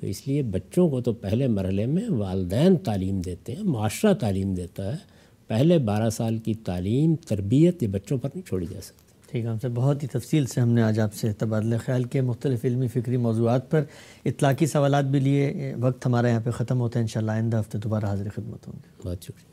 تو 0.00 0.06
اس 0.06 0.28
لیے 0.28 0.42
بچوں 0.42 0.88
کو 0.88 1.00
تو 1.00 1.12
پہلے 1.12 1.46
مرحلے 1.46 1.86
میں 1.86 2.08
والدین 2.08 2.76
تعلیم 2.76 3.20
دیتے 3.20 3.52
ہیں 3.52 3.62
معاشرہ 3.62 4.12
تعلیم 4.12 4.54
دیتا 4.54 4.92
ہے۔ 4.92 4.96
پہلے 5.46 5.78
بارہ 5.78 6.10
سال 6.10 6.38
کی 6.38 6.54
تعلیم 6.54 7.14
تربیت 7.28 7.82
یہ 7.82 7.88
بچوں 7.88 8.18
پر 8.18 8.28
نہیں 8.34 8.46
چھوڑی 8.46 8.66
جا 8.70 8.80
سکتی۔ 8.80 9.09
ٹھیک 9.30 9.44
ہے 9.44 9.50
ہم 9.50 9.58
سے 9.58 9.68
بہت 9.68 10.02
ہی 10.02 10.08
تفصیل 10.08 10.46
سے 10.46 10.60
ہم 10.60 10.68
نے 10.68 10.82
آج 10.82 11.00
آپ 11.00 11.14
سے 11.14 11.32
تبادلہ 11.32 11.74
خیال 11.84 12.04
کے 12.04 12.20
مختلف 12.20 12.64
علمی 12.64 12.88
فکری 12.88 13.16
موضوعات 13.16 13.70
پر۔ 13.70 13.84
اطلاقی 14.24 14.66
سوالات 14.66 15.04
بھی 15.04 15.20
لیے، 15.20 15.74
وقت 15.80 16.06
ہمارا 16.06 16.28
یہاں 16.28 16.40
پہ 16.44 16.50
ختم 16.50 16.80
ہوتا 16.80 16.98
ہے، 16.98 17.04
انشاءاللہ 17.04 17.32
آئندہ 17.32 17.60
ہفتے 17.60 17.78
دوبارہ 17.78 18.04
حاضر 18.04 18.28
خدمت 18.34 18.66
ہوں 18.66 18.74
گے۔ 18.74 19.08
بہت 19.08 19.22
شکریہ۔ 19.22 19.49